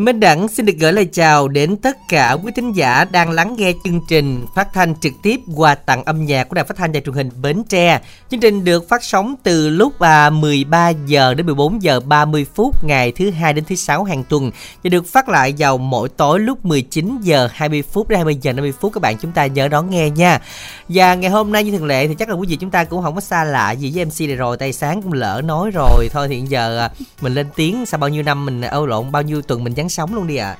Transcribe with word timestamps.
Minh 0.00 0.20
Đẳng 0.20 0.48
xin 0.48 0.66
được 0.66 0.72
gửi 0.78 0.92
lời 0.92 1.08
chào 1.12 1.48
đến 1.48 1.76
tất 1.76 1.96
cả 2.08 2.32
quý 2.32 2.52
thính 2.56 2.72
giả 2.72 3.04
đang 3.04 3.30
lắng 3.30 3.54
nghe 3.58 3.72
chương 3.84 4.00
trình 4.08 4.46
phát 4.54 4.68
thanh 4.72 4.94
trực 5.00 5.12
tiếp 5.22 5.40
qua 5.56 5.74
tặng 5.74 6.04
âm 6.04 6.26
nhạc 6.26 6.48
của 6.48 6.54
Đài 6.54 6.64
Phát 6.64 6.76
thanh 6.76 6.92
và 6.92 7.00
Truyền 7.00 7.14
hình 7.14 7.30
Bến 7.42 7.62
Tre. 7.68 8.00
Chương 8.30 8.40
trình 8.40 8.64
được 8.64 8.88
phát 8.88 9.04
sóng 9.04 9.34
từ 9.42 9.68
lúc 9.68 10.00
à, 10.00 10.30
13 10.30 10.88
giờ 10.88 11.34
đến 11.34 11.46
14 11.46 11.82
giờ 11.82 12.00
30 12.00 12.46
phút 12.54 12.84
ngày 12.84 13.12
thứ 13.12 13.30
hai 13.30 13.52
đến 13.52 13.64
thứ 13.64 13.74
sáu 13.74 14.04
hàng 14.04 14.24
tuần 14.24 14.50
và 14.84 14.88
được 14.88 15.06
phát 15.06 15.28
lại 15.28 15.54
vào 15.58 15.78
mỗi 15.78 16.08
tối 16.08 16.40
lúc 16.40 16.64
19 16.64 17.18
giờ 17.22 17.48
20 17.52 17.82
phút 17.82 18.08
đến 18.08 18.16
20 18.16 18.38
giờ 18.42 18.52
50 18.52 18.72
phút 18.80 18.92
các 18.92 19.00
bạn 19.00 19.16
chúng 19.18 19.32
ta 19.32 19.46
nhớ 19.46 19.68
đón 19.68 19.90
nghe 19.90 20.10
nha. 20.10 20.40
Và 20.88 21.14
ngày 21.14 21.30
hôm 21.30 21.52
nay 21.52 21.64
như 21.64 21.70
thường 21.70 21.86
lệ 21.86 22.06
thì 22.08 22.14
chắc 22.14 22.28
là 22.28 22.34
quý 22.34 22.46
vị 22.50 22.56
chúng 22.56 22.70
ta 22.70 22.84
cũng 22.84 23.02
không 23.02 23.14
có 23.14 23.20
xa 23.20 23.44
lạ 23.44 23.72
gì 23.72 23.92
với 23.94 24.04
MC 24.04 24.20
này 24.20 24.36
rồi, 24.36 24.56
tay 24.56 24.72
sáng 24.72 25.02
cũng 25.02 25.12
lỡ 25.12 25.42
nói 25.44 25.70
rồi. 25.74 26.08
Thôi 26.12 26.28
thì 26.28 26.34
hiện 26.34 26.50
giờ 26.50 26.78
à, 26.78 26.90
mình 27.20 27.34
lên 27.34 27.46
tiếng 27.56 27.86
sau 27.86 27.98
bao 27.98 28.08
nhiêu 28.08 28.22
năm 28.22 28.46
mình 28.46 28.60
âu 28.60 28.86
lộn 28.86 29.12
bao 29.12 29.22
nhiêu 29.22 29.42
tuần 29.42 29.64
mình 29.64 29.72
vắng 29.76 29.89
sống 29.90 30.14
luôn 30.14 30.26
đi 30.26 30.36
ạ. 30.36 30.56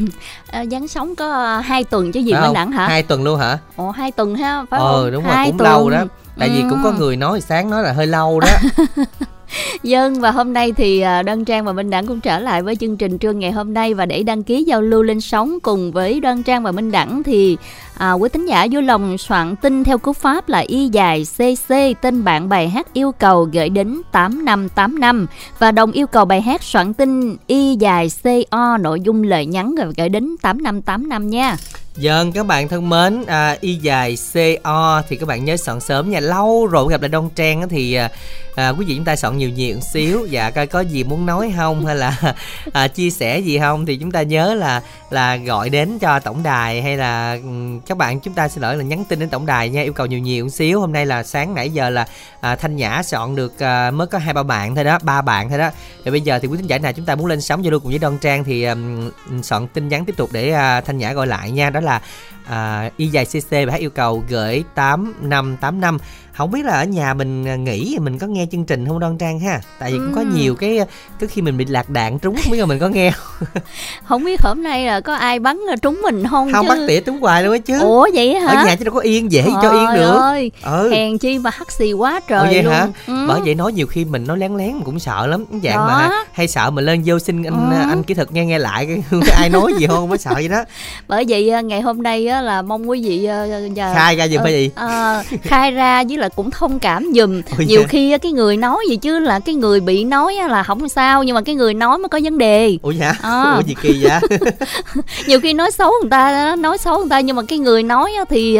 à, 0.50 0.64
Giáng 0.70 0.88
sống 0.88 1.14
có 1.16 1.30
ờ, 1.32 1.60
hai 1.60 1.84
tuần 1.84 2.12
chứ 2.12 2.20
gì 2.20 2.32
Phải 2.32 2.40
Minh 2.40 2.46
không? 2.48 2.54
Đẳng 2.54 2.72
hả? 2.72 2.88
Hai 2.88 3.02
tuần 3.02 3.24
luôn 3.24 3.38
hả? 3.38 3.58
Ồ 3.76 3.90
hai 3.90 4.10
tuần 4.12 4.34
ha, 4.34 4.64
phải 4.70 4.80
ờ 4.80 5.02
không? 5.02 5.12
đúng 5.12 5.24
rồi 5.24 5.32
hai 5.34 5.46
cũng 5.50 5.60
lâu 5.60 5.90
đó 5.90 6.04
tại 6.38 6.48
vì 6.48 6.62
Ừ. 6.62 6.66
cũng 6.70 6.80
có 6.84 6.92
người 6.92 7.16
nói 7.16 7.40
sáng 7.40 7.70
nói 7.70 7.82
là 7.82 7.92
hơi 7.92 8.06
lâu 8.06 8.40
đó 8.40 8.48
Dân 9.82 10.20
và 10.20 10.30
hôm 10.30 10.52
nay 10.52 10.72
thì 10.72 11.00
à, 11.00 11.22
Đoan 11.22 11.44
Trang 11.44 11.64
và 11.64 11.72
Minh 11.72 11.90
Đẳng 11.90 12.06
cũng 12.06 12.20
trở 12.20 12.38
lại 12.38 12.62
với 12.62 12.76
chương 12.76 12.96
trình 12.96 13.18
trưa 13.18 13.32
ngày 13.32 13.52
hôm 13.52 13.74
nay. 13.74 13.94
Và 13.94 14.06
để 14.06 14.22
đăng 14.22 14.42
ký 14.42 14.64
giao 14.64 14.82
lưu 14.82 15.02
lên 15.02 15.20
sóng 15.20 15.58
cùng 15.62 15.92
với 15.92 16.20
Đoan 16.20 16.42
Trang 16.42 16.62
và 16.62 16.72
Minh 16.72 16.90
Đẳng 16.90 17.22
thì 17.22 17.56
à, 17.98 18.12
quý 18.12 18.28
thính 18.28 18.46
giả 18.46 18.66
vui 18.70 18.82
lòng 18.82 19.18
soạn 19.18 19.56
tin 19.56 19.84
theo 19.84 19.98
cú 19.98 20.12
pháp 20.12 20.48
là 20.48 20.58
y 20.58 20.88
dài 20.88 21.26
cc 21.36 21.74
tên 22.02 22.24
bạn 22.24 22.48
bài 22.48 22.68
hát 22.68 22.86
yêu 22.92 23.12
cầu 23.12 23.48
gửi 23.52 23.68
đến 23.68 24.02
8585 24.12 25.26
và 25.58 25.72
đồng 25.72 25.92
yêu 25.92 26.06
cầu 26.06 26.24
bài 26.24 26.40
hát 26.40 26.62
soạn 26.62 26.94
tin 26.94 27.36
y 27.46 27.76
dài 27.76 28.08
co 28.50 28.78
nội 28.80 29.00
dung 29.00 29.22
lời 29.22 29.46
nhắn 29.46 29.74
rồi 29.74 29.92
gửi 29.96 30.08
đến 30.08 30.36
8585 30.42 31.30
nha. 31.30 31.56
Dân 31.96 32.32
các 32.32 32.46
bạn 32.46 32.68
thân 32.68 32.88
mến 32.88 33.24
à, 33.26 33.56
Y 33.60 33.74
dài 33.74 34.16
CO 34.32 35.02
thì 35.08 35.16
các 35.16 35.28
bạn 35.28 35.44
nhớ 35.44 35.56
soạn 35.56 35.80
sớm 35.80 36.10
nha. 36.10 36.20
Lâu 36.20 36.66
rồi 36.66 36.86
gặp 36.90 37.02
lại 37.02 37.08
Đông 37.08 37.30
Trang 37.34 37.68
thì 37.68 37.94
à, 37.94 38.10
à, 38.54 38.68
quý 38.68 38.84
vị 38.84 38.94
chúng 38.96 39.04
ta 39.04 39.16
soạn 39.16 39.38
nhiều 39.38 39.50
nhiều 39.50 39.80
xíu. 39.80 40.26
Dạ 40.30 40.50
coi 40.50 40.66
có 40.66 40.80
gì 40.80 41.04
muốn 41.04 41.26
nói 41.26 41.52
không 41.56 41.86
hay 41.86 41.96
là 41.96 42.34
à, 42.72 42.88
chia 42.88 43.10
sẻ 43.10 43.38
gì 43.38 43.58
không 43.58 43.86
Thì 43.86 43.96
chúng 43.96 44.10
ta 44.10 44.22
nhớ 44.22 44.54
là 44.54 44.82
là 45.10 45.36
gọi 45.36 45.70
đến 45.70 45.98
cho 45.98 46.20
tổng 46.20 46.42
đài 46.42 46.82
Hay 46.82 46.96
là 46.96 47.38
các 47.86 47.98
bạn 47.98 48.20
chúng 48.20 48.34
ta 48.34 48.48
xin 48.48 48.62
lỗi 48.62 48.76
là 48.76 48.84
nhắn 48.84 49.04
tin 49.08 49.18
đến 49.18 49.28
tổng 49.28 49.46
đài 49.46 49.68
nha. 49.68 49.82
Yêu 49.82 49.92
cầu 49.92 50.06
nhiều 50.06 50.18
nhiều 50.18 50.48
xíu. 50.48 50.80
Hôm 50.80 50.92
nay 50.92 51.06
là 51.06 51.22
sáng 51.22 51.54
nãy 51.54 51.70
giờ 51.70 51.90
là 51.90 52.06
à, 52.40 52.56
Thanh 52.56 52.76
Nhã 52.76 53.02
soạn 53.02 53.36
được 53.36 53.58
à, 53.58 53.90
mới 53.90 54.06
có 54.06 54.18
hai 54.18 54.34
ba 54.34 54.42
bạn 54.42 54.74
thôi 54.74 54.84
đó 54.84 54.98
ba 55.02 55.22
bạn 55.22 55.48
thôi 55.48 55.58
đó. 55.58 55.70
Rồi 56.04 56.12
bây 56.12 56.20
giờ 56.20 56.38
thì 56.38 56.48
quý 56.48 56.56
thính 56.56 56.66
giả 56.66 56.78
nào 56.78 56.92
chúng 56.92 57.04
ta 57.04 57.14
muốn 57.14 57.26
lên 57.26 57.40
sóng 57.40 57.64
giao 57.64 57.70
lưu 57.70 57.80
cùng 57.80 57.90
với 57.90 57.98
đoan 57.98 58.18
Trang 58.18 58.44
Thì 58.44 58.64
um, 58.64 59.10
soạn 59.42 59.68
tin 59.68 59.88
nhắn 59.88 60.04
tiếp 60.04 60.16
tục 60.16 60.30
để 60.32 60.50
à, 60.50 60.80
Thanh 60.80 60.98
Nhã 60.98 61.12
gọi 61.12 61.26
lại 61.26 61.50
nha. 61.50 61.70
Đó 61.70 61.80
là 61.80 62.00
à, 62.46 62.90
y 62.96 63.06
dài 63.06 63.24
cc 63.24 63.50
và 63.50 63.72
hát 63.72 63.80
yêu 63.80 63.90
cầu 63.90 64.24
gửi 64.28 64.64
8585 64.74 65.98
không 66.36 66.50
biết 66.50 66.64
là 66.64 66.72
ở 66.72 66.84
nhà 66.84 67.14
mình 67.14 67.44
à, 67.48 67.56
nghỉ 67.56 67.96
mình 68.00 68.18
có 68.18 68.26
nghe 68.26 68.46
chương 68.52 68.64
trình 68.64 68.86
không 68.88 68.98
đoan 69.00 69.18
trang 69.18 69.40
ha 69.40 69.60
tại 69.78 69.92
vì 69.92 69.98
cũng 69.98 70.12
có 70.14 70.20
nhiều 70.34 70.54
cái 70.54 70.78
cái 71.20 71.28
khi 71.28 71.42
mình 71.42 71.56
bị 71.56 71.64
lạc 71.64 71.88
đạn 71.90 72.18
trúng 72.18 72.36
không 72.42 72.52
biết 72.52 72.58
là 72.58 72.66
mình 72.66 72.78
có 72.78 72.88
nghe 72.88 73.10
không, 73.10 73.48
Không 74.04 74.24
biết 74.24 74.40
hôm 74.42 74.62
nay 74.62 74.86
là 74.86 75.00
có 75.00 75.14
ai 75.14 75.38
bắn 75.38 75.58
trúng 75.82 76.00
mình 76.02 76.24
không 76.30 76.52
không 76.52 76.64
chứ. 76.64 76.68
bắt 76.68 76.78
tỉa 76.88 77.00
trúng 77.00 77.20
hoài 77.20 77.42
luôn 77.42 77.52
á 77.52 77.58
chứ 77.58 77.80
Ủa 77.80 78.08
vậy 78.14 78.34
hả? 78.34 78.48
ở 78.48 78.66
nhà 78.66 78.76
chứ 78.76 78.84
đâu 78.84 78.94
có 78.94 79.00
yên 79.00 79.32
dễ 79.32 79.44
cho 79.62 79.70
yên 79.70 79.86
Trời 79.88 79.96
được 79.98 80.18
ơi, 80.20 80.50
ừ 80.62 80.90
hèn 80.92 81.18
chi 81.18 81.38
mà 81.38 81.50
hắt 81.54 81.72
xì 81.72 81.92
quá 81.92 82.14
Ủa 82.14 82.20
trời 82.28 82.46
vậy 82.52 82.62
luôn. 82.62 82.72
hả? 82.72 82.88
Ừ. 83.06 83.24
bởi 83.28 83.40
vậy 83.44 83.54
nói 83.54 83.72
nhiều 83.72 83.86
khi 83.86 84.04
mình 84.04 84.24
nói 84.26 84.38
lén 84.38 84.56
lén 84.56 84.72
mình 84.72 84.84
cũng 84.84 84.98
sợ 84.98 85.26
lắm 85.26 85.44
cái 85.50 85.60
dạng 85.64 85.76
Đó. 85.76 85.86
mà 85.86 86.10
hay 86.32 86.48
sợ 86.48 86.70
mình 86.70 86.84
lên 86.84 87.02
vô 87.06 87.18
xin 87.18 87.42
anh 87.42 87.70
Ừ. 87.70 87.76
anh 87.88 88.02
kỹ 88.02 88.14
thuật 88.14 88.32
nghe 88.32 88.44
nghe 88.46 88.58
lại 88.58 88.86
cái 88.86 89.20
ai 89.36 89.48
nói 89.48 89.72
gì 89.78 89.86
không 89.86 90.08
mới 90.08 90.18
sợ 90.18 90.30
vậy 90.34 90.48
đó 90.48 90.64
Bởi 91.08 91.24
vậy 91.28 91.50
à, 91.50 91.60
ngày 91.60 91.80
hôm 91.80 92.02
nay 92.02 92.26
á, 92.26 92.40
là 92.40 92.62
mong 92.62 92.90
quý 92.90 93.02
vị 93.08 93.24
à, 93.24 93.44
giờ 93.74 93.92
khai 93.94 94.16
ra 94.16 94.28
giùm 94.28 94.42
phải 94.42 94.52
gì 94.52 94.70
ờ, 94.74 95.22
khai 95.42 95.70
ra 95.70 96.04
với 96.08 96.16
là 96.24 96.28
cũng 96.28 96.50
thông 96.50 96.78
cảm 96.78 97.10
giùm. 97.14 97.42
Ôi 97.58 97.66
Nhiều 97.66 97.80
dạ. 97.80 97.86
khi 97.86 98.18
cái 98.18 98.32
người 98.32 98.56
nói 98.56 98.78
gì 98.88 98.96
chứ 98.96 99.18
là 99.18 99.38
cái 99.40 99.54
người 99.54 99.80
bị 99.80 100.04
nói 100.04 100.36
á, 100.36 100.48
là 100.48 100.62
không 100.62 100.88
sao 100.88 101.22
nhưng 101.22 101.34
mà 101.34 101.42
cái 101.42 101.54
người 101.54 101.74
nói 101.74 101.98
mới 101.98 102.08
có 102.08 102.20
vấn 102.24 102.38
đề. 102.38 102.78
ủa 102.82 102.90
dạ 102.90 103.14
À. 103.22 103.52
ủa 103.56 103.62
gì 103.66 103.74
kỳ 103.82 104.02
vậy 104.04 104.20
Nhiều 105.26 105.40
khi 105.40 105.52
nói 105.52 105.70
xấu 105.70 105.90
người 106.02 106.10
ta 106.10 106.56
nói 106.58 106.78
xấu 106.78 106.98
người 106.98 107.08
ta 107.10 107.20
nhưng 107.20 107.36
mà 107.36 107.42
cái 107.48 107.58
người 107.58 107.82
nói 107.82 108.12
á, 108.18 108.24
thì 108.30 108.58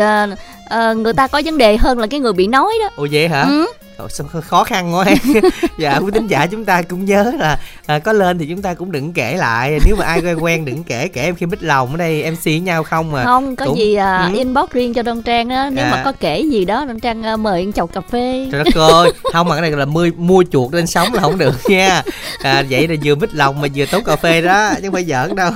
à, 0.68 0.92
người 0.92 1.12
ta 1.12 1.26
có 1.26 1.42
vấn 1.44 1.58
đề 1.58 1.76
hơn 1.76 1.98
là 1.98 2.06
cái 2.06 2.20
người 2.20 2.32
bị 2.32 2.46
nói 2.46 2.72
đó. 2.82 2.88
ủa 2.96 3.08
vậy 3.12 3.28
hả 3.28 3.42
Ừ. 3.42 3.66
Ồ, 3.98 4.08
sao 4.08 4.26
khó- 4.48 4.64
khăn 4.64 4.94
quá 4.94 5.04
dạ 5.78 5.96
quý 5.98 6.10
tín 6.14 6.26
giả 6.26 6.46
chúng 6.46 6.64
ta 6.64 6.82
cũng 6.82 7.04
nhớ 7.04 7.32
là 7.38 7.56
à, 7.86 7.98
có 7.98 8.12
lên 8.12 8.38
thì 8.38 8.46
chúng 8.50 8.62
ta 8.62 8.74
cũng 8.74 8.92
đừng 8.92 9.12
kể 9.12 9.34
lại 9.36 9.78
nếu 9.86 9.96
mà 9.96 10.04
ai 10.04 10.20
quen 10.20 10.38
quen 10.44 10.64
đừng 10.64 10.84
kể 10.84 11.08
kể 11.08 11.22
em 11.22 11.34
khi 11.34 11.46
mít 11.46 11.62
lòng 11.62 11.90
ở 11.90 11.96
đây 11.96 12.30
mc 12.30 12.44
với 12.44 12.60
nhau 12.60 12.82
không 12.82 13.12
mà 13.12 13.24
Không 13.24 13.56
có 13.56 13.66
cũng- 13.66 13.78
gì 13.78 13.94
à, 13.94 14.28
Ừ. 14.32 14.38
inbox 14.38 14.70
riêng 14.70 14.94
cho 14.94 15.02
Đông 15.02 15.22
Trang 15.22 15.48
á, 15.48 15.70
nếu 15.72 15.84
À. 15.84 15.90
mà 15.90 16.02
có 16.04 16.12
kể 16.20 16.40
gì 16.40 16.64
đó 16.64 16.84
Đông 16.88 17.00
Trang 17.00 17.22
à, 17.22 17.36
mời 17.36 17.60
anh 17.60 17.72
chầu 17.72 17.86
cà 17.86 18.00
phê. 18.00 18.48
trời 18.52 18.64
đất 18.64 18.74
ơi 18.74 19.12
không 19.32 19.48
mà 19.48 19.54
cái 19.54 19.62
này 19.62 19.70
là 19.70 19.84
mua, 19.84 20.06
mua 20.16 20.44
chuột 20.52 20.74
lên 20.74 20.86
sống 20.86 21.14
là 21.14 21.20
không 21.20 21.38
được 21.38 21.54
nha 21.68 22.02
à, 22.42 22.62
vậy 22.70 22.88
là 22.88 22.94
vừa 23.04 23.14
mít 23.14 23.34
lòng 23.34 23.60
mà 23.60 23.68
vừa 23.74 23.84
tốn 23.86 24.04
cà 24.04 24.16
phê 24.16 24.40
đó 24.40 24.70
chứ 24.76 24.82
không 24.84 24.92
phải 24.92 25.04
giỡn 25.04 25.34
đâu 25.36 25.50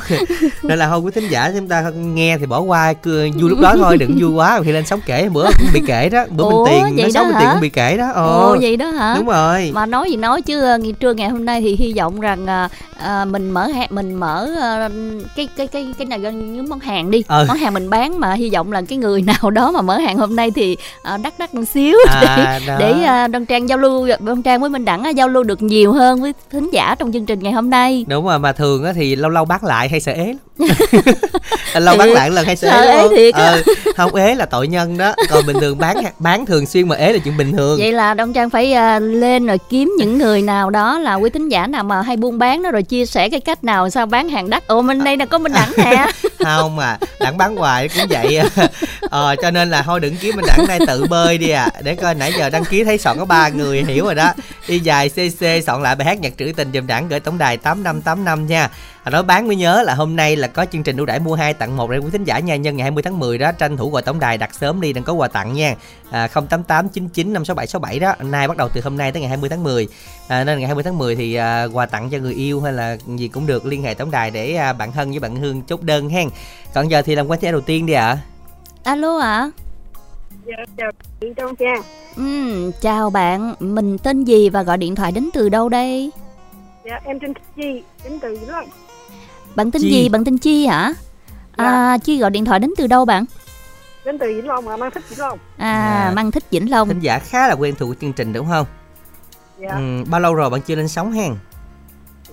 nên 0.63 0.79
là 0.79 0.89
thôi 0.89 0.99
quý 1.01 1.11
thính 1.15 1.29
giả 1.29 1.51
chúng 1.57 1.69
ta 1.69 1.91
nghe 1.97 2.39
thì 2.39 2.47
bỏ 2.47 2.61
qua 2.61 2.93
cứ 2.93 3.29
vui 3.41 3.51
lúc 3.51 3.59
đó 3.61 3.75
thôi 3.79 3.97
đừng 3.97 4.19
vui 4.21 4.31
quá 4.31 4.61
khi 4.65 4.73
lên 4.73 4.85
sống 4.99 5.07
kể 5.07 5.29
bữa 5.29 5.47
cũng 5.59 5.69
bị 5.73 5.83
kể 5.87 6.09
đó. 6.09 6.25
Bữa 6.31 6.45
Ủa, 6.45 6.65
mình 6.65 6.85
tiền 6.87 6.97
nói 6.97 7.11
xấu 7.11 7.25
mình 7.25 7.35
tiền 7.39 7.49
cũng 7.53 7.61
bị 7.61 7.69
kể 7.69 7.97
đó. 7.97 8.11
Ồ 8.15 8.49
ồ 8.49 8.57
vậy 8.61 8.77
đó 8.77 8.91
hả? 8.91 9.15
đúng 9.19 9.27
rồi. 9.27 9.71
Mà 9.75 9.87
nói 9.87 10.11
gì 10.11 10.17
nói 10.17 10.43
chứ 10.43 10.61
ờ, 10.61 10.79
ngày 10.79 10.93
trưa 10.93 11.13
ngày 11.13 11.29
hôm 11.29 11.45
nay 11.45 11.61
thì 11.61 11.77
hy 11.77 11.93
vọng 11.97 12.21
rằng 12.21 12.47
à, 12.47 12.69
à, 12.99 13.25
mình 13.25 13.51
mở 13.51 13.67
hàng 13.67 13.89
mình 13.91 14.15
mở 14.15 14.49
ờ, 14.61 14.89
cái 15.37 15.49
cái 15.57 15.67
cái 15.67 15.87
cái 15.99 16.07
này 16.07 16.19
gần 16.19 16.55
như 16.55 16.63
món 16.63 16.81
hàng 16.81 17.11
đi. 17.11 17.25
Ừ. 17.29 17.45
món 17.49 17.57
hàng 17.57 17.75
mình 17.75 17.91
bán 17.91 18.21
mà 18.21 18.33
hy 18.33 18.51
vọng 18.51 18.73
là 18.73 18.83
cái 18.89 18.99
người 18.99 19.23
nào 19.43 19.51
đó 19.51 19.71
mà 19.71 19.81
mở 19.83 19.99
hàng 19.99 20.17
hôm 20.17 20.37
nay 20.37 20.51
thì 20.51 20.77
à, 21.03 21.17
đắt 21.17 21.39
đắt 21.39 21.55
một 21.55 21.65
xíu 21.75 21.97
để 22.21 22.27
à, 22.27 22.61
đó. 22.67 22.77
để 22.79 23.03
à, 23.03 23.29
Đoan 23.29 23.47
Trang 23.47 23.69
giao 23.69 23.79
lưu 23.79 24.09
Đoan 24.21 24.43
Trang 24.43 24.61
với 24.61 24.71
Minh 24.71 24.85
Đẳng 24.85 25.17
giao 25.17 25.29
lưu 25.29 25.43
được 25.43 25.63
nhiều 25.63 25.93
hơn 25.93 26.23
với 26.23 26.35
thính 26.51 26.71
giả 26.73 26.95
trong 26.99 27.13
chương 27.13 27.27
trình 27.27 27.39
ngày 27.43 27.53
hôm 27.53 27.71
nay. 27.71 28.05
Đúng 28.09 28.27
rồi 28.27 28.39
mà 28.39 28.53
thường 28.53 28.85
á 28.85 28.93
thì 28.93 29.17
lâu 29.17 29.31
lâu 29.31 29.45
bắt 29.45 29.65
lại 29.65 29.89
hay 29.89 30.01
sợ 30.01 30.13
ế 30.13 30.27
lắm 30.27 30.37
lâu 31.75 31.97
bắt 31.97 32.05
Thiệt, 32.05 32.15
lại 32.15 32.31
lần 32.31 32.47
hay 32.47 32.57
sợ 32.57 32.69
ế 32.69 32.93
đúng 32.93 33.03
không? 33.03 33.17
thiệt 33.17 33.35
ừ, 33.35 33.63
không 33.97 34.15
ế 34.15 34.35
là 34.35 34.47
tội 34.47 34.69
nhân 34.69 34.99
đó. 34.99 35.15
Còn 35.31 35.47
bình 35.47 35.57
thường 35.61 35.79
bán 35.79 35.97
bán 36.19 36.47
thường 36.47 36.67
xuyên 36.67 36.89
mà 36.89 36.97
ế 36.97 37.13
là 37.13 37.19
chuyện 37.25 37.37
bình 37.37 37.53
thường. 37.53 37.79
Vậy 37.79 37.93
là 37.93 38.15
Đoan 38.15 38.33
Trang 38.33 38.51
phải 38.51 38.73
à, 38.73 38.99
lên 38.99 39.47
rồi 39.47 39.59
kiếm 39.71 39.95
những 39.99 40.19
người 40.19 40.43
nào 40.43 40.71
đó 40.71 40.99
là 40.99 41.15
quý 41.15 41.31
thính 41.31 41.49
giả 41.49 41.67
nào 41.67 41.85
mà 41.85 42.03
hay 42.03 42.17
buôn 42.17 42.39
bán 42.39 42.63
đó 42.63 42.71
rồi 42.71 42.83
chia 42.83 43.07
sẻ 43.07 43.29
cái 43.29 43.41
cách 43.41 43.65
nào 43.65 43.91
sao 43.91 44.07
bán 44.07 44.29
hàng 44.29 44.51
đắt. 44.51 44.67
Ồ 44.67 44.83
bên 44.83 45.05
đây 45.05 45.17
là 45.17 45.27
có 45.27 45.39
Minh 45.39 45.53
Đẳng 45.53 45.73
nè. 45.77 46.07
Không 46.45 46.77
mà 46.77 46.99
đặng 47.21 47.37
bán 47.37 47.57
hoài 47.57 47.89
cũng 47.89 48.07
vậy. 48.11 48.41
Ờ 49.11 49.37
cho 49.43 49.51
nên 49.51 49.71
là 49.71 49.83
thôi 49.83 50.01
đừng 50.01 50.17
kiếm 50.17 50.37
mình 50.37 50.45
đặng 50.49 50.67
này 50.69 50.79
tự 50.87 51.07
bơi 51.11 51.39
đi 51.39 51.51
à. 51.51 51.69
Để 51.83 51.95
coi 51.95 52.15
nãy 52.15 52.33
giờ 52.39 52.51
đăng 52.51 52.65
ký 52.65 52.85
thấy 52.85 52.99
soạn 52.99 53.19
có 53.19 53.25
ba 53.25 53.49
người 53.49 53.85
hiểu 53.85 54.05
rồi 54.05 54.15
đó. 54.15 54.33
Đi 54.69 54.79
dài 54.79 55.09
cc 55.09 55.65
soạn 55.67 55.83
lại 55.83 55.97
bài 55.97 56.07
hát 56.07 56.21
nhạc 56.21 56.33
trữ 56.39 56.53
tình 56.57 56.71
dùm 56.75 56.87
đẳng 56.87 57.09
gửi 57.09 57.21
tổng 57.21 57.39
đài 57.39 57.57
tám 57.57 57.83
năm 57.83 58.03
tám 58.03 58.25
năm 58.25 58.47
nha 58.47 58.69
à, 59.09 59.11
nói 59.11 59.23
bán 59.23 59.47
mới 59.47 59.57
nhớ 59.57 59.83
là 59.83 59.95
hôm 59.95 60.17
nay 60.17 60.37
là 60.37 60.49
có 60.49 60.65
chương 60.65 60.83
trình 60.83 60.97
ưu 60.97 61.07
đãi 61.07 61.21
mua 61.21 61.35
hai 61.35 61.55
tặng 61.55 61.77
một 61.77 61.91
để 61.91 61.99
quý 61.99 62.11
thính 62.13 62.25
giả 62.25 62.39
nha 62.39 62.57
nhân 62.57 62.77
ngày 62.77 62.83
20 62.83 63.03
tháng 63.03 63.19
10 63.19 63.39
đó 63.39 63.53
tranh 63.53 63.77
thủ 63.77 63.91
gọi 63.91 64.03
tổng 64.03 64.21
đài 64.21 64.39
đặt 64.39 64.55
sớm 64.55 64.81
đi 64.81 64.93
đừng 64.93 65.05
có 65.05 65.13
quà 65.13 65.29
tặng 65.29 65.53
nha 65.53 65.75
à, 66.11 66.29
088 66.29 66.89
99 66.89 67.33
567 67.33 67.67
67 67.67 67.99
đó 67.99 68.15
nay 68.31 68.49
bắt 68.49 68.57
đầu 68.57 68.69
từ 68.75 68.81
hôm 68.85 68.97
nay 68.97 69.13
tới 69.13 69.21
ngày 69.21 69.29
20 69.29 69.51
tháng 69.51 69.63
10 69.63 69.89
à, 70.29 70.45
nên 70.45 70.59
ngày 70.59 70.67
20 70.67 70.83
tháng 70.83 70.99
10 70.99 71.17
thì 71.17 71.35
à, 71.35 71.65
quà 71.73 71.87
tặng 71.87 72.11
cho 72.11 72.19
người 72.19 72.35
yêu 72.35 72.61
hay 72.61 72.73
là 72.73 72.97
gì 73.07 73.29
cũng 73.29 73.47
được 73.47 73.67
liên 73.67 73.83
hệ 73.83 73.95
tổng 73.95 74.11
đài 74.11 74.31
để 74.31 74.55
à, 74.55 74.73
bạn 74.73 74.93
Hân 74.93 75.11
với 75.11 75.21
bạn 75.21 75.37
Hương 75.37 75.63
chốt 75.63 75.83
đơn 75.83 76.09
hen 76.09 76.29
còn 76.75 76.91
giờ 76.91 77.03
thì 77.03 77.15
làm 77.15 77.29
quen 77.29 77.41
thẻ 77.41 77.53
đầu 77.53 77.61
tiên 77.61 77.87
đi 77.87 77.93
ạ 77.93 78.19
alo 78.83 79.19
ạ 79.19 79.51
Dạ, 80.45 80.65
chào 80.77 80.91
chị 81.21 81.27
Trong 81.37 81.57
Trang. 81.57 81.83
Ừm, 82.17 82.73
chào 82.81 83.11
bạn, 83.11 83.55
mình 83.61 83.99
tên 83.99 84.25
gì 84.25 84.49
và 84.49 84.63
gọi 84.63 84.79
điện 84.79 84.95
thoại 84.95 85.13
đến 85.13 85.29
từ 85.35 85.49
đâu 85.49 85.69
đây? 85.69 86.11
Dạ, 86.85 87.00
em 87.05 87.19
tên 87.21 87.32
Chi, 87.56 87.82
đến 88.05 88.19
từ 88.19 88.37
Vĩnh 88.41 88.50
Long. 88.50 88.69
Bạn 89.58 89.70
tên 89.70 89.82
Chi. 89.82 89.90
gì? 89.90 90.08
Bạn 90.08 90.25
tên 90.25 90.38
Chi 90.38 90.66
hả? 90.66 90.93
À, 91.56 91.99
Chi 92.05 92.19
gọi 92.19 92.31
điện 92.31 92.44
thoại 92.44 92.60
đến 92.60 92.72
từ 92.76 92.87
đâu 92.87 93.05
bạn? 93.05 93.25
Đến 94.05 94.19
từ 94.19 94.26
Vĩnh 94.26 94.46
Long 94.46 94.64
mà 94.64 94.76
mang 94.76 94.90
thích 94.90 95.02
Vĩnh 95.10 95.19
Long. 95.19 95.38
À, 95.56 95.72
À. 96.06 96.12
mang 96.16 96.31
thích 96.31 96.44
Vĩnh 96.50 96.70
Long. 96.70 96.88
thính 96.88 97.00
giả 97.00 97.19
khá 97.19 97.49
là 97.49 97.55
quen 97.55 97.75
thuộc 97.78 97.88
với 97.88 97.96
chương 98.00 98.12
trình 98.12 98.32
đúng 98.32 98.46
không 98.50 98.66
Dạ, 99.60 99.69
ừ, 99.70 100.05
bao 100.10 100.20
lâu 100.20 100.34
rồi 100.34 100.50
bạn 100.50 100.60
chưa 100.60 100.75
lên 100.75 100.88
sóng 100.88 101.12
hen 101.12 101.34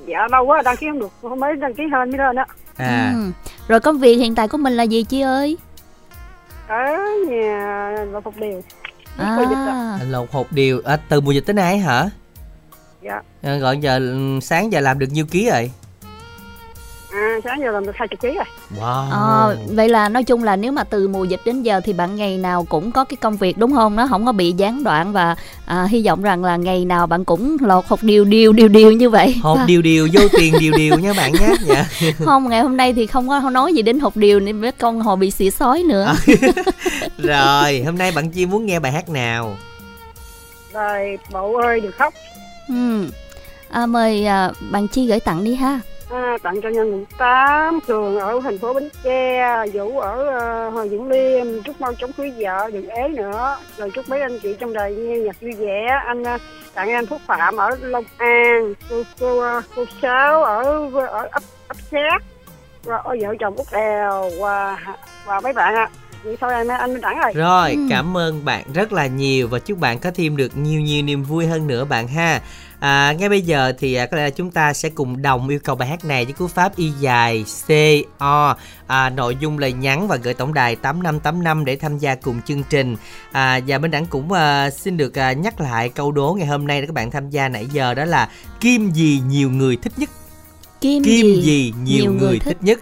dạ 0.07 0.17
lâu 0.31 0.45
quá 0.45 0.61
đăng 0.65 0.77
ký 0.77 0.87
không 0.91 0.99
được, 0.99 1.37
mới 1.37 1.55
đăng 1.55 1.73
ký 1.73 1.83
hơn 1.93 2.09
mới 2.09 2.17
lên 2.17 2.35
á. 2.35 2.45
à 2.77 3.11
Ừm, 3.15 3.31
Rồi 3.67 3.79
công 3.79 3.97
việc 3.99 4.15
hiện 4.17 4.35
tại 4.35 4.47
của 4.47 4.57
mình 4.57 4.73
là 4.73 4.83
gì 4.83 5.03
Chi 5.03 5.21
ơi? 5.21 5.57
Ở 6.67 6.85
nhà 7.29 7.89
là 8.11 8.19
phục 8.19 8.33
điều. 8.37 8.61
À, 9.17 9.37
ạ. 9.67 9.99
lột 10.09 10.31
hột 10.31 10.47
điều 10.51 10.81
à, 10.85 10.97
từ 11.09 11.21
mùa 11.21 11.31
dịch 11.31 11.45
tới 11.45 11.53
nay 11.53 11.77
hả 11.77 12.09
Dạ, 13.01 13.21
à, 13.41 13.55
gọi 13.57 13.77
giờ 13.77 13.97
ừ, 13.97 14.39
sáng 14.41 14.71
giờ 14.71 14.79
làm 14.79 14.99
được 14.99 15.07
nhiêu 15.11 15.25
ký 15.25 15.49
rồi 15.49 15.71
à 17.15 17.39
sáng 17.43 17.59
giờ 17.59 17.71
làm 17.71 17.85
được 17.85 17.91
hai 17.95 18.07
chục 18.07 18.19
ký 18.21 18.27
rồi 18.35 18.45
wow 18.79 19.09
Ờ, 19.11 19.57
vậy 19.67 19.89
là 19.89 20.09
nói 20.09 20.23
chung 20.23 20.43
là 20.43 20.55
nếu 20.55 20.71
mà 20.71 20.83
từ 20.83 21.07
mùa 21.07 21.23
dịch 21.23 21.41
đến 21.45 21.61
giờ 21.63 21.81
thì 21.83 21.93
bạn 21.93 22.15
ngày 22.15 22.37
nào 22.37 22.65
cũng 22.69 22.91
có 22.91 23.03
cái 23.03 23.17
công 23.17 23.37
việc 23.37 23.57
đúng 23.57 23.73
không? 23.73 23.95
Nó 23.95 24.07
không 24.07 24.25
có 24.25 24.31
bị 24.31 24.51
gián 24.51 24.83
đoạn 24.83 25.13
và 25.13 25.35
à, 25.65 25.87
hy 25.89 26.05
vọng 26.05 26.21
rằng 26.21 26.43
là 26.43 26.55
ngày 26.55 26.85
nào 26.85 27.07
bạn 27.07 27.25
cũng 27.25 27.57
lột 27.61 27.85
hột 27.87 28.03
điều 28.03 28.23
điều 28.25 28.53
điều 28.53 28.67
điều 28.67 28.91
như 28.91 29.09
vậy. 29.09 29.35
hột 29.41 29.57
Và- 29.57 29.65
điều 29.65 29.81
điều 29.81 30.07
vô 30.13 30.21
tiền 30.37 30.53
điều 30.59 30.73
điều 30.77 30.99
nha 30.99 31.13
bạn 31.17 31.31
nhé 31.33 31.53
dạ 31.65 31.85
không 32.25 32.49
ngày 32.49 32.61
hôm 32.61 32.77
nay 32.77 32.93
thì 32.93 33.07
không 33.07 33.29
có 33.29 33.39
nói 33.39 33.73
gì 33.73 33.81
đến 33.81 33.99
hột 33.99 34.15
điều 34.15 34.39
nên 34.39 34.61
với 34.61 34.71
con 34.71 34.99
hồ 35.01 35.15
bị 35.15 35.31
xỉa 35.31 35.49
sói 35.49 35.83
nữa. 35.83 36.13
rồi 37.17 37.83
hôm 37.85 37.97
nay 37.97 38.11
bạn 38.11 38.29
chi 38.31 38.45
muốn 38.45 38.65
nghe 38.65 38.79
bài 38.79 38.91
hát 38.91 39.09
nào 39.09 39.57
rồi 40.73 41.17
bộ 41.31 41.53
ơi 41.57 41.79
đừng 41.79 41.91
khóc 41.91 42.13
Ừ. 42.69 43.05
À, 43.69 43.85
mời 43.85 44.25
à, 44.25 44.51
bạn 44.71 44.87
Chi 44.87 45.07
gửi 45.07 45.19
tặng 45.19 45.43
đi 45.43 45.55
ha 45.55 45.79
à, 46.09 46.37
tặng 46.43 46.61
cho 46.61 46.69
nhân 46.69 46.91
quận 46.91 47.05
tám 47.17 47.79
cường 47.87 48.19
ở 48.19 48.39
thành 48.43 48.57
phố 48.57 48.73
bến 48.73 48.89
tre 49.03 49.55
vũ 49.73 49.99
ở 49.99 50.13
uh, 50.67 50.73
hoàng 50.73 50.89
diệu 50.89 51.03
liêm 51.05 51.63
chúc 51.63 51.81
mong 51.81 51.95
chống 51.95 52.11
cưới 52.13 52.33
vợ 52.37 52.69
đừng 52.73 52.87
ế 52.87 53.07
nữa. 53.07 53.57
Rồi 53.77 53.91
chúc 53.93 54.09
mấy 54.09 54.21
anh 54.21 54.39
chị 54.43 54.55
trong 54.59 54.73
đời 54.73 54.95
nghe 54.95 55.17
nhạc 55.17 55.41
vui 55.41 55.51
vẻ. 55.51 55.85
Anh 56.05 56.21
uh, 56.21 56.41
tặng 56.73 56.91
anh 56.91 57.05
phúc 57.05 57.21
phạm 57.27 57.57
ở 57.57 57.69
long 57.81 58.05
an 58.17 58.73
cô 58.89 59.03
cô 59.19 59.57
uh, 59.57 59.63
cô 59.75 59.85
sáu 60.01 60.43
ở 60.43 60.89
ở 60.93 61.27
ấp 61.31 61.43
ấp 61.67 61.77
xét 61.91 62.21
rồi 62.85 63.19
vợ 63.21 63.35
chồng 63.39 63.55
út 63.55 63.67
đèo 63.71 64.29
và 64.39 64.77
và 65.25 65.39
mấy 65.39 65.53
bạn 65.53 65.75
ạ 65.75 65.89
vậy 66.25 66.37
thôi 66.41 66.53
anh 66.53 66.67
anh 66.67 67.01
đẳng 67.01 67.17
rồi 67.19 67.31
Rồi, 67.33 67.71
Ừ. 67.71 67.87
cảm 67.89 68.17
ơn 68.17 68.45
bạn 68.45 68.63
rất 68.73 68.93
là 68.93 69.07
nhiều 69.07 69.47
và 69.47 69.59
chúc 69.59 69.79
bạn 69.79 69.99
có 69.99 70.11
thêm 70.15 70.37
được 70.37 70.57
nhiều 70.57 70.81
nhiều 70.81 71.03
niềm 71.03 71.23
vui 71.23 71.47
hơn 71.47 71.67
nữa 71.67 71.85
bạn 71.85 72.07
ha. 72.07 72.41
À, 72.79 73.13
ngay 73.19 73.29
bây 73.29 73.41
giờ 73.41 73.73
thì 73.79 73.93
à, 73.95 74.05
có 74.05 74.17
lẽ 74.17 74.23
là 74.23 74.29
chúng 74.29 74.51
ta 74.51 74.73
sẽ 74.73 74.89
cùng 74.89 75.21
đồng 75.21 75.49
yêu 75.49 75.59
cầu 75.63 75.75
bài 75.75 75.87
hát 75.89 76.05
này 76.05 76.25
với 76.25 76.33
cú 76.33 76.47
pháp 76.47 76.75
y 76.75 76.89
dài 76.99 77.45
C 77.67 77.69
O 78.17 78.55
à, 78.87 79.09
nội 79.09 79.37
dung 79.39 79.59
lời 79.59 79.73
nhắn 79.73 80.07
và 80.07 80.15
gửi 80.15 80.33
tổng 80.33 80.53
đài 80.53 80.75
8585 80.75 81.65
để 81.65 81.75
tham 81.75 81.97
gia 81.97 82.15
cùng 82.15 82.41
chương 82.41 82.63
trình. 82.69 82.95
À, 83.31 83.59
và 83.67 83.77
bên 83.77 83.91
đẳng 83.91 84.05
cũng 84.05 84.31
à, 84.31 84.69
xin 84.69 84.97
được 84.97 85.19
à, 85.19 85.33
nhắc 85.33 85.61
lại 85.61 85.89
câu 85.89 86.11
đố 86.11 86.35
ngày 86.39 86.47
hôm 86.47 86.67
nay 86.67 86.81
để 86.81 86.87
các 86.87 86.93
bạn 86.93 87.11
tham 87.11 87.29
gia 87.29 87.49
nãy 87.49 87.67
giờ 87.71 87.93
đó 87.93 88.05
là 88.05 88.29
kim 88.59 88.91
gì 88.91 89.21
nhiều 89.27 89.49
người 89.49 89.77
thích 89.77 89.93
nhất 89.97 90.09
Kim, 90.81 91.03
kim 91.03 91.25
gì? 91.25 91.41
gì 91.41 91.73
nhiều, 91.83 92.01
nhiều 92.03 92.11
người, 92.11 92.21
người 92.29 92.39
thích. 92.39 92.43
thích? 92.45 92.57
nhất 92.61 92.79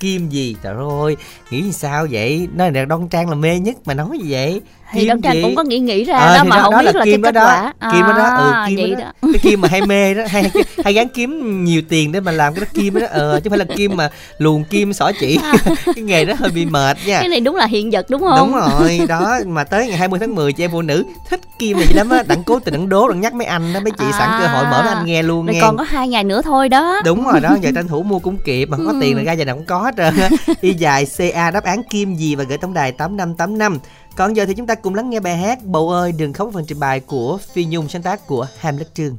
kim 0.00 0.28
gì? 0.28 0.56
Trời 0.62 0.74
ơi, 1.02 1.16
nghĩ 1.50 1.72
sao 1.72 2.06
vậy? 2.10 2.48
Nói 2.54 2.72
là 2.72 2.84
đoan 2.84 3.08
trang 3.08 3.28
là 3.28 3.34
mê 3.34 3.58
nhất 3.58 3.76
mà 3.84 3.94
nói 3.94 4.18
gì 4.22 4.32
vậy? 4.32 4.60
Thì 4.92 5.00
Kim 5.00 5.08
Đăng 5.08 5.20
Trang 5.22 5.34
gì? 5.34 5.42
cũng 5.42 5.54
có 5.54 5.62
nghĩ 5.62 5.78
nghĩ 5.78 6.04
ra 6.04 6.18
Ờ, 6.18 6.36
đó 6.36 6.44
mà 6.44 6.56
đó- 6.56 6.62
không 6.62 6.72
đó 6.72 6.78
biết 6.78 6.84
là 6.86 6.92
là, 6.92 7.04
cái 7.04 7.12
kim 7.12 7.22
đó 7.22 7.26
kết 7.28 7.32
đó. 7.34 7.44
quả. 7.44 7.72
Kim 7.92 8.00
đó 8.02 8.12
đó, 8.18 8.24
ừ, 8.36 8.50
À, 8.52 8.64
kim 8.68 8.76
vậy 8.78 8.90
đó 8.90 9.00
đó. 9.04 9.12
cái 9.32 9.38
kim 9.42 9.60
mà 9.60 9.68
hay 9.70 9.82
mê 9.82 10.14
đó 10.14 10.22
hay 10.28 10.50
hay 10.84 10.92
gắn 10.94 11.08
kiếm 11.08 11.64
nhiều 11.64 11.82
tiền 11.88 12.12
để 12.12 12.20
mà 12.20 12.32
làm 12.32 12.54
cái 12.54 12.60
đó 12.60 12.66
kim 12.74 12.94
đó 12.94 13.06
ờ 13.10 13.40
chứ 13.40 13.50
không 13.50 13.58
phải 13.58 13.66
là 13.66 13.74
kim 13.76 13.96
mà 13.96 14.10
luồn 14.38 14.64
kim 14.64 14.92
xỏ 14.92 15.12
chỉ 15.20 15.38
cái 15.94 16.04
nghề 16.04 16.24
đó 16.24 16.34
hơi 16.38 16.50
bị 16.50 16.64
mệt 16.66 16.96
nha 17.06 17.18
Cái 17.20 17.28
này 17.28 17.40
đúng 17.40 17.56
là 17.56 17.66
hiện 17.66 17.90
vật 17.90 18.06
đúng 18.10 18.20
không? 18.20 18.38
đúng 18.38 18.52
rồi 18.60 19.00
đó 19.08 19.38
mà 19.46 19.64
tới 19.64 19.86
ngày 19.88 19.96
20 19.96 20.18
tháng 20.20 20.34
10 20.34 20.52
chị 20.52 20.64
em 20.64 20.70
phụ 20.70 20.82
nữ 20.82 21.04
thích 21.30 21.40
kim 21.58 21.76
này 21.76 21.86
lắm 21.94 22.10
á 22.10 22.22
đặng 22.28 22.42
cố 22.44 22.58
tình 22.58 22.74
đặng 22.74 22.88
đố 22.88 23.08
đặng 23.08 23.20
nhắc 23.20 23.34
mấy 23.34 23.46
anh 23.46 23.72
đó 23.72 23.80
mấy 23.80 23.90
chị 23.98 24.04
sẵn 24.18 24.30
cơ 24.40 24.46
hội 24.46 24.64
mở 24.64 24.82
mấy 24.82 24.92
anh 24.94 25.06
nghe 25.06 25.22
luôn 25.22 25.46
Rồi 25.46 25.54
nghe 25.54 25.60
còn 25.60 25.76
có 25.76 25.82
hai 25.88 26.08
ngày 26.08 26.24
nữa 26.24 26.42
thôi 26.42 26.68
đó. 26.68 27.00
đúng 27.04 27.24
rồi 27.24 27.40
đó 27.40 27.56
giờ 27.62 27.70
tranh 27.74 27.88
thủ 27.88 28.02
mua 28.02 28.18
cũng 28.18 28.36
kịp 28.44 28.66
mà 28.68 28.76
không 28.76 28.86
có 28.86 28.92
Ừ. 28.92 28.98
tiền 29.00 29.16
là 29.16 29.22
ra 29.22 29.32
giờ 29.32 29.44
nào 29.44 29.56
cũng 29.56 29.64
có 29.66 29.78
hết 29.78 29.94
trơn 29.96 30.16
á 30.16 30.28
y 30.60 30.72
dài 30.72 31.06
ca 31.34 31.50
đáp 31.50 31.64
án 31.64 31.82
kim 31.82 32.14
gì 32.14 32.34
và 32.34 32.44
gửi 32.44 32.58
tổng 32.58 32.74
đài 32.74 32.92
tám 32.92 33.16
năm 33.16 33.34
tám 33.34 33.58
năm 33.58 33.78
còn 34.16 34.36
giờ 34.36 34.46
thì 34.46 34.54
chúng 34.54 34.66
ta 34.66 34.74
cùng 34.74 34.94
lắng 34.94 35.10
nghe 35.10 35.20
bài 35.20 35.36
hát 35.36 35.64
bầu 35.64 35.90
ơi, 35.90 36.12
đừng 36.12 36.32
khóc 36.32 36.50
phần 36.54 36.64
trình 36.66 36.80
bày 36.80 37.00
của 37.00 37.38
phi 37.52 37.64
nhung 37.64 37.88
sáng 37.88 38.02
tác 38.02 38.26
của 38.26 38.46
hamlet 38.58 38.94
trương 38.94 39.16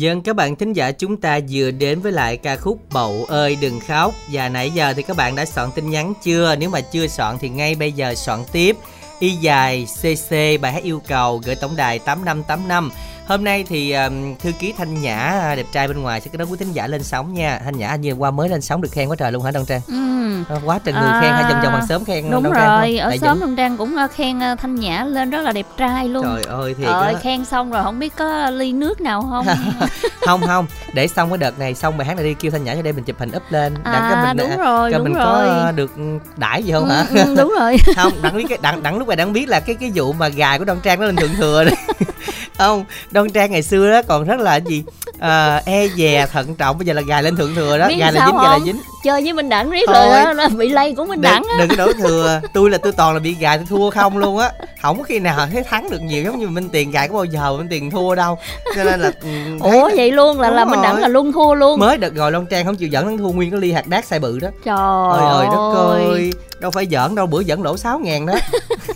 Dân 0.00 0.22
các 0.22 0.36
bạn 0.36 0.56
thính 0.56 0.72
giả 0.72 0.92
chúng 0.92 1.16
ta 1.16 1.40
vừa 1.50 1.70
đến 1.70 2.00
với 2.00 2.12
lại 2.12 2.36
ca 2.36 2.56
khúc 2.56 2.78
Bậu 2.92 3.24
ơi 3.28 3.56
đừng 3.60 3.80
khóc. 3.80 4.14
Và 4.32 4.48
nãy 4.48 4.70
giờ 4.70 4.92
thì 4.96 5.02
các 5.02 5.16
bạn 5.16 5.36
đã 5.36 5.44
soạn 5.44 5.70
tin 5.74 5.90
nhắn 5.90 6.12
chưa? 6.22 6.56
Nếu 6.56 6.70
mà 6.70 6.80
chưa 6.80 7.06
soạn 7.06 7.38
thì 7.40 7.48
ngay 7.48 7.74
bây 7.74 7.92
giờ 7.92 8.14
soạn 8.14 8.44
tiếp. 8.52 8.76
Y 9.18 9.30
dài 9.30 9.86
CC 10.02 10.30
bài 10.60 10.72
hát 10.72 10.82
yêu 10.82 11.02
cầu 11.08 11.40
gửi 11.44 11.54
tổng 11.54 11.76
đài 11.76 11.98
8585 11.98 12.90
Hôm 13.30 13.44
nay 13.44 13.64
thì 13.68 13.92
um, 13.92 14.34
thư 14.36 14.52
ký 14.58 14.72
Thanh 14.78 15.02
Nhã 15.02 15.52
đẹp 15.56 15.66
trai 15.72 15.88
bên 15.88 16.02
ngoài 16.02 16.20
sẽ 16.20 16.30
đón 16.32 16.48
quý 16.52 16.56
thính 16.58 16.72
giả 16.72 16.86
lên 16.86 17.02
sóng 17.02 17.34
nha. 17.34 17.60
Thanh 17.64 17.76
Nhã 17.78 17.94
như 17.96 18.12
qua 18.12 18.30
mới 18.30 18.48
lên 18.48 18.60
sóng 18.60 18.80
được 18.80 18.88
khen 18.92 19.08
quá 19.08 19.16
trời 19.16 19.32
luôn 19.32 19.42
hả 19.42 19.50
Đông 19.50 19.64
Trang? 19.66 19.80
Ừ. 19.88 20.56
Quá 20.64 20.78
trời 20.84 20.94
người 20.94 21.02
À, 21.10 21.20
khen 21.22 21.32
hay 21.32 21.42
vòng 21.52 21.62
vòng 21.62 21.72
bằng 21.72 21.86
sớm 21.88 22.04
khen 22.04 22.30
đúng 22.30 22.42
Đông 22.42 22.52
Trang 22.54 22.68
rồi 22.80 22.98
không? 22.98 23.04
ở 23.04 23.08
Đại 23.08 23.18
xóm 23.18 23.28
Dũng. 23.30 23.40
đông 23.40 23.56
trang 23.56 23.76
cũng 23.76 23.96
ờ, 23.96 24.06
khen 24.14 24.40
ờ, 24.40 24.54
thanh 24.54 24.74
nhã 24.74 25.04
lên 25.04 25.30
rất 25.30 25.40
là 25.42 25.52
đẹp 25.52 25.66
trai 25.76 26.08
luôn. 26.08 26.24
Trời 26.24 26.42
ơi 26.48 26.74
thiệt 26.78 26.86
Ờ, 26.86 27.14
khen 27.22 27.44
xong 27.44 27.70
rồi 27.70 27.82
không 27.84 27.98
biết 27.98 28.12
có 28.16 28.50
ly 28.50 28.72
nước 28.72 29.00
nào 29.00 29.26
không? 29.30 29.46
Không 30.26 30.46
không 30.46 30.66
để 30.92 31.08
xong 31.08 31.28
cái 31.28 31.38
đợt 31.38 31.58
này 31.58 31.74
xong 31.74 31.98
bài 31.98 32.06
hát 32.06 32.14
này 32.16 32.24
đi 32.24 32.34
kêu 32.34 32.50
thanh 32.50 32.64
nhã 32.64 32.74
cho 32.74 32.82
đây 32.82 32.92
mình 32.92 33.04
chụp 33.04 33.16
hình 33.18 33.30
up 33.36 33.42
lên. 33.50 33.74
Đặng 33.84 33.94
à 33.94 34.10
cái 34.24 34.34
mình 34.34 34.36
đúng 34.36 34.56
rồi 34.58 34.90
coi 34.92 34.98
đúng 34.98 35.04
mình 35.04 35.12
rồi. 35.14 35.24
có 35.48 35.72
được 35.76 35.92
đãi 36.36 36.62
gì 36.62 36.72
không 36.72 36.88
hả? 36.88 37.04
Ừ, 37.10 37.16
ừ, 37.24 37.34
đúng 37.38 37.54
rồi. 37.60 37.76
Không 37.96 38.12
đặng 38.22 38.36
biết 38.36 38.44
cái 38.48 38.58
đặng 38.62 38.82
đặng 38.82 38.98
lúc 38.98 39.08
này 39.08 39.16
đặng 39.16 39.32
biết 39.32 39.48
là 39.48 39.60
cái 39.60 39.74
cái 39.80 39.92
vụ 39.94 40.12
mà 40.12 40.28
gài 40.28 40.58
của 40.58 40.64
đoan 40.64 40.80
trang 40.80 41.00
nó 41.00 41.06
lên 41.06 41.16
thượng 41.16 41.34
thừa 41.34 41.64
đấy 41.64 41.74
không 42.58 42.84
đoan 43.20 43.30
trang 43.32 43.50
ngày 43.50 43.62
xưa 43.62 43.90
đó 43.90 44.02
còn 44.02 44.24
rất 44.24 44.40
là 44.40 44.56
gì 44.56 44.84
à, 45.18 45.62
e 45.64 45.88
dè 45.88 46.26
thận 46.32 46.54
trọng. 46.54 46.78
Bây 46.78 46.86
giờ 46.86 46.92
là 46.92 47.02
gài 47.02 47.22
lên 47.22 47.36
thượng 47.36 47.54
thừa 47.54 47.78
đó 47.78 47.88
Biết 47.88 47.96
gài 47.98 48.12
là 48.12 48.26
dính 48.26 48.36
gài 48.36 48.44
là 48.44 48.58
không? 48.58 48.64
dính. 48.64 48.80
Chơi 49.04 49.22
với 49.22 49.32
minh 49.32 49.48
đẳng 49.48 49.70
riết 49.70 49.88
rồi 49.88 50.06
đó, 50.24 50.32
là 50.32 50.48
bị 50.48 50.68
lây 50.68 50.94
của 50.94 51.04
minh 51.04 51.20
đừng, 51.20 51.32
đẳng 51.32 51.42
á. 51.42 51.56
đừng 51.58 51.68
có 51.68 51.76
đổ 51.76 51.92
thừa. 51.92 52.40
Tôi 52.54 52.70
là 52.70 52.78
tôi 52.78 52.92
toàn 52.92 53.14
là 53.14 53.20
bị 53.20 53.34
gài 53.34 53.58
tôi 53.58 53.66
thua 53.68 53.90
không 53.90 54.18
luôn 54.18 54.38
á. 54.38 54.52
Không 54.82 54.98
có 54.98 55.02
khi 55.02 55.18
nào 55.18 55.48
thấy 55.52 55.62
thắng 55.62 55.90
được 55.90 56.02
nhiều 56.02 56.24
giống 56.24 56.38
như 56.38 56.48
minh 56.48 56.68
tiền 56.72 56.90
gài 56.90 57.08
có 57.08 57.14
bao 57.14 57.24
giờ 57.24 57.56
minh 57.56 57.66
tiền 57.70 57.90
thua 57.90 58.14
đâu. 58.14 58.38
Cho 58.76 58.84
nên 58.84 59.00
là 59.00 59.12
ừ, 59.22 59.28
ủa 59.60 59.90
vậy 59.96 60.10
luôn 60.10 60.40
là 60.40 60.48
Đúng 60.48 60.56
là 60.56 60.64
minh 60.64 60.82
đẳng 60.82 60.98
là 60.98 61.08
luôn 61.08 61.32
thua 61.32 61.54
luôn. 61.54 61.80
Mới 61.80 61.96
đợt 61.96 62.14
rồi 62.14 62.32
long 62.32 62.46
trang 62.46 62.64
không 62.64 62.76
chịu 62.76 62.88
dẫn 62.88 63.06
thắng 63.06 63.18
thua 63.18 63.32
nguyên 63.32 63.50
cái 63.50 63.60
ly 63.60 63.72
hạt 63.72 63.86
đác 63.86 64.04
sai 64.04 64.18
bự 64.18 64.38
đó. 64.40 64.48
Trời 64.64 64.76
ơi 65.10 65.26
ơi 65.26 65.46
đất 65.46 65.74
ơi. 65.74 66.32
đâu 66.60 66.70
phải 66.70 66.86
giỡn 66.90 67.14
đâu 67.14 67.26
bữa 67.26 67.40
dẫn 67.40 67.62
đổ 67.62 67.76
6 67.76 67.98
ngàn 67.98 68.26
đó. 68.26 68.34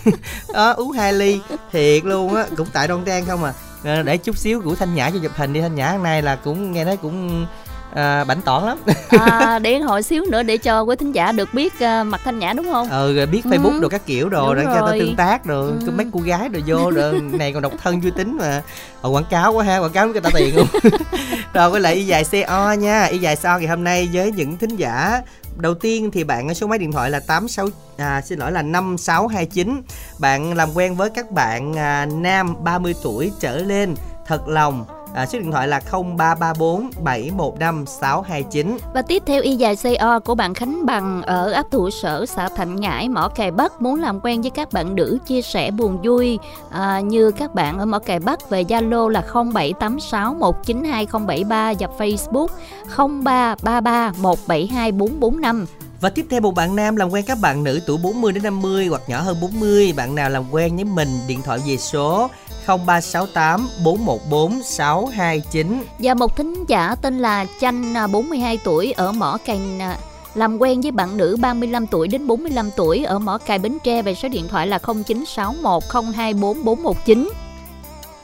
Đó 0.55 0.73
uống 0.73 0.93
hai 0.93 1.13
ly 1.13 1.41
thiệt 1.73 2.05
luôn 2.05 2.35
á. 2.35 2.47
Cũng 2.57 2.67
tại 2.73 2.89
đoan 2.89 3.05
trang 3.05 3.25
không 3.27 3.45
à 3.45 3.53
để 3.85 4.17
chút 4.17 4.37
xíu 4.39 4.61
của 4.61 4.75
thanh 4.75 4.95
nhã 4.95 5.11
cho 5.11 5.19
chụp 5.23 5.33
hình 5.37 5.53
đi 5.53 5.61
thanh 5.61 5.75
nhã 5.75 5.91
hôm 5.91 6.03
nay 6.03 6.23
là 6.23 6.37
cũng 6.37 6.73
nghe 6.73 6.85
nói 6.85 6.97
cũng 6.97 7.47
à, 7.95 8.25
bảnh 8.25 8.41
tỏn 8.43 8.65
lắm 8.65 8.79
à, 9.09 9.59
để 9.63 9.79
hồi 9.79 10.03
xíu 10.03 10.25
nữa 10.31 10.43
để 10.43 10.57
cho 10.57 10.83
quý 10.83 10.97
thính 10.97 11.13
giả 11.13 11.33
được 11.33 11.49
biết 11.55 11.73
ờ, 11.81 12.05
mặt 12.05 12.21
thanh 12.25 12.39
nhã 12.39 12.53
đúng 12.53 12.67
không 12.73 12.91
ừ 12.91 13.17
rồi 13.17 13.27
biết 13.27 13.43
facebook 13.45 13.73
Ừ. 13.75 13.81
đồ 13.81 13.89
các 13.89 14.07
kiểu 14.07 14.29
đồ 14.29 14.55
Đúng 14.55 14.65
để 14.65 14.71
cho 14.75 14.81
ta 14.81 14.87
rồi. 14.91 14.99
tương 14.99 15.17
tác 15.17 15.45
rồi 15.45 15.71
Ừ. 15.87 15.91
mấy 15.97 16.07
cô 16.13 16.21
gái 16.21 16.49
rồi 16.49 16.63
vô 16.67 16.91
rồi 16.91 17.21
này 17.33 17.53
còn 17.53 17.63
độc 17.63 17.73
thân 17.83 18.01
vui 18.01 18.11
tính 18.11 18.37
mà 18.41 18.63
Ờ, 19.03 19.11
quảng 19.11 19.25
cáo 19.31 19.53
quá 19.53 19.65
ha 19.65 19.79
quảng 19.79 19.93
cáo 19.93 20.09
người 20.09 20.21
ta 20.21 20.31
tiền 20.35 20.57
luôn 20.57 20.67
rồi 21.55 21.71
với 21.71 21.81
lại 21.81 21.95
y 21.95 22.05
dài 22.07 22.25
co 22.49 22.73
nha 22.73 23.05
y 23.05 23.19
dài 23.19 23.37
co 23.37 23.59
ngày 23.59 23.69
hôm 23.69 23.85
nay 23.85 24.09
với 24.13 24.33
những 24.33 24.57
thính 24.59 24.77
giả 24.77 25.21
đầu 25.57 25.75
tiên 25.75 26.11
thì 26.11 26.25
bạn 26.25 26.55
số 26.55 26.67
máy 26.67 26.79
điện 26.79 26.93
thoại 26.93 27.11
là 27.11 27.21
86 27.21 27.69
à, 27.97 28.21
xin 28.21 28.39
lỗi 28.39 28.53
là 28.53 28.63
5629 28.63 29.83
bạn 30.19 30.57
làm 30.57 30.69
quen 30.75 30.95
với 30.95 31.11
các 31.11 31.31
bạn 31.31 31.77
à, 31.77 32.07
nam 32.07 32.55
30 32.65 32.95
tuổi 33.03 33.33
trở 33.41 33.57
lên 33.57 33.95
thật 34.27 34.49
lòng 34.49 34.85
à, 35.15 35.27
số 35.27 35.39
điện 35.39 35.53
thoại 35.53 35.69
là 35.69 35.81
0334 35.91 36.91
715 37.03 37.87
629 37.87 38.77
Và 38.95 39.03
tiếp 39.03 39.23
theo 39.27 39.43
y 39.43 39.57
dài 39.57 39.77
CO 39.77 40.21
của 40.21 40.35
bạn 40.35 40.55
Khánh 40.55 40.87
Bằng 40.87 41.23
ở 41.23 41.53
ấp 41.53 41.71
thủ 41.71 41.91
sở 41.91 42.27
xã 42.27 42.49
Thạnh 42.49 42.81
Ngãi, 42.81 43.09
Mỏ 43.09 43.29
Cày 43.29 43.51
Bắc 43.51 43.83
muốn 43.83 44.01
làm 44.01 44.21
quen 44.21 44.43
với 44.43 44.51
các 44.51 44.73
bạn 44.73 44.95
nữ 44.95 45.19
chia 45.27 45.43
sẻ 45.43 45.71
buồn 45.71 45.99
vui 46.03 46.39
à, 46.71 47.01
như 47.01 47.31
các 47.31 47.55
bạn 47.55 47.79
ở 47.79 47.87
Mỏ 47.87 47.99
Cày 47.99 48.19
Bắc 48.19 48.51
về 48.51 48.63
Zalo 48.63 49.09
là 49.09 49.23
0786 49.53 50.35
192073 50.35 51.73
và 51.79 51.89
Facebook 51.99 52.49
0333 52.97 54.13
172 54.19 54.93
445. 54.93 55.67
Và 56.05 56.11
tiếp 56.11 56.27
theo 56.31 56.41
một 56.41 56.55
bạn 56.55 56.77
nam 56.77 56.97
làm 56.97 57.11
quen 57.11 57.25
các 57.27 57.39
bạn 57.41 57.65
nữ 57.65 57.81
tuổi 57.87 57.99
40 58.03 58.33
đến 58.33 58.43
50 58.43 58.87
hoặc 58.87 59.03
nhỏ 59.09 59.21
hơn 59.21 59.37
40, 59.41 59.93
bạn 59.97 60.15
nào 60.15 60.31
làm 60.31 60.45
quen 60.51 60.77
với 60.77 60.85
mình 60.85 61.09
điện 61.29 61.43
thoại 61.45 61.59
về 61.67 61.77
số 61.77 62.31
0368 62.67 63.69
414 63.85 64.63
629. 64.63 65.83
Và 65.99 66.15
một 66.15 66.37
thính 66.37 66.65
giả 66.69 66.95
tên 66.95 67.19
là 67.19 67.47
Chanh 67.61 67.95
à, 67.95 68.07
42 68.07 68.59
tuổi 68.65 68.93
ở 68.93 69.13
Mỏ 69.13 69.39
Cày 69.45 69.61
à, 69.81 69.99
làm 70.35 70.59
quen 70.59 70.81
với 70.81 70.91
bạn 70.91 71.17
nữ 71.17 71.37
35 71.41 71.87
tuổi 71.87 72.09
đến 72.09 72.27
45 72.27 72.71
tuổi 72.77 73.05
ở 73.05 73.19
Mỏ 73.19 73.39
Cày 73.39 73.59
Bến 73.59 73.79
Tre 73.85 74.03
về 74.03 74.15
số 74.15 74.29
điện 74.29 74.49
thoại 74.49 74.67
là 74.67 74.79
0961 74.79 75.83
024 76.15 76.65
419. 76.65 77.31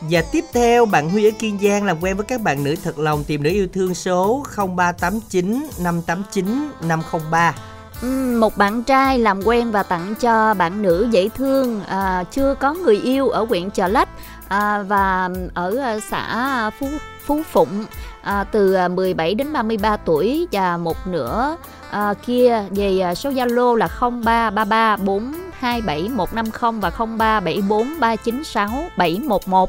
Và 0.01 0.23
tiếp 0.33 0.45
theo 0.53 0.87
bạn 0.87 1.11
Huy 1.11 1.29
ở 1.29 1.31
Kiên 1.39 1.59
Giang 1.63 1.85
làm 1.85 2.01
quen 2.01 2.17
với 2.17 2.27
các 2.27 2.41
bạn 2.41 2.65
nữ 2.65 2.75
thật 2.85 2.99
lòng 2.99 3.25
tìm 3.25 3.43
nữ 3.43 3.51
yêu 3.51 3.69
thương 3.73 3.95
số 3.95 4.45
0389 4.57 5.67
589 5.79 6.71
503. 6.83 7.55
Ừm, 8.03 8.41
một 8.41 8.57
bạn 8.57 8.83
trai 8.83 9.19
làm 9.19 9.43
quen 9.45 9.71
và 9.71 9.83
tặng 9.83 10.15
cho 10.21 10.55
bạn 10.55 10.83
nữ 10.83 11.09
dễ 11.11 11.29
thương 11.29 11.85
à, 11.85 12.25
chưa 12.31 12.55
có 12.55 12.75
người 12.75 12.97
yêu 12.97 13.29
ở 13.29 13.45
huyện 13.49 13.71
Chợ 13.71 13.89
Lách 13.89 14.09
à, 14.51 14.83
và 14.83 15.31
ở 15.55 15.77
à, 15.77 15.99
xã 16.11 16.71
Phú 16.79 16.87
Phú 17.27 17.43
Phụng 17.53 17.85
à, 18.23 18.45
từ 18.45 18.73
à, 18.73 18.89
17 18.89 19.35
đến 19.35 19.53
33 19.53 19.97
tuổi 19.97 20.49
và 20.53 20.77
một 20.77 21.07
nửa 21.07 21.57
à, 21.91 22.15
kia 22.27 22.63
về 22.71 23.01
à, 23.01 23.15
số 23.15 23.31
Zalo 23.31 23.75
là 23.75 23.89
0333 24.01 24.97
427 24.97 26.09
150 26.09 26.81
và 26.81 26.91
0374396711 26.91 29.67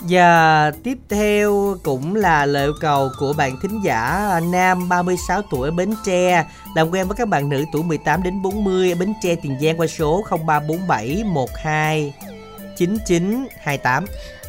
Và 0.00 0.72
tiếp 0.82 0.98
theo 1.08 1.76
cũng 1.82 2.14
là 2.14 2.46
lời 2.46 2.70
cầu 2.80 3.08
của 3.18 3.32
bạn 3.32 3.56
thính 3.62 3.80
giả 3.84 4.30
nam 4.52 4.88
36 4.88 5.42
tuổi 5.50 5.68
ở 5.68 5.70
Bến 5.70 5.94
Tre. 6.04 6.46
Làm 6.74 6.90
quen 6.90 7.08
với 7.08 7.16
các 7.16 7.28
bạn 7.28 7.48
nữ 7.48 7.64
tuổi 7.72 7.82
18 7.82 8.22
đến 8.22 8.42
40 8.42 8.92
ở 8.92 8.96
Bến 9.00 9.12
Tre 9.22 9.34
Tiền 9.34 9.56
Giang 9.62 9.80
qua 9.80 9.86
số 9.86 10.24
0347 10.46 11.24
12 11.24 12.12
9928. 12.76 14.04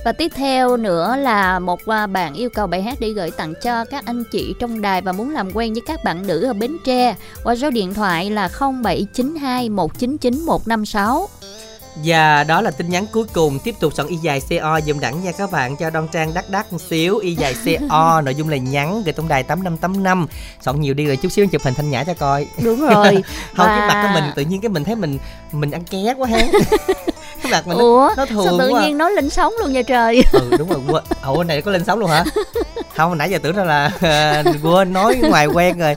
Và 0.06 0.12
tiếp 0.12 0.32
theo 0.36 0.78
nữa 0.78 1.16
là 1.16 1.60
một 1.60 1.80
à, 1.86 2.08
bạn 2.08 2.34
yêu 2.34 2.50
cầu 2.50 2.68
bài 2.68 2.82
hát 2.82 2.98
để 3.00 3.10
gửi 3.10 3.32
tặng 3.32 3.54
cho 3.64 3.86
các 3.86 4.06
anh 4.06 4.24
chị 4.32 4.54
trong 4.60 4.82
đài 4.82 5.02
và 5.02 5.12
muốn 5.12 5.30
làm 5.30 5.52
quen 5.54 5.74
với 5.74 5.82
các 5.88 6.04
bạn 6.04 6.28
nữ 6.28 6.44
ở 6.44 6.54
Bến 6.54 6.78
Tre 6.86 7.16
qua 7.44 7.56
số 7.56 7.70
điện 7.70 7.94
thoại 7.94 8.30
là 8.30 8.50
0792 8.60 9.70
199 9.70 10.46
156. 10.46 11.28
Và 12.06 12.44
đó 12.44 12.62
là 12.62 12.72
tin 12.72 12.90
nhắn 12.90 13.06
cuối 13.12 13.26
cùng. 13.34 13.60
Tiếp 13.60 13.76
tục 13.80 13.94
soạn 13.94 14.08
y 14.08 14.16
dài 14.16 14.42
CO 14.50 14.80
dùm 14.88 15.00
đẳng 15.00 15.24
nha 15.24 15.32
các 15.32 15.52
bạn 15.52 15.76
Cho 15.78 15.90
Đoan 15.90 16.08
Trang 16.08 16.34
đắt 16.34 16.50
đắt 16.50 16.74
một 16.74 16.82
xíu. 16.90 17.18
Y 17.18 17.36
dài 17.36 17.56
CO 17.66 18.22
Nội 18.26 18.36
dung 18.36 18.50
là 18.50 18.58
nhắn 18.58 19.04
gửi 19.06 19.14
tổng 19.14 19.28
đài 19.28 19.44
8585 19.44 20.28
Soạn 20.62 20.82
nhiều 20.82 20.94
đi 20.94 21.06
rồi 21.06 21.16
chút 21.16 21.30
xíu 21.30 21.48
chụp 21.48 21.62
hình 21.64 21.74
thanh 21.74 21.90
nhã 21.90 22.04
cho 22.04 22.14
coi. 22.14 22.48
Đúng 22.64 22.82
rồi. 22.82 23.14
Không 23.56 23.68
Và- 23.68 23.80
cái 23.80 23.88
mặt 23.88 24.08
của 24.08 24.22
mình 24.22 24.32
tự 24.36 24.42
nhiên 24.42 24.62
cái 24.62 24.70
mình 24.70 24.84
thấy 24.84 24.96
mình 24.96 25.18
Mình 25.52 25.72
ăn 25.72 25.84
ké 25.84 26.14
quá 26.18 26.28
ha 26.28 26.48
Cái 27.44 27.52
mặt 27.52 27.68
mình 27.68 27.78
nó, 27.78 27.84
ủa? 27.84 28.10
nó 28.18 28.26
sao 28.26 28.26
thường 28.26 28.60
tự 28.60 28.70
quá. 28.70 28.82
nhiên 28.82 28.98
nói 28.98 29.12
lên 29.12 29.30
sóng 29.30 29.54
luôn 29.60 29.74
nha 29.74 29.82
trời? 29.82 30.24
Ừ 30.32 30.52
đúng 30.58 30.70
rồi. 30.70 30.80
Quên. 30.88 31.04
Ủa 31.36 31.44
này 31.44 31.62
có 31.62 31.72
lên 31.72 31.86
sóng 31.86 32.00
luôn 32.00 32.10
hả? 32.10 32.24
Không 32.96 33.18
nãy 33.18 33.30
giờ 33.30 33.38
tưởng 33.44 33.56
đâu 33.56 33.66
là 33.66 33.92
à, 34.02 34.44
quên 34.64 34.94
nói 34.94 35.16
ngoài 35.16 35.46
quen 35.48 35.78
rồi. 35.80 35.96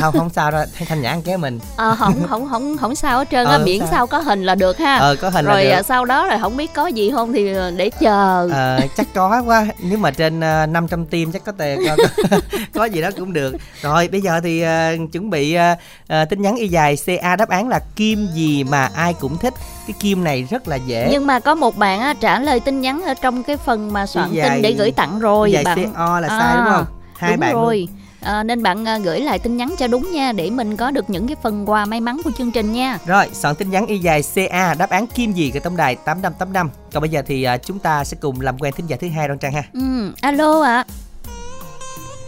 Không 0.00 0.14
không 0.18 0.30
sao 0.30 0.50
đâu. 0.50 0.64
Thanh, 0.88 1.02
nhã 1.02 1.10
ăn 1.10 1.22
ké 1.22 1.36
mình. 1.36 1.60
Ờ 1.76 1.96
không 1.98 2.14
không 2.28 2.48
không 2.50 2.76
không 2.78 2.94
sao 2.94 3.18
hết 3.18 3.28
trơn 3.30 3.44
Ờ, 3.44 3.50
á 3.52 3.56
không 3.56 3.64
miễn 3.64 3.78
sao. 3.78 3.88
sao 3.90 4.06
có 4.06 4.18
hình 4.18 4.42
là 4.44 4.54
được 4.54 4.78
ha. 4.78 4.96
Ờ 4.96 5.16
có 5.16 5.28
hình 5.30 5.44
rồi 5.44 5.64
là 5.64 5.76
được 5.76 5.82
sau 5.86 6.04
đó 6.04 6.26
là 6.26 6.38
không 6.38 6.56
biết 6.56 6.74
có 6.74 6.86
gì 6.86 7.10
không 7.10 7.32
thì 7.32 7.54
để 7.76 7.90
chờ. 8.00 8.48
Ờ, 8.52 8.80
chắc 8.96 9.06
có 9.14 9.42
quá. 9.46 9.66
Nếu 9.78 9.98
mà 9.98 10.10
trên 10.10 10.38
uh, 10.38 10.68
500 10.68 11.06
tim 11.06 11.32
chắc 11.32 11.44
có 11.44 11.52
tiền 11.58 11.78
có, 11.88 11.96
có, 12.30 12.36
có 12.74 12.84
gì 12.84 13.00
đó 13.00 13.10
cũng 13.16 13.32
được. 13.32 13.54
Rồi 13.82 14.08
bây 14.08 14.20
giờ 14.20 14.40
thì 14.42 14.62
ờ, 14.62 14.90
chuẩn 15.12 15.30
bị 15.30 15.54
ờ, 15.54 15.74
ờ, 16.08 16.24
tin 16.24 16.42
nhắn 16.42 16.56
y 16.56 16.68
dài 16.68 16.96
ca 17.22 17.36
đáp 17.36 17.48
án 17.48 17.68
là 17.68 17.80
kim 17.96 18.28
gì 18.34 18.64
mà 18.64 18.88
ai 18.94 19.14
cũng 19.14 19.38
thích 19.38 19.54
cái 19.92 19.98
kim 20.00 20.24
này 20.24 20.42
rất 20.50 20.68
là 20.68 20.76
dễ 20.76 21.08
nhưng 21.10 21.26
mà 21.26 21.40
có 21.40 21.54
một 21.54 21.76
bạn 21.76 22.00
á, 22.00 22.14
trả 22.20 22.38
lời 22.38 22.60
tin 22.60 22.80
nhắn 22.80 23.02
ở 23.02 23.14
trong 23.14 23.42
cái 23.42 23.56
phần 23.56 23.92
mà 23.92 24.06
soạn 24.06 24.32
dài- 24.32 24.50
tin 24.50 24.62
để 24.62 24.72
gửi 24.72 24.90
tặng 24.90 25.18
rồi 25.20 25.52
dài 25.52 25.64
bạn 25.64 25.92
co 25.96 26.20
là 26.20 26.28
sai 26.28 26.38
À, 26.38 26.56
đúng 26.56 26.72
không 26.74 26.86
hai 27.16 27.30
đúng 27.32 27.40
bạn 27.40 27.52
luôn. 27.52 27.62
rồi 27.62 27.88
à, 28.20 28.42
nên 28.42 28.62
bạn 28.62 28.84
à, 28.88 28.98
gửi 28.98 29.20
lại 29.20 29.38
tin 29.38 29.56
nhắn 29.56 29.74
cho 29.78 29.86
đúng 29.86 30.12
nha 30.12 30.32
để 30.32 30.50
mình 30.50 30.76
có 30.76 30.90
được 30.90 31.10
những 31.10 31.26
cái 31.26 31.36
phần 31.42 31.70
quà 31.70 31.84
may 31.86 32.00
mắn 32.00 32.20
của 32.24 32.30
chương 32.38 32.50
trình 32.50 32.72
nha 32.72 32.98
Rồi, 33.06 33.26
soạn 33.32 33.54
tin 33.54 33.70
nhắn 33.70 33.86
y 33.86 33.98
dài 33.98 34.22
CA 34.34 34.74
đáp 34.74 34.90
án 34.90 35.06
kim 35.06 35.32
gì 35.32 35.50
cái 35.50 35.60
tổng 35.60 35.76
đài 35.76 35.94
8585. 35.96 36.70
Còn 36.92 37.00
bây 37.00 37.10
giờ 37.10 37.22
thì 37.26 37.42
à, 37.42 37.56
chúng 37.56 37.78
ta 37.78 38.04
sẽ 38.04 38.16
cùng 38.20 38.40
làm 38.40 38.58
quen 38.58 38.74
thính 38.76 38.86
giả 38.86 38.96
thứ 39.00 39.08
hai 39.08 39.28
Đoan 39.28 39.38
Trang 39.38 39.52
ha. 39.52 39.62
ừ, 39.72 40.12
alo 40.20 40.62
ạ 40.62 40.84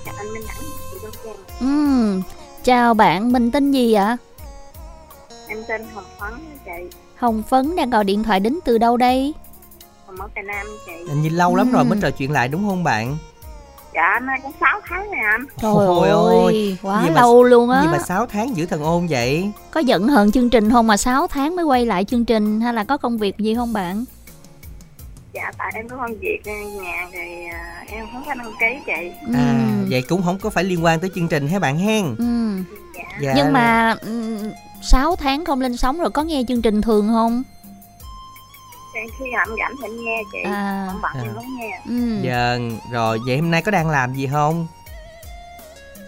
Dạ, 0.07 0.13
anh 0.19 0.33
Minh 0.33 0.43
Trang. 0.49 0.57
ừ, 1.61 2.21
chào 2.65 2.95
bạn 2.95 3.33
mình 3.33 3.51
tên 3.51 3.73
gì 3.73 3.93
ạ 3.93 4.17
Em 5.49 5.59
tên 5.69 5.83
Hồng 5.95 6.05
Phấn, 6.21 6.31
chị. 6.65 6.97
Hồng 7.23 7.43
Phấn 7.43 7.77
đang 7.77 7.91
gọi 7.91 8.05
điện 8.05 8.23
thoại 8.23 8.41
đến 8.41 8.59
từ 8.65 8.79
đâu 8.79 8.97
đây 8.97 9.35
Hồng 10.07 10.17
ở 10.21 10.29
Tây 10.35 10.45
Nam, 10.45 10.67
chị. 10.87 10.93
Hình 11.09 11.23
như 11.23 11.29
lâu 11.29 11.57
lắm 11.57 11.69
Ừ. 11.73 11.75
rồi 11.77 11.85
mới 11.85 11.99
trò 12.03 12.11
chuyện 12.11 12.31
lại 12.33 12.49
đúng 12.49 12.69
không 12.69 12.85
bạn? 12.85 13.17
Dạ, 13.95 14.21
nay 14.23 14.41
cũng 14.43 14.53
6 14.61 14.81
tháng 14.89 15.11
này 15.11 15.21
anh. 15.33 15.45
Trời 15.61 15.71
Ôi 15.75 16.09
ơi, 16.09 16.11
ôi, 16.13 16.79
quá 16.83 17.03
gì 17.03 17.09
mà- 17.11 17.21
lâu 17.21 17.43
luôn 17.45 17.71
á 17.71 17.83
Gì 17.83 17.89
mà 17.89 17.99
6 17.99 18.27
tháng 18.27 18.57
giữ 18.57 18.67
thần 18.67 18.83
ôn 18.83 19.07
vậy? 19.07 19.51
Có 19.71 19.81
giận 19.81 20.09
hờn 20.09 20.33
chương 20.33 20.51
trình 20.51 20.71
không 20.71 20.87
mà 20.87 20.97
6 20.97 21.27
tháng 21.27 21.57
mới 21.57 21.65
quay 21.65 21.87
lại 21.87 22.05
chương 22.05 22.25
trình 22.25 22.61
Hay 22.61 22.75
là 22.75 22.85
có 22.85 22.97
công 22.97 23.19
việc 23.19 23.39
gì 23.39 23.55
không 23.55 23.73
bạn 23.73 24.05
Dạ, 25.33 25.53
tại 25.59 25.73
em 25.75 25.89
có 25.89 25.97
công 25.97 26.19
việc 26.21 26.41
ở 26.45 26.53
nhà 26.83 27.07
thì 27.13 27.45
à, 27.53 27.85
em 27.89 28.07
không 28.13 28.23
có 28.27 28.35
đăng 28.35 28.53
ký 28.61 28.67
chị. 28.87 29.11
ừ. 29.27 29.35
À, 29.35 29.69
vậy 29.91 30.03
cũng 30.09 30.23
không 30.25 30.39
có 30.39 30.51
phải 30.51 30.65
liên 30.65 30.85
quan 30.85 31.01
tới 31.01 31.11
chương 31.15 31.29
trình 31.29 31.49
hả 31.49 31.59
bạn 31.59 31.79
hen? 31.79 32.05
ừ. 32.19 32.25
Dạ, 32.97 33.03
Dạ. 33.21 33.33
Nhưng 33.37 33.53
mà 33.53 33.97
ừ, 34.01 34.39
6 34.83 35.17
tháng 35.17 35.45
không 35.45 35.61
lên 35.61 35.77
sóng 35.77 35.99
rồi 35.99 36.11
có 36.11 36.23
nghe 36.23 36.43
chương 36.49 36.63
trình 36.63 36.83
thường 36.83 37.09
không 37.09 37.43
khi 39.19 39.25
em 39.31 39.49
rảnh 39.59 39.75
thì 39.81 39.85
em 39.89 40.05
nghe 40.05 40.23
chị. 40.33 40.39
À, 40.45 40.89
Không 40.93 41.01
bận 41.03 41.13
À. 41.15 41.23
em 41.23 41.35
không 41.35 41.57
nghe. 41.59 41.81
ừ. 41.89 42.21
Dạ, 42.23 42.57
rồi 42.93 43.19
vậy 43.27 43.39
hôm 43.39 43.51
nay 43.51 43.63
có 43.63 43.71
đang 43.71 43.91
làm 43.91 44.15
gì 44.15 44.27
không? 44.33 44.67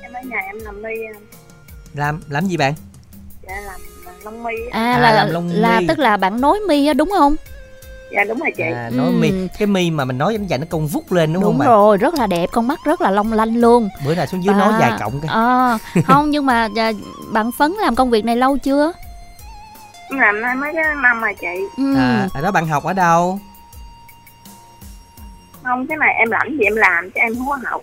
Em 0.03 0.13
ở 0.13 0.21
nhà 0.25 0.37
em 0.47 0.59
làm 0.59 0.83
mi, 0.83 0.91
Làm 1.95 2.23
làm 2.29 2.47
gì 2.47 2.57
bạn? 2.57 2.75
dạ 3.47 3.55
làm 3.67 3.81
lông 4.25 4.43
mi. 4.45 4.53
À, 4.71 4.93
À, 4.93 4.99
là 4.99 5.13
làm 5.13 5.31
lông 5.31 5.49
là 5.53 5.81
mi. 5.81 5.87
tức 5.89 5.99
là 5.99 6.17
bạn 6.17 6.41
nối 6.41 6.61
mi 6.69 6.87
á 6.87 6.95
đúng 6.95 7.11
không? 7.19 7.37
Dạ, 8.15 8.25
đúng 8.25 8.39
rồi 8.39 8.51
chị. 8.57 8.63
À, 8.75 8.91
nói 8.93 9.07
Ừ. 9.07 9.13
mi 9.13 9.33
cái 9.59 9.67
mi 9.67 9.91
mà 9.91 10.05
mình 10.05 10.19
nói 10.19 10.33
giống 10.35 10.51
dài 10.51 10.59
nó 10.59 10.67
cong 10.71 10.87
vút 10.87 11.13
lên 11.13 11.33
đúng, 11.33 11.43
Đúng, 11.43 11.53
không 11.53 11.59
bạn? 11.59 11.69
rồi, 11.69 11.97
rất 11.97 12.15
là 12.15 12.27
đẹp, 12.27 12.47
con 12.53 12.69
mắt 12.69 12.79
rất 12.85 13.01
là 13.01 13.11
long 13.11 13.33
lanh 13.33 13.57
luôn. 13.57 13.89
Bữa 14.07 14.15
nào 14.15 14.27
xuống 14.27 14.45
dưới 14.45 14.55
À, 14.55 14.59
nói 14.59 14.73
dài 14.81 14.93
cộng 15.01 15.21
cái. 15.21 15.29
ờ, 15.33 15.79
không 16.07 16.31
nhưng 16.31 16.47
mà 16.47 16.69
à, 16.77 16.93
bạn 17.33 17.51
Phấn 17.59 17.73
làm 17.73 17.95
công 17.95 18.11
việc 18.11 18.25
này 18.25 18.37
lâu 18.37 18.59
chưa? 18.59 18.93
Làm 20.11 20.41
nay 20.41 20.55
mấy 20.55 20.71
cái 20.75 20.85
năm 21.03 21.21
rồi 21.21 21.35
chị. 21.41 21.47
Ừ. 21.77 21.95
À, 21.97 22.29
ở 22.35 22.41
đó 22.43 22.51
bạn 22.51 22.67
học 22.67 22.85
ở 22.85 22.93
đâu? 22.93 23.39
Không, 25.63 25.87
cái 25.87 25.97
này 25.97 26.15
em 26.19 26.29
rảnh 26.31 26.57
thì 26.59 26.65
em 26.65 26.77
làm, 26.77 27.11
chứ 27.11 27.21
em 27.21 27.35
không 27.35 27.47
có 27.49 27.59
học. 27.71 27.83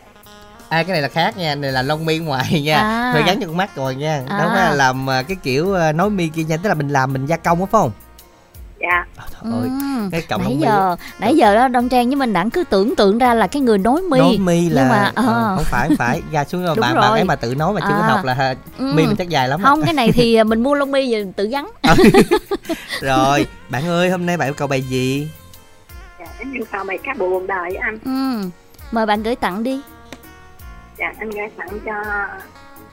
À 0.70 0.84
cái 0.84 0.92
này 0.92 1.02
là 1.02 1.08
khác 1.08 1.38
nha, 1.38 1.56
này 1.56 1.72
là 1.72 1.82
lông 1.82 2.06
mi 2.06 2.18
ngoài 2.20 2.62
nha. 2.66 2.78
À. 2.82 3.12
Rồi 3.14 3.24
gắn 3.28 3.40
cho 3.42 3.48
con 3.48 3.58
mắt 3.58 3.76
rồi 3.76 3.96
nha. 3.96 4.22
À. 4.30 4.38
Đó 4.38 4.54
là 4.54 4.72
làm 4.74 5.10
à, 5.10 5.22
cái 5.24 5.38
kiểu 5.44 5.74
à, 5.76 5.92
nói 5.92 6.10
mi 6.10 6.28
kia 6.28 6.44
nha, 6.44 6.58
tức 6.64 6.70
là 6.70 6.74
mình 6.76 6.90
làm 6.90 7.14
mình 7.14 7.26
gia 7.26 7.38
công 7.38 7.60
á 7.60 7.66
phải 7.72 7.82
không? 7.82 7.92
Dạ, 8.92 9.06
À, 9.18 9.26
trời 9.44 9.52
ơi, 9.54 9.70
Ừ. 9.70 10.10
cái 10.12 10.24
nãy 10.40 10.48
mi 10.50 10.56
giờ 10.62 10.96
nãy 11.20 11.36
giờ 11.38 11.56
đó 11.56 11.68
Đông 11.68 11.90
Trang 11.90 12.08
với 12.08 12.16
mình 12.16 12.34
đẳng 12.34 12.50
cứ 12.50 12.64
tưởng 12.70 12.96
tượng 12.96 13.18
ra 13.18 13.34
là 13.34 13.48
cái 13.48 13.62
người 13.62 13.78
nối 13.78 14.02
mi. 14.02 14.20
nói 14.20 14.38
mi 14.40 14.70
là 14.70 14.82
nhưng 14.82 14.90
mà, 14.90 15.12
ờ, 15.16 15.24
ờ. 15.28 15.56
không 15.56 15.66
phải 15.66 15.88
không 15.88 15.98
phải 15.98 16.22
ra 16.32 16.44
xuống 16.46 16.64
rồi 16.66 16.76
Đúng 16.76 16.82
bạn 16.82 16.94
rồi. 16.94 17.02
bạn 17.02 17.12
ấy 17.12 17.24
mà 17.24 17.36
tự 17.36 17.56
nói 17.56 17.74
mà 17.74 17.82
chưa 17.82 17.88
có 17.98 18.02
À. 18.04 18.08
học 18.08 18.26
là 18.26 18.56
Ừ. 18.78 18.94
mi 18.96 19.06
mình 19.08 19.16
chắc 19.16 19.30
dài 19.30 19.48
lắm. 19.48 19.62
Không 19.64 19.82
cái 19.86 19.94
này 19.94 20.12
thì 20.12 20.36
à, 20.36 20.44
mình 20.52 20.64
mua 20.64 20.74
lông 20.74 20.92
mi 20.92 21.12
rồi 21.14 21.34
tự 21.36 21.48
gắn. 21.48 21.72
rồi 23.02 23.46
bạn 23.70 23.88
ơi 23.88 24.10
hôm 24.10 24.26
nay 24.26 24.38
bạn 24.38 24.48
yêu 24.48 24.54
cầu 24.54 24.68
bài 24.68 24.82
gì 24.82 25.30
dạ, 26.20 26.26
em 26.40 26.54
yêu 26.54 26.64
cầu 26.72 26.84
bài 26.84 26.98
cá 27.04 27.14
buồn 27.20 27.48
đời 27.48 27.76
anh. 27.76 27.98
Ừ. 28.06 28.50
Mời 28.92 29.06
bạn 29.06 29.24
gửi 29.24 29.36
tặng 29.36 29.64
đi. 29.64 29.82
Dạ, 30.98 31.14
anh 31.20 31.30
gửi 31.30 31.48
tặng 31.58 31.80
cho 31.86 31.94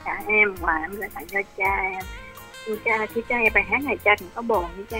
cha 0.05 0.11
em 0.27 0.55
và 0.59 0.73
em 0.81 0.91
gửi 0.95 1.09
tặng 1.15 1.25
cho 1.31 1.39
cha 1.57 1.75
em. 1.93 2.03
Cha, 2.85 2.91
khi 3.13 3.21
cha 3.29 3.39
nghe 3.39 3.49
bài 3.49 3.63
hát 3.71 3.81
này 3.83 3.97
cha 4.05 4.11
cũng 4.19 4.27
có 4.35 4.41
buồn 4.41 4.65
với 4.75 4.85
cha. 4.91 4.97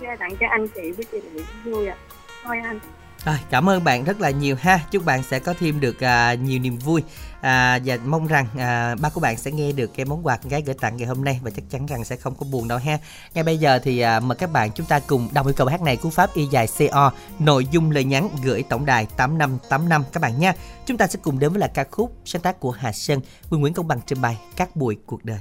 Gửi 0.00 0.16
tặng 0.18 0.36
cho 0.40 0.46
anh 0.50 0.68
chị 0.68 0.92
với 0.92 1.04
chị 1.12 1.20
Luyện 1.32 1.44
vui 1.64 1.86
ạ. 1.86 1.96
Thôi 2.44 2.56
anh. 2.64 2.78
rồi 3.24 3.36
cảm 3.50 3.68
ơn 3.68 3.84
bạn 3.84 4.04
rất 4.04 4.20
là 4.20 4.30
nhiều 4.30 4.56
ha. 4.60 4.80
Chúc 4.90 5.04
bạn 5.04 5.22
sẽ 5.22 5.38
có 5.38 5.54
thêm 5.60 5.80
được 5.80 6.00
à, 6.00 6.34
nhiều 6.34 6.58
niềm 6.58 6.78
vui. 6.78 7.02
À, 7.40 7.78
và 7.84 7.98
mong 8.04 8.26
rằng 8.26 8.46
à, 8.58 8.94
ba 9.00 9.08
của 9.08 9.20
bạn 9.20 9.36
sẽ 9.36 9.52
nghe 9.52 9.72
được 9.72 9.90
cái 9.96 10.06
món 10.06 10.26
quà 10.26 10.36
con 10.36 10.48
gái 10.48 10.62
gửi 10.66 10.74
tặng 10.80 10.96
ngày 10.96 11.06
hôm 11.06 11.24
nay 11.24 11.40
và 11.42 11.50
chắc 11.50 11.64
chắn 11.70 11.86
rằng 11.86 12.04
sẽ 12.04 12.16
không 12.16 12.34
có 12.34 12.46
buồn 12.50 12.68
đâu 12.68 12.78
ha. 12.78 12.98
Ngay 13.34 13.44
bây 13.44 13.58
giờ 13.58 13.78
thì 13.78 14.00
à, 14.00 14.20
mời 14.20 14.36
các 14.36 14.52
bạn 14.52 14.70
chúng 14.74 14.86
ta 14.86 15.00
cùng 15.06 15.28
đọc 15.32 15.46
yêu 15.46 15.54
cầu 15.56 15.66
hát 15.66 15.82
này 15.82 15.96
của 15.96 16.10
pháp 16.10 16.34
y 16.34 16.46
dài 16.46 16.66
co 16.90 17.12
nội 17.38 17.66
dung 17.70 17.90
lời 17.90 18.04
nhắn 18.04 18.28
gửi 18.44 18.64
tổng 18.68 18.86
đài 18.86 19.06
8585 19.16 20.04
các 20.12 20.20
bạn 20.20 20.40
nha 20.40 20.54
chúng 20.86 20.98
ta 20.98 21.06
sẽ 21.06 21.18
cùng 21.22 21.38
đến 21.38 21.50
với 21.50 21.60
là 21.60 21.66
ca 21.66 21.84
khúc 21.90 22.16
sáng 22.24 22.42
tác 22.42 22.60
của 22.60 22.70
Hà 22.70 22.92
Sơn 22.92 23.20
Nguyên 23.50 23.60
Nguyễn 23.60 23.74
Công 23.74 23.88
Bằng 23.88 24.00
trình 24.06 24.20
bày 24.20 24.38
các 24.56 24.76
bụi 24.76 24.96
cuộc 25.06 25.24
đời. 25.24 25.40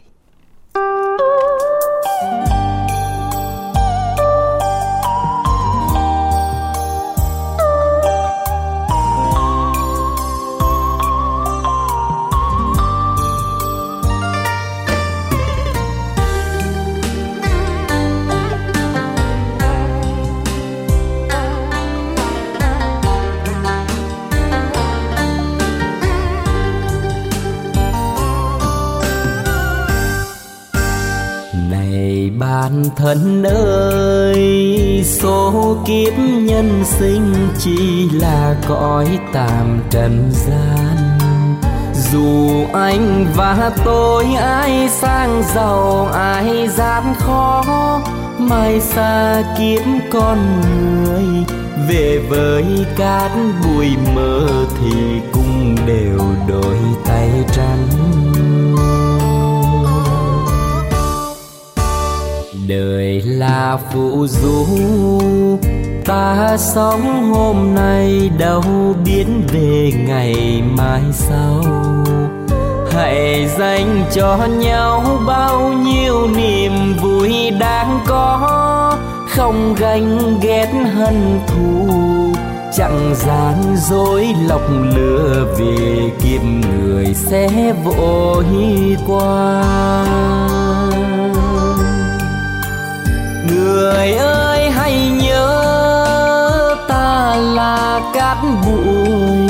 Này 32.64 32.72
bạn 32.72 32.84
thân 32.96 33.44
ơi, 33.44 35.04
Số 35.06 35.78
kiếp 35.86 36.14
nhân 36.18 36.84
sinh 36.86 37.34
chỉ 37.60 38.10
là 38.10 38.56
cõi 38.68 39.20
tạm 39.34 39.80
trần 39.90 40.32
gian. 40.32 41.18
Dù 42.12 42.66
anh 42.74 43.26
và 43.36 43.72
tôi 43.86 44.26
ai 44.34 44.90
sang 44.90 45.44
giàu, 45.56 46.06
ai 46.14 46.68
gian 46.68 47.04
khó, 47.18 47.64
Mai 48.40 48.82
xa 48.82 49.44
kiếp 49.58 49.82
con 50.12 50.38
người. 50.62 51.46
Về 51.90 52.20
với 52.30 52.66
cát 52.98 53.32
bụi 53.64 53.88
mơ 54.16 54.48
thì 54.82 55.22
cũng 55.34 55.76
đều 55.86 56.20
đôi 56.48 56.78
tay 57.06 57.30
trắng. 57.56 58.13
Đời 62.68 63.22
là 63.26 63.78
phụ 63.94 64.28
du 64.28 64.66
ta 66.06 66.58
sống 66.58 67.34
hôm 67.34 67.76
nay 67.76 68.30
đâu 68.40 68.64
biết 69.06 69.26
về 69.54 69.92
ngày 70.08 70.64
mai 70.78 71.02
sau. 71.12 71.64
Hãy 72.92 73.48
dành 73.58 74.06
cho 74.14 74.48
nhau 74.60 75.04
bao 75.28 75.74
nhiêu 75.74 76.28
niềm 76.36 76.72
vui 77.02 77.52
đáng 77.60 78.00
có. 78.08 78.98
Không 79.30 79.76
ganh 79.80 80.40
ghét 80.42 80.72
hận 80.94 81.40
thù, 81.48 81.88
chẳng 82.78 83.16
gian 83.16 83.76
dối 83.90 84.28
lọc 84.48 84.62
lừa 84.96 85.56
về 85.60 86.10
kiếp 86.24 86.42
người 86.44 87.14
sẽ 87.14 87.74
vội 87.84 88.46
qua 89.08 89.64
người 93.48 94.14
ơi, 94.14 94.70
hãy 94.70 95.10
nhớ 95.22 96.76
ta 96.88 97.36
là 97.36 98.02
cát 98.14 98.38
bụi. 98.66 99.48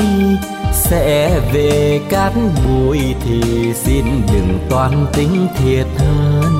Sẽ 0.72 1.40
về 1.52 2.00
cát 2.10 2.32
bụi 2.66 3.14
thì 3.24 3.72
xin 3.74 4.04
đừng 4.32 4.58
toan 4.70 5.06
tính 5.12 5.48
thiệt 5.58 5.86
hơn. 5.98 6.52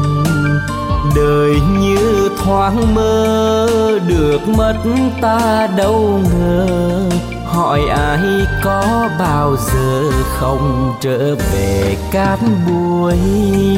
Đời 1.16 1.54
như 1.80 2.30
thoáng 2.44 2.94
mơ, 2.94 3.68
được 4.08 4.48
mất 4.48 4.76
ta 5.20 5.68
đâu 5.76 6.20
ngờ. 6.38 7.00
Hỏi 7.46 7.80
ai 7.88 8.18
có 8.64 9.08
bao 9.18 9.56
giờ 9.56 10.02
không 10.38 10.94
trở 11.00 11.34
về 11.34 11.96
cát 12.12 12.38
bụi 12.66 13.18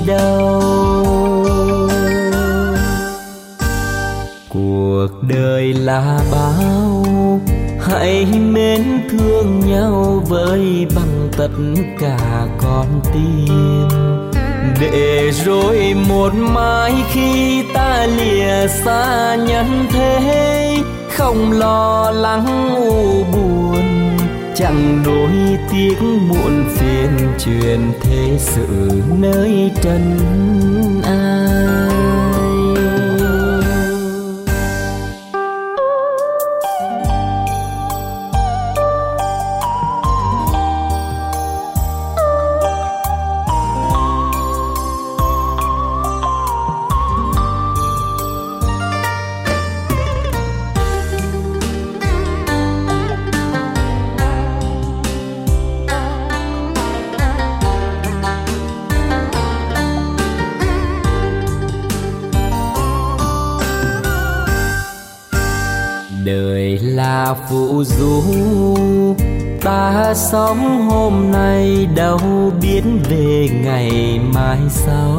đâu? 0.07 1.47
Cuộc 4.57 5.09
đời 5.29 5.73
là 5.73 6.21
bao, 6.33 7.05
hãy 7.81 8.27
mến 8.41 8.83
thương 9.11 9.61
nhau 9.67 10.23
với 10.29 10.87
bằng 10.97 11.29
tất 11.37 11.49
cả 12.01 12.47
con 12.59 12.87
tim. 13.15 13.89
Để 14.81 15.31
rồi 15.45 15.95
một 16.09 16.35
mai 16.35 16.93
khi 17.13 17.63
ta 17.75 18.07
lìa 18.07 18.69
xa 18.69 19.35
nhân 19.35 19.87
thế, 19.91 20.79
không 21.11 21.53
lo 21.53 22.11
lắng 22.11 22.75
u 22.77 23.25
buồn, 23.33 23.85
chẳng 24.55 25.03
nỗi 25.07 25.59
tiếc 25.73 26.03
muộn 26.03 26.65
phiền 26.77 27.11
truyền 27.39 27.81
thế 28.01 28.37
sự 28.39 28.67
nơi 29.19 29.71
trần 29.83 30.19
ai 31.05 31.96
sống 70.17 70.89
hôm 70.91 71.31
nay 71.33 71.89
đâu 71.97 72.21
biết 72.63 72.83
về 73.11 73.49
ngày 73.65 74.21
mai 74.35 74.59
sau. 74.69 75.19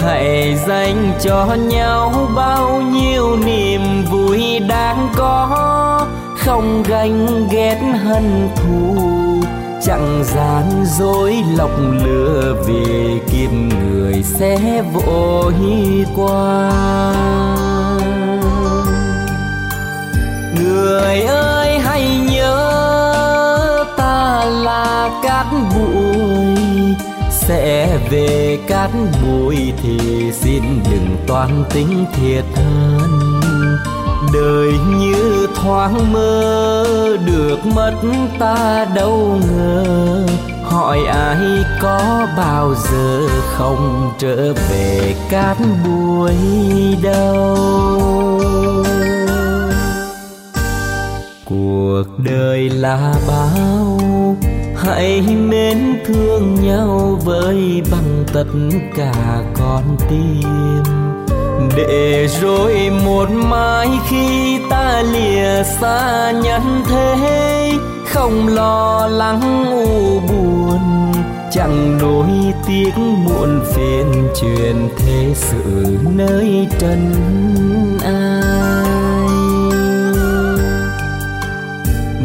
Hãy 0.00 0.56
dành 0.68 1.12
cho 1.20 1.56
nhau 1.68 2.28
bao 2.36 2.82
nhiêu 2.82 3.36
niềm 3.36 4.04
vui 4.10 4.58
đang 4.68 5.08
có. 5.16 6.06
Không 6.36 6.82
ganh 6.88 7.48
ghét 7.50 7.78
hận 8.04 8.48
thù, 8.56 8.96
chẳng 9.82 10.24
gian 10.24 10.84
dối 10.98 11.36
lọc 11.56 11.70
lừa 12.04 12.56
vì 12.66 13.18
kiếp 13.30 13.52
người 13.52 14.22
sẽ 14.22 14.82
vội 14.92 15.54
qua. 16.16 16.72
Người 20.56 21.20
ơi! 21.22 21.57
Là 24.44 25.10
cát 25.22 25.46
bụi. 25.74 26.54
Sẽ 27.30 27.98
về 28.10 28.58
cát 28.68 28.90
bụi 29.22 29.72
thì 29.82 30.32
xin 30.32 30.62
đừng 30.90 31.16
toan 31.26 31.64
tính 31.74 32.04
thiệt 32.12 32.44
hơn. 32.54 33.20
Đời 34.34 34.72
như 34.88 35.46
thoáng 35.54 36.12
mơ, 36.12 36.84
được 37.26 37.66
mất 37.74 37.92
ta 38.38 38.86
đâu 38.94 39.40
ngờ. 39.50 40.26
Hỏi 40.64 40.98
ai 41.06 41.36
có 41.82 42.26
bao 42.36 42.74
giờ 42.74 43.28
không 43.56 44.12
trở 44.18 44.52
về 44.70 45.14
cát 45.30 45.56
bụi 45.84 46.36
đâu. 47.02 47.56
Cuộc 51.44 52.04
đời 52.18 52.70
là 52.70 53.14
bao 53.28 53.98
hãy 54.88 55.22
mến 55.22 55.78
thương 56.06 56.54
nhau 56.62 57.18
với 57.24 57.82
bằng 57.90 58.24
tất 58.32 58.46
cả 58.96 59.42
con 59.54 59.82
tim. 60.10 60.82
Để 61.76 62.28
rồi 62.40 62.90
một 63.04 63.30
mai 63.30 63.88
khi 64.08 64.58
ta 64.70 65.02
lìa 65.12 65.62
xa 65.80 66.30
nhân 66.30 66.82
thế, 66.88 67.72
không 68.06 68.48
lo 68.48 69.06
lắng 69.06 69.66
u 69.70 70.20
buồn, 70.20 70.80
chẳng 71.50 71.98
nỗi 72.02 72.28
tiếc 72.66 72.92
muộn 72.98 73.60
phiền 73.74 74.28
truyền 74.40 74.88
thế 74.98 75.32
sự 75.34 75.96
nơi 76.16 76.66
trần 76.78 77.14
ai 78.04 78.27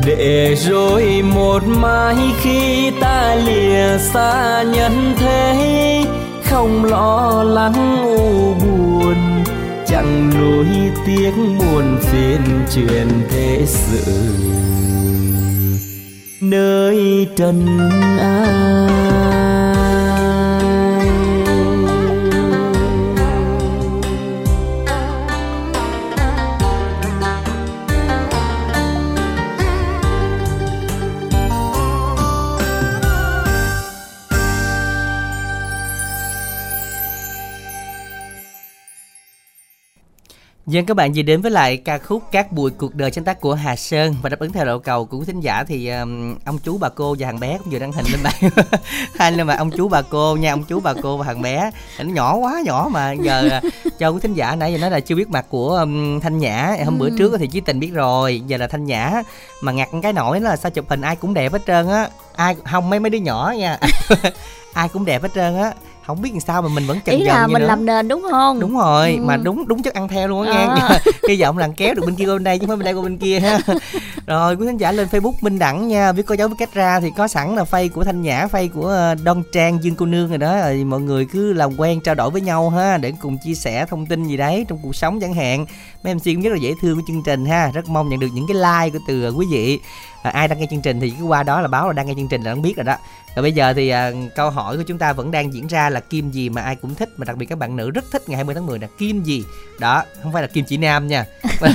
để 0.05 0.55
rồi 0.55 1.21
một 1.35 1.63
mai 1.65 2.15
khi 2.41 2.91
ta 3.01 3.35
lìa 3.35 3.97
xa 4.13 4.63
nhân 4.63 5.13
thế 5.17 6.05
không 6.43 6.85
lo 6.85 7.43
lắng 7.43 8.03
u 8.03 8.53
buồn, 8.53 9.43
chẳng 9.87 10.29
nuối 10.37 10.67
tiếc 11.05 11.31
buồn 11.59 11.97
phiền 12.01 12.41
truyền 12.75 13.07
thế 13.29 13.61
sự. 13.65 14.13
Nơi 16.41 17.27
trần 17.35 17.79
ai 18.19 18.93
Dân 40.73 40.85
các 40.85 40.93
bạn 40.93 41.11
vừa 41.15 41.21
đến 41.21 41.41
với 41.41 41.51
lại 41.51 41.77
ca 41.77 41.97
khúc 41.97 42.31
Cát 42.31 42.51
bụi 42.51 42.71
cuộc 42.71 42.95
đời 42.95 43.11
sáng 43.11 43.23
tác 43.23 43.41
của 43.41 43.53
Hà 43.53 43.75
Sơn. 43.75 44.15
Và 44.21 44.29
đáp 44.29 44.39
ứng 44.39 44.51
theo 44.51 44.65
độ 44.65 44.79
cầu 44.79 45.05
của 45.05 45.17
quý 45.17 45.25
thính 45.25 45.39
giả 45.39 45.63
thì 45.63 45.89
um, 45.89 46.35
ông 46.45 46.57
chú 46.63 46.77
bà 46.77 46.89
cô 46.89 47.15
và 47.19 47.25
thằng 47.25 47.39
bé 47.39 47.57
cũng 47.57 47.73
vừa 47.73 47.79
đăng 47.79 47.91
hình 47.91 48.05
lên 48.11 48.19
bạn 48.23 48.51
hai 49.19 49.31
lên 49.31 49.47
mà 49.47 49.55
ông 49.55 49.71
chú 49.71 49.87
bà 49.87 50.01
cô 50.01 50.35
nha 50.35 50.53
ông 50.53 50.63
chú 50.63 50.79
bà 50.79 50.93
cô 51.01 51.17
và 51.17 51.25
thằng 51.25 51.41
bé. 51.41 51.71
Nó 51.99 52.05
nhỏ 52.05 52.35
quá 52.35 52.61
nhỏ 52.65 52.89
mà. 52.91 53.11
Giờ 53.11 53.49
à, 53.51 53.61
cho 53.99 54.09
quý 54.09 54.19
thính 54.21 54.33
giả 54.33 54.55
nãy 54.55 54.71
giờ 54.73 54.77
nói 54.77 54.91
là 54.91 54.99
chưa 54.99 55.15
biết 55.15 55.29
mặt 55.29 55.45
của 55.49 55.69
um, 55.69 56.19
Thanh 56.19 56.37
Nhã. 56.37 56.75
Hôm 56.85 56.99
ừ. 56.99 57.03
bữa 57.03 57.17
trước 57.17 57.37
thì 57.37 57.47
Chí 57.47 57.61
Tình 57.61 57.79
biết 57.79 57.91
rồi. 57.93 58.41
Giờ 58.47 58.57
là 58.57 58.67
Thanh 58.67 58.85
Nhã 58.85 59.21
mà 59.61 59.71
ngặt 59.71 59.89
cái 60.01 60.13
nổi 60.13 60.41
là 60.41 60.55
sao 60.55 60.71
chụp 60.71 60.85
hình 60.89 61.01
ai 61.01 61.15
cũng 61.15 61.33
đẹp 61.33 61.51
hết 61.53 61.61
trơn 61.67 61.89
á. 61.89 62.09
Ai 62.35 62.55
không 62.71 62.89
mấy 62.89 62.99
mấy 62.99 63.09
đứa 63.09 63.17
nhỏ 63.17 63.53
nha. 63.57 63.77
Ai 64.73 64.89
cũng 64.89 65.05
đẹp 65.05 65.21
hết 65.21 65.29
trơn 65.35 65.57
á 65.57 65.73
không 66.07 66.21
biết 66.21 66.29
làm 66.31 66.39
sao 66.39 66.61
mà 66.61 66.69
mình 66.69 66.87
vẫn 66.87 66.99
chần 67.05 67.15
ý 67.15 67.23
là 67.23 67.47
mình 67.47 67.61
nữa. 67.61 67.67
làm 67.67 67.85
nền 67.85 68.07
đúng 68.07 68.25
không 68.31 68.59
đúng 68.59 68.77
rồi 68.77 69.15
ừ. 69.19 69.23
mà 69.23 69.37
đúng 69.37 69.67
đúng 69.67 69.83
chất 69.83 69.93
ăn 69.93 70.07
theo 70.07 70.27
luôn 70.27 70.47
á 70.47 70.53
à. 70.53 70.75
nghe 70.75 71.11
hy 71.29 71.41
vọng 71.41 71.57
là 71.57 71.69
kéo 71.77 71.93
được 71.93 72.01
bên 72.05 72.15
kia 72.15 72.25
qua 72.25 72.33
bên 72.33 72.43
đây 72.43 72.59
chứ 72.59 72.67
không 72.67 72.69
phải 72.69 72.77
bên 72.77 72.85
đây 72.85 72.93
qua 72.93 73.03
bên 73.03 73.17
kia 73.17 73.39
ha 73.39 73.59
rồi 74.27 74.55
quý 74.55 74.65
khán 74.65 74.77
giả 74.77 74.91
lên 74.91 75.07
facebook 75.11 75.33
minh 75.41 75.59
đẳng 75.59 75.87
nha 75.87 76.11
biết 76.11 76.23
có 76.25 76.35
dấu 76.35 76.47
với 76.47 76.57
cách 76.57 76.73
ra 76.73 76.99
thì 76.99 77.11
có 77.17 77.27
sẵn 77.27 77.55
là 77.55 77.63
phay 77.63 77.89
của 77.89 78.03
thanh 78.03 78.21
nhã 78.21 78.47
phay 78.47 78.67
của 78.67 78.87
ờ, 78.87 79.15
đoan 79.15 79.43
trang 79.51 79.83
dương 79.83 79.95
cô 79.95 80.05
nương 80.05 80.29
rồi 80.29 80.37
đó 80.37 80.57
rồi 80.57 80.83
mọi 80.83 81.01
người 81.01 81.25
cứ 81.25 81.53
làm 81.53 81.79
quen 81.79 82.01
trao 82.01 82.15
đổi 82.15 82.29
với 82.29 82.41
nhau 82.41 82.69
ha 82.69 82.97
để 82.97 83.13
cùng 83.21 83.37
chia 83.37 83.55
sẻ 83.55 83.85
thông 83.85 84.05
tin 84.05 84.25
gì 84.25 84.37
đấy 84.37 84.65
trong 84.69 84.79
cuộc 84.83 84.95
sống 84.95 85.19
chẳng 85.19 85.33
hạn 85.33 85.65
mấy 86.03 86.15
mc 86.15 86.23
cũng 86.25 86.41
rất 86.41 86.49
là 86.49 86.57
dễ 86.57 86.73
thương 86.81 86.95
của 86.95 87.03
chương 87.07 87.23
trình 87.23 87.45
ha. 87.45 87.71
Rất 87.73 87.89
mong 87.89 88.09
nhận 88.09 88.19
được 88.19 88.27
những 88.33 88.47
cái 88.47 88.55
like 88.57 88.99
của 88.99 89.03
từ 89.07 89.29
quý 89.29 89.45
vị. 89.51 89.79
À, 90.23 90.31
ai 90.31 90.47
đang 90.47 90.59
nghe 90.59 90.65
chương 90.71 90.81
trình 90.81 90.99
thì 90.99 91.09
cứ 91.19 91.23
qua 91.25 91.43
đó 91.43 91.61
là 91.61 91.67
báo 91.67 91.87
là 91.87 91.93
đang 91.93 92.07
nghe 92.07 92.13
chương 92.17 92.27
trình 92.27 92.41
là 92.43 92.51
đang 92.51 92.61
biết 92.61 92.75
rồi 92.77 92.83
đó. 92.83 92.95
Rồi 93.35 93.43
bây 93.43 93.51
giờ 93.51 93.73
thì 93.73 93.89
à, 93.89 94.11
câu 94.35 94.49
hỏi 94.49 94.77
của 94.77 94.83
chúng 94.87 94.97
ta 94.97 95.13
vẫn 95.13 95.31
đang 95.31 95.53
diễn 95.53 95.67
ra 95.67 95.89
là 95.89 95.99
kim 95.99 96.31
gì 96.31 96.49
mà 96.49 96.61
ai 96.61 96.75
cũng 96.75 96.95
thích 96.95 97.09
mà 97.17 97.25
đặc 97.25 97.37
biệt 97.37 97.45
các 97.45 97.57
bạn 97.57 97.75
nữ 97.75 97.91
rất 97.91 98.05
thích 98.11 98.29
ngày 98.29 98.35
20 98.35 98.55
tháng 98.55 98.65
10 98.65 98.79
là 98.79 98.87
kim 98.97 99.23
gì? 99.23 99.43
Đó 99.79 100.03
không 100.23 100.33
phải 100.33 100.41
là 100.41 100.47
kim 100.47 100.65
chỉ 100.65 100.77
nam 100.77 101.07
nha. 101.07 101.25
Phải 101.59 101.73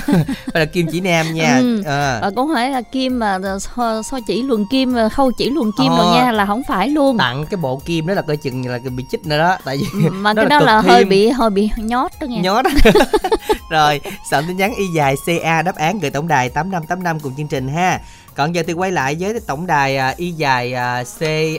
là 0.55 0.65
kim 0.65 0.87
chỉ 0.93 1.01
nam 1.01 1.35
nha. 1.35 1.59
Ừ. 1.59 1.83
Ờ. 1.85 2.19
và 2.23 2.31
cũng 2.37 2.51
phải 2.55 2.71
là 2.71 2.83
kim 2.83 3.19
mà 3.19 3.39
so, 3.61 4.03
so 4.03 4.19
chỉ 4.27 4.43
luồn 4.43 4.65
kim 4.71 4.95
khâu 5.13 5.31
chỉ 5.33 5.51
luồn 5.51 5.71
kim 5.79 5.93
Ờ. 5.93 5.97
rồi 5.97 6.15
nha 6.15 6.33
là 6.33 6.47
không 6.47 6.63
phải 6.69 6.89
luôn. 6.89 7.19
Tặng 7.19 7.45
cái 7.51 7.57
bộ 7.59 7.83
kim 7.85 8.07
đó 8.07 8.15
là 8.15 8.23
coi 8.23 8.37
chừng 8.37 8.67
là 8.69 8.79
bị 8.97 9.05
chích 9.11 9.27
nữa 9.27 9.39
đó 9.39 9.57
tại 9.65 9.77
vì 9.77 10.09
mà 10.09 10.33
đó 10.35 10.43
cái 10.43 10.51
là 10.51 10.59
đó 10.59 10.67
là 10.67 10.83
cực 10.83 10.91
hơi 10.91 11.05
bị 11.05 11.29
hơi 11.29 11.51
bị 11.51 11.71
nhót 11.77 12.11
đó 12.21 12.25
nghe 12.27 12.41
nhót 12.43 12.65
rồi 13.71 14.01
soạn 14.31 14.45
tin 14.49 14.57
nhắn 14.57 14.75
y 14.75 14.87
dài 14.87 15.15
ca 15.43 15.63
đáp 15.63 15.77
án 15.77 15.99
gửi 15.99 16.11
tổng 16.11 16.29
đài 16.29 16.49
tám 16.49 16.71
năm 16.71 16.83
tám 16.89 17.03
năm 17.03 17.21
cùng 17.21 17.35
chương 17.37 17.49
trình 17.49 17.69
ha. 17.69 18.01
Còn 18.35 18.55
giờ 18.55 18.63
thì 18.67 18.73
quay 18.73 18.91
lại 18.91 19.17
với 19.21 19.41
tổng 19.47 19.67
đài 19.67 19.97
à, 19.97 20.15
y 20.17 20.33
dài 20.33 20.73
à, 20.73 21.05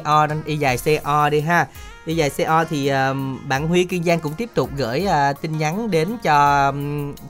co 0.04 0.28
y 0.46 0.58
dài 0.58 0.78
co 1.04 1.30
đi 1.30 1.42
ha. 1.42 1.68
Y 2.06 2.16
dài 2.16 2.30
co 2.48 2.66
thì 2.66 2.92
bạn 3.48 3.68
huy 3.68 3.84
kiên 3.84 4.04
giang 4.04 4.20
cũng 4.20 4.34
tiếp 4.34 4.50
tục 4.54 4.70
gửi 4.76 5.06
à, 5.06 5.34
tin 5.34 5.58
nhắn 5.58 5.92
đến 5.92 6.18
cho 6.24 6.72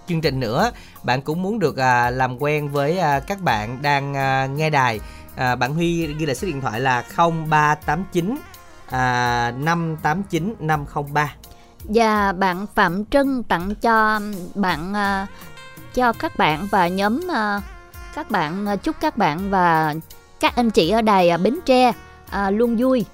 chương 0.08 0.22
trình 0.22 0.40
nữa. 0.40 0.72
Bạn 1.04 1.22
cũng 1.22 1.42
muốn 1.42 1.60
được 1.60 1.78
làm 2.12 2.42
quen 2.42 2.70
với 2.70 3.00
các 3.28 3.42
bạn 3.42 3.82
đang 3.82 4.14
nghe 4.58 4.70
đài 4.70 5.00
à, 5.40 5.56
bạn 5.56 5.74
huy 5.74 6.08
ghi 6.08 6.26
lại 6.26 6.36
số 6.36 6.48
điện 6.48 6.62
thoại 6.62 6.82
là 6.82 7.04
0389 7.50 8.36
à, 8.90 9.52
589 9.52 10.56
503 10.60 11.36
và 11.84 12.32
bạn 12.32 12.66
Phạm 12.76 13.06
Trân 13.06 13.44
tặng 13.44 13.76
cho 13.76 14.20
bạn 14.56 14.94
ờ, 14.94 15.26
cho 15.94 16.14
các 16.14 16.38
bạn 16.38 16.68
và 16.72 16.88
nhóm 16.88 17.22
ờ, 17.30 17.62
các 18.14 18.32
bạn 18.32 18.66
ờ, 18.66 18.76
chúc 18.76 18.96
các 19.00 19.18
bạn 19.18 19.50
và 19.50 19.94
các 20.40 20.56
anh 20.56 20.70
chị 20.70 20.90
ở 20.90 21.02
đài 21.02 21.38
Bến 21.38 21.60
Tre 21.66 21.92
luôn 22.52 22.76
vui. 22.80 23.06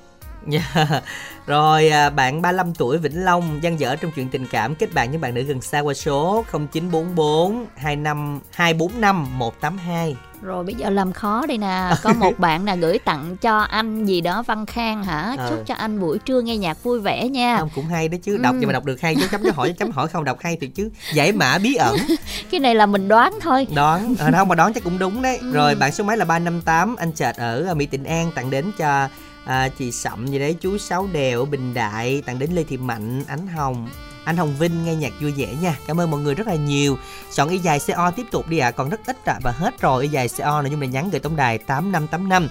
Dạ. 0.47 0.61
Rồi 1.47 1.89
à, 1.89 2.09
bạn 2.09 2.41
35 2.41 2.73
tuổi 2.73 2.97
Vĩnh 2.97 3.25
Long 3.25 3.63
gian 3.63 3.79
dở 3.79 3.95
trong 3.95 4.11
chuyện 4.15 4.29
tình 4.29 4.47
cảm 4.47 4.75
kết 4.75 4.93
bạn 4.93 5.09
với 5.09 5.17
bạn 5.17 5.33
nữ 5.33 5.41
gần 5.41 5.61
xa 5.61 5.79
qua 5.79 5.93
số 5.93 6.45
0944 6.51 7.65
25 7.75 8.39
245 8.51 9.37
182. 9.39 10.15
rồi 10.41 10.63
bây 10.63 10.75
giờ 10.75 10.89
làm 10.89 11.13
khó 11.13 11.45
đây 11.47 11.57
nè 11.57 11.91
có 12.03 12.13
một 12.13 12.31
bạn 12.39 12.65
là 12.65 12.75
gửi 12.75 12.99
tặng 12.99 13.37
cho 13.37 13.57
anh 13.59 14.05
gì 14.05 14.21
đó 14.21 14.43
Văn 14.47 14.65
Khang 14.65 15.03
hả 15.03 15.35
Ờ. 15.37 15.49
chúc 15.49 15.59
cho 15.67 15.75
anh 15.75 15.99
buổi 15.99 16.19
trưa 16.19 16.41
nghe 16.41 16.57
nhạc 16.57 16.83
vui 16.83 16.99
vẻ 16.99 17.27
nha 17.29 17.57
Không 17.59 17.69
cũng 17.75 17.85
hay 17.85 18.07
đó 18.07 18.17
chứ, 18.23 18.37
đọc 18.37 18.55
Ừ. 18.61 18.65
mà 18.67 18.73
đọc 18.73 18.85
được 18.85 19.01
hay 19.01 19.15
chứ 19.15 19.27
chấm 19.31 19.43
cho 19.43 19.51
hỏi 19.55 19.73
chấm 19.79 19.91
hỏi 19.91 20.07
không 20.07 20.23
đọc 20.23 20.37
hay 20.41 20.57
thì 20.61 20.67
chứ. 20.67 20.89
Giải 21.13 21.31
mã 21.31 21.57
bí 21.57 21.75
ẩn, 21.75 21.95
cái 22.51 22.59
này 22.59 22.75
là 22.75 22.85
mình 22.85 23.07
đoán 23.07 23.33
thôi 23.41 23.67
đoán 23.75 24.15
à, 24.19 24.31
không 24.37 24.47
mà 24.47 24.55
đoán 24.55 24.73
chắc 24.73 24.83
cũng 24.83 24.99
đúng 24.99 25.21
đấy. 25.21 25.37
Ừ. 25.41 25.51
Rồi 25.53 25.75
bạn 25.75 25.91
số 25.91 26.03
máy 26.03 26.17
là 26.17 26.25
358 26.25 26.95
anh 26.95 27.11
Chợt 27.11 27.35
ở 27.37 27.65
à, 27.67 27.73
Mỹ 27.73 27.85
Tịnh 27.85 28.05
An 28.05 28.31
tặng 28.35 28.49
đến 28.49 28.71
cho 28.77 29.07
à, 29.45 29.69
chị 29.69 29.91
Sậm 29.91 30.27
gì 30.27 30.39
đấy, 30.39 30.55
chú 30.61 30.77
Sáu 30.77 31.07
Đèo 31.13 31.39
ở 31.39 31.45
Bình 31.45 31.73
Đại 31.73 32.21
tặng 32.25 32.39
đến 32.39 32.51
Lê 32.53 32.63
Thị 32.63 32.77
Mạnh, 32.77 33.23
Ánh 33.27 33.47
Hồng. 33.47 33.89
Anh 34.25 34.37
Hồng 34.37 34.55
Vinh 34.59 34.85
nghe 34.85 34.95
nhạc 34.95 35.13
vui 35.21 35.31
vẻ 35.31 35.47
nha. 35.61 35.77
Cảm 35.87 35.99
ơn 35.99 36.11
mọi 36.11 36.21
người 36.21 36.35
rất 36.35 36.47
là 36.47 36.55
nhiều. 36.55 36.97
Chọn 37.33 37.49
y 37.49 37.57
dài 37.57 37.79
CO 37.87 38.11
tiếp 38.11 38.25
tục 38.31 38.47
đi 38.49 38.57
ạ. 38.57 38.71
Còn 38.71 38.89
rất 38.89 38.99
ít 39.05 39.25
ạ 39.25 39.39
Và 39.43 39.51
hết 39.51 39.81
rồi 39.81 40.03
y 40.03 40.09
dài 40.09 40.29
CO 40.37 40.61
nội 40.61 40.71
dung 40.71 40.81
là 40.81 40.87
nhắn 40.87 41.09
gửi 41.09 41.19
tổng 41.19 41.35
đài 41.35 41.57
8585 41.57 42.49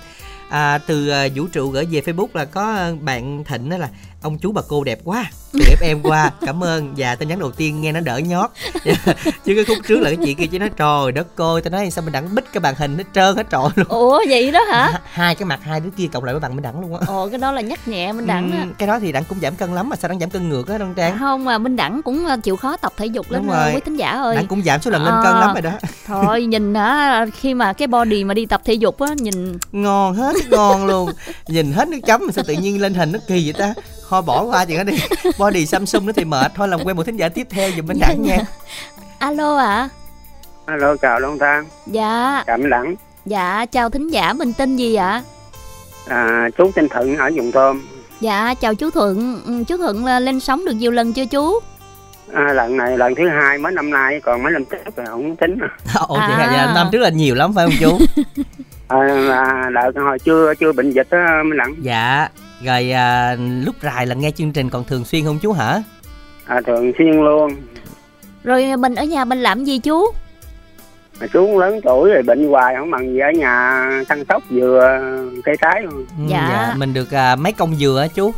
à, 0.48 0.78
Từ 0.78 1.26
uh, 1.26 1.32
vũ 1.34 1.46
trụ 1.52 1.68
gửi 1.68 1.86
về 1.90 2.00
Facebook 2.00 2.28
là 2.32 2.44
có 2.44 2.74
à, 2.74 2.92
bạn 3.00 3.44
Thịnh 3.44 3.70
đó 3.70 3.76
là 3.76 3.88
Ông 4.24 4.38
chú 4.38 4.52
bà 4.52 4.62
cô 4.68 4.84
đẹp 4.84 4.98
quá. 5.04 5.24
Từ 5.52 5.60
FM 5.80 6.00
qua 6.02 6.30
Cảm 6.46 6.64
ơn. 6.64 6.94
Và 6.96 7.14
tin 7.14 7.28
nhắn 7.28 7.38
đầu 7.38 7.50
tiên 7.50 7.80
nghe 7.80 7.92
nó 7.92 8.00
đỡ 8.00 8.18
nhót. 8.18 8.50
Chứ 9.44 9.54
cái 9.54 9.64
khúc 9.68 9.78
trước 9.88 10.00
là 10.00 10.10
cái 10.10 10.18
chị 10.24 10.34
kia 10.34 10.46
chỉ 10.46 10.58
nói 10.58 10.70
Trời 10.76 11.12
đất 11.12 11.26
cô 11.36 11.60
Tôi 11.60 11.70
nói 11.70 11.90
sao 11.90 12.02
mình 12.04 12.12
đẳng 12.12 12.34
bích 12.34 12.52
cái 12.52 12.60
màn 12.60 12.74
hình 12.78 12.98
hết 12.98 13.04
trơn 13.14 13.36
hết 13.36 13.46
trọi 13.50 13.70
luôn. 13.76 13.86
Ủa 13.88 14.22
vậy 14.28 14.50
đó 14.50 14.60
hả? 14.70 15.00
Hai 15.12 15.34
cái 15.34 15.46
mặt 15.46 15.60
hai 15.62 15.80
đứa 15.80 15.90
kia 15.96 16.06
cộng 16.12 16.24
lại 16.24 16.34
với 16.34 16.40
bạn 16.40 16.54
mình 16.56 16.62
đẳng 16.62 16.80
luôn 16.80 16.94
á. 16.96 17.00
Ồ 17.06 17.28
cái 17.30 17.38
đó 17.38 17.52
là 17.52 17.60
nhắc 17.60 17.88
nhẹ 17.88 18.12
Minh 18.12 18.26
Đẳng 18.26 18.50
Ừ, 18.52 18.58
cái 18.78 18.88
đó 18.88 18.98
thì 19.00 19.12
đẳng 19.12 19.24
cũng 19.24 19.40
giảm 19.40 19.54
cân 19.56 19.74
lắm 19.74 19.88
mà 19.88 19.96
sao 19.96 20.08
đẳng 20.08 20.18
giảm 20.20 20.30
cân 20.30 20.48
ngược 20.48 20.68
á 20.68 20.78
Đoan 20.78 20.94
Trang? 20.94 21.18
Không 21.18 21.44
mà 21.44 21.58
Minh 21.58 21.76
Đẳng 21.76 22.02
cũng 22.02 22.26
ờ, 22.26 22.36
chịu 22.42 22.56
khó 22.56 22.76
tập 22.76 22.92
thể 22.96 23.06
dục 23.06 23.30
lắm 23.30 23.48
rồi. 23.48 23.72
quý 23.74 23.80
thính 23.84 23.96
giả 23.96 24.10
ơi. 24.10 24.36
Đẳng 24.36 24.46
cũng 24.46 24.62
giảm 24.62 24.80
số 24.82 24.90
lần 24.90 25.04
lên 25.04 25.14
Ờ. 25.14 25.22
cân 25.24 25.32
lắm 25.40 25.52
rồi 25.54 25.62
đó. 25.62 25.72
Thôi 26.06 26.42
nhìn 26.46 26.74
hả 26.74 27.26
khi 27.40 27.54
mà 27.54 27.72
cái 27.72 27.88
body 27.88 28.24
mà 28.24 28.34
đi 28.34 28.46
tập 28.46 28.60
thể 28.64 28.74
dục 28.74 29.00
á 29.00 29.08
nhìn 29.18 29.58
ngon 29.72 30.14
hết 30.14 30.36
ngon 30.50 30.86
luôn. 30.86 31.10
Nhìn 31.48 31.72
hết 31.72 31.88
nước 31.88 31.98
chấm 32.06 32.20
mà 32.26 32.32
sao 32.32 32.44
tự 32.48 32.54
nhiên 32.54 32.80
lên 32.82 32.94
hình 32.94 33.12
nó 33.12 33.18
kỳ 33.28 33.44
vậy 33.44 33.52
ta 33.52 33.74
thôi 34.14 34.22
bỏ 34.22 34.42
qua 34.42 34.64
chuyện 34.64 34.76
đó 34.78 34.82
đi 34.84 34.96
body 35.38 35.66
samsung 35.66 36.06
nó 36.06 36.12
thì 36.16 36.24
mệt 36.24 36.52
thôi 36.54 36.68
làm 36.68 36.80
quen 36.84 36.96
một 36.96 37.02
thính 37.02 37.16
giả 37.16 37.28
tiếp 37.28 37.46
theo 37.50 37.70
giùm 37.76 37.86
bên 37.86 37.96
đẳng 38.00 38.22
nha 38.22 38.38
alo 39.18 39.56
ạ 39.56 39.88
Alo 40.66 40.96
chào 40.96 41.20
Long 41.20 41.38
Thang, 41.38 41.64
dạ 41.86 42.42
cảm 42.46 42.64
lãng. 42.64 42.94
dạ 43.26 43.66
chào 43.72 43.90
thính 43.90 44.08
giả 44.08 44.32
mình 44.32 44.52
tên 44.52 44.76
gì 44.76 44.94
ạ 44.94 45.22
À, 46.08 46.48
chú 46.58 46.70
tên 46.74 46.88
Thuận 46.88 47.16
ở 47.16 47.28
Dùng 47.28 47.52
Thơm. 47.52 47.82
dạ 48.20 48.54
chào 48.60 48.74
chú 48.74 48.90
Thuận 48.90 49.40
Ừ, 49.46 49.64
chú 49.68 49.76
Thuận 49.76 50.04
là 50.04 50.20
lên 50.20 50.40
sóng 50.40 50.64
được 50.64 50.72
nhiều 50.72 50.90
lần 50.90 51.12
chưa 51.12 51.26
chú 51.26 51.60
À, 52.32 52.52
lần 52.52 52.76
này 52.76 52.98
lần 52.98 53.14
thứ 53.14 53.28
hai 53.28 53.58
mấy 53.58 53.72
năm 53.72 53.90
nay 53.90 54.20
còn 54.24 54.42
mấy 54.42 54.52
năm 54.52 54.64
trước 54.64 54.96
rồi 54.96 55.06
không 55.06 55.36
tính. 55.36 55.58
ồ 56.08 56.16
vậy 56.18 56.56
À. 56.56 56.64
à. 56.66 56.72
năm 56.74 56.88
trước 56.92 56.98
là 56.98 57.08
nhiều 57.08 57.34
lắm 57.34 57.52
phải 57.54 57.66
không 57.66 57.74
chú 57.80 57.98
À, 58.88 58.98
là 59.72 59.90
đợt 59.94 60.00
hồi 60.02 60.18
chưa 60.18 60.54
chưa 60.60 60.72
bệnh 60.72 60.90
dịch 60.90 61.10
á 61.10 61.42
mới 61.46 61.56
lặng. 61.58 61.74
dạ 61.82 62.28
rồi 62.64 62.90
à, 62.92 63.36
lúc 63.38 63.74
rài 63.82 64.06
là 64.06 64.14
nghe 64.14 64.30
chương 64.30 64.52
trình 64.52 64.70
còn 64.70 64.84
thường 64.84 65.04
xuyên 65.04 65.24
không 65.24 65.38
chú 65.42 65.52
hả 65.52 65.82
À, 66.46 66.60
thường 66.66 66.92
xuyên 66.98 67.10
luôn. 67.12 67.50
rồi 68.44 68.76
mình 68.76 68.94
ở 68.94 69.04
nhà 69.04 69.24
mình 69.24 69.38
làm 69.38 69.64
gì 69.64 69.78
chú 69.78 70.04
Mà 71.20 71.26
chú 71.32 71.58
lớn 71.60 71.80
tuổi 71.84 72.10
rồi 72.10 72.22
bệnh 72.22 72.48
hoài 72.48 72.74
không 72.78 72.90
bằng 72.90 73.12
gì 73.12 73.18
ở 73.18 73.30
nhà 73.38 73.88
chăm 74.08 74.24
sóc 74.28 74.42
dừa 74.50 75.00
cây 75.44 75.56
trái 75.60 75.82
luôn. 75.82 76.06
Ừ, 76.18 76.24
Dạ. 76.28 76.74
mình 76.76 76.94
được 76.94 77.10
à, 77.14 77.36
mấy 77.36 77.52
công 77.52 77.74
dừa 77.76 77.98
á 78.00 78.08
chú 78.14 78.32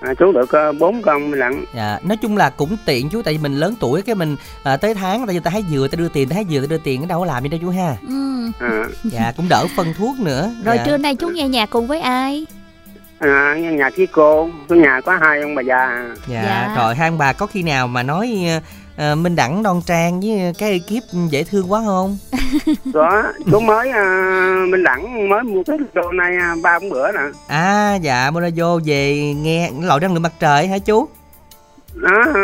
À, 0.00 0.14
chú 0.18 0.32
được 0.32 0.50
ờ, 0.52 0.72
bốn 0.72 1.02
con 1.02 1.30
mới 1.30 1.38
lặng. 1.40 1.64
dạ 1.76 1.98
nói 2.04 2.16
chung 2.16 2.36
là 2.36 2.50
cũng 2.50 2.76
tiện 2.86 3.08
chú 3.08 3.22
tại 3.22 3.34
vì 3.34 3.40
mình 3.42 3.54
lớn 3.56 3.74
tuổi 3.80 4.02
cái 4.02 4.14
mình 4.14 4.36
à, 4.62 4.76
tới 4.76 4.94
tháng 4.94 5.26
ta 5.26 5.32
ta 5.44 5.50
hái 5.50 5.64
dừa 5.70 5.88
ta 5.90 5.96
đưa 5.96 6.08
tiền 6.08 6.28
ta 6.28 6.34
hái 6.34 6.44
dừa 6.50 6.60
ta 6.60 6.66
đưa 6.70 6.78
tiền 6.78 7.00
cái 7.00 7.06
đâu 7.08 7.20
có 7.20 7.26
làm 7.26 7.42
gì 7.42 7.48
đâu 7.48 7.60
chú 7.62 7.70
ha 7.70 7.96
ừ. 8.08 8.50
À, 8.60 8.84
dạ 9.04 9.32
cũng 9.36 9.46
đỡ 9.48 9.64
phân 9.76 9.86
thuốc 9.98 10.18
nữa 10.20 10.50
rồi 10.64 10.76
dạ. 10.76 10.84
trưa 10.86 10.96
nay 10.96 11.14
chú 11.14 11.28
nghe 11.28 11.48
nhạc 11.48 11.70
cùng 11.70 11.86
với 11.86 12.00
ai 12.00 12.46
à, 13.20 13.54
nhà 13.58 13.90
với 13.96 14.06
cô, 14.06 14.48
cái 14.68 14.78
nhà 14.78 15.00
có 15.04 15.16
hai 15.20 15.40
ông 15.42 15.54
bà 15.54 15.62
già. 15.62 16.04
dạ, 16.26 16.42
Dạ. 16.42 16.74
rồi 16.78 16.94
hai 16.94 17.08
ông 17.08 17.18
bà 17.18 17.32
có 17.32 17.46
khi 17.46 17.62
nào 17.62 17.86
mà 17.88 18.02
nói 18.02 18.38
ờ, 18.96 19.14
minh 19.14 19.36
đẳng 19.36 19.62
đoan 19.62 19.80
trang 19.86 20.20
với 20.20 20.52
cái 20.58 20.70
ekip 20.72 21.02
dễ 21.30 21.44
thương 21.44 21.72
quá 21.72 21.82
không 21.86 22.18
Đó, 22.94 23.22
chú 23.50 23.60
mới 23.60 23.90
à, 23.90 24.04
Minh 24.68 24.84
Đẳng 24.84 25.28
mới 25.28 25.42
mua 25.42 25.62
cái 25.66 25.76
đồ 25.94 26.12
này 26.12 26.32
ba 26.62 26.78
bốn 26.78 26.90
bữa 26.90 27.12
nè. 27.12 27.20
à 27.48 27.94
dạ 27.94 28.30
Monaco 28.30 28.80
về 28.84 29.16
nghe 29.36 29.70
loại 29.82 30.00
năng 30.00 30.12
lượng 30.14 30.22
mặt 30.22 30.32
trời 30.40 30.66
hả 30.68 30.78
chú 30.78 31.08
Nó 31.94 32.22
à, 32.34 32.42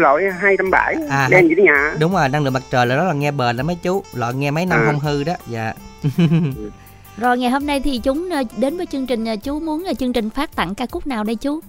loại 0.00 0.24
hai 0.40 0.56
trăm 0.58 0.70
bảy 0.70 0.96
À, 1.10 1.28
đem 1.30 1.48
về 1.48 1.54
tới 1.56 1.64
nhà. 1.64 1.94
đúng 1.98 2.12
rồi 2.12 2.28
năng 2.28 2.42
lượng 2.44 2.52
mặt 2.52 2.62
trời 2.70 2.86
là 2.86 2.96
đó 2.96 3.04
là 3.04 3.12
nghe 3.12 3.30
bền 3.30 3.56
lắm 3.56 3.66
mấy 3.66 3.76
chú 3.82 4.02
loại 4.14 4.34
nghe 4.34 4.50
mấy 4.50 4.66
năm 4.66 4.78
À. 4.80 4.86
không 4.86 5.00
hư 5.00 5.24
đó 5.24 5.32
dạ 5.46 5.72
rồi 7.16 7.38
ngày 7.38 7.50
hôm 7.50 7.66
nay 7.66 7.80
thì 7.80 8.00
chúng 8.04 8.28
ờ, 8.30 8.42
đến 8.56 8.76
với 8.76 8.86
chương 8.86 9.06
trình 9.06 9.24
ờ, 9.24 9.36
chú 9.36 9.60
muốn 9.60 9.84
ờ, 9.84 9.94
chương 9.94 10.12
trình 10.12 10.30
phát 10.30 10.56
tặng 10.56 10.74
ca 10.74 10.86
khúc 10.86 11.06
nào 11.06 11.24
đây 11.24 11.36
chú? 11.36 11.60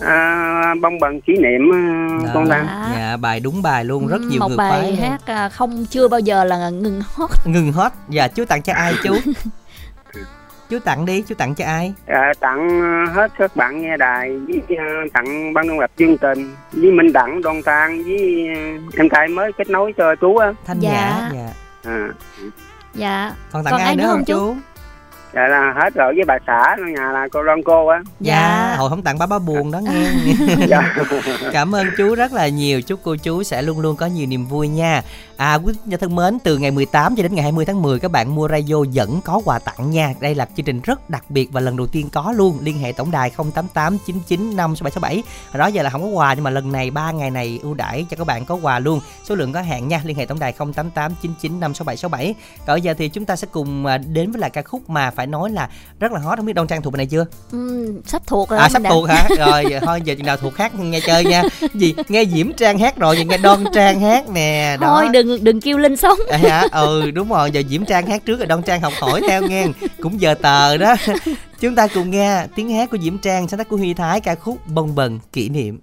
À, 0.00 0.74
bông 0.82 0.98
bằng 1.00 1.20
kỷ 1.20 1.32
niệm 1.32 1.72
à, 1.72 2.08
Đó. 2.24 2.30
con 2.34 2.48
đang 2.48 2.66
Dạ. 2.66 2.90
dạ 2.96 3.16
bài 3.16 3.40
đúng 3.40 3.62
bài 3.62 3.84
luôn 3.84 4.06
rất 4.06 4.20
Ừ, 4.20 4.28
nhiều 4.30 4.40
một 4.40 4.48
người 4.48 4.56
bài 4.56 4.70
khoái 4.70 4.96
hát 4.96 5.20
à, 5.26 5.48
không 5.48 5.86
chưa 5.90 6.08
bao 6.08 6.20
giờ 6.20 6.44
là 6.44 6.70
ngừng 6.70 7.00
hot. 7.14 7.30
Ngừng 7.46 7.72
hot? 7.72 7.92
Dạ 8.08 8.28
chú 8.28 8.44
tặng 8.44 8.62
cho 8.62 8.72
ai 8.72 8.94
chú? 9.04 9.14
Chú 10.70 10.78
tặng 10.78 11.06
đi 11.06 11.22
chú 11.28 11.34
tặng 11.34 11.54
cho 11.54 11.64
ai? 11.64 11.94
À, 12.06 12.32
tặng 12.40 12.68
hết 13.14 13.32
các 13.38 13.56
bạn 13.56 13.82
nghe 13.82 13.96
đài 13.96 14.30
với 14.46 14.62
tặng 15.14 15.54
ban 15.54 15.68
biên 15.68 15.76
lập 15.78 15.90
chương 15.98 16.16
trình 16.18 16.54
với 16.72 16.92
Minh 16.92 17.12
Đẳng 17.12 17.42
Đoan 17.42 17.62
Trang 17.62 18.02
với 18.02 18.46
em 18.96 19.08
trai 19.08 19.28
mới 19.28 19.52
kết 19.58 19.70
nối 19.70 19.92
cho 19.96 20.14
chú 20.20 20.36
á. 20.36 20.52
Thanh 20.66 20.80
Dạ. 20.80 20.90
nhã 20.90 21.30
dạ. 21.34 21.50
À, 21.90 22.08
dạ. 22.98 23.32
Còn 23.52 23.64
tặng 23.64 23.72
Còn 23.72 23.80
ai, 23.80 23.86
ai 23.86 23.96
nữa 23.96 24.06
không 24.10 24.24
chú? 24.24 24.34
chú? 24.34 24.56
Dạ 25.34 25.46
là 25.48 25.72
hết 25.76 25.94
rồi 25.94 26.12
với 26.16 26.24
bà 26.24 26.38
xã 26.46 26.76
nhà 26.94 27.12
là 27.12 27.28
cô 27.32 27.42
Loan 27.42 27.62
cô 27.62 27.86
á 27.86 28.00
dạ 28.20 28.74
hồi 28.78 28.90
không 28.90 29.02
tặng 29.02 29.18
ba 29.18 29.26
ba 29.26 29.38
buồn 29.38 29.70
đó 29.70 29.78
nghe. 29.78 30.10
Dạ. 30.68 30.94
Cảm 31.52 31.74
ơn 31.74 31.86
chú 31.96 32.14
rất 32.14 32.32
là 32.32 32.48
nhiều. 32.48 32.82
Chúc 32.82 33.00
cô 33.04 33.16
chú 33.16 33.42
sẽ 33.42 33.62
luôn 33.62 33.80
luôn 33.80 33.96
có 33.96 34.06
nhiều 34.06 34.26
niềm 34.26 34.46
vui 34.46 34.68
nha 34.68 35.02
À 35.38 35.54
quý 35.54 35.72
vị 35.84 35.96
thân 35.96 36.16
mến 36.16 36.38
Từ 36.38 36.58
ngày 36.58 36.70
18 36.70 37.16
cho 37.16 37.22
đến 37.22 37.34
ngày 37.34 37.42
20 37.42 37.64
tháng 37.64 37.82
10 37.82 37.98
Các 37.98 38.10
bạn 38.10 38.34
mua 38.34 38.48
radio 38.48 38.74
vẫn 38.94 39.20
có 39.24 39.40
quà 39.44 39.58
tặng 39.58 39.90
nha. 39.90 40.14
Đây 40.20 40.34
là 40.34 40.48
chương 40.56 40.66
trình 40.66 40.80
rất 40.80 41.10
đặc 41.10 41.24
biệt 41.28 41.52
Và 41.52 41.60
lần 41.60 41.76
đầu 41.76 41.86
tiên 41.86 42.08
có 42.12 42.32
luôn. 42.32 42.58
Liên 42.62 42.78
hệ 42.78 42.92
tổng 42.92 43.10
đài 43.10 43.30
088 43.30 43.98
99 44.06 44.56
567 44.56 45.22
Hồi 45.52 45.58
đó 45.58 45.66
giờ 45.66 45.82
là 45.82 45.90
không 45.90 46.02
có 46.02 46.08
quà 46.08 46.34
Nhưng 46.34 46.44
mà 46.44 46.50
lần 46.50 46.72
này 46.72 46.90
3 46.90 47.10
ngày 47.10 47.30
này 47.30 47.60
ưu 47.62 47.74
đãi 47.74 48.06
cho 48.10 48.16
các 48.16 48.26
bạn 48.26 48.44
có 48.44 48.54
quà 48.62 48.78
luôn. 48.78 49.00
Số 49.24 49.34
lượng 49.34 49.52
có 49.52 49.60
hạn 49.60 49.88
nha. 49.88 50.00
Liên 50.04 50.16
hệ 50.16 50.26
tổng 50.26 50.38
đài 50.38 50.52
088 50.52 51.12
99 51.22 51.60
567 51.60 52.34
Còn 52.66 52.82
giờ 52.82 52.94
thì 52.98 53.08
chúng 53.08 53.24
ta 53.24 53.36
sẽ 53.36 53.46
cùng 53.50 53.86
à, 53.86 53.98
đến 53.98 54.32
với 54.32 54.40
lại 54.40 54.50
ca 54.50 54.62
khúc 54.62 54.90
mà 54.90 55.10
phải 55.10 55.26
nói 55.26 55.50
là 55.50 55.68
rất 56.00 56.12
là 56.12 56.20
hot. 56.20 56.38
Không 56.38 56.46
biết 56.46 56.52
Đông 56.52 56.66
Trang 56.66 56.82
thuộc 56.82 56.92
bài 56.92 56.98
này 56.98 57.06
chưa? 57.06 57.26
Ừm, 57.52 58.02
sắp 58.06 58.22
thuộc 58.26 58.48
rồi 58.48 58.58
à 58.60 58.68
sắp 58.68 58.82
thuộc 58.88 59.08
hả? 59.08 59.28
Rồi 59.38 59.64
giờ 59.70 59.80
thôi 59.82 60.00
giờ 60.04 60.14
chừng 60.14 60.26
nào 60.26 60.36
thuộc 60.36 60.56
hát 60.56 60.74
nghe 60.74 61.00
chơi 61.00 61.24
nha. 61.24 61.42
Gì? 61.74 61.94
Nghe 62.08 62.24
diễm 62.24 62.52
trang 62.52 62.78
hát 62.78 62.96
rồi 62.96 63.16
giờ 63.16 63.24
nghe 63.24 63.38
đoan 63.38 63.64
trang 63.74 64.00
hát 64.00 64.28
nè. 64.28 64.76
Đó. 64.80 64.86
thôi 64.86 65.08
đừng 65.12 65.27
đừng 65.42 65.60
kêu 65.60 65.78
linh 65.78 65.96
sống 65.96 66.18
À, 66.30 66.38
hả? 66.38 66.64
Ừ 66.72 67.10
đúng 67.10 67.28
rồi. 67.28 67.50
Giờ 67.50 67.62
diễm 67.68 67.84
trang 67.84 68.06
hát 68.06 68.24
trước 68.24 68.38
rồi 68.38 68.46
đông 68.46 68.62
trang 68.62 68.80
học 68.80 68.92
hỏi 69.00 69.20
theo 69.28 69.42
nghe. 69.48 69.66
Cũng 70.00 70.20
giờ 70.20 70.34
tờ 70.34 70.76
đó. 70.76 70.94
Chúng 71.60 71.74
ta 71.74 71.86
cùng 71.86 72.10
nghe 72.10 72.46
tiếng 72.56 72.70
hát 72.70 72.90
của 72.90 72.98
diễm 73.02 73.18
trang 73.18 73.48
sáng 73.48 73.58
tác 73.58 73.68
của 73.68 73.76
huy 73.76 73.94
thái 73.94 74.20
ca 74.20 74.34
khúc 74.34 74.66
bông 74.66 74.94
bần 74.94 75.18
kỷ 75.32 75.48
niệm. 75.48 75.80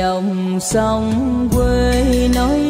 Dòng 0.00 0.60
sông 0.60 1.48
quê 1.52 2.28
nói. 2.34 2.69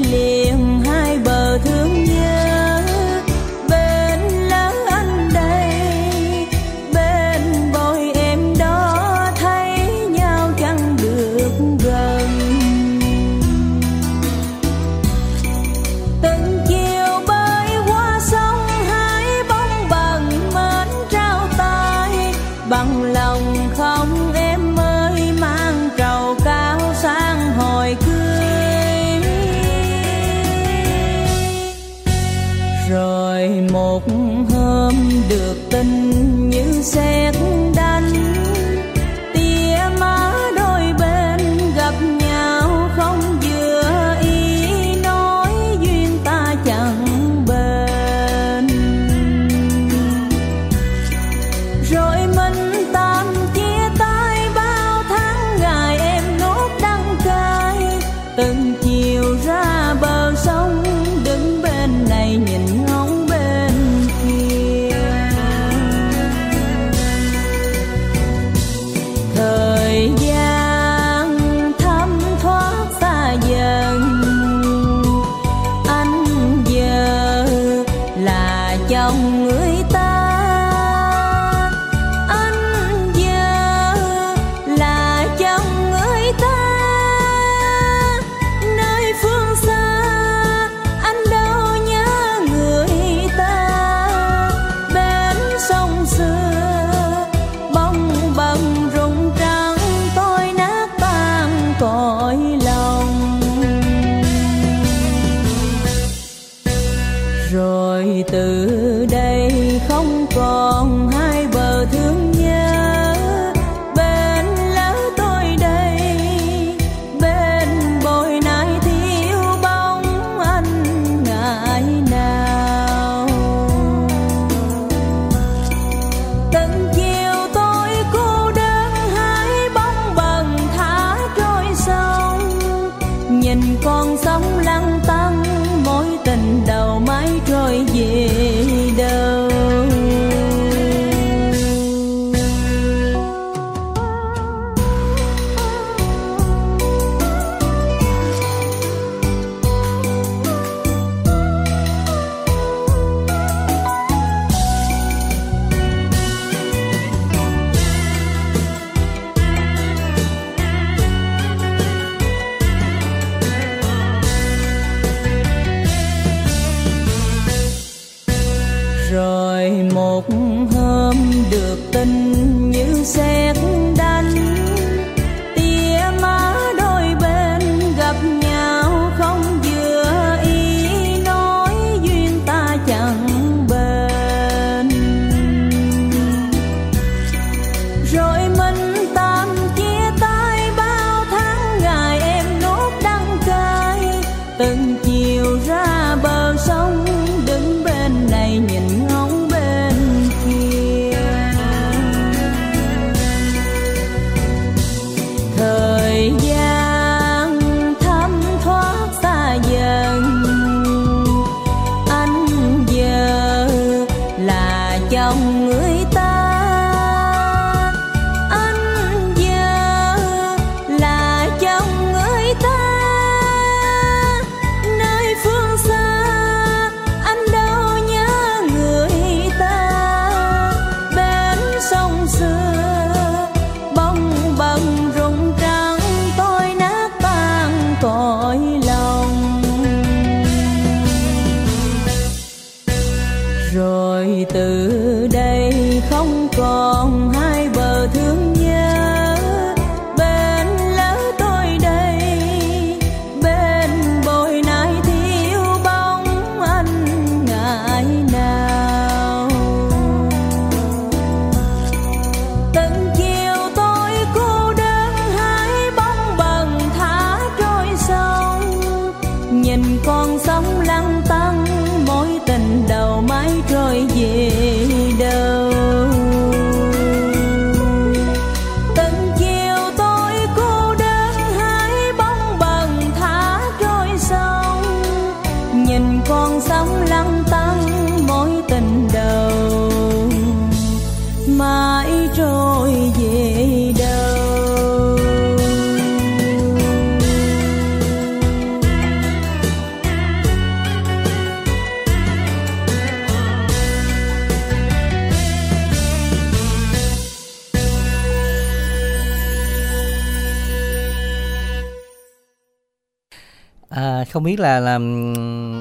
Không 314.40 314.44
biết 314.44 314.60
là 314.60 314.80
là 314.80 314.98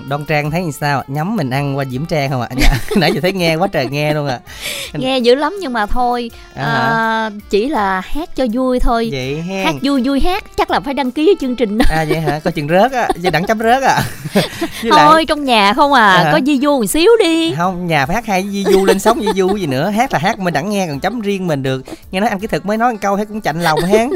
Đoan 0.10 0.26
Trang 0.28 0.52
thấy 0.52 0.64
như 0.66 0.72
sao? 0.72 1.04
Nhắm 1.08 1.36
mình 1.36 1.50
ăn 1.50 1.78
qua 1.78 1.86
Diễm 1.86 2.06
Trang 2.06 2.30
không 2.30 2.42
ạ? 2.42 2.50
Dạ. 2.58 2.68
Nãy 2.96 3.12
giờ 3.14 3.22
thấy 3.22 3.34
nghe 3.34 3.56
quá 3.56 3.68
trời 3.68 3.88
nghe 3.88 4.14
luôn 4.14 4.28
ạ. 4.28 4.40
nghe 4.94 5.18
dữ 5.20 5.36
lắm 5.36 5.54
nhưng 5.62 5.74
mà 5.74 5.86
thôi 5.86 6.32
À 6.56 6.64
à, 6.66 7.30
chỉ 7.50 7.70
là 7.70 8.02
hát 8.02 8.36
cho 8.36 8.46
vui 8.54 8.80
thôi 8.80 9.10
Vậy 9.12 9.42
hen. 9.42 9.66
hát 9.66 9.76
vui 9.84 10.02
vui 10.06 10.20
hát 10.20 10.44
chắc 10.58 10.72
là 10.72 10.80
phải 10.80 10.94
đăng 10.94 11.12
ký 11.12 11.36
chương 11.42 11.56
trình 11.56 11.78
đó 11.78 11.86
À 11.90 12.06
vậy 12.10 12.20
hả? 12.20 12.40
Coi 12.40 12.52
chừng 12.52 12.68
rớt 12.68 12.92
á, 12.92 13.08
chứ 13.24 13.30
đẳng 13.30 13.46
chấm 13.46 13.60
rớt 13.60 13.84
à. 13.84 14.02
Với 14.84 14.92
thôi 14.92 15.26
trong 15.26 15.44
nhà 15.44 15.74
không 15.74 15.94
à 15.94 16.10
À. 16.10 16.30
có 16.34 16.40
di 16.46 16.60
du 16.60 16.80
một 16.80 16.86
xíu 16.86 17.12
đi 17.24 17.54
không 17.58 17.88
nhà 17.88 18.06
phải 18.06 18.16
hát 18.16 18.26
hay 18.26 18.46
di 18.52 18.64
du 18.64 18.86
lên 18.86 19.00
sóng 19.00 19.22
di 19.22 19.28
du 19.36 19.56
gì 19.58 19.68
nữa 19.68 19.90
hát 19.90 20.14
là 20.14 20.20
hát 20.20 20.40
mình 20.40 20.54
đẳng 20.54 20.70
nghe 20.70 20.88
còn 20.88 21.00
chấm 21.00 21.22
riêng 21.22 21.48
mình 21.48 21.64
được 21.64 21.84
nghe 22.12 22.20
nói 22.20 22.30
anh 22.30 22.40
kỹ 22.40 22.48
thực 22.48 22.66
mới 22.66 22.78
nói 22.78 22.92
một 22.94 22.98
câu 23.02 23.18
thấy 23.18 23.26
cũng 23.26 23.42
chạnh 23.42 23.62
lòng 23.62 23.80
hán 23.80 24.10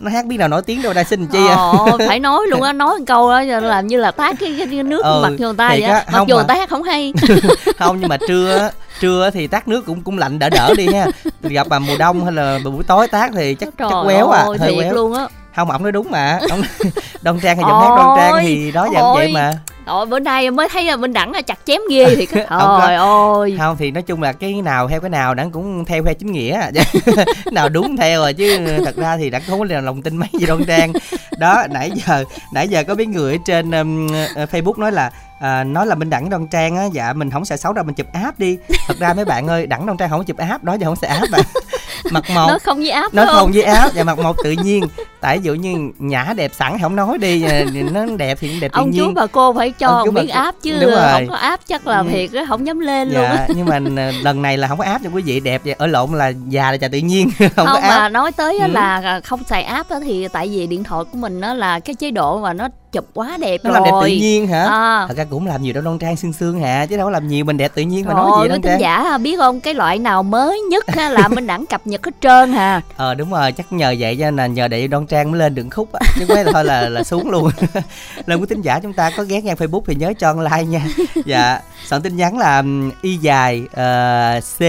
nó 0.00 0.10
hát 0.10 0.26
biết 0.26 0.36
nào 0.36 0.48
nổi 0.48 0.62
tiếng 0.62 0.82
đâu 0.82 0.92
đây 0.92 1.04
xin 1.04 1.26
chi 1.26 1.38
à 1.48 1.54
Ồ, 1.54 1.98
phải 2.06 2.20
nói 2.20 2.46
luôn 2.48 2.62
á 2.62 2.72
nói 2.82 2.98
một 2.98 3.04
câu 3.06 3.30
đó 3.30 3.40
làm 3.60 3.86
như 3.86 3.96
là 4.00 4.10
tát 4.10 4.36
cái, 4.40 4.54
cái, 4.58 4.82
nước 4.82 5.04
Ừ, 5.04 5.20
mặt 5.22 5.30
người 5.38 5.54
ta 5.58 5.68
vậy 5.68 5.82
á. 5.82 6.04
mặc 6.06 6.18
không 6.18 6.28
dù 6.28 6.34
mà- 6.34 6.40
người 6.42 6.48
ta 6.48 6.54
hát 6.54 6.68
không 6.70 6.82
hay 6.82 7.12
không 7.78 8.00
nhưng 8.00 8.08
mà 8.08 8.16
trưa 8.28 8.56
á, 8.58 8.70
trưa 9.04 9.30
thì 9.30 9.46
tát 9.46 9.68
nước 9.68 9.86
cũng 9.86 10.02
cũng 10.02 10.18
lạnh 10.18 10.38
đỡ 10.38 10.48
đỡ 10.50 10.74
đi 10.76 10.86
ha. 10.94 11.06
Gặp 11.42 11.68
mà 11.68 11.78
mùa 11.78 11.96
đông 11.98 12.24
hay 12.24 12.32
là 12.32 12.58
buổi 12.64 12.84
tối 12.84 13.08
tát 13.08 13.30
thì 13.34 13.54
chắc 13.54 13.68
trời 13.78 13.88
chắc 13.90 14.02
quéo 14.04 14.30
à 14.30 14.42
ơi, 14.42 14.58
hơi 14.58 14.74
quéo. 14.74 14.94
luôn 14.94 15.14
á. 15.14 15.26
Không 15.56 15.70
ổng 15.70 15.82
nói 15.82 15.92
đúng 15.92 16.10
mà. 16.10 16.38
Ông 16.50 16.62
đông 17.22 17.40
trang 17.40 17.56
hay 17.56 17.64
giọng 17.68 17.80
hát 17.80 17.96
đông 17.96 18.16
trang 18.16 18.34
thì 18.42 18.72
đó 18.72 18.88
Ôi. 18.94 19.14
vậy 19.16 19.32
mà. 19.32 19.52
Rồi 19.86 20.06
bữa 20.06 20.18
nay 20.18 20.50
mới 20.50 20.68
thấy 20.68 20.84
là 20.84 20.96
Minh 20.96 21.12
Đẳng 21.12 21.32
là 21.32 21.42
chặt 21.42 21.58
chém 21.66 21.80
ghê 21.90 22.14
thì 22.16 22.26
trời 22.80 22.94
ơi. 22.94 23.56
Không 23.58 23.76
thì 23.78 23.90
nói 23.90 24.02
chung 24.02 24.22
là 24.22 24.32
cái 24.32 24.62
nào 24.62 24.88
theo 24.88 25.00
cái 25.00 25.10
nào 25.10 25.34
đặng 25.34 25.50
cũng 25.50 25.84
theo 25.84 26.02
theo 26.04 26.14
chính 26.14 26.32
nghĩa. 26.32 26.70
Nào 27.52 27.68
đúng 27.68 27.96
theo 27.96 28.20
rồi 28.20 28.32
chứ 28.32 28.58
thật 28.84 28.96
ra 28.96 29.16
thì 29.16 29.30
đặng 29.30 29.42
không 29.46 29.58
có 29.58 29.80
lòng 29.80 30.02
tin 30.02 30.16
mấy 30.16 30.28
gì 30.40 30.46
đông 30.46 30.64
trang. 30.64 30.92
Đó 31.38 31.62
nãy 31.70 31.90
giờ 31.94 32.24
nãy 32.52 32.68
giờ 32.68 32.84
có 32.84 32.94
mấy 32.94 33.06
người 33.06 33.32
ở 33.32 33.38
trên 33.46 33.70
um, 33.70 34.08
ờ, 34.34 34.46
facebook 34.52 34.80
nói 34.80 34.92
là 34.92 35.10
à, 35.44 35.64
nói 35.64 35.86
là 35.86 35.94
minh 35.94 36.10
đẳng 36.10 36.30
đoan 36.30 36.46
trang 36.46 36.76
á 36.76 36.84
dạ 36.92 37.12
mình 37.12 37.30
không 37.30 37.44
xài 37.44 37.58
xấu 37.58 37.72
đâu 37.72 37.84
mình 37.84 37.94
chụp 37.94 38.06
app 38.12 38.38
đi. 38.38 38.58
Thật 38.86 38.94
ra 38.98 39.14
mấy 39.14 39.24
bạn 39.24 39.46
ơi 39.48 39.66
đẳng 39.66 39.86
đoan 39.86 39.96
trang 39.96 40.10
không 40.10 40.20
có 40.20 40.24
chụp 40.24 40.36
app 40.36 40.64
đó 40.64 40.74
giờ 40.74 40.86
không 40.86 40.96
xài 40.96 41.10
app 41.10 41.30
mà. 41.30 41.38
Mặt 42.10 42.24
màu 42.34 42.48
nó 42.48 42.58
không 42.58 42.78
với 42.78 42.90
áp 42.90 43.14
nó 43.14 43.26
không 43.26 43.52
với 43.52 43.62
áo 43.62 43.88
và 43.94 44.04
mặt 44.04 44.18
một 44.18 44.36
tự 44.44 44.50
nhiên 44.50 44.84
tại 45.24 45.38
ví 45.38 45.44
dụ 45.44 45.54
như 45.54 45.90
nhã 45.98 46.32
đẹp 46.36 46.50
sẵn 46.54 46.78
không 46.82 46.96
nói 46.96 47.18
đi 47.18 47.44
nó 47.92 48.06
đẹp 48.18 48.38
thì 48.40 48.48
đẹp 48.60 48.68
tự 48.72 48.78
ông 48.80 48.92
chú 48.92 49.04
nhiên 49.04 49.14
bà 49.14 49.26
cô 49.26 49.52
phải 49.52 49.70
cho 49.70 49.88
Ông 49.88 50.04
chú 50.06 50.10
một 50.10 50.20
bà 50.28 50.34
áp 50.40 50.54
chứ 50.62 50.78
Đúng 50.80 50.90
rồi. 50.90 51.12
không 51.12 51.28
có 51.28 51.34
áp 51.36 51.60
chắc 51.68 51.86
là 51.86 51.98
Ừ. 51.98 52.06
thiệt 52.10 52.32
á 52.32 52.44
không 52.48 52.66
dám 52.66 52.80
lên 52.80 53.08
luôn 53.08 53.22
dạ 53.22 53.46
nhưng 53.56 53.66
mà 53.66 53.80
à, 54.02 54.12
lần 54.22 54.42
này 54.42 54.56
là 54.56 54.68
không 54.68 54.78
có 54.78 54.84
áp 54.84 55.00
cho 55.04 55.10
quý 55.14 55.22
vị 55.22 55.40
đẹp 55.40 55.60
vậy 55.64 55.74
ở 55.78 55.86
lộn 55.86 56.12
là 56.12 56.32
già 56.48 56.70
là 56.70 56.74
già 56.76 56.88
tự 56.88 56.98
nhiên 56.98 57.30
không, 57.38 57.48
không, 57.56 57.66
có 57.66 57.80
mà 57.80 57.88
áp 57.88 58.08
nói 58.08 58.32
tới 58.32 58.58
Ừ. 58.60 58.66
là 58.72 59.20
không 59.24 59.40
xài 59.48 59.62
áp 59.62 59.88
á 59.90 59.96
thì 60.04 60.28
tại 60.32 60.48
vì 60.48 60.66
điện 60.66 60.84
thoại 60.84 61.04
của 61.12 61.18
mình 61.18 61.40
nó 61.40 61.54
là 61.54 61.80
cái 61.80 61.94
chế 61.94 62.10
độ 62.10 62.40
mà 62.40 62.52
nó 62.52 62.68
chụp 62.92 63.06
quá 63.14 63.36
đẹp 63.40 63.60
nó 63.64 63.70
rồi 63.70 63.80
làm 63.80 63.84
đẹp 63.84 63.90
tự 64.02 64.06
nhiên 64.16 64.46
hả? 64.46 64.64
À, 64.64 65.04
thật 65.08 65.16
ra 65.16 65.24
cũng 65.30 65.46
làm 65.46 65.62
nhiều 65.62 65.72
đâu 65.72 65.82
đoan 65.82 65.98
trang 65.98 66.16
xương 66.16 66.32
xương 66.32 66.60
hả 66.60 66.86
chứ 66.86 66.96
đâu 66.96 67.06
có 67.06 67.10
làm 67.10 67.28
nhiều 67.28 67.44
mình 67.44 67.56
đẹp 67.56 67.72
tự 67.74 67.82
nhiên 67.82 68.04
mà 68.06 68.12
Trời 68.14 68.22
nói 68.22 68.30
gì 68.48 68.54
quý 68.54 68.60
trang. 68.62 68.80
giả 68.80 69.18
biết 69.18 69.36
không 69.36 69.60
cái 69.60 69.74
loại 69.74 69.98
nào 69.98 70.22
mới 70.22 70.60
nhất 70.60 70.84
là 70.96 71.28
mình 71.28 71.46
đẳng 71.46 71.66
cập 71.66 71.86
nhật 71.86 72.06
hết 72.06 72.12
trơn 72.20 72.52
hà 72.52 72.80
ờ 72.96 73.14
đúng 73.14 73.30
rồi 73.30 73.52
chắc 73.52 73.72
nhờ 73.72 73.94
vậy 73.98 74.16
cho 74.20 74.30
nên 74.30 74.54
nhờ 74.54 74.68
để 74.68 74.86
đoan 74.86 75.06
trang 75.06 75.13
mới 75.30 75.38
lên 75.38 75.54
đường 75.54 75.70
khúc 75.70 75.92
á. 75.92 76.00
Nhưng 76.18 76.28
mấy 76.28 76.44
thôi 76.52 76.64
là 76.64 76.88
là 76.88 77.04
xuống 77.04 77.30
luôn. 77.30 77.50
Lần 78.26 78.40
quý 78.40 78.46
thính 78.48 78.62
giả 78.62 78.80
chúng 78.82 78.92
ta 78.92 79.10
có 79.16 79.24
ghé 79.24 79.40
ngang 79.40 79.56
facebook 79.56 79.82
thì 79.86 79.94
nhớ 79.94 80.12
cho 80.18 80.32
like 80.32 80.64
nha. 80.64 80.86
Dạ 81.24 81.60
soạn 81.84 82.02
tin 82.02 82.16
nhắn 82.16 82.38
là 82.38 82.62
y 83.02 83.16
dài 83.16 83.62
ờ, 83.72 84.40
c 84.58 84.62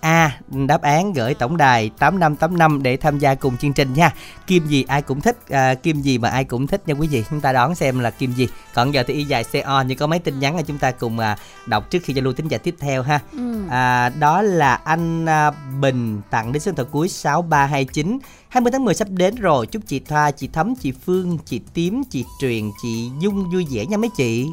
a 0.00 0.38
đáp 0.50 0.82
án 0.82 1.12
gửi 1.12 1.34
tổng 1.34 1.56
đài 1.56 1.90
8585 1.98 2.82
để 2.82 2.96
tham 2.96 3.18
gia 3.18 3.34
cùng 3.34 3.56
chương 3.56 3.72
trình 3.72 3.92
nha. 3.92 4.12
Kim 4.46 4.66
gì 4.66 4.84
ai 4.88 5.02
cũng 5.02 5.20
thích 5.20 5.36
à, 5.50 5.74
kim 5.74 6.00
gì 6.00 6.18
mà 6.18 6.28
ai 6.28 6.44
cũng 6.44 6.66
thích 6.66 6.82
nha 6.86 6.94
quý 6.94 7.08
vị. 7.08 7.24
Chúng 7.30 7.40
ta 7.40 7.52
đón 7.52 7.74
xem 7.74 7.98
là 7.98 8.10
kim 8.10 8.32
gì. 8.32 8.48
Còn 8.74 8.94
giờ 8.94 9.04
thì 9.06 9.14
y 9.14 9.24
dài 9.24 9.44
co 9.64 9.80
như 9.80 9.94
có 9.94 10.06
mấy 10.06 10.18
tin 10.18 10.38
nhắn 10.38 10.56
là 10.56 10.62
chúng 10.62 10.78
ta 10.78 10.90
cùng 10.90 11.18
à, 11.18 11.36
đọc 11.66 11.90
trước 11.90 11.98
khi 12.04 12.14
giao 12.14 12.24
lưu 12.24 12.32
tính 12.32 12.48
giả 12.48 12.58
tiếp 12.58 12.74
theo 12.80 13.02
ha. 13.02 13.20
Ừ. 13.32 13.62
À, 13.70 14.08
đó 14.08 14.42
là 14.42 14.74
anh 14.74 15.26
à, 15.26 15.50
Bình 15.80 16.20
tặng 16.30 16.52
đến 16.52 16.60
số 16.62 16.70
điện 16.70 16.76
thoại 16.76 16.88
cuối 16.92 17.08
6329 17.08 18.18
20 18.48 18.72
tháng 18.72 18.84
10 18.84 18.94
sắp 18.94 19.08
đến 19.10 19.34
rồi. 19.34 19.66
Chúc 19.66 19.82
chị 19.86 19.98
Thoa, 20.00 20.30
chị 20.30 20.48
Thấm, 20.52 20.74
chị 20.74 20.92
Phương, 21.06 21.38
chị 21.44 21.60
Tím, 21.74 22.02
chị 22.10 22.24
Truyền, 22.40 22.70
chị 22.82 23.10
Dung 23.20 23.50
vui 23.50 23.66
vẻ 23.70 23.86
nha 23.86 23.96
mấy 23.96 24.10
chị 24.16 24.46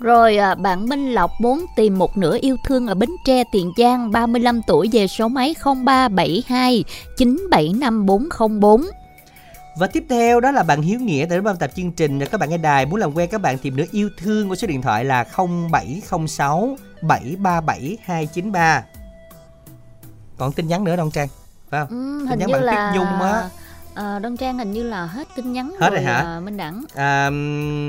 Rồi 0.00 0.36
à, 0.36 0.54
bạn 0.54 0.88
Minh 0.88 1.12
Lộc 1.12 1.30
muốn 1.40 1.66
tìm 1.76 1.98
một 1.98 2.16
nửa 2.16 2.38
yêu 2.40 2.56
thương 2.64 2.86
ở 2.86 2.94
Bến 2.94 3.10
Tre, 3.24 3.44
Tiền 3.52 3.72
Giang, 3.76 4.10
35 4.10 4.60
tuổi 4.66 4.88
về 4.92 5.06
số 5.06 5.28
máy 5.28 5.54
0372 5.64 6.84
975 7.16 8.06
404. 8.06 8.86
Và 9.78 9.86
tiếp 9.86 10.04
theo 10.08 10.40
đó 10.40 10.50
là 10.50 10.62
bạn 10.62 10.82
Hiếu 10.82 11.00
Nghĩa 11.00 11.26
tới 11.30 11.40
ban 11.40 11.56
tập 11.56 11.70
chương 11.76 11.92
trình 11.92 12.26
các 12.26 12.40
bạn 12.40 12.50
nghe 12.50 12.56
đài 12.58 12.86
muốn 12.86 13.00
làm 13.00 13.16
quen 13.16 13.28
các 13.32 13.40
bạn 13.40 13.58
tìm 13.58 13.76
nửa 13.76 13.84
yêu 13.92 14.10
thương 14.18 14.48
của 14.48 14.54
số 14.54 14.66
điện 14.66 14.82
thoại 14.82 15.04
là 15.04 15.24
0706 15.24 16.76
737 17.02 17.98
293 18.04 18.84
Còn 20.38 20.52
tin 20.52 20.68
nhắn 20.68 20.84
nữa 20.84 20.96
Đông 20.96 21.10
Trang 21.10 21.28
phải 21.70 21.80
không? 21.80 21.88
Ừ, 21.88 22.26
Tin 22.30 22.38
nhắn 22.38 22.52
bạn 22.52 22.62
là 22.62 22.92
Tuyết 22.92 23.00
Nhung 23.00 23.20
á. 23.20 23.48
À, 24.00 24.18
Đơn 24.18 24.36
Trang 24.36 24.58
hình 24.58 24.72
như 24.72 24.82
là 24.82 25.06
hết 25.06 25.28
tin 25.36 25.52
nhắn 25.52 25.72
Hết 25.80 25.90
rồi 25.90 26.00
hả? 26.00 26.14
à, 26.14 26.40
Minh 26.40 26.56
Đẳng. 26.56 26.84
À, 26.94 27.30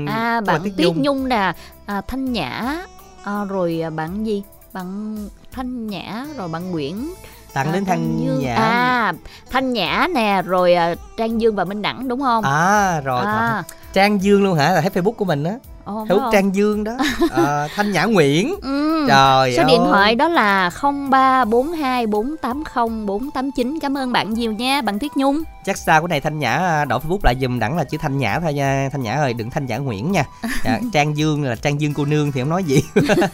À 0.06 0.40
bạn 0.40 0.60
Tuyết 0.76 0.96
Nhung, 0.96 1.28
nè, 1.28 1.52
à, 1.86 2.00
Thanh 2.08 2.32
Nhã, 2.32 2.76
à, 3.24 3.44
rồi 3.48 3.80
à, 3.84 3.90
bạn 3.90 4.24
gì? 4.26 4.42
Bạn 4.72 5.16
Thanh 5.52 5.86
Nhã 5.86 6.26
rồi 6.36 6.48
bạn 6.48 6.70
Nguyễn 6.70 7.14
tặng 7.54 7.66
à, 7.68 7.72
đến 7.72 7.84
Thanh 7.84 8.18
Dương. 8.24 8.40
Nhã 8.42 8.54
À 8.54 9.12
Thanh 9.50 9.72
Nhã 9.72 10.06
nè, 10.14 10.42
rồi 10.46 10.74
à, 10.74 10.94
Trang 11.16 11.40
Dương 11.40 11.54
và 11.56 11.64
Minh 11.64 11.82
Đẳng 11.82 12.08
đúng 12.08 12.20
không? 12.20 12.44
À 12.44 13.00
rồi 13.00 13.24
à, 13.26 13.62
Trang 13.92 14.22
Dương 14.22 14.42
luôn 14.44 14.58
hả? 14.58 14.72
Là 14.72 14.80
thấy 14.80 14.90
Facebook 14.90 15.12
của 15.12 15.24
mình 15.24 15.44
á. 15.44 15.52
ồ, 15.84 16.04
Facebook? 16.04 16.32
Trang 16.32 16.54
Dương 16.54 16.84
đó. 16.84 16.92
Ờ, 17.30 17.68
Thanh 17.74 17.92
Nhã 17.92 18.04
Nguyễn. 18.04 18.54
Ừ. 18.62 19.04
Trời 19.08 19.54
Số 19.56 19.62
ơi. 19.62 19.66
điện 19.68 19.80
thoại 19.84 20.14
đó 20.14 20.28
là 20.28 20.70
0342 21.10 22.06
480 22.06 23.06
489. 23.06 23.78
Cảm 23.82 23.96
ơn 23.98 24.12
bạn 24.12 24.34
nhiều 24.34 24.52
nha, 24.52 24.82
bạn 24.82 24.98
Tuyết 24.98 25.10
Nhung. 25.16 25.42
Chắc 25.64 25.76
sao 25.76 26.00
cái 26.00 26.08
này 26.08 26.20
Thanh 26.20 26.38
Nhã 26.38 26.56
à, 26.56 26.84
đổi 26.84 27.00
Facebook 27.00 27.18
lại 27.22 27.36
dùm 27.40 27.58
đẳng 27.58 27.76
là 27.76 27.84
chữ 27.84 27.98
Thanh 27.98 28.18
Nhã 28.18 28.40
thôi 28.40 28.54
nha. 28.54 28.88
Thanh 28.92 29.02
Nhã 29.02 29.14
ơi, 29.14 29.34
đừng 29.34 29.50
Thanh 29.50 29.66
Nhã 29.66 29.78
Nguyễn 29.78 30.12
nha. 30.12 30.24
Dạ, 30.64 30.80
Trang 30.92 31.16
Dương 31.16 31.44
là 31.44 31.56
Trang 31.56 31.80
Dương 31.80 31.94
cô 31.94 32.04
nương 32.04 32.32
thì 32.32 32.40
không 32.40 32.50
nói 32.50 32.64
gì. 32.64 32.82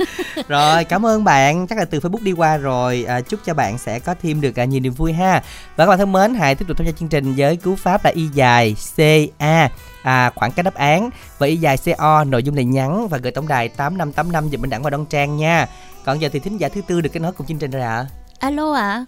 rồi, 0.49 0.85
cảm 0.85 1.07
ơn 1.07 1.25
bạn. 1.25 1.67
Chắc 1.67 1.79
là 1.79 1.85
từ 1.85 1.99
Facebook 1.99 2.23
đi 2.23 2.33
qua 2.33 2.57
rồi. 2.57 3.05
À, 3.09 3.21
chúc 3.21 3.41
cho 3.45 3.55
bạn 3.55 3.79
sẽ 3.79 3.99
có 3.99 4.15
thêm 4.23 4.41
được 4.41 4.59
à, 4.59 4.65
nhiều 4.65 4.81
niềm 4.81 4.93
vui 4.93 5.13
ha. 5.13 5.43
Và 5.77 5.85
các 5.85 5.89
bạn 5.89 5.99
thân 5.99 6.13
mến, 6.13 6.35
hãy 6.35 6.55
tiếp 6.55 6.65
tục 6.69 6.77
tham 6.77 6.87
gia 6.87 6.93
chương 6.93 7.09
trình 7.09 7.35
với 7.37 7.57
cú 7.57 7.77
pháp 7.77 8.05
là 8.05 8.11
y 8.11 8.27
dài 8.27 8.77
CA 8.97 9.69
à, 10.03 10.31
khoảng 10.35 10.53
cách 10.53 10.65
đáp 10.65 10.75
án 10.75 11.11
và 11.39 11.47
y 11.47 11.57
dài 11.57 11.77
CO 11.77 12.25
nội 12.25 12.43
dung 12.43 12.55
này 12.55 12.65
nhắn 12.65 13.09
và 13.09 13.19
gửi 13.19 13.33
tổng 13.33 13.49
đài 13.49 13.69
8585 13.69 14.51
dùm 14.51 14.61
bên 14.61 14.71
đẳng 14.71 14.83
và 14.83 14.91
Đông 14.91 15.07
Trang 15.07 15.37
nha. 15.37 15.67
Còn 16.05 16.21
giờ 16.21 16.29
thì 16.33 16.39
thính 16.39 16.57
giả 16.57 16.69
thứ 16.69 16.81
tư 16.87 17.01
được 17.01 17.11
kết 17.13 17.21
nối 17.21 17.33
cùng 17.33 17.47
chương 17.47 17.59
trình 17.59 17.71
rồi 17.71 17.83
ạ. 17.83 18.07
Alo 18.39 18.73
ạ. 18.73 19.05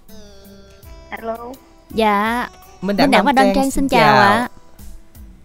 alo 1.10 1.36
Dạ, 1.94 2.48
Minh 2.80 2.96
Minh 2.96 3.10
Đẳng 3.10 3.24
và 3.24 3.32
Đoan 3.32 3.52
Trang 3.54 3.70
xin 3.70 3.88
chào 3.88 4.14
ạ. 4.20 4.48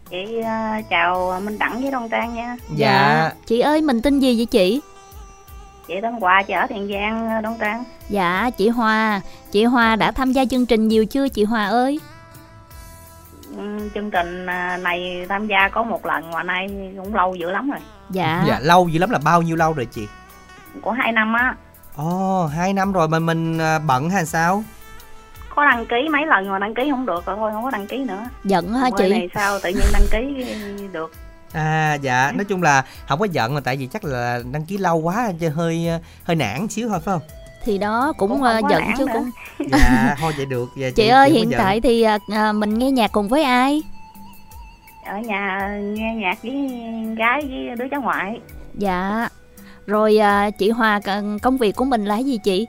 chị 0.10 0.40
ờ, 0.46 0.82
chào 0.90 1.42
minh 1.46 1.58
đẳng 1.60 1.82
với 1.82 1.92
đoan 1.92 2.10
trang 2.10 2.34
nha 2.36 2.56
Dạ. 2.76 3.32
Chị 3.48 3.60
ơi, 3.60 3.82
mình 3.82 4.02
tên 4.02 4.20
gì 4.20 4.38
vậy 4.38 4.46
chị? 4.46 4.82
chị 5.88 5.94
tên 6.02 6.14
hòa 6.14 6.44
chị 6.48 6.54
ở 6.54 6.68
tiền 6.70 6.88
giang 6.94 7.30
ờ, 7.30 7.42
đoan 7.42 7.58
trang 7.60 7.84
Dạ, 8.10 8.50
chị 8.58 8.70
Hoa. 8.70 9.22
Chị 9.52 9.64
Hoa 9.64 9.96
đã 9.96 10.12
tham 10.12 10.32
gia 10.32 10.46
chương 10.46 10.66
trình 10.66 10.88
nhiều 10.88 11.06
chưa 11.06 11.28
chị 11.28 11.44
Hoa 11.44 11.66
ơi? 11.66 12.00
Ừ, 13.58 13.90
chương 13.96 14.12
trình 14.12 14.46
ờ, 14.46 14.78
này 14.78 15.26
tham 15.30 15.48
gia 15.48 15.70
có 15.70 15.84
một 15.84 16.06
lần 16.06 16.32
mà 16.32 16.44
nay 16.44 16.68
cũng 16.98 17.16
lâu 17.16 17.36
dữ 17.36 17.52
lắm 17.52 17.70
rồi 17.72 17.80
Dạ. 18.10 18.44
Dạ 18.48 18.60
lâu 18.60 18.88
dữ 18.90 19.00
lắm 19.00 19.10
là 19.10 19.20
bao 19.24 19.42
nhiêu 19.42 19.56
lâu 19.56 19.74
rồi 19.74 19.88
chị? 19.92 20.08
của 20.82 20.92
hai 20.92 21.12
năm 21.12 21.34
á 21.34 21.56
Ồ, 21.96 22.46
hai 22.48 22.74
năm 22.74 22.92
rồi 22.94 23.08
mà 23.08 23.20
mình 23.20 23.60
bận 23.88 24.10
hay 24.10 24.26
sao? 24.26 24.64
Có 25.56 25.66
đăng 25.66 25.86
ký 25.86 25.95
mấy 26.12 26.26
lần 26.26 26.49
mà 26.49 26.60
đăng 26.60 26.74
ký 26.76 26.89
không 26.91 27.06
được 27.06 27.26
rồi 27.26 27.36
thôi 27.39 27.51
không 27.53 27.64
có 27.64 27.72
đăng 27.72 27.88
ký 27.88 27.97
nữa 27.97 28.24
Giận 28.43 28.74
hả 28.74 28.89
chị? 28.97 29.10
này 29.10 29.30
sao 29.36 29.60
tự 29.64 29.70
nhiên 29.70 29.84
đăng 29.93 30.06
ký 30.12 30.45
được 30.91 31.12
À 31.53 31.93
dạ, 32.01 32.32
nói 32.36 32.45
chung 32.45 32.64
là 32.64 32.84
không 33.08 33.20
có 33.20 33.26
giận 33.32 33.53
mà 33.53 33.60
tại 33.64 33.78
vì 33.78 33.88
chắc 33.88 34.03
là 34.06 34.39
đăng 34.51 34.66
ký 34.66 34.78
lâu 34.78 34.97
quá 34.97 35.32
cho 35.41 35.49
hơi 35.56 35.88
hơi 36.24 36.36
nản 36.36 36.68
xíu 36.68 36.88
thôi 36.89 36.99
phải 37.06 37.14
không? 37.14 37.22
Thì 37.64 37.78
đó 37.78 38.14
cũng, 38.18 38.30
Cũng 38.30 38.43
ờ, 38.43 38.62
giận 38.70 38.84
chứ 38.97 39.06
nữa. 39.08 39.14
cũng. 39.14 39.30
Dạ, 39.72 40.16
thôi 40.20 40.34
vậy 40.38 40.45
được. 40.45 40.70
Dạ, 40.78 40.88
Chị 40.95 41.08
ơi, 41.08 41.30
không 41.30 41.34
có 41.36 41.39
hiện 41.39 41.49
giận. 41.51 41.60
tại 41.62 41.82
thì 41.82 42.01
à, 42.01 42.18
à, 42.34 42.51
mình 42.51 42.80
nghe 42.80 42.91
nhạc 42.91 43.12
cùng 43.12 43.28
với 43.28 43.43
ai? 43.43 43.82
ở 45.06 45.18
nhà 45.18 45.70
nghe 45.82 46.16
nhạc 46.16 46.38
với 46.43 46.70
gái 47.18 47.41
với 47.41 47.76
đứa 47.80 47.86
cháu 47.91 48.01
ngoại 48.01 48.39
Dạ. 48.74 49.30
Rồi 49.88 50.18
à, 50.18 50.49
chị 50.49 50.70
Hoa 50.70 50.99
c- 50.99 51.39
công 51.39 51.58
việc 51.58 51.76
của 51.76 51.86
mình 51.86 52.06
là 52.06 52.16
cái 52.16 52.24
gì 52.24 52.38
chị? 52.43 52.68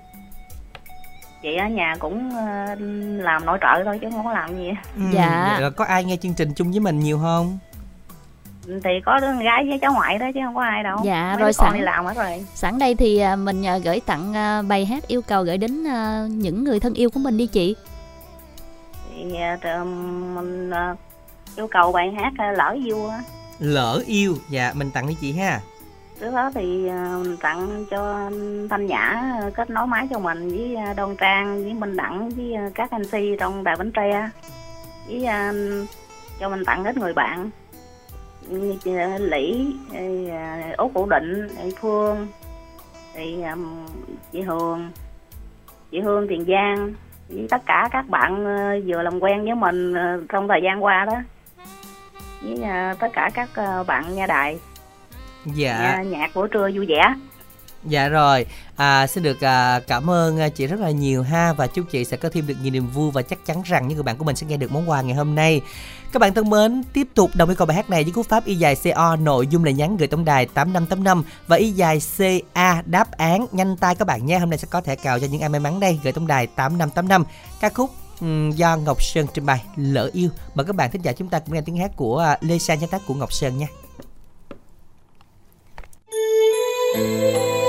Chị 1.47 1.57
ở 1.57 1.69
nhà 1.69 1.97
cũng 1.99 2.31
ờ, 2.37 2.75
làm 3.25 3.47
nội 3.47 3.59
trợ 3.61 3.85
thôi 3.85 3.99
chứ 4.03 4.09
không 4.11 4.25
có 4.25 4.33
làm 4.33 4.57
gì 4.57 4.71
Ừ, 4.97 5.03
Dạ. 5.13 5.47
vậy 5.53 5.61
rồi 5.61 5.71
có 5.71 5.85
ai 5.85 6.05
nghe 6.05 6.17
chương 6.17 6.35
trình 6.35 6.55
chung 6.57 6.71
với 6.71 6.81
mình 6.81 7.01
nhiều 7.01 7.19
không? 7.19 7.59
thì 8.85 8.91
có 9.05 9.21
đứa 9.21 9.27
con 9.27 9.39
gái 9.45 9.65
với 9.69 9.79
cháu 9.83 9.93
ngoại 9.93 10.19
đó 10.19 10.27
chứ 10.35 10.41
không 10.45 10.55
có 10.55 10.63
ai 10.63 10.83
đâu 10.83 10.99
Dạ, 11.05 11.31
Mấy 11.35 11.43
rồi 11.43 11.53
sẵn- 11.53 11.73
đi 11.75 11.81
làm 11.81 12.05
hết 12.07 12.17
rồi 12.17 12.45
Sẵn 12.55 12.79
đây 12.79 12.95
thì 12.95 13.19
à, 13.19 13.37
mình 13.37 13.67
à, 13.67 13.79
gửi 13.79 14.01
tặng 14.07 14.35
bài 14.69 14.87
hát 14.87 15.09
yêu 15.09 15.23
cầu 15.23 15.43
gửi 15.43 15.59
đến 15.59 15.83
những 16.39 16.65
người 16.65 16.81
thân 16.81 16.95
yêu 16.95 17.11
của 17.11 17.21
mình 17.21 17.37
đi 17.37 17.47
chị. 17.47 17.77
thì 19.15 19.35
ờ, 19.63 19.85
mình 20.35 20.71
ờ, 20.71 20.95
yêu 21.57 21.69
cầu 21.71 21.93
bài 21.93 22.13
hát 22.19 22.33
ờ, 22.39 22.51
lỡ 22.53 22.77
vua 22.87 23.13
lỡ 23.59 24.03
yêu 24.07 24.37
dạ 24.51 24.73
mình 24.75 24.91
tặng 24.91 25.07
cho 25.09 25.15
chị 25.21 25.33
ha 25.33 25.61
trước 26.21 26.35
đó 26.35 26.51
thì 26.55 26.89
à, 26.89 27.17
mình 27.25 27.37
tặng 27.37 27.85
cho 27.91 28.31
thanh 28.71 28.87
nhã 28.87 28.99
à, 28.99 29.51
kết 29.55 29.71
nối 29.71 29.87
máy 29.87 30.09
cho 30.11 30.19
mình 30.19 30.49
với 30.49 30.77
à, 30.77 30.95
đoan 30.97 31.17
trang 31.17 31.63
với 31.63 31.75
minh 31.75 31.97
đẳng 31.97 32.29
với 32.29 32.55
các 32.75 32.91
anh 32.91 33.05
si 33.05 33.37
trong 33.41 33.65
đài 33.65 33.77
bánh 33.77 33.93
tre. 33.93 34.31
Với 35.09 35.27
cho 36.41 36.49
mình 36.49 36.65
tặng 36.65 36.85
hết 36.85 36.97
người 36.97 37.15
bạn 37.15 37.51
Lý, 39.19 39.75
Út 40.77 40.93
Vũ 40.93 41.07
Định, 41.07 41.49
Phương, 41.81 42.27
thì 43.15 43.45
chị 44.33 44.41
Hường, 44.41 44.91
chị 45.91 46.01
Hương 46.01 46.29
Tiền 46.29 46.45
Giang 46.49 46.95
với 47.29 47.47
tất 47.51 47.67
cả 47.67 47.89
các 47.93 48.09
bạn 48.09 48.45
vừa 48.87 49.03
làm 49.03 49.21
quen 49.23 49.45
với 49.45 49.55
mình 49.55 49.95
trong 50.29 50.49
thời 50.49 50.61
gian 50.65 50.85
qua 50.85 51.05
đó. 51.05 51.17
Với 52.43 52.59
tất 53.01 53.09
cả 53.13 53.31
các 53.35 53.49
bạn 53.87 54.15
nha 54.15 54.27
đài 54.27 54.59
dạ 55.55 56.03
nhạc 56.03 56.31
buổi 56.35 56.49
trưa 56.49 56.71
vui 56.75 56.87
vẻ 56.87 57.15
Dạ 57.89 58.09
rồi, 58.09 58.47
à, 58.77 59.07
xin 59.07 59.23
được 59.23 59.41
à, 59.41 59.81
cảm 59.87 60.11
ơn 60.11 60.41
à, 60.41 60.49
chị 60.49 60.67
rất 60.67 60.81
là 60.81 60.91
nhiều 60.91 61.23
ha 61.23 61.53
và 61.53 61.67
chúc 61.67 61.85
chị 61.91 62.05
sẽ 62.05 62.17
có 62.17 62.29
thêm 62.29 62.47
được 62.47 62.55
nhiều 62.63 62.73
niềm 62.73 62.87
vui 62.87 63.11
và 63.11 63.23
chắc 63.23 63.47
chắn 63.47 63.63
rằng 63.65 63.89
những 63.89 63.97
người 63.97 64.03
bạn 64.03 64.17
của 64.17 64.25
mình 64.25 64.37
sẽ 64.37 64.47
nghe 64.47 64.57
được 64.57 64.73
món 64.73 64.91
quà 64.91 65.03
ngày 65.03 65.15
hôm 65.15 65.35
nay. 65.35 65.61
Các 66.13 66.21
bạn 66.21 66.35
thân 66.35 66.51
mến, 66.51 66.83
tiếp 66.93 67.09
tục 67.15 67.31
đồng 67.35 67.49
ý 67.49 67.55
câu 67.55 67.67
bài 67.67 67.77
hát 67.77 67.91
này 67.91 68.03
với 68.05 68.13
cú 68.13 68.23
pháp 68.23 68.45
y 68.45 68.55
dài 68.55 68.77
CO 68.85 69.17
nội 69.17 69.47
dung 69.47 69.65
là 69.65 69.71
nhắn 69.71 69.97
gửi 69.97 70.09
tổng 70.09 70.25
đài 70.25 70.47
8585 70.47 71.25
và 71.47 71.57
y 71.57 71.71
dài 71.71 72.01
CA 72.19 72.83
đáp 72.87 73.11
án 73.11 73.47
nhanh 73.53 73.77
tay 73.77 73.95
các 73.95 74.05
bạn 74.05 74.27
nha. 74.27 74.39
Hôm 74.39 74.51
nay 74.51 74.59
sẽ 74.59 74.69
có 74.71 74.81
thẻ 74.81 74.97
cào 74.97 75.19
cho 75.19 75.27
những 75.31 75.41
ai 75.41 75.49
may 75.49 75.61
mắn 75.61 75.81
đây 75.81 76.01
gửi 76.05 76.13
tổng 76.13 76.27
đài 76.27 76.47
8585 76.47 77.25
ca 77.61 77.69
khúc 77.69 77.91
ừm, 78.21 78.51
do 78.51 78.77
Ngọc 78.77 79.03
Sơn 79.03 79.27
trình 79.35 79.47
bày 79.47 79.63
Lỡ 79.77 80.11
yêu. 80.13 80.29
Mời 80.55 80.67
các 80.67 80.77
bạn 80.77 80.91
thính 80.91 81.03
giả 81.03 81.13
chúng 81.13 81.29
ta 81.29 81.39
cùng 81.39 81.55
nghe 81.55 81.61
tiếng 81.61 81.77
hát 81.77 81.91
của 81.97 82.19
à, 82.19 82.39
Lê 82.41 82.59
Sang 82.59 82.81
sáng 82.81 82.89
tác 82.89 83.03
của 83.07 83.15
Ngọc 83.15 83.33
Sơn 83.33 83.59
nha. 83.59 83.67
Trời 86.97 87.66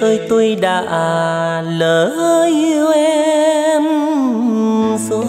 ơi, 0.00 0.20
tôi 0.28 0.54
đã 0.54 0.82
lỡ 1.78 2.12
yêu 2.46 2.90
em 2.92 3.82
rồi. 5.10 5.28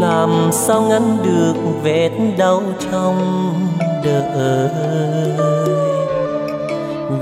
Làm 0.00 0.50
sao 0.52 0.82
ngăn 0.82 1.16
được 1.24 1.54
vết 1.82 2.10
đau 2.38 2.62
trong 2.92 3.16
đời? 4.04 4.68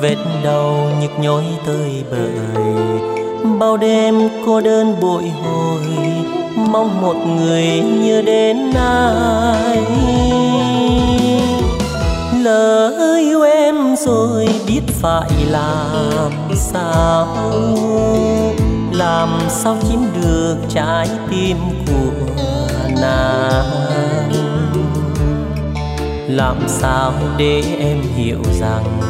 Vết 0.00 0.16
đau 0.44 0.90
nhức 1.00 1.10
nhối 1.20 1.44
tơi 1.66 2.04
bời. 2.10 2.30
Bao 3.58 3.76
đêm 3.76 4.28
cô 4.46 4.60
đơn 4.60 4.94
bội 5.00 5.22
hồi, 5.22 5.80
Mong 6.56 7.02
một 7.02 7.16
người 7.26 7.64
như 8.02 8.22
đến 8.22 8.70
ai? 8.74 9.82
Lỡ 12.46 13.16
yêu 13.18 13.42
em 13.42 13.96
rồi 13.96 14.48
biết 14.66 14.82
phải 15.00 15.30
làm 15.50 16.32
sao? 16.56 17.26
Làm 18.92 19.28
sao 19.48 19.76
chiếm 19.88 20.00
được 20.22 20.56
trái 20.68 21.08
tim 21.30 21.56
của 21.86 22.26
nàng? 23.00 23.64
Làm 26.28 26.56
sao 26.68 27.12
để 27.36 27.62
em 27.78 28.02
hiểu 28.16 28.42
rằng 28.60 29.00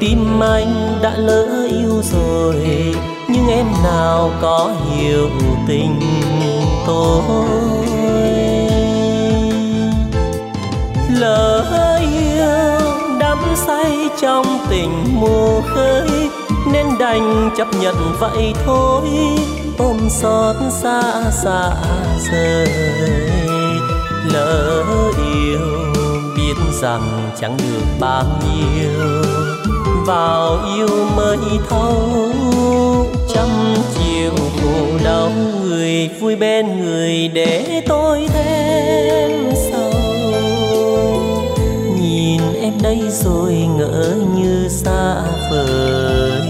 tim 0.00 0.42
anh 0.42 0.98
đã 1.02 1.16
lỡ 1.16 1.66
yêu 1.70 2.02
rồi, 2.12 2.94
nhưng 3.28 3.48
em 3.48 3.66
nào 3.84 4.30
có 4.42 4.70
hiểu 4.90 5.30
tình 5.68 6.00
tôi? 6.86 7.48
Lỡ 11.20 11.93
đắm 13.34 13.56
say 13.56 14.08
trong 14.20 14.46
tình 14.70 15.04
mù 15.20 15.60
khơi, 15.74 16.08
nên 16.72 16.86
đành 16.98 17.50
chấp 17.56 17.68
nhận 17.80 17.94
vậy 18.20 18.54
thôi. 18.66 19.08
Ôm 19.78 19.96
xót 20.10 20.56
xa 20.70 21.02
xa 21.30 21.70
rời, 22.32 22.68
lỡ 24.32 24.82
yêu 25.34 25.58
biết 26.36 26.54
rằng 26.80 27.30
chẳng 27.40 27.56
được 27.56 27.84
bao 28.00 28.24
nhiêu. 28.24 29.22
Vào 30.06 30.58
yêu 30.76 30.88
mới 31.16 31.38
thấu, 31.68 32.10
trăm 33.34 33.48
chiều 33.94 34.32
khổ 34.36 34.98
đau 35.04 35.30
người, 35.64 36.10
vui 36.20 36.36
bên 36.36 36.84
người 36.84 37.28
để 37.28 37.82
tôi 37.88 38.28
thêm. 38.28 39.43
Em 42.64 42.72
đây 42.82 43.00
rồi 43.10 43.52
ngỡ 43.52 44.14
như 44.36 44.68
xa 44.68 45.22
vời. 45.50 46.40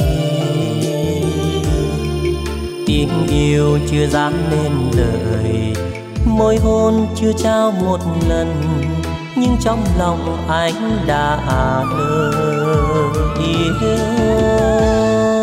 Tiếng 2.87 3.27
yêu 3.29 3.79
chưa 3.91 4.07
dám 4.07 4.33
nên 4.51 4.73
lời, 4.97 5.75
môi 6.27 6.57
hôn 6.57 7.07
chưa 7.15 7.33
trao 7.33 7.71
một 7.71 7.99
lần, 8.29 8.63
nhưng 9.37 9.57
trong 9.61 9.85
lòng 9.99 10.47
anh 10.49 10.99
đã 11.07 11.39
lỡ 11.99 12.31
yêu. 13.39 15.34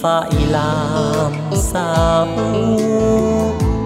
Phải 0.00 0.30
làm 0.50 1.32
sao? 1.52 2.26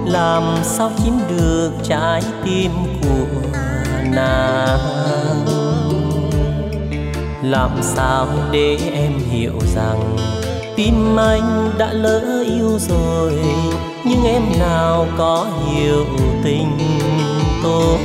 Làm 0.07 0.57
sao 0.62 0.91
chiếm 1.05 1.15
được 1.29 1.71
trái 1.83 2.23
tim 2.45 2.71
của 3.03 3.59
nàng? 4.11 4.79
Làm 7.43 7.71
sao 7.83 8.27
để 8.51 8.79
em 8.93 9.12
hiểu 9.31 9.59
rằng 9.75 10.17
tim 10.77 11.17
anh 11.17 11.71
đã 11.79 11.93
lỡ 11.93 12.45
yêu 12.47 12.79
rồi, 12.79 13.33
nhưng 14.05 14.25
em 14.25 14.43
nào 14.59 15.07
có 15.19 15.47
hiểu 15.67 16.07
tình 16.45 16.79
tôi? 17.62 17.99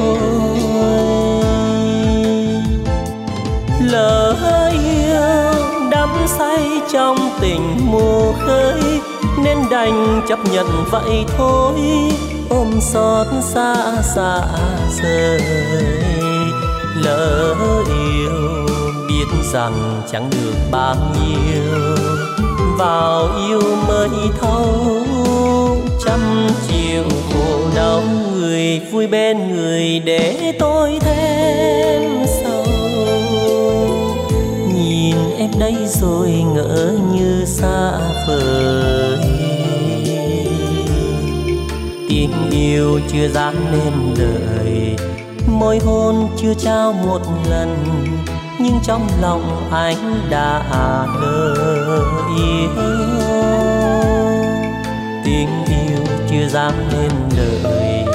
Lỡ 3.82 4.36
yêu 4.72 5.53
đắm 5.91 6.10
say 6.28 6.68
trong 6.93 7.17
tình 7.41 7.77
mù 7.91 8.33
khơi, 8.45 8.81
nên 9.43 9.57
đành 9.71 10.21
chấp 10.29 10.39
nhận 10.51 10.65
vậy 10.91 11.25
thôi. 11.37 11.79
Ôm 12.49 12.67
xót 12.81 13.27
xa 13.41 13.75
xa 14.15 14.41
rời, 15.01 15.41
lỡ 16.95 17.55
yêu 17.87 18.65
biết 19.07 19.25
rằng 19.53 20.01
chẳng 20.11 20.29
được 20.29 20.53
bao 20.71 20.95
nhiêu. 20.95 21.95
Vào 22.77 23.29
yêu 23.47 23.61
mới 23.87 24.09
thấu, 24.41 24.65
trăm 26.05 26.19
chiều 26.67 27.03
khổ 27.33 27.59
đau, 27.75 28.01
người 28.33 28.81
vui 28.91 29.07
bên 29.07 29.55
người 29.55 29.99
để 30.05 30.53
tôi 30.59 30.99
thêm 31.01 32.25
sầu 32.27 32.49
em 35.39 35.51
đây 35.59 35.75
rồi 35.87 36.29
ngỡ 36.29 36.97
như 37.13 37.45
xa 37.45 37.91
vời. 38.27 39.17
Tình 42.09 42.31
yêu 42.51 42.99
chưa 43.11 43.27
dám 43.27 43.53
nên 43.71 43.93
đời, 44.17 44.95
môi 45.47 45.79
hôn 45.79 46.27
chưa 46.37 46.53
trao 46.53 46.93
một 46.93 47.21
lần 47.49 47.75
nhưng 48.59 48.79
trong 48.83 49.07
lòng 49.21 49.69
anh 49.71 50.21
đã 50.29 50.63
lỡ 51.21 51.55
yêu. 52.37 52.69
Tình 55.25 55.49
yêu 55.67 56.05
chưa 56.29 56.47
dám 56.47 56.73
nên 56.91 57.11
đời, 57.37 58.05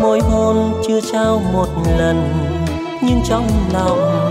môi 0.00 0.20
hôn 0.20 0.82
chưa 0.88 1.00
trao 1.12 1.42
một 1.52 1.68
lần 1.98 2.32
nhưng 3.02 3.20
trong 3.28 3.48
lòng 3.72 4.23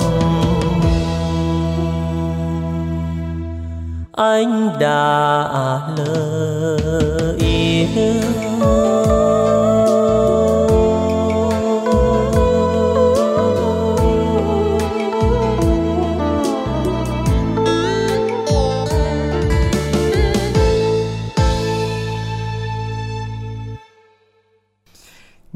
anh 4.17 4.69
đã 4.79 5.81
lỡ 5.97 7.33
yêu. 7.37 9.42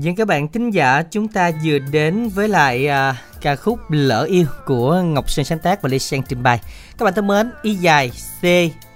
Dân 0.08 0.16
các 0.16 0.28
bạn 0.28 0.48
thính 0.48 0.72
giả 0.72 1.04
chúng 1.12 1.28
ta 1.28 1.52
vừa 1.64 1.80
đến 1.80 2.30
với 2.30 2.48
lại 2.48 2.88
à, 2.88 3.16
ca 3.42 3.56
khúc 3.56 3.80
Lỡ 3.90 4.24
yêu 4.24 4.46
của 4.66 5.02
Ngọc 5.02 5.30
Sơn 5.30 5.46
sáng 5.46 5.60
tác 5.60 5.82
và 5.82 5.90
Lê 5.90 6.00
Sang 6.00 6.24
trình 6.24 6.44
bày. 6.44 6.60
Các 6.98 7.06
bạn 7.06 7.14
thân 7.14 7.28
mến, 7.28 7.52
y 7.62 7.76
dài 7.76 8.12
C 8.42 8.46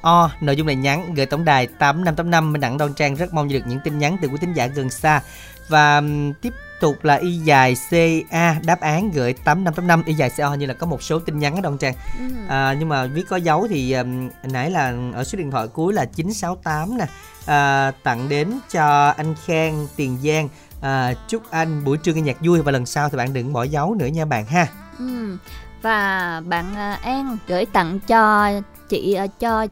O 0.02 0.32
nội 0.42 0.56
dung 0.56 0.68
này 0.68 0.76
nhắn 0.76 1.14
gửi 1.14 1.26
tổng 1.26 1.46
đài 1.46 1.68
8585 1.68 2.54
Minh 2.54 2.62
Đặng 2.62 2.78
Đoan 2.78 2.94
Trang 2.94 3.16
rất 3.16 3.34
mong 3.34 3.48
nhận 3.48 3.60
được 3.60 3.68
những 3.68 3.80
tin 3.84 4.00
nhắn 4.00 4.18
từ 4.22 4.28
quý 4.28 4.38
thính 4.42 4.54
giả 4.54 4.68
gần 4.68 4.90
xa 4.90 5.22
và 5.70 5.98
um, 5.98 6.34
tiếp 6.34 6.54
tục 6.82 7.04
là 7.04 7.16
y 7.16 7.38
dài 7.38 7.76
CA 7.90 8.56
đáp 8.66 8.82
án 8.82 9.12
gửi 9.12 9.34
8585 9.34 10.04
y 10.06 10.14
dài 10.14 10.32
CO 10.38 10.54
như 10.54 10.66
là 10.66 10.74
có 10.74 10.88
một 10.88 11.04
số 11.04 11.20
tin 11.20 11.40
nhắn 11.40 11.56
ở 11.56 11.62
Đoan 11.62 11.78
Trang. 11.78 11.94
Ừ. 12.20 12.26
À, 12.48 12.76
nhưng 12.80 12.90
mà 12.90 13.06
viết 13.06 13.24
có 13.30 13.38
dấu 13.38 13.68
thì 13.70 13.94
um, 13.94 14.30
nãy 14.44 14.72
là 14.72 14.94
ở 15.14 15.24
số 15.24 15.38
điện 15.38 15.52
thoại 15.52 15.68
cuối 15.68 15.94
là 15.94 16.06
968 16.06 16.98
nè. 16.98 17.06
À, 17.46 17.92
tặng 18.04 18.30
đến 18.30 18.52
cho 18.72 19.14
anh 19.18 19.36
Khang 19.46 19.88
Tiền 19.96 20.18
Giang 20.24 20.50
à, 20.82 21.14
chúc 21.28 21.52
anh 21.52 21.84
buổi 21.84 21.98
trưa 21.98 22.14
nghe 22.14 22.22
nhạc 22.22 22.38
vui 22.42 22.62
và 22.62 22.72
lần 22.72 22.86
sau 22.86 23.10
thì 23.10 23.18
bạn 23.18 23.34
đừng 23.34 23.54
bỏ 23.54 23.64
dấu 23.64 23.96
nữa 23.96 24.06
nha 24.06 24.26
bạn 24.26 24.46
ha 24.46 24.68
Ừ. 25.00 25.38
Và 25.82 26.42
bạn 26.46 26.76
à, 26.76 27.00
An 27.04 27.38
gửi 27.48 27.66
tặng 27.66 28.00
cho 28.00 28.50
chị 28.90 29.14
à, 29.14 29.28
cho 29.28 29.68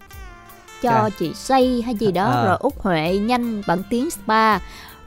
cho 0.81 0.91
Dạ. 0.91 1.09
chị 1.19 1.33
Say 1.33 1.81
hay 1.85 1.95
gì 1.95 2.11
đó 2.11 2.31
À. 2.31 2.43
rồi 2.45 2.57
Út 2.59 2.73
Huệ 2.79 3.17
nhanh 3.17 3.61
bạn 3.67 3.83
Tiến 3.89 4.09
Spa 4.11 4.59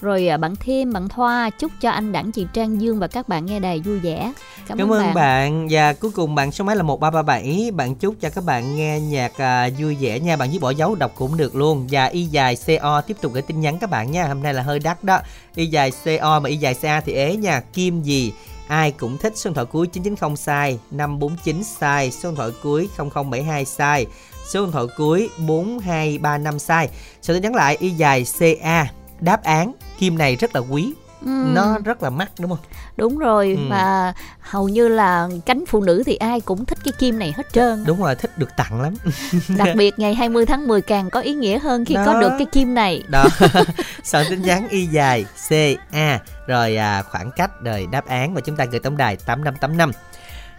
rồi 0.03 0.28
à, 0.28 0.36
bạn 0.36 0.55
Thêm 0.57 0.92
bạn 0.92 1.09
Thoa 1.09 1.50
chúc 1.50 1.72
cho 1.80 1.90
anh 1.90 2.12
Đặng 2.12 2.32
chị 2.32 2.46
Trang 2.53 2.80
Dương 2.80 2.98
và 2.98 3.07
các 3.07 3.28
bạn 3.28 3.46
nghe 3.46 3.61
đài 3.61 3.80
vui 3.80 3.98
vẻ. 3.98 4.32
Cảm, 4.68 4.78
cảm 4.78 4.92
ơn 4.92 5.14
bạn. 5.14 5.68
và 5.70 5.92
cuối 5.92 6.11
cùng 6.11 6.34
bạn 6.34 6.53
số 6.53 6.64
máy 6.64 6.76
là 6.76 6.82
1337 6.82 7.70
bạn 7.70 7.94
chúc 7.94 8.14
cho 8.20 8.30
các 8.30 8.44
bạn 8.44 8.76
nghe 8.76 9.00
nhạc 9.00 9.38
à, 9.38 9.68
vui 9.78 9.96
vẻ 10.00 10.20
nha. 10.20 10.36
Bạn 10.36 10.50
với 10.50 10.59
bỏ 10.59 10.70
dấu 10.70 10.94
đọc 10.94 11.12
cũng 11.14 11.36
được 11.36 11.55
luôn. 11.55 11.86
Và 11.90 12.05
y 12.05 12.22
dài 12.22 12.57
co 12.82 13.00
tiếp 13.00 13.16
tục 13.20 13.32
gửi 13.32 13.42
tin 13.42 13.61
nhắn 13.61 13.78
các 13.78 13.90
bạn 13.90 14.11
nha. 14.11 14.28
Hôm 14.28 14.42
nay 14.42 14.55
là 14.55 14.62
hơi 14.62 14.78
đắt 14.78 15.05
đó. 15.05 15.18
Y 15.55 15.66
dài 15.66 15.92
co 16.20 16.40
mà 16.40 16.48
y 16.48 16.57
dài 16.57 16.74
ca 16.74 17.00
thì 17.00 17.12
ế 17.12 17.36
nha. 17.36 17.61
Kim 17.61 18.03
gì? 18.03 18.32
Ai 18.68 18.90
cũng 18.90 19.18
thích. 19.18 19.32
Số 19.36 19.50
điện 19.50 19.55
thoại 19.55 19.66
cuối 19.66 19.86
990 19.86 20.36
sai. 20.36 20.78
549 20.90 21.64
sai. 21.64 22.11
Số 22.11 22.28
điện 22.28 22.36
thoại 22.36 22.50
cuối 22.62 22.88
0072 23.14 23.64
sai. 23.64 24.07
Số 24.53 24.62
điện 24.62 24.72
thoại 24.72 24.86
cuối 24.96 25.30
4235 25.38 26.59
sai. 26.59 26.88
Sau 27.22 27.36
đó 27.36 27.40
nhắn 27.40 27.55
lại 27.55 27.76
y 27.80 27.90
dài 27.90 28.24
ca 28.62 29.01
đáp 29.23 29.43
án. 29.45 29.73
Kim 29.99 30.18
này 30.18 30.37
rất 30.37 30.55
là 30.55 30.61
quý. 30.61 30.93
Ừ. 31.25 31.29
nó 31.55 31.79
rất 31.85 32.03
là 32.03 32.11
mắc 32.11 32.31
đúng 32.41 32.51
không? 32.51 32.59
Đúng 32.97 33.18
rồi 33.18 33.57
Ừ. 33.61 33.66
và 33.70 34.12
hầu 34.41 34.68
như 34.68 34.89
là 34.89 35.29
cánh 35.47 35.64
phụ 35.66 35.81
nữ 35.81 36.03
thì 36.07 36.14
ai 36.16 36.41
cũng 36.41 36.64
thích 36.64 36.79
cái 36.85 36.93
kim 36.99 37.18
này 37.18 37.33
hết 37.37 37.53
trơn. 37.53 37.85
Đúng 37.87 38.03
rồi 38.03 38.14
thích 38.14 38.39
được 38.39 38.49
tặng 38.57 38.81
lắm. 38.81 38.95
Đặc 39.59 39.68
biệt 39.77 39.99
ngày 39.99 40.14
20 40.14 40.47
tháng 40.47 40.66
10 40.68 40.83
càng 40.83 41.11
có 41.11 41.20
ý 41.20 41.35
nghĩa 41.35 41.59
hơn 41.59 41.85
khi 41.85 41.95
có 41.95 42.12
Đó. 42.14 42.20
được 42.20 42.31
cái 42.39 42.47
kim 42.53 42.75
này. 42.75 43.03
Đó. 43.09 43.25
Soạn 44.05 44.27
tin 44.31 44.43
nhắn 44.43 44.68
y 44.70 44.87
dài 44.87 45.25
c 45.49 45.53
a 45.93 46.20
rồi 46.47 46.77
à, 46.77 47.03
khoảng 47.03 47.31
cách 47.37 47.51
rồi 47.64 47.87
đáp 47.93 48.07
án 48.07 48.35
và 48.35 48.41
chúng 48.41 48.57
ta 48.57 48.64
gửi 48.64 48.81
tổng 48.81 48.97
đài 48.97 49.16
8585 49.16 49.93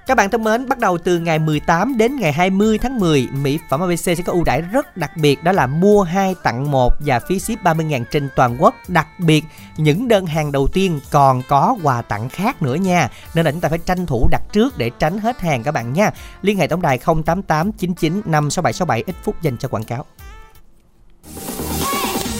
các 0.08 0.18
bạn 0.18 0.30
thân 0.30 0.44
mến, 0.44 0.70
bắt 0.70 0.80
đầu 0.80 0.98
từ 0.98 1.20
ngày 1.20 1.40
18 1.40 1.98
đến 1.98 2.16
ngày 2.16 2.32
20 2.32 2.78
tháng 2.78 3.00
10, 3.00 3.28
mỹ 3.32 3.60
phẩm 3.70 3.80
ABC 3.80 4.00
sẽ 4.00 4.16
có 4.16 4.34
ưu 4.34 4.44
đãi 4.44 4.62
rất 4.62 4.98
đặc 4.98 5.18
biệt 5.18 5.44
đó 5.44 5.52
là 5.52 5.68
mua 5.68 6.04
2 6.04 6.36
tặng 6.44 6.72
1 6.72 6.94
và 7.00 7.20
phí 7.20 7.40
ship 7.40 7.64
30.000 7.64 8.04
trên 8.12 8.30
toàn 8.36 8.58
quốc. 8.60 8.76
Đặc 8.88 9.08
biệt, 9.20 9.44
những 9.78 10.08
đơn 10.08 10.26
hàng 10.26 10.52
đầu 10.52 10.68
tiên 10.68 11.00
còn 11.12 11.42
có 11.48 11.76
quà 11.84 12.02
tặng 12.02 12.30
khác 12.30 12.62
nữa 12.62 12.76
nha. 12.76 13.10
Nên 13.34 13.46
là 13.46 13.52
chúng 13.52 13.62
ta 13.62 13.70
phải 13.70 13.80
tranh 13.80 14.06
thủ 14.06 14.28
đặt 14.32 14.42
trước 14.52 14.78
để 14.78 14.92
tránh 15.00 15.18
hết 15.18 15.42
hàng 15.42 15.64
các 15.64 15.72
bạn 15.72 15.94
nha. 15.94 16.12
Liên 16.42 16.58
hệ 16.58 16.68
tổng 16.68 16.82
đài 16.82 16.98
088 16.98 17.72
99 17.72 18.22
56767 18.26 19.04
ít 19.08 19.16
phút 19.24 19.42
dành 19.42 19.58
cho 19.58 19.68
quảng 19.68 19.84
cáo. 19.84 20.06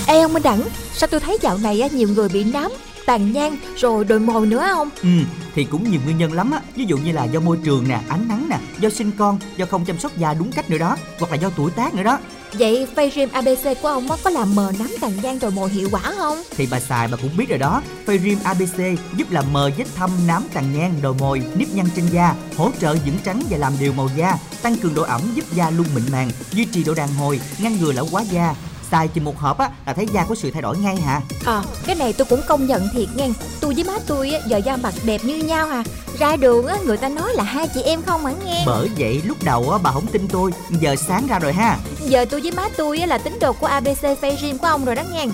Ê 0.08 0.22
ông 0.22 0.34
Minh 0.34 0.44
Đẳng, 0.44 0.62
sao 0.94 1.08
tôi 1.08 1.20
thấy 1.20 1.38
dạo 1.42 1.58
này 1.58 1.90
nhiều 1.94 2.08
người 2.08 2.30
bị 2.30 2.44
nám, 2.44 2.72
tàn 3.06 3.32
nhang 3.32 3.58
rồi 3.78 4.06
đồi 4.06 4.20
mồi 4.20 4.46
nữa 4.46 4.68
không? 4.72 4.90
Ừ, 5.02 5.10
thì 5.56 5.64
cũng 5.64 5.92
nhiều 5.92 6.02
nguyên 6.06 6.18
nhân 6.18 6.34
lắm 6.34 6.52
á 6.52 6.60
Ví 6.76 6.86
dụ 6.86 6.98
như 6.98 7.12
là 7.12 7.24
do 7.26 7.40
môi 7.40 7.58
trường 7.64 7.88
nè, 7.88 8.00
ánh 8.10 8.28
nắng 8.28 8.50
nè 8.50 8.60
Do 8.80 8.90
sinh 8.90 9.12
con, 9.18 9.40
do 9.58 9.66
không 9.66 9.86
chăm 9.86 10.00
sóc 10.00 10.18
da 10.18 10.34
đúng 10.34 10.52
cách 10.52 10.70
nữa 10.70 10.78
đó 10.78 10.98
Hoặc 11.20 11.32
là 11.32 11.38
do 11.38 11.50
tuổi 11.50 11.72
tác 11.72 11.94
nữa 11.94 12.04
đó 12.04 12.20
Vậy 12.54 12.88
Face 12.96 13.28
ABC 13.32 13.82
của 13.82 13.88
ông 13.88 14.08
có 14.24 14.30
làm 14.30 14.56
mờ 14.56 14.72
nám 14.80 14.90
tàn 15.02 15.12
nhang 15.24 15.40
đồi 15.40 15.52
mồi 15.52 15.70
hiệu 15.70 15.90
quả 15.92 16.02
không? 16.18 16.38
Thì 16.58 16.68
bà 16.72 16.80
xài 16.80 17.08
bà 17.08 17.18
cũng 17.22 17.38
biết 17.38 17.50
rồi 17.50 17.58
đó 17.60 17.82
Phayrim 18.06 18.38
ABC 18.44 18.80
giúp 19.18 19.32
làm 19.32 19.54
mờ 19.54 19.72
vết 19.78 19.86
thâm, 19.96 20.10
nám 20.28 20.44
tàn 20.54 20.74
nhang, 20.74 20.94
đồi 21.02 21.14
mồi, 21.20 21.42
nếp 21.56 21.68
nhăn 21.74 21.86
trên 21.96 22.06
da 22.06 22.36
Hỗ 22.58 22.72
trợ 22.80 22.96
dưỡng 23.06 23.18
trắng 23.24 23.44
và 23.50 23.58
làm 23.58 23.74
đều 23.80 23.94
màu 23.94 24.10
da 24.16 24.38
Tăng 24.62 24.76
cường 24.76 24.96
độ 24.96 25.04
ẩm 25.04 25.22
giúp 25.36 25.46
da 25.54 25.70
luôn 25.70 25.88
mịn 25.96 26.04
màng 26.12 26.30
Duy 26.52 26.66
trì 26.66 26.84
độ 26.84 26.94
đàn 26.94 27.10
hồi, 27.14 27.40
ngăn 27.60 27.78
ngừa 27.80 27.92
lão 27.92 28.06
hóa 28.12 28.22
da 28.22 28.56
Xài 28.94 29.08
chỉ 29.08 29.22
một 29.22 29.40
hộp 29.40 29.58
á 29.58 29.70
là 29.86 29.94
thấy 29.94 30.08
da 30.14 30.26
có 30.30 30.36
sự 30.36 30.52
thay 30.52 30.62
đổi 30.62 30.78
ngay 30.78 30.96
hả? 30.96 31.22
Ờ, 31.46 31.64
cái 31.86 31.96
này 31.96 32.14
tôi 32.14 32.26
cũng 32.30 32.42
công 32.48 32.68
nhận 32.68 32.90
thiệt 32.94 33.08
nghe. 33.16 33.30
Tôi 33.60 33.74
với 33.74 33.84
má 33.84 33.94
tôi 34.08 34.30
á, 34.30 34.40
giờ 34.48 34.58
da 34.58 34.78
mặt 34.78 34.94
đẹp 35.04 35.22
như 35.24 35.36
nhau 35.36 35.68
à. 35.70 35.84
Ra 36.20 36.36
đường 36.36 36.68
á, 36.68 36.78
người 36.86 36.98
ta 36.98 37.10
nói 37.10 37.34
là 37.34 37.44
hai 37.44 37.68
chị 37.74 37.82
em 37.82 38.02
không 38.02 38.26
hẳn 38.26 38.36
nghe? 38.46 38.64
Bởi 38.66 38.90
vậy 38.98 39.22
lúc 39.26 39.38
đầu 39.44 39.72
á 39.72 39.78
bà 39.84 39.92
không 39.92 40.08
tin 40.08 40.28
tôi 40.28 40.52
Giờ 40.70 40.96
sáng 40.96 41.28
ra 41.28 41.40
rồi 41.40 41.54
ha. 41.54 41.78
Giờ 42.06 42.26
tôi 42.26 42.42
với 42.42 42.52
má 42.52 42.70
tôi 42.78 43.00
á, 43.00 43.06
là 43.06 43.18
tín 43.18 43.40
đồ 43.42 43.54
của 43.54 43.68
ABC 43.68 44.04
Face 44.22 44.36
Gym 44.42 44.58
của 44.58 44.68
ông 44.68 44.86
rồi 44.86 44.96
đó 44.96 45.04
nghe. 45.14 45.26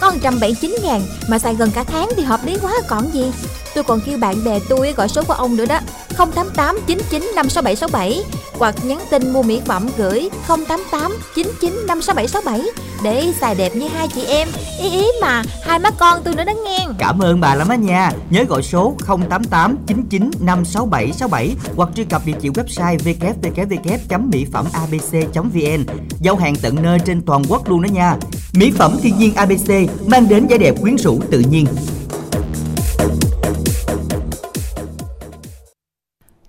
Có 0.00 0.10
179 0.10 0.76
ngàn 0.82 1.02
mà 1.28 1.38
xài 1.38 1.54
gần 1.54 1.70
cả 1.70 1.84
tháng 1.84 2.08
thì 2.16 2.22
hợp 2.22 2.40
lý 2.44 2.58
quá 2.62 2.72
còn 2.88 3.14
gì. 3.14 3.32
Tôi 3.74 3.84
còn 3.84 4.00
kêu 4.00 4.18
bạn 4.18 4.44
bè 4.44 4.58
tôi 4.68 4.92
gọi 4.92 5.08
số 5.08 5.22
của 5.22 5.34
ông 5.34 5.56
nữa 5.56 5.66
đó 5.66 5.80
088 6.18 6.78
99 6.86 7.30
56767 7.36 8.22
Hoặc 8.52 8.74
nhắn 8.84 8.98
tin 9.10 9.32
mua 9.32 9.42
mỹ 9.42 9.60
phẩm 9.66 9.88
gửi 9.96 10.28
088 10.48 11.16
99 11.34 11.86
56767 11.86 12.70
Để 13.02 13.32
xài 13.40 13.54
đẹp 13.54 13.76
như 13.76 13.88
hai 13.88 14.08
chị 14.14 14.24
em. 14.24 14.48
Ý 14.82 14.90
ý 14.90 15.06
mà, 15.20 15.42
hai 15.62 15.78
má 15.78 15.90
con 15.90 16.22
tôi 16.24 16.34
nữa 16.34 16.44
đó 16.44 16.52
nghe. 16.64 16.86
Cảm 16.98 17.18
ơn 17.18 17.40
bà 17.40 17.54
lắm 17.54 17.68
á 17.68 17.76
nha. 17.76 18.12
Nhớ 18.30 18.44
gọi 18.48 18.62
số 18.62 18.94
088 19.06 19.76
99 19.86 20.30
567 20.40 21.12
67 21.12 21.56
Hoặc 21.76 21.88
truy 21.94 22.04
cập 22.04 22.26
địa 22.26 22.32
chỉ 22.40 22.48
website 22.48 22.96
www.mỹ 22.96 24.46
phẩm 24.52 24.66
abc.vn 24.72 25.84
Giao 26.20 26.36
hàng 26.36 26.54
tận 26.62 26.82
nơi 26.82 26.98
trên 27.06 27.22
toàn 27.22 27.42
quốc 27.48 27.68
luôn 27.70 27.82
đó 27.82 27.88
nha. 27.92 28.16
Mỹ 28.52 28.72
phẩm 28.78 28.96
thiên 29.02 29.18
nhiên 29.18 29.34
ABC 29.34 29.70
Mang 30.06 30.28
đến 30.28 30.46
vẻ 30.46 30.58
đẹp 30.58 30.74
quyến 30.80 30.98
rũ 30.98 31.20
tự 31.30 31.38
nhiên. 31.50 31.66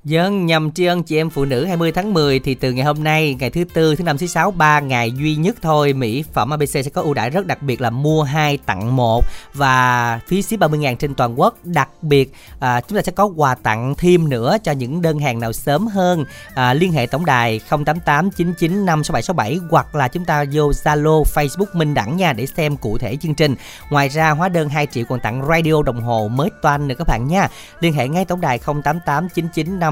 Dân 0.03 0.45
nhằm 0.45 0.71
tri 0.71 0.85
ân 0.85 1.03
chị 1.03 1.17
em 1.17 1.29
phụ 1.29 1.45
nữ 1.45 1.65
20 1.65 1.91
tháng 1.91 2.13
10 2.13 2.39
thì 2.39 2.55
từ 2.55 2.71
ngày 2.71 2.85
hôm 2.85 3.03
nay, 3.03 3.35
ngày 3.39 3.49
thứ 3.49 3.63
tư, 3.73 3.95
thứ 3.95 4.03
năm, 4.03 4.17
thứ 4.17 4.27
sáu, 4.27 4.51
3 4.51 4.79
ngày 4.79 5.11
duy 5.11 5.35
nhất 5.35 5.55
thôi, 5.61 5.93
mỹ 5.93 6.23
phẩm 6.33 6.49
ABC 6.49 6.69
sẽ 6.69 6.89
có 6.93 7.01
ưu 7.01 7.13
đãi 7.13 7.29
rất 7.29 7.45
đặc 7.45 7.61
biệt 7.61 7.81
là 7.81 7.89
mua 7.89 8.23
2 8.23 8.57
tặng 8.57 8.95
1 8.95 9.23
và 9.53 10.19
phí 10.27 10.41
ship 10.41 10.59
30.000 10.59 10.95
trên 10.95 11.15
toàn 11.15 11.39
quốc. 11.39 11.57
Đặc 11.63 11.89
biệt 12.01 12.33
à, 12.59 12.81
chúng 12.81 12.95
ta 12.95 13.01
sẽ 13.01 13.11
có 13.11 13.25
quà 13.25 13.55
tặng 13.55 13.93
thêm 13.97 14.29
nữa 14.29 14.57
cho 14.63 14.71
những 14.71 15.01
đơn 15.01 15.19
hàng 15.19 15.39
nào 15.39 15.53
sớm 15.53 15.87
hơn. 15.87 16.25
À, 16.55 16.73
liên 16.73 16.91
hệ 16.91 17.05
tổng 17.05 17.25
đài 17.25 17.59
0889956767 17.69 19.59
hoặc 19.69 19.95
là 19.95 20.07
chúng 20.07 20.25
ta 20.25 20.45
vô 20.51 20.71
Zalo, 20.71 21.23
Facebook 21.23 21.73
Minh 21.73 21.93
Đẳng 21.93 22.17
nha 22.17 22.33
để 22.33 22.45
xem 22.45 22.77
cụ 22.77 22.97
thể 22.97 23.17
chương 23.21 23.35
trình. 23.35 23.55
Ngoài 23.89 24.09
ra 24.09 24.29
hóa 24.29 24.49
đơn 24.49 24.69
2 24.69 24.87
triệu 24.87 25.05
còn 25.09 25.19
tặng 25.19 25.47
radio 25.49 25.81
đồng 25.85 26.01
hồ 26.01 26.27
mới 26.27 26.49
toan 26.61 26.87
nữa 26.87 26.95
các 26.97 27.07
bạn 27.07 27.27
nha. 27.27 27.47
Liên 27.79 27.93
hệ 27.93 28.07
ngay 28.07 28.25
tổng 28.25 28.41
đài 28.41 28.59
088 28.83 29.29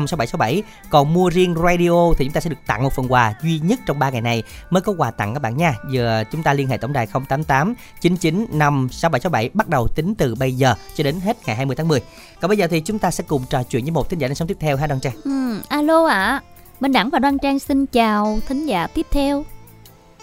99 0.05 0.27
56767. 0.27 0.63
Còn 0.89 1.13
mua 1.13 1.29
riêng 1.29 1.55
radio 1.55 2.13
thì 2.17 2.25
chúng 2.25 2.33
ta 2.33 2.41
sẽ 2.41 2.49
được 2.49 2.55
tặng 2.67 2.83
một 2.83 2.93
phần 2.93 3.11
quà 3.11 3.33
duy 3.43 3.59
nhất 3.59 3.79
trong 3.85 3.99
3 3.99 4.09
ngày 4.09 4.21
này 4.21 4.43
mới 4.69 4.81
có 4.81 4.93
quà 4.97 5.11
tặng 5.11 5.33
các 5.33 5.39
bạn 5.39 5.57
nha. 5.57 5.73
Giờ 5.91 6.23
chúng 6.31 6.43
ta 6.43 6.53
liên 6.53 6.67
hệ 6.67 6.77
tổng 6.77 6.93
đài 6.93 7.07
088 7.07 7.75
99 8.01 8.45
56767 8.51 9.49
bắt 9.53 9.67
đầu 9.67 9.87
tính 9.87 10.15
từ 10.15 10.35
bây 10.35 10.53
giờ 10.53 10.75
cho 10.95 11.03
đến 11.03 11.19
hết 11.19 11.37
ngày 11.45 11.55
20 11.55 11.75
tháng 11.75 11.87
10. 11.87 12.01
Còn 12.41 12.49
bây 12.49 12.57
giờ 12.57 12.67
thì 12.67 12.81
chúng 12.81 12.99
ta 12.99 13.11
sẽ 13.11 13.23
cùng 13.27 13.43
trò 13.49 13.63
chuyện 13.63 13.83
với 13.83 13.91
một 13.91 14.09
thính 14.09 14.19
giả 14.19 14.27
đang 14.27 14.35
sống 14.35 14.47
tiếp 14.47 14.57
theo 14.59 14.77
ha 14.77 14.87
Đoan 14.87 14.99
Trang. 14.99 15.13
Ừ, 15.23 15.61
alo 15.69 16.05
ạ. 16.05 16.41
Minh 16.79 16.91
Đẳng 16.91 17.09
và 17.09 17.19
Đoan 17.19 17.37
Trang 17.37 17.59
xin 17.59 17.85
chào 17.85 18.39
thính 18.47 18.65
giả 18.65 18.87
tiếp 18.87 19.05
theo. 19.11 19.43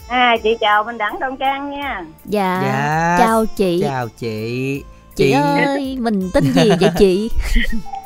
À 0.08 0.36
chị 0.42 0.56
chào 0.60 0.84
Minh 0.84 0.98
Đẳng 0.98 1.20
Đông 1.20 1.36
Trang 1.36 1.70
nha. 1.70 2.04
Dạ. 2.24 2.60
Dạ. 2.64 3.16
Chào 3.18 3.44
chị. 3.56 3.80
chào 3.82 4.08
chị 4.08 4.82
Chị 5.16 5.30
ơi, 5.30 5.96
mình 6.00 6.30
tên 6.34 6.44
gì 6.52 6.70
vậy 6.80 6.90
chị? 6.98 7.30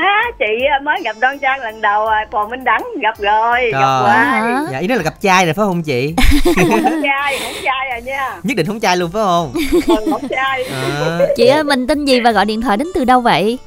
À, 0.00 0.22
chị 0.38 0.44
mới 0.84 1.02
gặp 1.04 1.16
Đông 1.20 1.38
Trang 1.38 1.60
lần 1.60 1.80
đầu 1.80 2.06
à, 2.06 2.26
còn 2.30 2.50
Minh 2.50 2.64
Đẳng 2.64 2.82
gặp 3.02 3.14
rồi, 3.18 3.70
gặp 3.72 3.78
Rồi. 3.80 4.02
hoài. 4.08 4.42
Dạ 4.72 4.78
ý 4.78 4.86
nói 4.86 4.98
là 4.98 5.04
gặp 5.04 5.20
trai 5.20 5.44
rồi 5.44 5.54
phải 5.54 5.64
không 5.66 5.82
chị 5.82 6.14
Không 6.56 7.02
trai, 7.02 7.38
không 7.42 7.52
trai 7.64 7.90
rồi 7.92 8.02
nha. 8.02 8.36
nhất 8.42 8.56
định 8.56 8.66
không 8.66 8.80
trai 8.80 8.96
luôn 8.96 9.10
phải 9.12 9.22
không 9.22 9.52
Còn 9.88 10.10
không 10.10 10.28
trai. 10.28 10.64
à, 10.64 11.18
Chị 11.36 11.46
ơi, 11.46 11.64
mình 11.64 11.86
tên 11.86 12.04
gì 12.04 12.20
và 12.20 12.30
gọi 12.32 12.44
điện 12.44 12.60
thoại 12.60 12.76
đến 12.76 12.88
từ 12.94 13.04
đâu 13.04 13.20
vậy? 13.20 13.58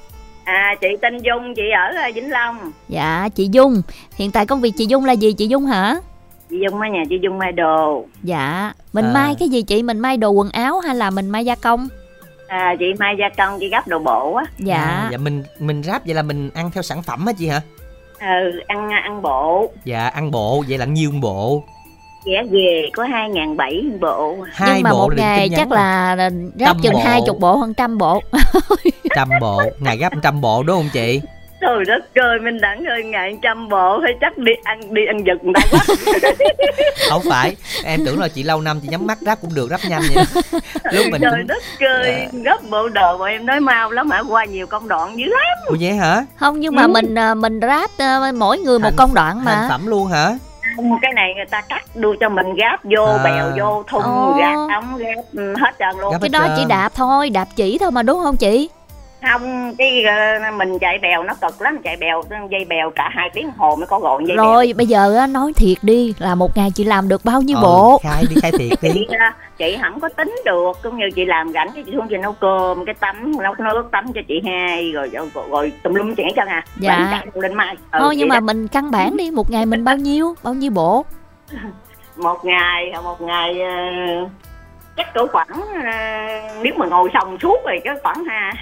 À 0.43 0.75
chị 0.81 0.88
tên 1.01 1.17
Dung, 1.17 1.53
chị 1.55 1.61
ở 1.75 2.01
à, 2.01 2.09
Vĩnh 2.15 2.31
Long. 2.31 2.71
Dạ, 2.89 3.29
chị 3.36 3.49
Dung. 3.51 3.81
Hiện 4.15 4.31
tại 4.31 4.45
công 4.45 4.61
việc 4.61 4.71
chị 4.77 4.86
Dung 4.86 5.05
là 5.05 5.13
gì 5.13 5.34
chị 5.34 5.47
Dung 5.47 5.65
hả? 5.65 5.95
Chị 6.49 6.55
Dung 6.63 6.81
ở 6.81 6.88
nhà 6.88 7.03
chị 7.09 7.15
Dung 7.23 7.38
may 7.38 7.51
đồ. 7.51 8.05
Dạ, 8.23 8.73
mình 8.93 9.05
À. 9.05 9.11
may 9.13 9.36
cái 9.39 9.49
gì 9.49 9.61
chị? 9.61 9.84
Mình 9.84 9.99
may 9.99 10.17
đồ 10.17 10.29
quần 10.29 10.49
áo 10.49 10.79
hay 10.79 10.95
là 10.95 11.09
mình 11.09 11.29
may 11.29 11.45
gia 11.45 11.55
công? 11.55 11.88
À 12.54 12.76
chị 12.80 12.86
may 12.99 13.16
gia 13.20 13.30
công, 13.38 13.60
chị 13.60 13.70
gấp 13.70 13.88
đồ 13.88 13.99
bộ 13.99 14.34
á. 14.36 14.43
Dạ. 14.58 14.76
à, 14.78 15.10
dạ 15.12 15.18
mình 15.18 15.43
mình 15.60 15.84
ráp 15.84 16.06
vậy 16.06 16.16
là 16.16 16.22
mình 16.22 16.49
ăn 16.54 16.72
theo 16.72 16.84
sản 16.84 17.04
phẩm 17.04 17.26
hả 17.28 17.34
chị 17.34 17.47
hả 17.47 17.62
Ừ, 18.20 18.60
ăn 18.68 18.89
ăn 18.89 19.22
bộ. 19.22 19.72
dạ 19.86 20.08
ăn 20.08 20.32
bộ 20.32 20.64
vậy 20.70 20.78
là 20.78 20.86
nhiêu 20.86 21.12
bộ 21.22 21.64
Giá 22.26 22.43
về 22.51 22.89
có 22.93 23.04
2.700 23.04 23.99
bộ. 23.99 24.38
hai 24.54 24.70
Nhưng 24.74 24.84
mà 24.84 24.91
bộ 24.91 24.97
một 25.08 25.14
ngày 25.18 25.49
chắc 25.56 25.72
là 25.72 26.16
ráp 26.60 26.78
chừng 26.84 26.95
hai 27.06 27.22
chục 27.26 27.39
bộ 27.39 27.56
hơn 27.56 27.74
trăm 27.74 27.97
bộ. 27.97 28.22
trăm 29.16 29.30
bộ 29.41 29.62
ngày 29.80 29.97
gấp 29.97 30.14
trăm 30.22 30.41
bộ 30.41 30.64
đúng 30.64 30.78
không 30.78 30.89
chị 30.93 31.22
Trời 31.64 31.84
đất 31.88 32.05
ơi, 32.16 32.39
Minh 32.39 32.61
Đẳng 32.61 32.86
ơi, 32.86 33.03
ngày 33.03 33.38
trăm 33.41 33.70
bộ 33.70 33.99
phải 34.03 34.14
chắc 34.22 34.38
đi 34.38 34.51
ăn 34.64 34.93
đi 34.93 35.01
ăn 35.05 35.18
giật 35.26 35.43
người 35.43 35.53
ta 35.53 35.61
quá. 35.72 35.80
không 37.09 37.22
phải 37.30 37.55
em 37.84 37.99
tưởng 38.05 38.20
là 38.20 38.28
chị 38.28 38.43
lâu 38.43 38.61
năm 38.61 38.80
chị 38.82 38.88
nhắm 38.88 39.07
mắt 39.07 39.18
ráp 39.22 39.41
cũng 39.41 39.53
được 39.55 39.68
ráp 39.70 39.80
nhanh 39.89 40.01
vậy 40.16 40.26
lúc 40.91 41.05
mình 41.11 41.22
Trời 41.22 41.32
cũng 41.38 41.47
đất 41.47 41.64
ơi, 41.89 42.28
gấp 42.43 42.57
bộ 42.72 42.88
đồ 42.89 43.18
mà 43.18 43.28
em 43.28 43.45
nói 43.45 43.59
mau 43.59 43.91
lắm 43.91 44.09
hả, 44.11 44.20
qua 44.30 44.45
nhiều 44.45 44.68
công 44.68 44.88
đoạn 44.88 45.18
dữ 45.18 45.26
lắm. 45.26 45.57
ủa 45.68 45.76
vậy 45.80 45.93
hả 45.93 46.26
Không 46.36 46.59
nhưng 46.59 46.76
mà 46.76 46.82
Ừ. 46.82 46.88
mình 46.88 47.16
à, 47.16 47.34
mình 47.34 47.59
ráp 47.61 47.89
à, 47.97 48.32
mỗi 48.36 48.57
người 48.57 48.80
một 48.80 48.84
Thành- 48.89 48.95
công 48.97 49.14
đoạn 49.14 49.36
thành 49.45 49.61
mà. 49.61 49.68
phẩm 49.70 49.88
luôn 49.88 50.07
hả 50.07 50.38
Cái 51.01 51.14
này 51.14 51.34
người 51.36 51.45
ta 51.45 51.61
cắt 51.61 51.84
đưa 51.95 52.14
cho 52.20 52.30
mình 52.30 52.53
gáp 52.55 52.78
vô, 52.84 53.05
À. 53.05 53.24
bèo 53.24 53.51
vô, 53.59 53.84
thun, 53.91 54.01
Ồ. 54.03 54.36
gạt 54.39 54.55
ống, 54.76 54.97
gáp 54.97 55.22
ừ, 55.34 55.53
hết 55.61 55.72
trơn 55.80 56.01
luôn. 56.01 56.11
Gấp 56.11 56.18
Cái 56.22 56.30
đó 56.30 56.39
trơn. 56.47 56.55
chỉ 56.57 56.64
đạp 56.70 56.89
thôi, 56.95 57.30
đạp 57.30 57.47
chỉ 57.55 57.78
thôi 57.78 57.91
mà 57.91 58.03
đúng 58.03 58.20
không 58.24 58.38
chị? 58.38 58.70
Không, 59.32 59.76
cái 59.78 60.03
ờ, 60.03 60.51
mình 60.51 60.80
chạy 60.80 60.99
bèo 61.01 61.24
nó 61.24 61.34
cực 61.41 61.61
lắm, 61.61 61.78
chạy 61.84 61.97
bèo, 61.97 62.24
dây 62.51 62.65
bèo 62.65 62.91
cả 62.95 63.09
hai 63.13 63.30
tiếng 63.34 63.51
hồ 63.57 63.76
mới 63.76 63.88
có 63.88 63.99
gọn 63.99 64.26
dây 64.26 64.38
bèo. 64.38 64.45
Rồi 64.45 64.74
bây 64.78 64.86
giờ 64.88 65.15
á, 65.17 65.28
nói 65.28 65.53
thiệt 65.55 65.78
đi 65.82 66.13
là 66.19 66.36
một 66.36 66.57
ngày 66.57 66.69
chị 66.76 66.84
làm 66.84 67.07
được 67.09 67.26
bao 67.26 67.41
nhiêu 67.41 67.57
Ờ, 67.57 67.63
bộ? 67.63 67.99
khai 68.03 68.24
đi 68.30 68.36
khai 68.41 68.51
thiệt 68.51 68.71
đi 68.82 68.89
chị 68.93 69.07
ờ, 69.19 69.26
chị 69.57 69.78
không 69.82 69.99
có 69.99 70.09
tính 70.09 70.36
được 70.45 70.71
cũng 70.84 70.97
như 70.97 71.05
chị 71.15 71.26
làm 71.26 71.51
rảnh 71.53 71.69
chị 71.76 71.91
xuống 71.93 72.07
chị 72.09 72.17
nấu 72.17 72.34
cơm 72.34 72.86
cái 72.86 72.95
tắm 72.99 73.32
nấu 73.41 73.53
nước 73.59 73.84
tắm 73.91 74.05
cho 74.15 74.21
chị 74.28 74.41
hai 74.45 74.91
rồi 74.91 75.09
rồi, 75.13 75.30
rồi, 75.51 75.71
tùm 75.84 75.93
lum 75.93 76.15
chuyện 76.15 76.28
chân 76.36 76.47
à 76.47 76.63
Dạ. 76.80 77.21
Lên 77.34 77.53
mai 77.53 77.76
ừ, 77.91 77.99
Thôi 78.01 78.15
nhưng 78.15 78.30
mà 78.30 78.36
đó. 78.36 78.39
mình 78.39 78.67
căn 78.67 78.91
bản 78.91 79.17
đi, 79.17 79.32
một 79.32 79.51
ngày 79.51 79.65
mình 79.65 79.84
bao 79.84 79.97
nhiêu? 79.97 80.36
Bao 80.43 80.53
nhiêu 80.53 80.71
bộ? 80.71 81.05
một 82.17 82.45
ngày 82.45 82.93
một 83.03 83.21
ngày 83.21 83.61
ờ, 83.61 83.71
chắc 84.97 85.13
cỡ 85.13 85.28
khoảng 85.28 85.61
nếu 86.63 86.74
mà 86.78 86.86
ngồi 86.86 87.09
xong 87.13 87.38
suốt 87.41 87.57
rồi 87.65 87.80
cái 87.84 87.95
khoảng 88.03 88.24
ha 88.26 88.53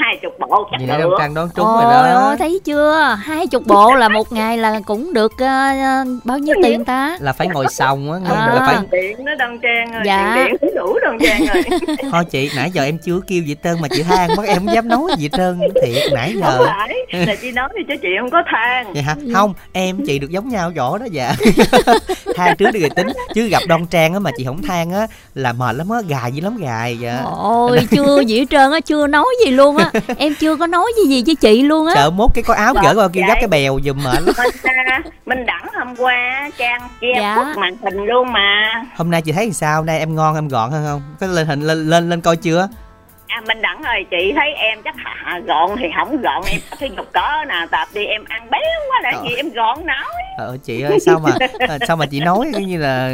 hai 0.00 0.16
chục 0.22 0.32
bộ 0.38 0.68
chắc 0.70 0.78
vậy 0.78 0.86
đông 0.88 1.00
được 1.00 1.16
trang 1.18 1.34
đoán 1.34 1.48
trúng 1.56 1.66
rồi 1.66 1.84
Ôi 1.84 1.92
đó 1.92 2.20
ôi 2.26 2.36
thấy 2.36 2.60
chưa? 2.64 3.16
Hai 3.22 3.46
chục 3.46 3.62
bộ 3.66 3.94
là 3.94 4.08
một 4.08 4.32
ngày 4.32 4.58
là 4.58 4.80
cũng 4.86 5.12
được 5.14 5.32
ờ, 5.38 6.04
bao 6.24 6.38
nhiêu 6.38 6.56
tiền 6.62 6.84
ta? 6.84 7.16
là 7.20 7.32
phải 7.32 7.48
ngồi 7.48 7.66
xong 7.68 8.12
á 8.12 8.18
ngồi 8.18 8.36
À. 8.38 8.46
là 8.54 8.62
phải 8.66 8.76
điện 8.92 9.24
nó 9.24 9.34
đông 9.34 9.58
trang 9.62 9.92
rồi 9.92 10.02
Dạ. 10.06 10.34
điện 10.36 10.56
điện 10.62 10.70
đủ 10.76 10.98
đông 11.02 11.18
trang 11.20 11.40
rồi 11.54 11.62
thôi 12.12 12.24
chị 12.30 12.50
nãy 12.56 12.70
giờ 12.74 12.84
em 12.84 12.98
chưa 12.98 13.20
kêu 13.26 13.42
gì 13.42 13.56
trơn 13.64 13.76
mà 13.82 13.88
chị 13.88 14.02
than 14.02 14.30
mất 14.36 14.42
em 14.46 14.56
không 14.66 14.74
dám 14.74 14.88
nói 14.88 15.02
gì 15.18 15.28
trơn 15.32 15.58
thiệt 15.82 16.12
nãy 16.12 16.32
không 16.32 16.40
giờ 16.42 16.66
phải 16.66 17.26
là 17.26 17.34
chị 17.42 17.52
nói 17.52 17.68
thì 17.76 17.84
cho 17.88 17.94
chị 18.02 18.08
không 18.20 18.30
có 18.30 18.42
than 18.52 18.92
vậy 18.92 19.02
hả 19.02 19.16
không 19.34 19.54
em 19.72 19.96
chị 20.06 20.18
được 20.18 20.30
giống 20.30 20.48
nhau 20.48 20.72
rõ 20.76 20.98
đó 20.98 21.06
dạ 21.12 21.34
hai 22.36 22.54
trước 22.56 22.70
đi 22.72 22.80
rồi 22.80 22.90
tính 22.96 23.06
chứ 23.34 23.48
gặp 23.48 23.62
đoan 23.68 23.86
trang 23.86 24.12
á 24.12 24.18
mà 24.18 24.30
chị 24.36 24.44
không 24.44 24.62
than 24.62 24.92
á 24.92 25.06
là 25.34 25.52
mệt 25.52 25.76
lắm 25.76 25.88
á 25.90 25.98
gài 26.08 26.32
dữ 26.32 26.40
lắm 26.44 26.56
gài 26.56 26.98
dạ 26.98 27.22
Ôi 27.42 27.80
chưa 27.90 28.20
gì 28.20 28.38
hết 28.38 28.46
trơn 28.50 28.72
á, 28.72 28.80
chưa 28.80 29.06
nói 29.06 29.26
gì 29.44 29.50
luôn 29.50 29.76
á. 29.76 29.89
Em 30.18 30.34
chưa 30.40 30.56
có 30.56 30.66
nói 30.66 30.92
gì 30.96 31.08
gì 31.08 31.22
với 31.26 31.34
chị 31.34 31.62
luôn 31.62 31.86
á. 31.86 31.94
sợ 31.94 32.10
mốt 32.10 32.30
cái 32.34 32.44
có 32.44 32.54
áo 32.54 32.74
gỡ 32.82 32.94
qua 32.96 33.08
kia 33.08 33.20
Vậy. 33.20 33.28
gấp 33.28 33.34
cái 33.40 33.48
bèo 33.48 33.78
giùm 33.84 33.96
mệt 34.04 34.20
lắm 34.22 34.34
mình 34.64 35.12
mình 35.26 35.46
đẳng 35.46 35.66
hôm 35.78 35.96
qua 35.96 36.50
trang 36.58 36.80
che 37.00 37.08
Dạ. 37.16 37.54
màn 37.58 37.76
hình 37.82 38.04
luôn 38.04 38.32
mà 38.32 38.72
hôm 38.96 39.10
nay 39.10 39.22
chị 39.22 39.32
thấy 39.32 39.52
sao 39.52 39.76
hôm 39.76 39.86
nay 39.86 39.98
em 39.98 40.14
ngon 40.14 40.34
em 40.34 40.48
gọn 40.48 40.70
hơn 40.70 40.84
không 40.86 41.02
có 41.20 41.26
lên 41.26 41.46
hình 41.46 41.60
lên 41.62 41.90
lên 41.90 42.10
lên 42.10 42.20
coi 42.20 42.36
chưa 42.36 42.68
à 43.30 43.40
mình 43.48 43.62
đẳng 43.62 43.82
rồi 43.82 44.04
chị 44.10 44.32
thấy 44.36 44.52
em 44.56 44.78
chắc 44.84 44.94
hạ 44.96 45.40
gọn 45.46 45.70
thì 45.78 45.86
không 45.96 46.22
gọn 46.22 46.42
em 46.50 46.60
tập 46.70 46.76
thể 46.80 46.86
dục 46.96 47.06
có 47.14 47.44
nào 47.48 47.66
tập 47.70 47.88
đi 47.94 48.04
em 48.06 48.24
ăn 48.28 48.50
béo 48.50 48.60
quá 48.90 49.00
là 49.02 49.10
Ờ. 49.10 49.24
gì 49.28 49.34
em 49.36 49.48
gọn 49.50 49.86
nói. 49.86 50.04
Ờ 50.38 50.56
chị 50.64 50.80
ơi 50.82 50.98
sao 51.00 51.18
mà 51.18 51.30
ờ, 51.68 51.78
sao 51.88 51.96
mà 51.96 52.06
chị 52.06 52.20
nói 52.20 52.46
như 52.66 52.78
là 52.78 53.12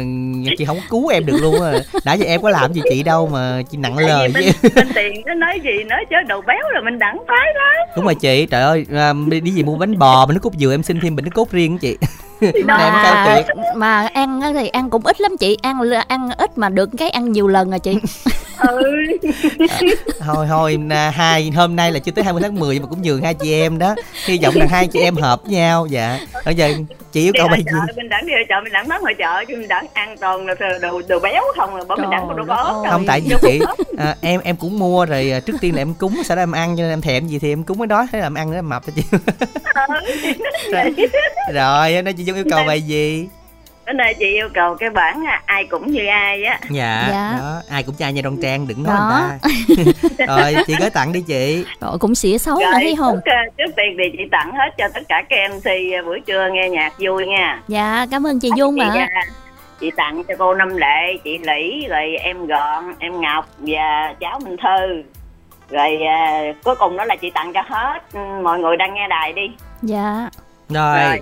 chị 0.57 0.65
không 0.65 0.77
cứu 0.89 1.07
em 1.07 1.25
được 1.25 1.37
luôn 1.41 1.55
á. 1.61 1.71
Nãy 2.05 2.19
giờ 2.19 2.25
em 2.25 2.41
có 2.41 2.49
làm 2.49 2.73
gì 2.73 2.81
chị 2.89 3.03
đâu 3.03 3.29
mà 3.33 3.61
chị 3.71 3.77
nặng 3.77 3.97
lời 3.97 4.29
với 4.33 4.51
bên, 4.75 4.87
tiền 4.95 5.21
nó 5.25 5.33
nói 5.33 5.59
gì 5.63 5.83
nói 5.83 6.05
chứ 6.09 6.15
đồ 6.27 6.41
béo 6.41 6.69
là 6.73 6.81
mình 6.81 6.99
đẳng 6.99 7.17
phái 7.27 7.53
đó 7.55 7.85
đúng 7.95 8.05
rồi 8.05 8.15
chị 8.15 8.45
trời 8.51 8.61
ơi 8.61 8.85
à, 8.95 9.13
đi, 9.27 9.39
đi 9.39 9.51
gì 9.51 9.63
mua 9.63 9.75
bánh 9.77 9.99
bò 9.99 10.25
mà 10.25 10.33
nước 10.33 10.39
cốt 10.43 10.53
dừa 10.53 10.73
em 10.73 10.83
xin 10.83 10.99
thêm 10.99 11.15
bình 11.15 11.25
nước 11.25 11.31
cốt 11.35 11.51
riêng 11.51 11.77
chị 11.77 11.97
Này 12.41 12.83
em 12.83 12.93
cao 13.03 13.15
mà 13.15 13.35
thiệt 13.35 13.45
mà 13.75 14.07
ăn 14.13 14.41
á 14.41 14.51
thì 14.53 14.67
ăn 14.67 14.89
cũng 14.89 15.05
ít 15.05 15.21
lắm 15.21 15.37
chị 15.39 15.57
ăn 15.61 15.91
ăn 16.07 16.29
ít 16.37 16.57
mà 16.57 16.69
được 16.69 16.89
cái 16.97 17.09
ăn 17.09 17.31
nhiều 17.31 17.47
lần 17.47 17.71
à 17.71 17.77
chị. 17.77 17.97
Ừ. 18.57 18.81
Thôi 20.19 20.45
thôi 20.49 20.79
hai 21.13 21.51
hôm 21.55 21.75
nay 21.75 21.91
là 21.91 21.99
chưa 21.99 22.11
tới 22.11 22.23
20 22.23 22.41
tháng 22.41 22.59
10 22.59 22.75
nhưng 22.75 22.83
mà 22.83 22.89
cũng 22.89 23.01
nhường 23.01 23.21
hai 23.21 23.33
chị 23.33 23.53
em 23.53 23.77
đó. 23.79 23.95
Hy 24.25 24.39
vọng 24.43 24.55
là 24.55 24.65
hai 24.69 24.87
chị 24.87 24.99
em 24.99 25.15
hợp 25.15 25.43
với 25.43 25.51
nhau 25.51 25.87
dạ. 25.89 26.19
Bây 26.45 26.55
giờ 26.55 26.73
chị 27.17 27.23
yêu 27.23 27.31
đi 27.33 27.39
cầu 27.39 27.47
bài 27.47 27.59
gì? 27.59 27.65
chợ 27.87 27.93
mình 27.95 28.09
đẳng 28.09 28.25
đi 28.25 28.33
ở 28.33 28.43
chợ 28.49 28.55
mình 28.63 28.73
đẳng 28.73 28.87
bán 28.87 29.01
ngoài 29.01 29.15
chợ 29.17 29.43
chứ 29.47 29.55
mình 29.55 29.67
đẳng 29.67 29.85
ăn 29.93 30.17
toàn 30.17 30.47
là 30.47 30.55
đồ, 30.81 31.01
đồ 31.07 31.19
béo 31.19 31.43
không 31.55 31.75
là 31.75 31.83
bởi 31.87 31.97
mình 31.97 32.09
đẳng 32.09 32.27
có 32.27 32.33
đồ 32.33 32.43
béo 32.43 32.83
không. 32.89 33.05
Tại 33.07 33.21
vì 33.25 33.35
chị 33.41 33.59
à, 33.97 34.15
em 34.21 34.41
em 34.43 34.55
cũng 34.55 34.79
mua 34.79 35.05
rồi 35.05 35.31
à, 35.31 35.39
trước 35.39 35.53
tiên 35.61 35.75
là 35.75 35.81
em 35.81 35.93
cúng 35.93 36.21
sau 36.25 36.37
đó 36.37 36.43
em 36.43 36.51
ăn 36.51 36.75
cho 36.77 36.83
nên 36.83 36.91
em 36.91 37.01
thèm 37.01 37.27
gì 37.27 37.39
thì 37.39 37.51
em 37.51 37.63
cúng 37.63 37.77
cái 37.77 37.87
đó 37.87 38.07
thế 38.11 38.19
là 38.19 38.25
em 38.25 38.33
ăn 38.33 38.51
nó 38.51 38.61
mập 38.61 38.83
đó 38.87 38.93
chị. 38.95 39.03
Rồi 41.53 42.01
nói 42.01 42.13
chị 42.13 42.23
dung 42.23 42.35
yêu 42.35 42.45
cầu 42.49 42.63
bài 42.67 42.81
gì 42.81 43.27
Bữa 43.87 43.93
nay 43.93 44.13
chị 44.19 44.25
yêu 44.25 44.49
cầu 44.53 44.75
cái 44.75 44.89
bản 44.89 45.23
à, 45.27 45.41
ai 45.45 45.65
cũng 45.65 45.91
như 45.91 46.05
ai 46.05 46.43
á. 46.43 46.59
Dạ, 46.69 47.07
Dạ. 47.11 47.35
đó 47.39 47.61
ai 47.69 47.83
cũng 47.83 47.95
trai 47.95 48.13
nha 48.13 48.21
đoan 48.21 48.37
trang 48.41 48.67
đừng 48.67 48.83
nói 48.83 48.95
Đó. 48.95 49.21
người 49.67 49.93
ta. 50.17 50.25
Rồi 50.27 50.55
chị 50.67 50.75
gửi 50.79 50.89
tặng 50.89 51.13
đi 51.13 51.21
chị. 51.27 51.65
Rồi 51.81 51.97
cũng 51.99 52.15
xỉa 52.15 52.37
xấu 52.37 52.59
nữa 52.59 52.65
thấy 52.73 52.95
không? 52.97 53.19
trước, 53.25 53.31
trước 53.57 53.71
tiên 53.77 53.97
thì 53.97 54.03
chị 54.17 54.23
tặng 54.31 54.51
hết 54.51 54.69
cho 54.77 54.87
tất 54.93 55.01
cả 55.09 55.23
các 55.29 55.37
MC 55.51 55.65
buổi 56.05 56.19
trưa 56.25 56.47
nghe 56.53 56.69
nhạc 56.69 56.93
vui 56.99 57.25
nha. 57.25 57.61
Dạ 57.67 58.05
cảm 58.11 58.27
ơn 58.27 58.39
chị 58.39 58.49
dung 58.57 58.79
ạ. 58.79 59.07
à, 59.13 59.21
chị 59.79 59.91
tặng 59.97 60.23
cho 60.27 60.33
cô 60.39 60.53
Năm 60.53 60.75
Lệ 60.77 61.17
chị 61.23 61.37
Lỷ 61.37 61.87
rồi 61.89 62.15
em 62.21 62.47
Gọn 62.47 62.83
em 62.99 63.21
Ngọc 63.21 63.45
và 63.57 64.13
cháu 64.19 64.39
Minh 64.45 64.55
Thư. 64.63 65.03
Rồi 65.69 65.97
à, 66.07 66.41
cuối 66.63 66.75
cùng 66.75 66.97
đó 66.97 67.05
là 67.05 67.15
chị 67.15 67.31
tặng 67.33 67.53
cho 67.53 67.61
hết 67.69 67.99
ừ, 68.13 68.19
mọi 68.43 68.59
người 68.59 68.77
đang 68.77 68.93
nghe 68.93 69.07
đài 69.07 69.33
đi. 69.33 69.51
Dạ. 69.81 70.29
Rồi, 70.69 70.99
Rồi. 70.99 71.21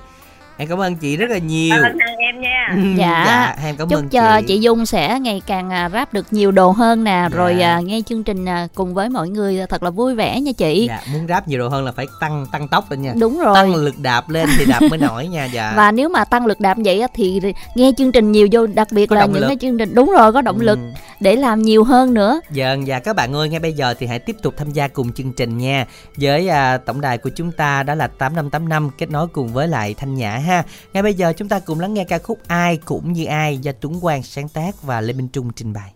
Em 0.58 0.68
cảm 0.70 0.82
ơn 0.82 0.96
chị 0.96 1.18
rất 1.18 1.30
là 1.30 1.38
nhiều 1.38 1.76
cảm 1.84 1.92
ơn 1.92 2.18
em 2.18 2.42
nha 2.42 2.52
Ừ, 2.76 2.82
Dạ. 2.98 3.56
em 3.64 3.76
cảm 3.78 3.90
chúc 3.90 4.00
ơn 4.00 4.10
cho 4.10 4.42
chị 4.42 4.48
chị 4.48 4.60
dung 4.60 4.86
sẽ 4.86 5.20
ngày 5.20 5.42
càng 5.48 5.70
à, 5.70 5.90
ráp 5.90 6.14
được 6.14 6.26
nhiều 6.32 6.52
đồ 6.52 6.72
hơn 6.72 7.04
nè 7.04 7.28
Dạ. 7.32 7.38
rồi 7.38 7.62
à, 7.62 7.80
nghe 7.80 8.02
chương 8.06 8.24
trình 8.24 8.46
à, 8.46 8.68
cùng 8.76 8.94
với 8.94 9.10
mọi 9.10 9.30
người 9.30 9.60
thật 9.70 9.84
là 9.84 9.90
vui 9.90 10.16
vẻ 10.16 10.42
nha 10.42 10.52
chị 10.58 10.86
dạ 10.90 11.00
muốn 11.14 11.28
ráp 11.28 11.48
nhiều 11.48 11.60
đồ 11.60 11.68
hơn 11.70 11.86
là 11.86 11.92
phải 11.92 12.06
tăng 12.20 12.46
tăng 12.52 12.68
tốc 12.68 12.92
lên 12.92 13.02
nha 13.02 13.14
đúng 13.20 13.40
rồi 13.40 13.56
tăng 13.56 13.76
lực 13.76 14.00
đạp 14.00 14.30
lên 14.30 14.50
thì 14.58 14.66
đạp 14.66 14.80
mới 14.90 14.98
nổi 15.00 15.28
nha 15.28 15.46
dạ 15.46 15.74
và 15.76 15.92
nếu 15.92 16.10
mà 16.10 16.26
tăng 16.26 16.46
lực 16.46 16.60
đạp 16.60 16.78
vậy 16.86 17.02
á, 17.02 17.08
thì 17.14 17.40
nghe 17.76 17.92
chương 17.98 18.12
trình 18.12 18.32
nhiều 18.32 18.48
vô 18.52 18.68
đặc 18.68 18.88
biệt 18.92 19.06
Có 19.06 19.16
là 19.16 19.26
những 19.26 19.42
lực. 19.42 19.48
cái 19.48 19.58
chương 19.62 19.78
trình 19.78 19.96
đúng 19.96 20.12
rồi 20.18 20.34
có 20.34 20.42
động 20.42 20.62
lực 20.62 20.80
Ừ. 20.80 20.92
để 21.20 21.36
làm 21.36 21.62
nhiều 21.62 21.84
hơn 21.84 22.14
nữa 22.14 22.40
Dạ, 22.52 22.76
và 22.88 23.00
các 23.00 23.16
bạn 23.16 23.34
ơi, 23.36 23.50
ngay 23.50 23.60
bây 23.60 23.74
giờ 23.74 23.94
thì 24.00 24.06
hãy 24.08 24.20
tiếp 24.20 24.36
tục 24.42 24.54
tham 24.58 24.72
gia 24.72 24.88
cùng 24.88 25.14
chương 25.14 25.34
trình 25.34 25.58
nha. 25.58 25.86
Với 26.18 26.48
à, 26.48 26.78
tổng 26.78 27.02
đài 27.02 27.18
của 27.18 27.30
chúng 27.36 27.52
ta 27.52 27.84
đó 27.84 27.96
là 27.96 28.08
8585 28.08 28.90
kết 28.98 29.10
nối 29.12 29.28
cùng 29.28 29.48
với 29.48 29.68
lại 29.68 29.94
Thanh 29.98 30.16
Nhã 30.16 30.38
ha. 30.46 30.66
Ngay 30.94 31.04
bây 31.04 31.14
giờ 31.14 31.34
chúng 31.38 31.50
ta 31.50 31.60
cùng 31.60 31.80
lắng 31.80 31.94
nghe 31.94 32.04
ca 32.04 32.20
khúc 32.20 32.40
Ai 32.48 32.78
cũng 32.78 33.14
như 33.14 33.26
ai 33.26 33.58
do 33.58 33.72
Tuấn 33.72 34.00
Quang 34.02 34.24
sáng 34.24 34.50
tác 34.50 34.84
và 34.84 35.02
Lê 35.02 35.14
Minh 35.14 35.28
Trung 35.28 35.52
trình 35.56 35.74
bày. 35.74 35.92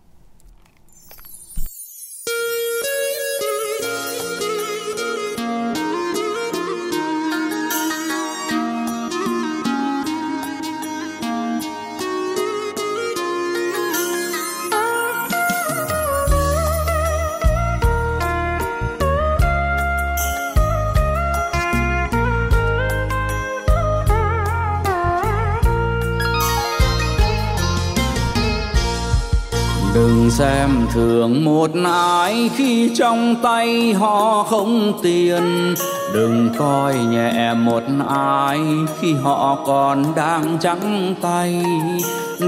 Thường 30.92 31.44
một 31.44 31.70
ai 31.84 32.50
khi 32.56 32.90
trong 32.94 33.36
tay 33.42 33.92
họ 33.92 34.42
không 34.42 34.92
tiền. 35.02 35.74
Đừng 36.14 36.48
coi 36.58 36.94
nhẹ 36.94 37.54
một 37.54 37.82
ai 38.08 38.60
khi 39.00 39.14
họ 39.14 39.58
còn 39.66 40.04
đang 40.16 40.58
trắng 40.60 41.14
tay. 41.20 41.64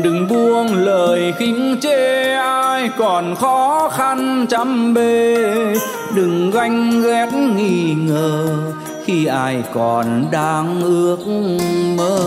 Đừng 0.02 0.28
buông 0.28 0.74
lời 0.74 1.32
khinh 1.38 1.76
chê 1.80 2.34
ai 2.34 2.90
còn 2.98 3.34
khó 3.34 3.90
khăn 3.92 4.46
chăm 4.48 4.94
bề. 4.94 5.36
Đừng 6.14 6.50
ganh 6.50 7.02
ghét 7.02 7.28
nghi 7.56 7.94
ngờ 7.94 8.48
khi 9.04 9.26
ai 9.26 9.62
còn 9.74 10.24
đang 10.30 10.82
ước 10.82 11.18
mơ 11.96 12.18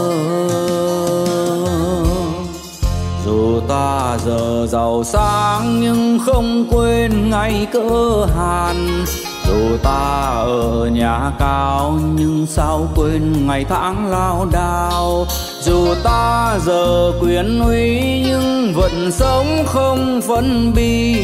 dù 3.26 3.60
ta 3.68 4.18
giờ 4.26 4.68
giàu 4.70 5.04
sang 5.04 5.82
nhưng 5.82 6.20
không 6.26 6.66
quên 6.72 7.30
ngày 7.30 7.68
cơ 7.74 8.28
hàn. 8.38 9.06
Dù 9.48 9.78
ta 9.84 10.32
ở 10.46 10.90
nhà 10.94 11.32
cao 11.40 12.00
nhưng 12.16 12.46
sao 12.48 12.88
quên 12.96 13.48
ngày 13.48 13.66
tháng 13.70 14.08
lao 14.12 14.48
đao. 14.52 15.28
Dù 15.62 15.96
ta 16.04 16.58
giờ 16.66 17.12
quyền 17.22 17.60
uy 17.60 18.24
nhưng 18.26 18.74
vẫn 18.76 19.12
sống 19.12 19.48
không 19.66 20.22
phân 20.28 20.74
bi. 20.76 21.16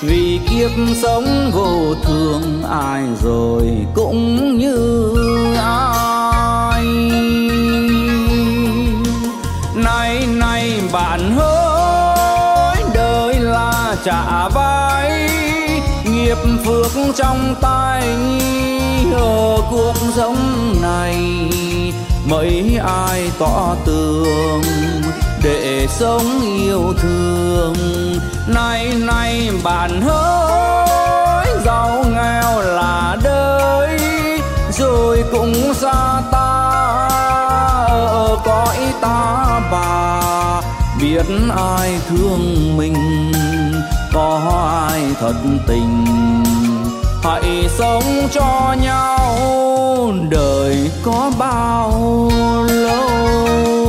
Vì 0.00 0.40
kiếp 0.50 0.70
sống 1.02 1.50
vô 1.54 1.94
thường 2.02 2.42
ai 2.70 3.02
rồi 3.22 3.62
cũng 3.94 4.58
như 4.58 5.14
ai. 5.56 6.84
Bạn 10.92 11.36
hỡi, 11.36 12.84
đời 12.94 13.34
là 13.34 13.96
trả 14.04 14.48
vai, 14.48 15.30
nghiệp 16.04 16.38
phước 16.64 17.14
trong 17.16 17.54
tay 17.60 18.16
ở 19.12 19.56
cuộc 19.70 19.94
sống 20.16 20.36
này 20.82 21.16
mấy 22.26 22.80
ai 22.86 23.30
tỏ 23.38 23.74
tường 23.84 24.62
để 25.42 25.86
sống 25.90 26.40
yêu 26.42 26.94
thương. 27.02 27.74
Nay 28.46 28.94
nay 28.98 29.50
bạn 29.64 30.00
hỡi, 30.00 31.46
giàu 31.64 32.04
nghèo 32.08 32.60
là 32.60 33.16
đời, 33.22 33.98
rồi 34.78 35.24
cũng 35.32 35.74
xa 35.74 36.22
ta, 36.32 37.08
ở 37.88 38.36
cõi 38.44 38.76
ta 39.00 39.60
bà 39.72 40.21
biết 41.02 41.26
ai 41.56 42.00
thương 42.08 42.76
mình, 42.76 42.94
có 44.12 44.40
ai 44.90 45.02
thật 45.20 45.34
tình. 45.66 46.04
Hãy 47.22 47.68
sống 47.78 48.28
cho 48.32 48.76
nhau, 48.82 50.12
đời 50.30 50.90
có 51.02 51.30
bao 51.38 52.30
lâu. 52.68 53.81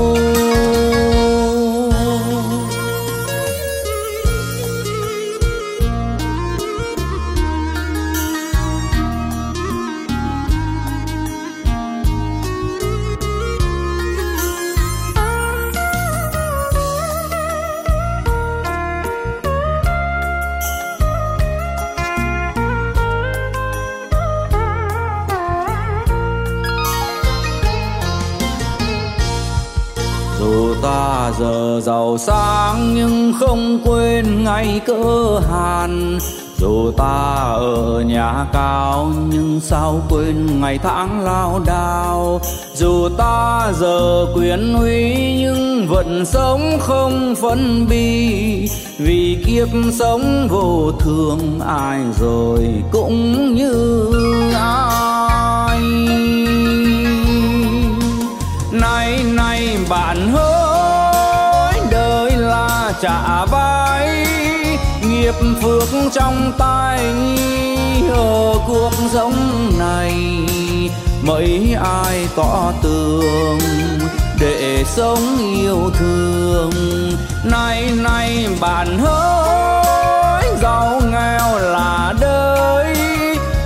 Dù 30.40 30.76
ta 30.82 31.32
giờ 31.40 31.82
giàu 31.84 32.18
sang 32.18 32.96
nhưng 32.96 33.34
không 33.40 33.80
quên 33.86 34.44
ngày 34.44 34.82
cơ 34.86 35.42
hàn. 35.52 36.20
Dù 36.58 36.92
ta 36.98 37.36
ở 37.56 38.04
nhà 38.06 38.46
cao 38.54 39.12
nhưng 39.30 39.60
sao 39.60 40.02
quên 40.10 40.62
ngày 40.62 40.78
tháng 40.78 41.20
lao 41.24 41.62
đao. 41.66 42.42
Dù 42.74 43.10
ta 43.18 43.72
giờ 43.80 44.26
quyền 44.36 44.74
uy 44.74 45.16
nhưng 45.38 45.88
vẫn 45.88 46.26
sống 46.26 46.78
không 46.80 47.36
phân 47.42 47.88
bi. 47.90 48.70
Vì 48.98 49.44
kiếp 49.46 49.68
sống 50.00 50.48
vô 50.48 50.92
thường 51.00 51.60
ai 51.68 52.00
rồi 52.20 52.60
cũng 52.92 53.54
như 53.56 54.06
ai 54.54 55.80
nay 58.74 59.24
nay 59.24 59.78
bạn 59.90 60.32
hỡi, 60.32 61.82
đời 61.92 62.32
là 62.32 62.94
trả 63.02 63.46
vai, 63.46 64.26
nghiệp 65.02 65.36
phước 65.62 65.90
trong 66.14 66.54
tay 66.58 67.00
ở 68.10 68.54
cuộc 68.68 68.92
sống 69.14 69.36
này 69.80 70.14
mấy 71.24 71.76
ai 71.84 72.28
tỏ 72.36 72.72
tường 72.82 73.60
để 74.40 74.84
sống 74.88 75.38
yêu 75.56 75.92
thương. 76.00 76.72
Nay 77.44 77.92
nay 77.96 78.48
bạn 78.60 79.00
hỡi, 79.00 80.44
giàu 80.62 81.02
nghèo 81.12 81.60
là 81.60 82.14
đời 82.22 83.13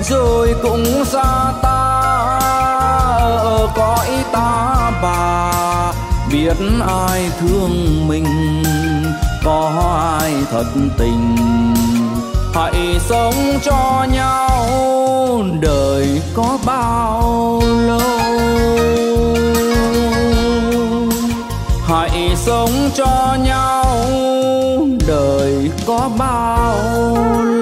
rồi 0.09 0.55
cũng 0.61 1.05
xa 1.05 1.53
ta. 1.63 1.93
Ờ, 3.19 3.37
Ở 3.57 3.67
cõi 3.75 4.07
ta 4.31 4.91
bà, 5.03 5.93
biết 6.31 6.57
ai 6.87 7.29
thương 7.39 8.07
mình, 8.07 8.63
có 9.43 9.71
ai 10.21 10.33
thật 10.51 10.65
tình. 10.97 11.35
Hãy 12.53 12.99
sống 13.09 13.59
cho 13.63 14.05
nhau, 14.13 15.41
đời 15.61 16.21
có 16.35 16.57
bao 16.65 17.61
lâu. 17.87 17.99
Hãy 21.87 22.35
sống 22.35 22.89
cho 22.95 23.37
nhau, 23.45 23.85
đời 25.07 25.71
có 25.87 26.09
bao 26.17 26.75
lâu 27.43 27.56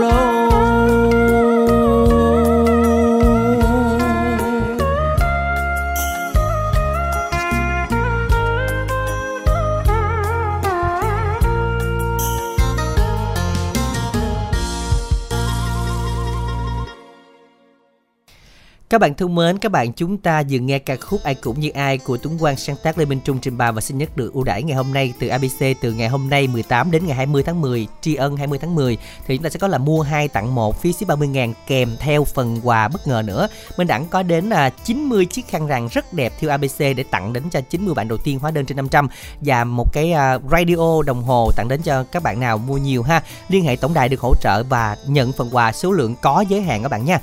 Các 18.95 18.99
bạn 18.99 19.13
thân 19.13 19.35
mến, 19.35 19.57
các 19.57 19.71
bạn 19.71 19.93
chúng 19.93 20.17
ta 20.17 20.43
vừa 20.49 20.59
nghe 20.59 20.79
ca 20.79 20.95
khúc 20.95 21.23
Ai 21.23 21.35
cũng 21.35 21.59
như 21.59 21.69
ai 21.69 21.97
của 21.97 22.17
Tuấn 22.17 22.37
Quang 22.37 22.55
sáng 22.55 22.75
tác 22.83 22.97
Lê 22.97 23.05
Minh 23.05 23.19
Trung 23.25 23.39
trình 23.39 23.57
bày 23.57 23.71
và 23.71 23.81
xin 23.81 23.97
nhất 23.97 24.17
được 24.17 24.33
ưu 24.33 24.43
đãi 24.43 24.63
ngày 24.63 24.77
hôm 24.77 24.93
nay 24.93 25.13
từ 25.19 25.27
ABC 25.27 25.65
từ 25.81 25.93
ngày 25.93 26.07
hôm 26.07 26.29
nay 26.29 26.47
18 26.47 26.91
đến 26.91 27.05
ngày 27.05 27.15
20 27.15 27.43
tháng 27.43 27.61
10, 27.61 27.87
tri 28.01 28.15
ân 28.15 28.37
20 28.37 28.59
tháng 28.61 28.75
10 28.75 28.97
thì 29.27 29.37
chúng 29.37 29.43
ta 29.43 29.49
sẽ 29.49 29.59
có 29.59 29.67
là 29.67 29.77
mua 29.77 30.01
2 30.01 30.27
tặng 30.27 30.55
1 30.55 30.81
phí 30.81 30.93
ship 30.93 31.07
30 31.07 31.27
ngàn 31.27 31.53
kèm 31.67 31.95
theo 31.99 32.23
phần 32.23 32.59
quà 32.63 32.87
bất 32.87 33.07
ngờ 33.07 33.23
nữa. 33.25 33.47
Mình 33.77 33.87
Đẳng 33.87 34.05
có 34.05 34.23
đến 34.23 34.49
là 34.49 34.69
90 34.69 35.25
chiếc 35.25 35.47
khăn 35.47 35.67
rằn 35.67 35.87
rất 35.91 36.13
đẹp 36.13 36.33
theo 36.39 36.49
ABC 36.49 36.79
để 36.79 37.03
tặng 37.11 37.33
đến 37.33 37.43
cho 37.51 37.61
90 37.61 37.93
bạn 37.95 38.07
đầu 38.07 38.17
tiên 38.17 38.39
hóa 38.39 38.51
đơn 38.51 38.65
trên 38.65 38.77
500 38.77 39.07
và 39.41 39.63
một 39.63 39.93
cái 39.93 40.11
à, 40.11 40.37
radio 40.51 41.01
đồng 41.05 41.23
hồ 41.23 41.51
tặng 41.55 41.67
đến 41.67 41.81
cho 41.81 42.03
các 42.03 42.23
bạn 42.23 42.39
nào 42.39 42.57
mua 42.57 42.77
nhiều 42.77 43.03
ha. 43.03 43.21
Liên 43.49 43.65
hệ 43.65 43.75
tổng 43.75 43.93
đài 43.93 44.09
được 44.09 44.19
hỗ 44.19 44.33
trợ 44.41 44.63
và 44.63 44.97
nhận 45.07 45.31
phần 45.31 45.49
quà 45.51 45.71
số 45.71 45.91
lượng 45.91 46.15
có 46.21 46.45
giới 46.49 46.61
hạn 46.61 46.83
các 46.83 46.89
bạn 46.89 47.05
nha. 47.05 47.19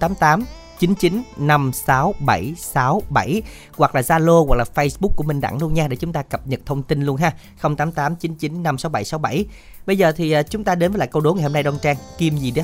088 0.00 0.44
9956767 0.80 3.40
hoặc 3.76 3.94
là 3.94 4.00
Zalo 4.00 4.46
hoặc 4.46 4.56
là 4.56 4.64
Facebook 4.74 5.12
của 5.16 5.24
Minh 5.24 5.40
Đẳng 5.40 5.58
luôn 5.58 5.74
nha 5.74 5.88
để 5.88 5.96
chúng 5.96 6.12
ta 6.12 6.22
cập 6.22 6.46
nhật 6.46 6.60
thông 6.66 6.82
tin 6.82 7.02
luôn 7.02 7.16
ha. 7.16 7.32
0889956767 7.62 9.44
bây 9.86 9.98
giờ 9.98 10.12
thì 10.12 10.38
uh, 10.40 10.50
chúng 10.50 10.64
ta 10.64 10.74
đến 10.74 10.92
với 10.92 10.98
lại 10.98 11.08
câu 11.08 11.22
đố 11.22 11.34
ngày 11.34 11.42
hôm 11.42 11.52
nay 11.52 11.62
Đông 11.62 11.78
Trang. 11.82 11.96
Kim 12.18 12.36
gì 12.36 12.50
đó? 12.50 12.62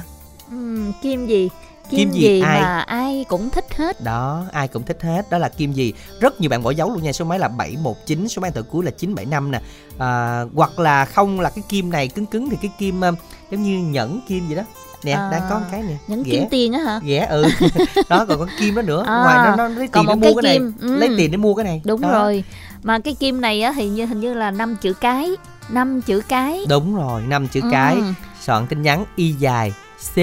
Ừm, 0.50 0.92
kim 1.02 1.26
gì? 1.26 1.48
Kim, 1.90 1.98
Kim 1.98 2.10
gì? 2.10 2.20
gì, 2.20 2.40
Ai? 2.40 2.60
mà 2.60 2.80
ai? 2.80 3.24
cũng 3.28 3.50
thích 3.50 3.64
hết. 3.76 4.04
Đó 4.04 4.44
ai 4.52 4.68
cũng 4.68 4.82
thích 4.82 5.02
hết. 5.02 5.30
Đó 5.30 5.38
là 5.38 5.48
kim 5.48 5.72
gì? 5.72 5.92
Rất 6.20 6.40
nhiều 6.40 6.50
bạn 6.50 6.62
bỏ 6.62 6.70
dấu 6.70 6.90
luôn 6.90 7.02
nha. 7.02 7.12
Số 7.12 7.24
máy 7.24 7.38
là 7.38 7.48
719 7.48 8.28
số 8.28 8.42
máy 8.42 8.50
từ 8.54 8.62
cuối 8.62 8.84
là 8.84 8.90
975 8.90 9.50
nè. 9.50 9.60
À, 9.98 10.42
hoặc 10.54 10.78
là 10.78 11.04
không 11.04 11.40
là 11.40 11.50
cái 11.50 11.64
kim 11.68 11.90
này 11.90 12.08
cứng 12.08 12.26
cứng 12.26 12.50
thì 12.50 12.56
cái 12.62 12.70
kim 12.78 13.00
uh, 13.00 13.14
giống 13.50 13.62
như 13.62 13.78
nhẫn 13.78 14.20
kim 14.28 14.48
gì 14.48 14.54
đó 14.54 14.62
nè 15.04 15.12
À, 15.12 15.28
đang 15.32 15.42
có 15.50 15.58
một 15.58 15.64
cái 15.70 15.82
nè. 15.82 15.94
những 16.06 16.22
Ghẻ. 16.22 16.30
kim 16.32 16.44
tiền 16.50 16.72
á 16.72 16.78
hả? 16.80 17.00
Ghẻ 17.02 17.26
ừ. 17.30 17.44
Đó 18.08 18.24
còn 18.28 18.38
có 18.38 18.46
kim 18.58 18.74
đó 18.74 18.82
nữa. 18.82 19.04
À, 19.06 19.14
ngoài 19.22 19.36
nó 19.48 19.56
nó 19.56 19.68
lấy 19.68 19.88
tiền 19.92 20.04
để 20.08 20.14
mua 20.14 20.20
cái 20.22 20.34
cái 20.34 20.42
này. 20.42 20.52
kim, 20.58 20.72
ừ. 20.80 20.96
lấy 20.96 21.10
tiền 21.18 21.30
để 21.30 21.36
mua 21.36 21.54
cái 21.54 21.64
này. 21.64 21.80
Đúng 21.84 22.00
Đó. 22.00 22.10
rồi. 22.12 22.44
Mà 22.82 22.98
cái 22.98 23.16
kim 23.20 23.40
này 23.40 23.62
á 23.62 23.72
thì 23.76 23.88
như 23.88 24.06
hình 24.06 24.20
như 24.20 24.34
là 24.34 24.50
năm 24.50 24.76
chữ 24.80 24.92
cái 24.92 25.30
năm 25.68 26.00
chữ 26.02 26.22
cái. 26.28 26.60
Đúng 26.68 26.96
rồi 26.96 27.22
năm 27.28 27.48
chữ 27.48 27.60
Ừ. 27.62 27.68
cái. 27.72 27.96
Soạn 28.40 28.66
tin 28.66 28.82
nhắn 28.82 29.04
y 29.16 29.32
dài 29.32 29.72
c 30.14 30.18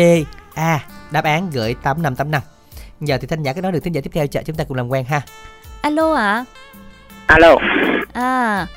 a. 0.53 0.79
Đáp 1.11 1.23
án 1.23 1.49
gửi 1.53 1.73
tám 1.83 2.01
năm 2.01 2.15
tám 2.15 2.31
năm. 2.31 2.41
Giờ 3.01 3.17
thì 3.21 3.27
thanh 3.27 3.43
nhã 3.43 3.53
cái 3.53 3.61
nói 3.61 3.71
được 3.71 3.79
thính 3.83 3.93
giả 3.95 4.01
tiếp 4.01 4.09
theo. 4.13 4.27
Chợ 4.27 4.41
chúng 4.45 4.55
ta 4.55 4.63
cùng 4.63 4.77
làm 4.77 4.87
quen 4.87 5.05
ha. 5.05 5.21
Alo 5.81 6.13
ạ. 6.13 6.45
Alo. 7.25 7.55
À 8.13 8.67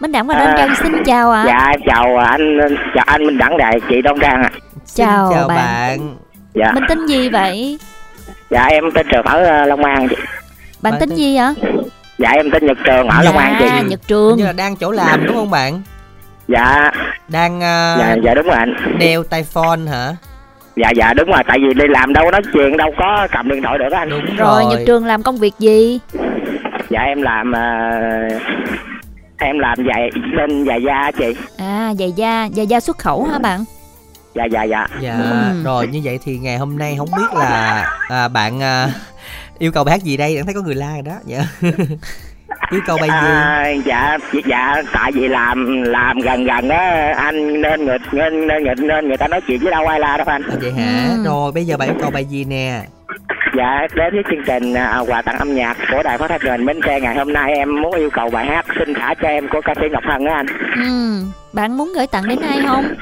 minh 0.00 0.12
đẳng 0.12 0.26
và 0.26 0.34
À, 0.34 0.44
đoan 0.44 0.56
trang 0.58 0.76
xin 0.82 0.92
chào 1.06 1.30
ạ. 1.30 1.44
dạ 1.46 1.66
em 1.70 1.80
chào 1.86 2.16
anh 2.16 2.58
chào 2.94 3.04
anh 3.06 3.26
minh 3.26 3.38
đẳng 3.38 3.56
đại 3.58 3.80
chị 3.88 4.02
đông 4.02 4.18
trang 4.20 4.42
ạ 4.42 4.50
Chào 4.94 5.28
Xin 5.28 5.38
chào 5.38 5.48
bạn. 5.48 5.56
bạn. 5.56 6.16
Dạ. 6.54 6.72
Mình 6.74 6.84
tên 6.88 7.06
gì 7.06 7.28
vậy? 7.28 7.78
Dạ 8.50 8.64
em 8.64 8.84
tên 8.94 9.06
trường 9.12 9.24
ở 9.24 9.44
ờ, 9.44 9.64
long 9.66 9.84
an 9.84 10.08
chị. 10.10 10.16
Bạn 10.82 10.92
Bạn 10.92 11.00
tên 11.00 11.08
tên- 11.08 11.18
gì 11.18 11.36
ạ 11.36 11.54
dạ 12.18 12.30
em 12.30 12.50
tên 12.50 12.66
nhật 12.66 12.78
trường 12.84 13.08
ở 13.08 13.22
long 13.22 13.36
an 13.38 13.56
chị. 13.58 13.64
Dạ 13.68 13.80
nhật 13.80 14.00
trường. 14.06 14.36
Như 14.38 14.44
là 14.44 14.52
đang 14.52 14.76
chỗ 14.76 14.90
làm 14.90 15.26
đúng 15.26 15.36
không 15.36 15.50
bạn? 15.50 15.82
Dạ. 16.48 16.90
Đang 17.28 17.60
à, 17.62 17.96
dạ 17.98 18.16
dạ 18.24 18.34
đúng 18.34 18.46
rồi 18.46 18.56
anh. 18.56 18.74
đeo 18.98 19.22
tai 19.22 19.42
phone 19.42 19.80
hả? 19.90 20.16
Dạ 20.76 20.90
dạ 20.96 21.14
đúng 21.14 21.28
rồi 21.30 21.42
tại 21.48 21.58
vì 21.58 21.74
đi 21.74 21.84
làm 21.88 22.12
đâu 22.12 22.24
có 22.24 22.30
nói 22.30 22.40
chuyện 22.52 22.76
đâu 22.76 22.90
có 22.98 23.28
cầm 23.32 23.48
điện 23.48 23.62
thoại 23.62 23.78
được 23.78 23.92
á 23.92 23.98
anh. 23.98 24.10
Đúng 24.10 24.36
rồi 24.36 24.64
nhật 24.66 24.80
trường 24.86 25.06
làm 25.06 25.22
công 25.22 25.36
việc 25.36 25.54
gì? 25.58 26.00
Dạ 26.90 27.00
em 27.00 27.22
làm 27.22 27.52
ờ, 27.52 27.60
em 29.38 29.58
làm 29.58 29.78
giày 29.88 30.10
bên 30.36 30.64
giày 30.66 30.82
da 30.82 31.10
chị. 31.18 31.34
À 31.58 31.92
giày 31.98 32.12
da 32.12 32.48
giày 32.56 32.66
da 32.66 32.80
xuất 32.80 32.98
khẩu 32.98 33.24
hả 33.24 33.38
bạn 33.38 33.64
dạ 34.34 34.44
dạ 34.44 34.62
dạ. 34.62 34.86
Dạ 35.00 35.18
Ừ. 35.52 35.62
rồi 35.64 35.86
như 35.86 36.00
vậy 36.04 36.18
thì 36.24 36.38
ngày 36.38 36.58
hôm 36.58 36.78
nay 36.78 36.94
không 36.98 37.08
biết 37.16 37.34
là 37.34 37.84
à, 38.08 38.28
bạn 38.28 38.62
à, 38.62 38.88
yêu 39.58 39.72
cầu 39.72 39.84
bài 39.84 39.92
hát 39.92 40.02
gì 40.02 40.16
đây? 40.16 40.36
Đang 40.36 40.44
thấy 40.44 40.54
có 40.54 40.62
người 40.62 40.74
la 40.74 40.92
rồi 40.92 41.02
đó. 41.02 41.12
Dạ. 41.24 41.38
Yêu 42.70 42.80
cầu 42.86 42.96
bài 43.00 43.08
gì? 43.08 43.28
À, 43.28 43.68
dạ 43.84 44.18
dạ 44.46 44.82
tại 44.92 45.12
vì 45.12 45.28
làm 45.28 45.82
làm 45.82 46.18
gần 46.20 46.44
gần 46.44 46.68
á 46.68 47.14
anh 47.16 47.62
nên 47.62 47.84
người 47.84 47.98
nên 48.12 48.46
nên 48.46 48.64
người 48.64 48.74
nên 48.78 49.08
người 49.08 49.16
ta 49.16 49.28
nói 49.28 49.40
chuyện 49.46 49.60
với 49.62 49.70
đâu 49.70 49.86
ai 49.86 50.00
la 50.00 50.16
đâu 50.16 50.26
anh. 50.30 50.42
À, 50.42 50.56
vậy 50.62 50.72
hả? 50.72 51.08
Ừ. 51.10 51.24
rồi 51.24 51.52
bây 51.52 51.66
giờ 51.66 51.76
bạn 51.76 51.88
yêu 51.88 51.96
cầu 52.00 52.10
bài 52.10 52.24
gì 52.24 52.44
nè? 52.44 52.82
Dạ 53.56 53.86
đến 53.94 54.14
với 54.14 54.22
chương 54.30 54.44
trình 54.46 54.74
à, 54.74 54.98
quà 55.06 55.22
tặng 55.22 55.38
âm 55.38 55.54
nhạc 55.54 55.76
của 55.92 56.02
đài 56.02 56.18
phát 56.18 56.28
thanh 56.30 56.40
truyền 56.40 56.66
bến 56.66 56.80
tre 56.86 57.00
ngày 57.00 57.14
hôm 57.16 57.32
nay 57.32 57.52
em 57.54 57.82
muốn 57.82 57.94
yêu 57.94 58.10
cầu 58.10 58.30
bài 58.30 58.46
hát 58.46 58.66
xin 58.78 58.94
thả 58.94 59.14
cho 59.22 59.28
em 59.28 59.48
của 59.48 59.60
ca 59.64 59.74
sĩ 59.74 59.82
ngọc 59.92 60.02
hân 60.06 60.24
á 60.24 60.34
anh. 60.34 60.46
Ừ. 60.76 61.22
Bạn 61.52 61.76
muốn 61.76 61.92
gửi 61.96 62.06
tặng 62.06 62.28
đến 62.28 62.38
ai 62.48 62.58
không 62.66 62.84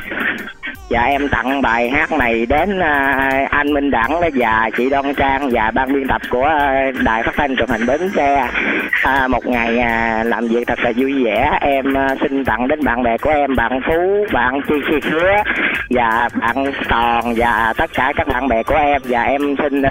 dạ 0.89 1.03
em 1.03 1.29
tặng 1.29 1.63
bài 1.63 1.91
hát 1.91 2.13
này 2.13 2.47
đến 2.47 2.79
à, 2.79 3.47
anh 3.51 3.73
minh 3.73 3.91
đẳng 3.91 4.21
và 4.35 4.71
chị 4.77 4.91
đoan 4.91 5.15
trang 5.15 5.49
và 5.53 5.71
ban 5.75 5.93
biên 5.93 6.09
tập 6.09 6.23
của 6.31 6.45
à, 6.45 6.91
đài 7.05 7.23
phát 7.23 7.33
thanh 7.37 7.57
truyền 7.57 7.69
hình 7.69 7.87
bến 7.87 8.11
tre. 8.17 8.49
À, 9.03 9.29
một 9.29 9.47
ngày 9.47 9.79
à, 9.79 10.23
làm 10.27 10.49
việc 10.49 10.67
thật 10.67 10.79
là 10.83 10.93
vui 10.97 11.25
vẻ. 11.25 11.59
Em 11.61 11.85
xin 12.21 12.45
tặng 12.45 12.69
đến 12.69 12.85
bạn 12.85 13.03
bè 13.03 13.19
của 13.19 13.31
em 13.31 13.57
bạn 13.57 13.81
phú 13.87 14.27
bạn 14.33 14.61
chi 14.69 14.75
chi 14.91 15.11
khứa 15.11 15.43
và 15.91 16.29
bạn 16.41 16.73
toàn 16.89 17.35
và 17.37 17.73
tất 17.77 17.91
cả 17.95 18.13
các 18.17 18.29
bạn 18.29 18.49
bè 18.49 18.63
của 18.63 18.77
em. 18.77 19.03
Và 19.05 19.23
em 19.23 19.57
xin 19.63 19.83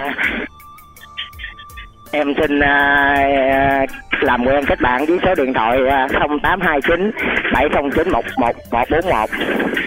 em 2.10 2.26
xin 2.40 2.60
à, 2.60 3.14
à, 3.50 3.86
làm 4.22 4.44
quen 4.46 4.64
kết 4.68 4.80
bạn 4.80 5.06
với 5.06 5.18
số 5.24 5.34
điện 5.44 5.52
thoại 5.54 5.78
à, 5.90 6.08
0829 6.42 7.10
709 7.52 8.08
11141 8.12 9.30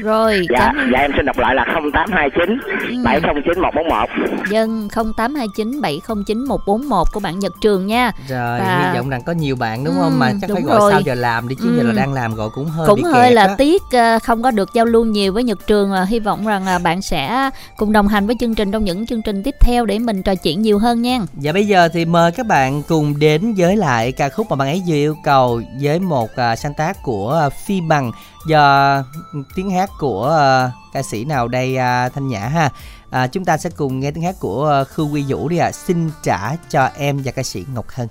rồi 0.02 0.48
dạ 0.50 0.60
cảm 0.60 0.76
ơn 0.78 0.90
dạ 0.94 1.00
em 1.00 1.12
xin 1.18 1.26
đọc 1.26 1.38
lại 1.40 1.56
là 1.56 1.66
0829 1.66 2.58
Ừ. 2.90 2.96
709 3.06 3.60
141 3.62 4.10
dân 4.50 4.88
0829 5.18 5.82
709 5.82 6.46
141 6.48 7.08
của 7.14 7.20
bạn 7.20 7.40
Nhật 7.40 7.52
Trường 7.62 7.88
nha 7.88 8.12
rồi 8.30 8.60
Và- 8.60 8.90
hy 8.92 8.98
vọng 8.98 9.10
rằng 9.10 9.22
có 9.26 9.32
nhiều 9.34 9.56
bạn 9.56 9.84
đúng 9.84 9.94
Ừ, 9.96 10.00
không 10.02 10.20
mà 10.20 10.32
chắc 10.42 10.50
phải 10.54 10.62
gọi 10.62 10.80
rồi. 10.80 10.92
sau 10.92 11.02
giờ 11.02 11.14
làm 11.16 11.48
đi 11.48 11.56
chứ 11.56 11.74
giờ 11.78 11.84
Ừ. 11.84 11.88
là 11.88 11.94
đang 11.96 12.14
làm 12.14 12.36
gọi 12.36 12.50
cũng 12.56 12.66
hơi 12.66 12.88
cũng 12.88 12.96
bị 13.04 13.10
hơi 13.14 13.28
kẹt 13.28 13.34
là 13.34 13.44
á. 13.46 13.56
tiếc 13.58 13.82
ờ, 13.94 14.20
không 14.24 14.44
có 14.44 14.52
được 14.52 14.70
giao 14.74 14.86
lưu 14.86 15.06
nhiều 15.06 15.34
với 15.34 15.44
Nhật 15.44 15.68
Trường 15.68 15.92
à, 15.94 16.06
hy 16.10 16.20
vọng 16.20 16.48
rằng 16.48 16.66
là 16.66 16.80
bạn 16.80 17.02
sẽ 17.02 17.50
cùng 17.78 17.92
đồng 17.92 18.08
hành 18.08 18.26
với 18.28 18.36
chương 18.40 18.56
trình 18.56 18.72
trong 18.72 18.84
những 18.84 19.06
chương 19.06 19.22
trình 19.22 19.44
tiếp 19.44 19.56
theo 19.60 19.86
để 19.86 20.00
mình 20.00 20.24
trò 20.24 20.36
chuyện 20.36 20.62
nhiều 20.62 20.78
hơn 20.80 21.02
nha 21.02 21.20
Và 21.34 21.52
bây 21.54 21.66
giờ 21.68 21.90
thì 21.94 22.06
mời 22.12 22.32
các 22.32 22.46
bạn 22.46 22.84
cùng 22.88 23.20
đến 23.20 23.54
với 23.58 23.78
lại 23.78 24.12
ca 24.12 24.30
khúc 24.30 24.48
mà 24.50 24.56
bạn 24.56 24.68
ấy 24.68 24.84
vừa 24.88 24.96
yêu 24.96 25.16
cầu 25.24 25.62
với 25.82 26.00
một 26.00 26.30
uh, 26.32 26.60
sáng 26.60 26.74
tác 26.74 27.04
của 27.04 27.44
uh, 27.48 27.54
Phi 27.54 27.82
Bằng 27.82 28.12
do 28.48 28.96
ừ, 29.34 29.44
tiếng 29.56 29.70
hát 29.70 29.90
của 30.00 30.26
uh, 30.26 30.94
ca 30.94 31.04
sĩ 31.04 31.26
nào 31.26 31.48
đây 31.48 31.76
uh, 31.76 32.14
Thanh 32.14 32.28
Nhã 32.28 32.40
ha. 32.40 32.70
À, 33.10 33.28
chúng 33.28 33.46
ta 33.46 33.58
sẽ 33.58 33.70
cùng 33.70 34.00
nghe 34.00 34.12
tiếng 34.12 34.24
hát 34.24 34.36
của 34.40 34.82
uh, 34.82 34.88
Khư 34.88 35.04
Quy 35.04 35.24
Vũ 35.28 35.50
đi 35.50 35.58
ạ. 35.58 35.72
Xin 35.72 36.10
trả 36.24 36.56
cho 36.70 36.90
em 36.98 37.22
và 37.26 37.32
ca 37.32 37.44
sĩ 37.44 37.66
Ngọc 37.74 37.86
Hân. 37.90 38.08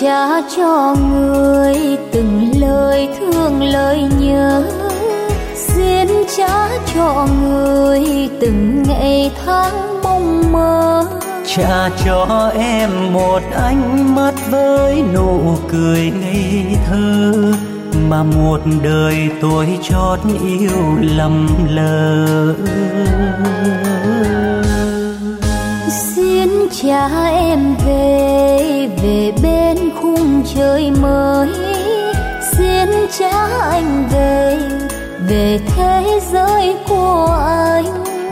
Trả 0.00 0.40
cho 0.56 0.96
người 1.10 1.76
từng 2.12 2.50
lời 2.60 3.08
thương 3.18 3.62
lời 3.62 4.02
nhớ. 4.20 4.62
Xin 5.54 6.08
trả 6.36 6.68
cho 6.94 7.28
người 7.42 8.28
từng 8.40 8.82
ngày 8.88 9.30
tháng 9.44 10.02
mong 10.02 10.52
mơ. 10.52 11.04
Trả 11.46 11.88
cho 12.04 12.52
em 12.58 13.12
một 13.12 13.42
ánh 13.54 14.14
mắt 14.14 14.34
với 14.50 15.02
nụ 15.14 15.56
cười 15.68 16.12
ngây 16.20 16.64
thơ 16.86 17.32
mà 18.08 18.22
một 18.22 18.60
đời 18.82 19.28
tôi 19.40 19.78
chót 19.82 20.18
yêu 20.44 20.96
lầm 21.00 21.48
lỡ. 21.68 22.54
Xin 26.14 26.48
trả 26.82 27.08
em 27.28 27.74
về 27.86 28.88
về 29.02 29.32
bên 29.42 29.55
trời 30.56 30.90
mới 30.90 31.48
xin 32.52 32.88
trả 33.18 33.48
anh 33.70 34.08
về 34.12 34.58
về 35.28 35.58
thế 35.76 36.20
giới 36.32 36.76
của 36.88 37.38
anh. 37.46 37.84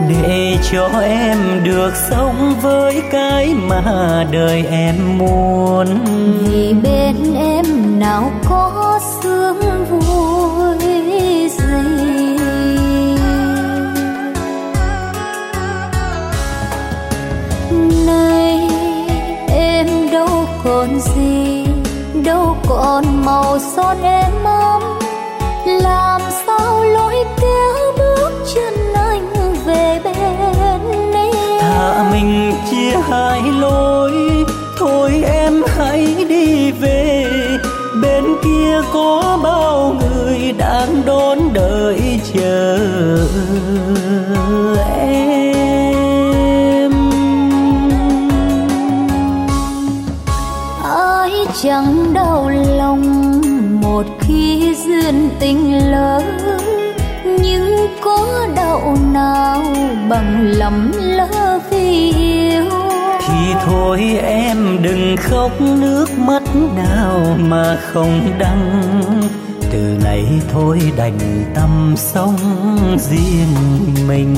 Để 0.09 0.57
cho 0.71 0.89
em 1.01 1.37
được 1.63 1.91
sống 2.09 2.55
với 2.61 3.01
cái 3.11 3.53
mà 3.53 4.25
đời 4.31 4.65
em 4.71 5.17
muốn. 5.17 5.87
Vì 6.39 6.73
bên 6.83 7.15
em 7.35 7.65
nào 7.99 8.31
có 8.49 8.74
đâu 22.25 22.57
còn 22.67 23.25
màu 23.25 23.59
son 23.59 23.97
em 24.03 24.43
ấm. 24.43 24.81
Làm 25.65 26.21
sao 26.45 26.83
lối 26.83 27.15
kéo 27.41 27.93
bước 27.97 28.31
chân 28.55 28.93
anh 28.93 29.33
về 29.65 30.01
bên 30.03 30.15
em? 30.53 30.81
Thà 31.59 32.09
mình 32.11 32.53
chia 32.71 32.97
hai 33.09 33.41
lối, 33.59 34.11
thôi 34.77 35.23
em 35.25 35.63
hãy 35.77 36.25
đi 36.29 36.71
về. 36.71 37.25
Bên 38.01 38.23
kia 38.43 38.81
có 38.93 39.39
bao 39.43 39.95
người 39.99 40.53
đang 40.57 41.01
đón 41.05 41.53
đợi 41.53 42.19
chờ. 42.33 42.79
Chẳng 51.65 52.13
đau 52.13 52.49
lòng 52.49 53.41
một 53.81 54.03
khi 54.19 54.75
duyên 54.85 55.29
tình 55.39 55.91
lỡ, 55.91 56.21
nhưng 57.25 57.87
có 58.01 58.47
đau 58.55 58.97
nào 59.13 59.63
bằng 60.09 60.41
lầm 60.41 60.91
lỡ 61.01 61.59
vì 61.69 62.13
yêu? 62.13 62.65
Thì 63.19 63.53
thôi 63.65 64.19
em 64.23 64.77
đừng 64.81 65.15
khóc, 65.17 65.51
nước 65.61 66.07
mắt 66.17 66.43
nào 66.75 67.37
mà 67.39 67.77
không 67.93 68.21
đắng. 68.39 68.91
Từ 69.71 69.97
nay 70.03 70.25
thôi 70.53 70.79
đành 70.97 71.19
tâm 71.55 71.95
sống 71.97 72.37
riêng 72.97 73.55
mình. 74.07 74.35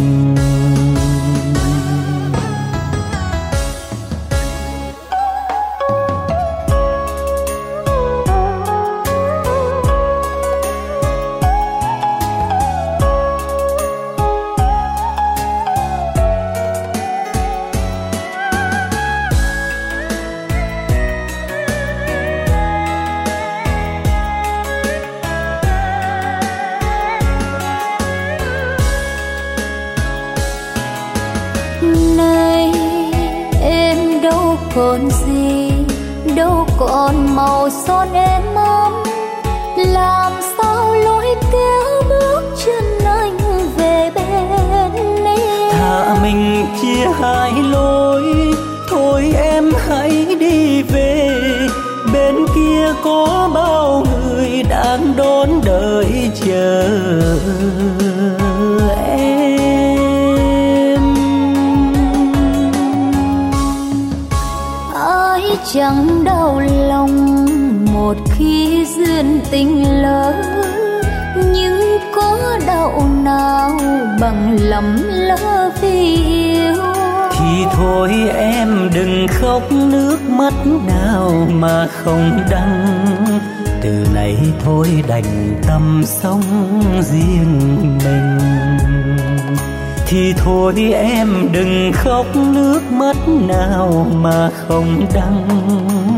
Ai 65.38 65.58
chẳng 65.74 66.24
đau 66.24 66.62
lòng. 66.88 67.46
Một 67.94 68.18
khi 68.36 68.86
duyên 68.96 69.42
tình 69.52 70.02
lỡ, 70.02 70.34
nhưng 71.54 71.98
có 72.16 72.60
đau 72.68 73.10
nào 73.24 73.80
bằng 74.22 74.58
lầm 74.62 74.98
lỡ 75.10 75.72
vì 75.82 76.16
yêu? 76.16 76.76
Thì 77.32 77.66
thôi 77.74 78.12
em 78.36 78.90
đừng 78.94 79.28
khóc, 79.28 79.72
nước 79.72 80.18
mắt 80.30 80.54
nào 80.88 81.48
mà 81.52 81.88
không 81.88 82.40
đắng. 82.52 83.06
Từ 83.82 84.08
nay 84.14 84.38
thôi 84.66 85.04
đành 85.08 85.62
tâm 85.68 86.04
sống 86.06 86.42
riêng 87.02 87.98
mình 88.04 88.77
thì 90.10 90.34
thôi 90.38 90.94
em 90.94 91.50
đừng 91.52 91.92
khóc 91.94 92.26
nước 92.36 92.82
mắt 92.92 93.18
nào 93.28 94.08
mà 94.12 94.50
không 94.68 95.06
đắng. 95.14 95.48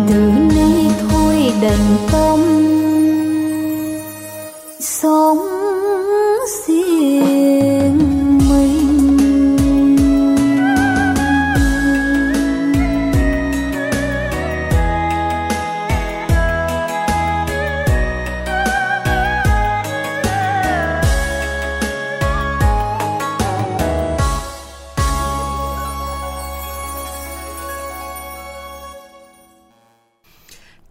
Từ 0.09 0.31
nay 0.55 0.91
thôi 1.09 1.53
đành 1.61 1.97
tâm, 2.11 2.39
sống 4.79 5.58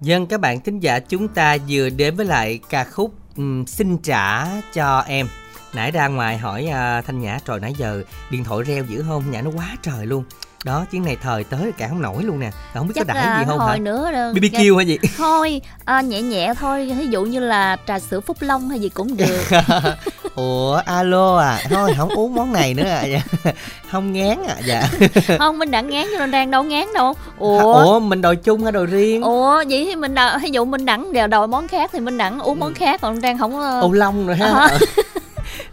Dân 0.08 0.26
các 0.26 0.40
bạn 0.40 0.60
thính 0.60 0.80
giả 0.80 1.00
chúng 1.00 1.28
ta 1.28 1.56
vừa 1.68 1.88
đến 1.88 2.16
với 2.16 2.26
lại 2.26 2.60
ca 2.68 2.84
khúc 2.84 3.14
um, 3.36 3.64
Xin 3.64 3.98
trả 3.98 4.46
cho 4.72 5.00
em 5.00 5.28
Nãy 5.74 5.90
ra 5.90 6.08
ngoài 6.08 6.38
hỏi 6.38 6.64
uh, 6.68 7.04
Thanh 7.06 7.20
Nhã 7.20 7.38
trời 7.44 7.60
nãy 7.60 7.74
giờ 7.78 8.02
điện 8.30 8.44
thoại 8.44 8.64
reo 8.64 8.84
dữ 8.84 9.04
không? 9.08 9.30
Nhã 9.30 9.42
nó 9.42 9.50
quá 9.50 9.76
trời 9.82 10.06
luôn 10.06 10.24
đó 10.64 10.84
chuyến 10.90 11.04
này 11.04 11.16
thời 11.22 11.44
tới 11.44 11.72
cả 11.78 11.88
không 11.88 12.02
nổi 12.02 12.22
luôn 12.22 12.40
nè. 12.40 12.50
Không 12.74 12.88
biết 12.88 12.92
Chắc 12.94 13.06
có 13.08 13.14
đãi 13.14 13.38
gì 13.38 13.44
không 13.48 13.58
hồi 13.58 13.70
hả? 13.70 13.76
nữa 13.76 14.12
đâu. 14.12 14.32
BBQ 14.32 14.76
hay 14.76 14.86
gì 14.86 14.98
thôi 15.18 15.60
à, 15.84 16.00
nhẹ 16.00 16.22
nhẹ 16.22 16.54
thôi. 16.60 16.92
Ví 16.98 17.06
dụ 17.06 17.24
như 17.24 17.40
là 17.40 17.76
trà 17.86 17.98
sữa 17.98 18.20
phúc 18.20 18.36
long 18.40 18.68
hay 18.68 18.80
gì 18.80 18.88
cũng 18.88 19.16
được. 19.16 19.44
Ủa 20.34 20.74
alo 20.84 21.36
à. 21.38 21.60
Thôi 21.70 21.94
không 21.98 22.08
uống 22.08 22.34
món 22.34 22.52
này 22.52 22.74
nữa 22.74 22.82
à. 22.82 23.04
Dạ. 23.04 23.52
không 23.90 24.12
ngán 24.12 24.38
à 24.48 24.56
dạ. 24.66 24.88
Không 25.38 25.58
mình 25.58 25.70
đã 25.70 25.80
ngán 25.80 26.06
cho 26.12 26.18
nên 26.18 26.30
đang 26.30 26.50
đâu 26.50 26.62
ngán 26.62 26.86
đâu. 26.94 27.14
Ủa? 27.38 27.84
Ủa 27.84 28.00
mình 28.00 28.20
đòi 28.20 28.36
chung 28.36 28.62
hay 28.62 28.72
đòi 28.72 28.86
riêng? 28.86 29.22
Ủa 29.22 29.64
vậy 29.68 29.84
thì 29.84 29.96
mình 29.96 30.14
đòi, 30.14 30.38
ví 30.42 30.50
dụ 30.50 30.64
mình 30.64 30.84
đẳng 30.84 31.12
đều 31.12 31.26
đòi 31.26 31.46
món 31.46 31.68
khác 31.68 31.90
thì 31.92 32.00
mình 32.00 32.18
đẳng 32.18 32.40
uống 32.40 32.60
món 32.60 32.74
khác 32.74 33.00
còn 33.00 33.20
đang 33.20 33.38
không 33.38 33.60
ờ, 33.60 33.80
ô 33.80 33.92
long 33.92 34.26
rồi 34.26 34.36
ha. 34.36 34.46
Ờ. 34.48 34.68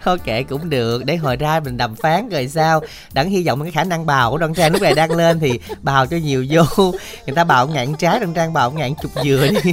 thôi 0.05 0.17
kệ 0.23 0.43
cũng 0.43 0.69
được 0.69 1.05
để 1.05 1.15
hồi 1.15 1.35
ra 1.35 1.59
mình 1.59 1.77
đàm 1.77 1.95
phán 1.95 2.29
rồi 2.29 2.47
sao? 2.47 2.81
Đặng 3.13 3.29
hy 3.29 3.47
vọng 3.47 3.61
cái 3.61 3.71
khả 3.71 3.83
năng 3.83 4.05
bào 4.05 4.31
của 4.31 4.37
đoan 4.37 4.53
trang 4.53 4.71
lúc 4.71 4.81
này 4.81 4.93
đang 4.93 5.11
lên 5.11 5.39
thì 5.39 5.59
bào 5.81 6.05
cho 6.05 6.17
nhiều 6.17 6.45
vô. 6.49 6.63
Người 7.25 7.35
ta 7.35 7.43
bào 7.43 7.67
ngạn 7.67 7.95
trái 7.95 8.19
đoan 8.19 8.33
trang 8.33 8.53
bào 8.53 8.71
ngạn 8.71 8.95
chục 9.01 9.11
dừa 9.23 9.47
đi. 9.63 9.71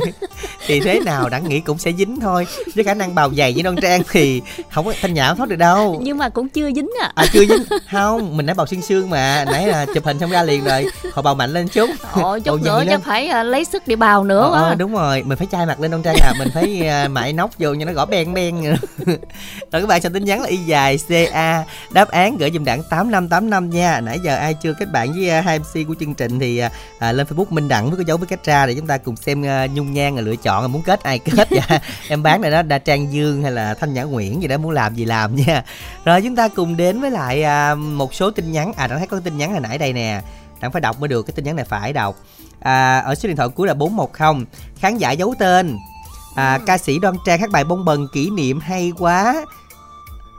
Thì 0.67 0.81
thế 0.81 1.01
nào? 1.01 1.29
Đặng 1.29 1.49
nghĩ 1.49 1.61
cũng 1.61 1.79
sẽ 1.79 1.93
dính 1.93 2.21
thôi. 2.21 2.47
Với 2.75 2.85
khả 2.85 2.95
năng 2.95 3.15
bào 3.15 3.35
dày 3.35 3.53
với 3.53 3.63
đoan 3.63 3.77
trang 3.77 4.03
thì 4.11 4.43
không 4.71 4.87
có 4.87 4.93
thanh 5.01 5.15
nhã 5.15 5.35
thoát 5.35 5.49
được 5.49 5.57
đâu. 5.57 6.01
Nhưng 6.03 6.19
mà 6.19 6.29
cũng 6.29 6.49
chưa 6.49 6.71
dính 6.73 6.91
à 7.01 7.13
à 7.15 7.27
chưa 7.33 7.45
dính. 7.45 7.65
Không 7.91 8.37
mình 8.37 8.47
đã 8.47 8.55
bào 8.55 8.67
xuyên 8.67 8.83
xương 8.83 9.11
mà. 9.11 9.45
Nãy 9.45 9.67
là 9.67 9.87
chụp 9.95 10.05
hình 10.05 10.19
xong 10.19 10.31
ra 10.31 10.43
liền 10.43 10.65
rồi. 10.65 10.87
Hồi 11.13 11.23
bào 11.23 11.35
mạnh 11.35 11.53
lên 11.53 11.69
chút. 11.69 11.91
Ôi 12.13 12.41
chút 12.41 12.63
nữa 12.63 12.83
chắc 12.85 12.91
lên. 12.91 13.01
phải 13.01 13.29
à, 13.29 13.43
lấy 13.43 13.65
sức 13.65 13.83
để 13.87 13.97
bào 13.97 14.25
nữa 14.25 14.51
Ờ, 14.53 14.63
ờ, 14.63 14.75
đúng 14.75 14.95
rồi. 14.95 15.23
Mình 15.23 15.39
phải 15.39 15.47
chai 15.53 15.67
mặt 15.67 15.81
lên 15.81 15.91
đoan 15.91 16.03
trang 16.03 16.17
à. 16.23 16.33
Mình 16.39 16.49
phải 16.55 16.89
à, 16.89 17.09
mại 17.09 17.33
nóc 17.33 17.51
vô 17.59 17.75
cho 17.79 17.85
nó 17.85 17.93
gõ 17.93 18.07
ben 18.07 18.35
ben 18.35 18.63
rồi 19.73 19.81
các 19.83 19.87
bạn 19.87 20.01
soạn 20.01 20.13
tin 20.23 20.27
nhắn 20.29 20.41
là 20.41 20.49
y 20.49 20.57
dài 20.57 20.99
ca 21.09 21.65
đáp 21.91 22.09
án 22.09 22.37
gửi 22.37 22.51
dùm 22.55 22.65
đẳng 22.65 22.83
tám 22.91 23.11
năm 23.11 23.29
tám 23.29 23.51
năm 23.51 23.71
nha. 23.71 24.01
Nãy 24.01 24.19
giờ 24.25 24.37
ai 24.37 24.55
chưa 24.55 24.75
kết 24.75 24.93
bạn 24.93 25.13
với 25.13 25.31
à, 25.31 25.41
hai 25.41 25.59
mc 25.59 25.89
của 25.89 25.95
chương 26.01 26.15
trình 26.15 26.41
thì 26.41 26.59
à, 26.59 26.71
à, 26.99 27.13
lên 27.13 27.27
facebook 27.27 27.45
minh 27.51 27.69
đẳng 27.69 27.91
với 27.91 27.97
cái 27.97 28.05
dấu 28.05 28.17
với 28.17 28.27
cách 28.27 28.45
ra 28.45 28.67
để 28.67 28.75
chúng 28.75 28.87
ta 28.87 28.99
cùng 28.99 29.17
xem 29.17 29.47
à, 29.47 29.67
nhung 29.67 29.93
nhan 29.93 30.15
rồi 30.15 30.23
lựa 30.25 30.37
chọn 30.37 30.63
là 30.63 30.69
muốn 30.69 30.83
kết 30.83 31.03
ai 31.03 31.19
kết. 31.19 31.49
Dạ. 31.51 31.81
Em 32.09 32.23
bán 32.23 32.41
này 32.41 32.51
đó 32.51 32.63
đa 32.63 32.79
trang 32.79 33.13
dương 33.13 33.43
hay 33.43 33.53
là 33.53 33.75
thanh 33.75 33.95
nhã 33.95 34.03
nguyễn 34.03 34.43
gì 34.43 34.49
đó 34.49 34.59
muốn 34.59 34.71
làm 34.71 34.95
gì 34.95 35.05
làm 35.05 35.37
nha. 35.37 35.65
Rồi 36.05 36.23
chúng 36.23 36.37
ta 36.37 36.49
cùng 36.49 36.77
đến 36.77 37.01
với 37.01 37.11
lại 37.11 37.43
à, 37.43 37.75
một 37.75 38.15
số 38.15 38.31
tin 38.31 38.53
nhắn. 38.53 38.73
À 38.77 38.87
đã 38.87 38.99
thấy 38.99 39.07
có 39.07 39.21
tin 39.21 39.39
nhắn 39.39 39.53
hồi 39.53 39.61
nãy 39.61 39.79
đây 39.79 39.93
nè. 39.93 40.23
Đặng 40.61 40.73
phải 40.73 40.81
đọc 40.81 41.01
mới 41.01 41.09
được 41.09 41.23
cái 41.23 41.33
tin 41.33 41.45
nhắn 41.45 41.57
này 41.57 41.65
phải 41.65 41.93
đọc. 41.93 42.17
À, 42.61 42.99
ở 42.99 43.15
số 43.15 43.27
điện 43.27 43.37
thoại 43.37 43.49
cuối 43.49 43.67
là 43.69 43.75
410 43.75 44.47
khán 44.81 44.99
giả 44.99 45.13
giấu 45.13 45.35
tên. 45.39 45.79
À, 46.35 46.59
ca 46.67 46.79
sĩ 46.79 46.99
đoan 46.99 47.15
trang 47.27 47.41
hát 47.41 47.51
bài 47.51 47.65
bông 47.65 47.85
bần 47.85 48.07
kỷ 48.13 48.31
niệm 48.31 48.61
hay 48.61 48.93
quá 48.99 49.45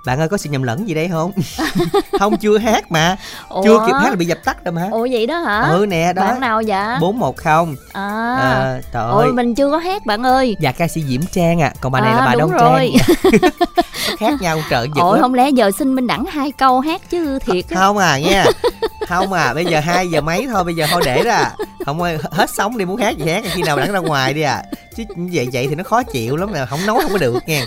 bạn 0.05 0.19
ơi 0.19 0.27
có 0.29 0.37
sự 0.37 0.49
nhầm 0.49 0.63
lẫn 0.63 0.87
gì 0.87 0.93
đây 0.93 1.07
không? 1.11 1.31
Không 2.19 2.37
chưa 2.37 2.57
hát 2.57 2.91
mà. 2.91 3.15
Chưa 3.63 3.77
Ủa? 3.77 3.85
kịp 3.87 3.93
hát 4.01 4.09
là 4.09 4.15
bị 4.15 4.25
dập 4.25 4.37
tắt 4.45 4.57
rồi 4.65 4.71
mà. 4.71 4.87
Ủa 4.91 5.07
vậy 5.11 5.27
đó 5.27 5.39
hả? 5.39 5.61
Ừ 5.61 5.85
nè 5.89 6.13
đó. 6.13 6.21
Bạn 6.21 6.39
nào 6.39 6.61
dạ 6.61 6.97
410 7.01 7.75
à, 7.93 8.35
à, 8.39 8.79
trời 8.93 9.11
ơi. 9.11 9.31
mình 9.33 9.55
chưa 9.55 9.71
có 9.71 9.77
hát 9.77 10.05
bạn 10.05 10.23
ơi. 10.23 10.55
Dạ 10.59 10.71
ca 10.71 10.87
sĩ 10.87 11.03
diễm 11.07 11.21
trang 11.31 11.61
à 11.61 11.73
còn 11.81 11.91
bà 11.91 12.01
này 12.01 12.11
À, 12.13 12.15
là 12.19 12.25
bà 12.25 12.35
đúng 12.35 12.51
đông 12.51 12.61
rồi. 12.61 12.93
trang. 13.07 13.31
Khác 14.19 14.41
nhau 14.41 14.57
trợ 14.69 14.83
giật 14.83 15.01
ôi 15.01 15.17
lắm. 15.17 15.21
không 15.21 15.33
lẽ 15.33 15.49
giờ 15.49 15.71
xin 15.79 15.95
minh 15.95 16.07
đẳng 16.07 16.25
hai 16.25 16.51
câu 16.51 16.79
hát 16.79 17.01
chứ 17.09 17.39
thiệt 17.39 17.65
á. 17.69 17.75
không 17.79 17.97
à 17.97 18.19
nha. 18.19 18.45
Không 19.09 19.33
à 19.33 19.53
bây 19.53 19.65
giờ 19.65 19.79
hai 19.79 20.07
giờ 20.07 20.21
mấy 20.21 20.47
thôi 20.51 20.63
bây 20.63 20.75
giờ 20.75 20.85
thôi 20.91 21.01
để 21.05 21.23
ra. 21.23 21.51
Không 21.85 22.01
ơi 22.01 22.17
hết 22.31 22.49
sống 22.49 22.77
đi 22.77 22.85
muốn 22.85 22.97
hát 22.97 23.17
gì 23.17 23.31
hát 23.31 23.43
khi 23.53 23.61
nào 23.63 23.77
đặng 23.77 23.91
ra 23.91 23.99
ngoài 23.99 24.33
đi 24.33 24.41
à 24.41 24.63
chứ 24.97 25.03
vậy 25.15 25.47
vậy 25.53 25.67
thì 25.67 25.75
nó 25.75 25.83
khó 25.83 26.03
chịu 26.03 26.35
lắm 26.35 26.53
nè 26.53 26.65
không 26.69 26.85
nói 26.85 26.99
không 27.03 27.11
có 27.11 27.17
được 27.17 27.47
nha. 27.47 27.65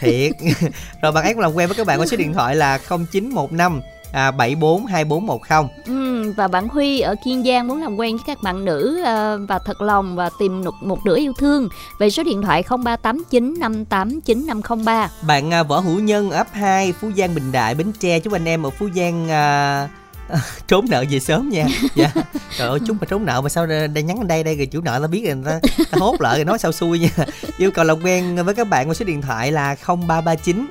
Thiệt. 0.00 0.32
Rồi 1.02 1.12
bạn 1.12 1.24
ấy 1.24 1.34
cũng 1.34 1.42
làm 1.42 1.54
quen 1.54 1.68
với 1.68 1.76
các 1.76 1.86
bạn 1.86 1.98
có 1.98 2.06
số 2.06 2.16
điện 2.16 2.32
thoại 2.32 2.56
là 2.56 2.78
0915 2.88 3.80
à, 4.14 4.30
742410 4.30 5.68
Ừ, 5.86 6.32
và 6.36 6.48
bạn 6.48 6.68
Huy 6.68 7.00
ở 7.00 7.14
Kiên 7.24 7.44
Giang 7.44 7.68
muốn 7.68 7.82
làm 7.82 7.96
quen 7.96 8.16
với 8.16 8.24
các 8.26 8.42
bạn 8.42 8.64
nữ 8.64 9.02
à, 9.04 9.36
và 9.48 9.58
thật 9.66 9.82
lòng 9.82 10.16
và 10.16 10.30
tìm 10.38 10.64
một, 10.64 10.74
một 10.80 10.98
nửa 11.06 11.16
yêu 11.16 11.32
thương. 11.38 11.68
Về 11.98 12.10
số 12.10 12.22
điện 12.22 12.42
thoại 12.42 12.62
0389589503. 12.68 15.08
bạn 15.22 15.54
à, 15.54 15.62
võ 15.62 15.80
hữu 15.80 16.00
nhân 16.00 16.30
ấp 16.30 16.46
2 16.52 16.92
phú 16.92 17.10
giang 17.16 17.34
bình 17.34 17.52
đại 17.52 17.74
bến 17.74 17.92
tre. 18.00 18.20
Chúc 18.20 18.32
anh 18.32 18.44
em 18.44 18.66
ở 18.66 18.70
phú 18.70 18.88
giang 18.96 19.30
à, 19.30 19.88
trốn 20.66 20.86
nợ 20.90 21.04
về 21.10 21.20
sớm 21.20 21.48
nha. 21.48 21.66
Dạ. 21.94 22.10
Trời 22.58 22.68
ơi 22.68 22.78
chúng 22.86 22.96
mà 23.00 23.06
trốn 23.10 23.24
nợ 23.24 23.40
mà 23.40 23.48
sao 23.48 23.66
đang 23.66 24.06
nhắn 24.06 24.18
ở 24.18 24.24
đây 24.24 24.44
đây 24.44 24.56
rồi 24.56 24.66
chủ 24.66 24.80
nợ 24.80 24.98
nó 25.02 25.08
biết 25.08 25.24
rồi 25.26 25.42
ta, 25.46 25.58
ta 25.90 25.98
hốt 26.00 26.20
lại 26.20 26.36
rồi 26.36 26.44
nói 26.44 26.58
sao 26.58 26.72
xui 26.72 26.98
nha. 26.98 27.08
Yêu 27.58 27.70
cầu 27.70 27.84
làm 27.84 28.04
quen 28.04 28.44
với 28.44 28.54
các 28.54 28.68
bạn 28.68 28.88
qua 28.88 28.94
số 28.94 29.04
điện 29.04 29.22
thoại 29.22 29.52
là 29.52 29.76
0339 29.86 30.66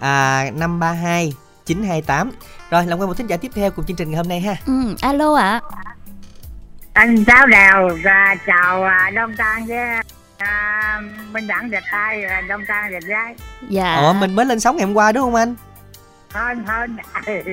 à, 0.00 0.44
532 0.54 1.34
928 1.64 2.30
rồi 2.70 2.86
làm 2.86 2.98
quen 2.98 3.08
một 3.08 3.14
thính 3.16 3.26
giả 3.26 3.36
tiếp 3.36 3.50
theo 3.54 3.70
cùng 3.70 3.84
chương 3.84 3.96
trình 3.96 4.10
ngày 4.10 4.16
hôm 4.16 4.28
nay 4.28 4.40
ha. 4.40 4.56
Ừ, 4.66 4.94
alo 5.00 5.34
ạ. 5.34 5.60
anh 6.92 7.24
giáo 7.26 7.46
đào 7.46 7.88
và 8.04 8.34
chào 8.46 8.84
à, 8.84 9.10
đông 9.14 9.34
trang 9.38 9.66
với 9.66 9.78
à, 10.38 11.00
minh 11.32 11.46
đẳng 11.46 11.70
đẹp 11.70 11.82
và 11.92 12.40
đông 12.48 12.64
trang 12.68 12.92
đẹp 12.92 13.02
gái. 13.06 13.34
Dạ. 13.68 13.94
ồ 13.96 14.12
mình 14.12 14.34
mới 14.34 14.46
lên 14.46 14.60
sóng 14.60 14.76
ngày 14.76 14.86
hôm 14.86 14.96
qua 14.96 15.12
đúng 15.12 15.22
không 15.22 15.34
anh 15.34 15.54
hơn 16.32 16.64
hơn 16.66 16.96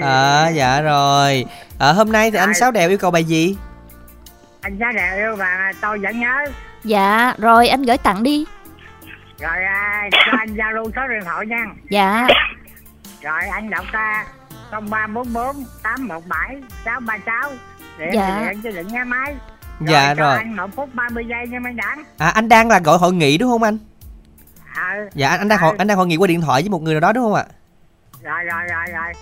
à 0.01 0.49
dạ 0.49 0.81
rồi. 0.81 1.45
À, 1.79 1.91
hôm 1.93 2.11
nay 2.11 2.31
thì 2.31 2.37
anh 2.37 2.53
sáu 2.53 2.71
đèo 2.71 2.89
yêu 2.89 2.97
cầu 2.97 3.11
bài 3.11 3.23
gì? 3.23 3.57
Anh 4.61 4.77
giáo 4.77 4.91
đào 4.91 5.15
yêu 5.15 5.35
và 5.35 5.73
tôi 5.81 5.99
vẫn 5.99 6.19
nhớ. 6.19 6.45
Dạ, 6.83 7.33
rồi 7.37 7.67
anh 7.67 7.81
gửi 7.81 7.97
tặng 7.97 8.23
đi. 8.23 8.45
rồi 9.39 9.63
à, 9.63 10.09
cho 10.11 10.37
anh 10.39 10.55
giao 10.55 10.71
lưu 10.71 10.91
số 10.95 11.01
điện 11.07 11.19
thoại 11.25 11.45
nha. 11.45 11.65
Dạ. 11.89 12.27
rồi 13.21 13.41
anh 13.53 13.69
đọc 13.69 13.85
ta 13.93 14.25
0344 14.71 15.65
817 15.83 16.55
636 16.85 17.51
để 17.99 18.11
Dạ. 18.13 18.47
điện 18.49 18.61
cho 18.63 18.71
định 18.71 18.87
nghe 18.87 19.03
máy. 19.03 19.35
Dạ 19.87 20.15
cho 20.17 20.23
rồi. 20.23 20.37
anh 20.37 20.55
1 20.55 20.67
phút 20.75 20.89
30 20.95 21.25
giây 21.29 21.47
nha 21.47 21.59
minh 21.59 21.75
đẳng 21.75 22.03
à 22.17 22.27
anh 22.29 22.49
đang 22.49 22.67
là 22.69 22.79
gọi 22.79 22.97
hội 22.97 23.13
nghị 23.13 23.37
đúng 23.37 23.49
không 23.51 23.63
anh? 23.63 23.77
Ờ 24.75 24.83
dạ 25.13 25.29
anh, 25.29 25.39
anh 25.39 25.47
đang 25.47 25.59
hội 25.59 25.75
anh 25.77 25.87
đang 25.87 25.97
hội 25.97 26.07
nghị 26.07 26.17
qua 26.17 26.27
điện 26.27 26.41
thoại 26.41 26.61
với 26.61 26.69
một 26.69 26.81
người 26.81 26.93
nào 26.93 27.01
đó 27.01 27.13
đúng 27.13 27.23
không 27.23 27.33
ạ 27.33 27.45
rồi 28.25 28.43
rồi 28.43 28.63
rồi 28.71 28.85
rồi 28.93 29.13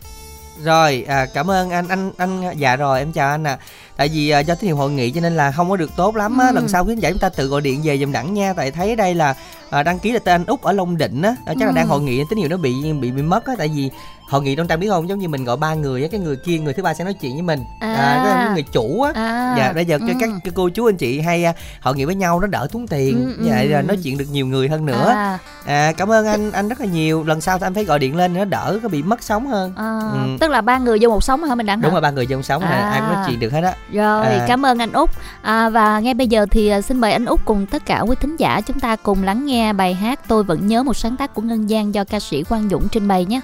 Rồi, 0.64 1.06
à, 1.08 1.26
cảm 1.34 1.52
ơn 1.52 1.70
anh 1.72 1.88
anh 1.88 2.12
anh 2.18 2.44
dạ 2.58 2.76
rồi 2.76 3.00
em 3.00 3.12
chào 3.12 3.30
anh 3.30 3.44
ạ. 3.44 3.52
À. 3.52 3.64
tại 3.98 4.10
vì 4.14 4.30
à, 4.30 4.40
do 4.40 4.56
tín 4.56 4.66
hiệu 4.68 4.76
hội 4.76 4.92
nghị 4.92 5.12
cho 5.12 5.22
nên 5.22 5.36
là 5.36 5.52
không 5.52 5.70
có 5.70 5.76
được 5.76 5.92
tốt 5.96 6.16
lắm 6.16 6.38
á 6.38 6.48
Ừ. 6.48 6.54
lần 6.56 6.68
sau 6.68 6.86
khán 6.86 7.00
giả 7.00 7.10
chúng 7.10 7.20
ta 7.20 7.30
tự 7.30 7.48
gọi 7.48 7.62
điện 7.62 7.82
về 7.84 7.98
giùm 7.98 8.12
đẳng 8.12 8.34
nha 8.34 8.54
tại 8.54 8.72
thấy 8.72 8.96
đây 8.96 9.16
là 9.16 9.36
à, 9.70 9.84
đăng 9.84 10.00
ký 10.00 10.12
là 10.12 10.20
tên 10.20 10.42
anh 10.42 10.46
út 10.46 10.62
ở 10.62 10.72
long 10.72 10.98
định 10.98 11.22
á 11.22 11.36
à, 11.46 11.54
chắc 11.60 11.66
là 11.66 11.72
Ừ. 11.72 11.76
đang 11.76 11.88
hội 11.88 12.02
nghị 12.02 12.22
tín 12.30 12.40
hiệu 12.40 12.48
nó 12.50 12.58
bị 12.58 12.74
bị 13.02 13.12
bị 13.12 13.22
mất 13.22 13.46
á 13.46 13.54
tại 13.58 13.68
vì 13.76 13.90
hội 14.30 14.42
nghị 14.44 14.56
đông 14.56 14.68
trang 14.68 14.80
biết 14.80 14.88
không 14.90 15.10
giống 15.10 15.20
như 15.20 15.28
mình 15.28 15.44
gọi 15.46 15.58
ba 15.58 15.74
người 15.74 16.02
á 16.02 16.08
cái 16.12 16.20
người 16.20 16.36
kia 16.36 16.58
người 16.60 16.74
thứ 16.74 16.84
ba 16.84 16.94
sẽ 16.94 17.04
nói 17.04 17.14
chuyện 17.14 17.34
với 17.34 17.42
mình 17.42 17.64
À. 17.80 18.16
đó 18.18 18.24
là 18.30 18.46
cái 18.46 18.54
người 18.54 18.64
chủ 18.64 19.02
á 19.02 19.12
À. 19.16 19.56
dạ 19.58 19.72
bây 19.76 19.86
giờ 19.86 19.98
Ừ. 20.02 20.08
các 20.20 20.30
cái 20.44 20.52
cô 20.56 20.70
chú 20.70 20.86
anh 20.90 20.98
chị 20.98 21.20
hay 21.22 21.44
à, 21.46 21.54
hội 21.82 21.96
nghị 21.96 22.06
với 22.06 22.16
nhau 22.16 22.40
nó 22.40 22.48
đỡ 22.48 22.68
tốn 22.72 22.88
tiền 22.88 23.26
Ừ, 23.26 23.34
ừ. 23.38 23.46
dạ 23.50 23.64
rồi 23.64 23.84
nói 23.84 23.98
chuyện 24.04 24.18
được 24.18 24.26
nhiều 24.32 24.46
người 24.48 24.68
hơn 24.70 24.86
nữa 24.86 25.10
À. 25.16 25.40
à 25.66 25.92
cảm 25.98 26.12
ơn 26.12 26.26
anh 26.28 26.52
anh 26.52 26.70
rất 26.70 26.80
là 26.80 26.86
nhiều 26.86 27.24
lần 27.24 27.42
sau 27.42 27.60
thì 27.60 27.66
anh 27.66 27.74
phải 27.74 27.86
gọi 27.86 28.00
điện 28.00 28.16
lên 28.16 28.34
nó 28.34 28.46
đỡ 28.46 28.80
có 28.84 28.90
bị 28.90 29.04
mất 29.04 29.24
sóng 29.24 29.48
hơn 29.48 29.74
À, 29.76 30.00
Ừ. 30.14 30.18
tức 30.40 30.50
là 30.52 30.62
ba 30.62 30.78
người 30.78 30.98
vô 31.02 31.10
một 31.10 31.24
sống 31.24 31.44
hả 31.44 31.56
mình 31.56 31.66
đẳng 31.66 31.80
hả? 31.80 31.84
đúng 31.84 31.92
rồi 31.92 32.02
ba 32.02 32.12
người 32.12 32.26
trong 32.26 32.44
sống 32.44 32.62
À. 32.62 32.90
ai 32.92 33.00
cũng 33.02 33.14
nói 33.14 33.24
chuyện 33.28 33.40
được 33.40 33.52
hết 33.54 33.62
á 33.64 33.76
Rồi, 33.92 34.26
À. 34.26 34.46
cảm 34.48 34.66
ơn 34.66 34.78
anh 34.82 34.92
Út. 34.94 35.10
À, 35.42 35.70
và 35.70 36.00
ngay 36.00 36.14
bây 36.14 36.28
giờ 36.28 36.46
thì 36.52 36.68
à, 36.68 36.82
xin 36.82 37.00
mời 37.02 37.12
anh 37.12 37.26
Út 37.26 37.40
cùng 37.46 37.66
tất 37.66 37.86
cả 37.86 38.00
quý 38.00 38.16
thính 38.22 38.36
giả 38.36 38.62
chúng 38.62 38.80
ta 38.80 38.96
cùng 38.96 39.24
lắng 39.24 39.46
nghe 39.46 39.74
bài 39.74 39.94
hát 39.94 40.20
Tôi 40.28 40.44
vẫn 40.44 40.68
nhớ 40.68 40.84
một 40.84 40.94
sáng 40.98 41.18
tác 41.18 41.34
của 41.34 41.42
Ngân 41.42 41.68
Giang 41.68 41.94
do 41.94 42.04
ca 42.04 42.20
sĩ 42.20 42.44
Quang 42.44 42.70
Dũng 42.70 42.88
trình 42.92 43.08
bày 43.08 43.26
nhé. 43.26 43.42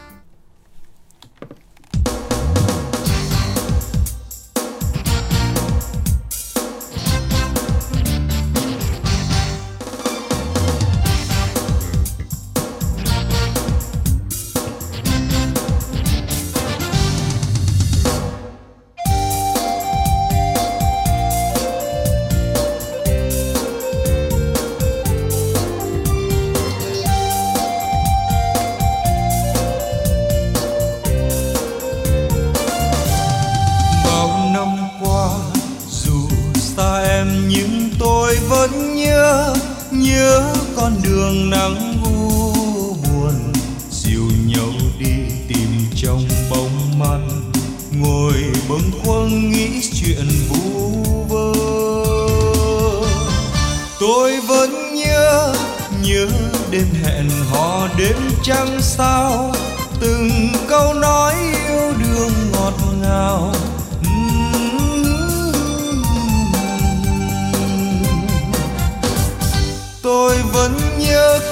Xa 36.80 36.99
em, 36.99 37.27
nhưng 37.49 37.89
tôi 37.99 38.35
vẫn 38.49 38.95
nhớ 38.95 39.53
nhớ 39.91 40.53
con 40.76 40.93
đường 41.03 41.49
nắng 41.49 42.03
u 42.03 42.93
buồn. 42.93 43.53
Dìu 43.91 44.23
nhau 44.45 44.69
đi 44.99 45.15
tìm 45.47 45.85
trong 45.95 46.27
bóng 46.49 46.99
màn, 46.99 47.51
ngồi 47.91 48.34
bâng 48.69 48.91
khuâng 49.03 49.51
nghĩ 49.51 49.81
chuyện 49.93 50.27
vu 50.49 51.03
vơ. 51.30 51.53
Tôi 53.99 54.39
vẫn 54.47 54.95
nhớ 54.95 55.53
nhớ 56.03 56.27
đêm 56.72 56.88
hẹn 57.03 57.30
hò 57.51 57.88
đêm 57.97 58.18
trăng 58.43 58.81
sao, 58.81 59.56
từng 59.99 60.30
câu 60.69 60.93
nói 60.93 61.35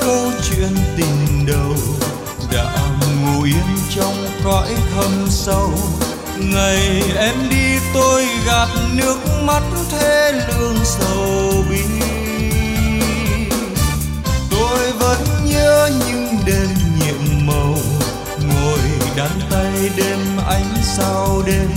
câu 0.08 0.32
chuyện 0.50 0.76
tình 0.98 1.46
đầu 1.46 1.76
đã 2.52 2.76
ngủ 3.22 3.44
yên 3.44 3.78
trong 3.96 4.28
cõi 4.44 4.76
thâm 4.96 5.28
sâu. 5.30 5.74
Ngày 6.40 7.04
em 7.18 7.36
đi, 7.50 7.80
tôi 7.94 8.26
gạt 8.46 8.68
nước 8.94 9.18
mắt 9.44 9.64
thế 9.92 10.32
lương 10.32 10.76
sầu 10.86 11.64
bi. 11.70 11.82
Tôi 14.52 14.92
vẫn 15.00 15.18
nhớ 15.46 15.90
những 16.06 16.38
đêm 16.46 16.70
nhiệm 17.00 17.48
màu, 17.48 17.76
ngồi 18.50 18.80
đan 19.16 19.40
tay 19.52 19.90
đêm 19.98 20.20
ánh 20.48 20.76
sao 20.84 21.44
đêm. 21.46 21.70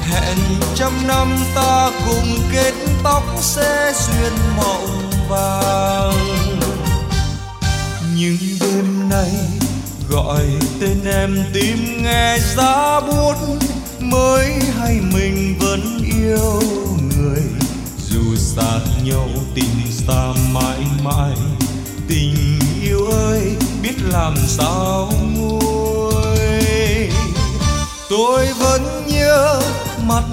Hẹn 0.00 0.38
trăm 0.74 0.92
năm 1.06 1.36
ta 1.54 1.90
cùng 2.06 2.38
kết 2.52 2.72
tóc, 3.04 3.22
sẽ 3.40 3.92
duyên 4.06 4.32
mộng 4.56 5.10
vàng 5.28 6.07
nhưng 8.20 8.38
đêm 8.60 9.08
nay, 9.08 9.30
gọi 10.08 10.46
tên 10.80 11.04
em 11.04 11.44
tim 11.52 12.02
nghe 12.02 12.38
giá 12.56 13.00
buốt. 13.00 13.34
Mới 14.00 14.52
hay 14.78 15.00
mình 15.12 15.58
vẫn 15.60 15.98
yêu 16.04 16.62
người, 17.16 17.42
dù 18.10 18.36
xa 18.36 18.80
nhau 19.04 19.28
tình 19.54 19.92
xa 20.06 20.32
mãi 20.52 20.78
mãi. 21.04 21.36
Tình 22.08 22.58
yêu 22.82 23.06
ơi, 23.06 23.56
biết 23.82 23.94
làm 24.02 24.34
sao 24.48 25.12
nguôi. 25.36 26.36
Tôi 28.10 28.46
vẫn 28.58 29.06
nhớ 29.06 29.60
mắt 30.02 30.24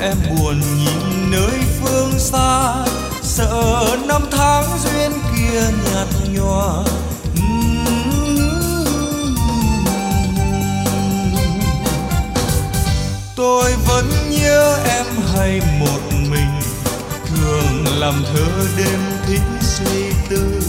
em 0.00 0.16
buồn 0.30 0.60
nhìn 0.60 1.30
nơi 1.30 1.60
phương 1.80 2.12
xa. 2.18 2.74
Sợ 3.22 3.96
năm 4.06 4.22
tháng 4.30 4.64
duyên 4.84 5.12
kia 5.12 5.60
nhạt 5.60 6.08
nhòa 6.32 6.84
tôi 13.36 13.72
vẫn 13.86 14.10
nhớ 14.30 14.76
em 14.84 15.06
hay 15.34 15.60
một 15.80 16.00
mình. 16.30 16.60
Thường 17.26 17.84
làm 17.98 18.24
thơ 18.32 18.46
đêm 18.76 19.00
thính 19.26 19.58
suy 19.60 20.12
tư. 20.28 20.60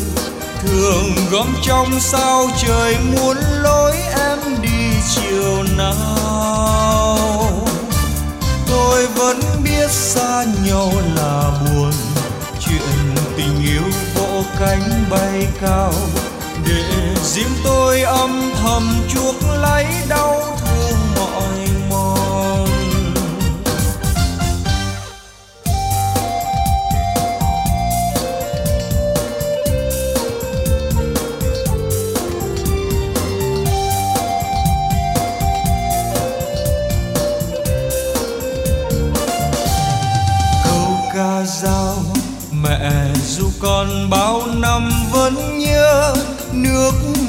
Thường 0.61 1.15
gom 1.31 1.47
trong 1.63 1.99
sao 1.99 2.47
trời 2.57 2.97
muốn 3.15 3.37
lối 3.37 3.91
em 4.19 4.39
đi 4.61 4.89
chiều 5.15 5.63
nào. 5.77 7.19
Tôi 8.67 9.07
vẫn 9.07 9.39
biết 9.63 9.91
xa 9.91 10.45
nhau 10.65 10.91
là 11.15 11.51
buồn. 11.65 11.91
Chuyện 12.59 13.15
tình 13.37 13.65
yêu 13.65 13.83
vỗ 14.15 14.43
cánh 14.59 15.05
bay 15.09 15.47
cao. 15.61 15.93
Để 16.67 16.83
riêng 17.23 17.55
tôi 17.63 18.01
âm 18.01 18.51
thầm 18.63 18.95
chuốc 19.13 19.35
lấy 19.61 19.85
đau 20.09 20.54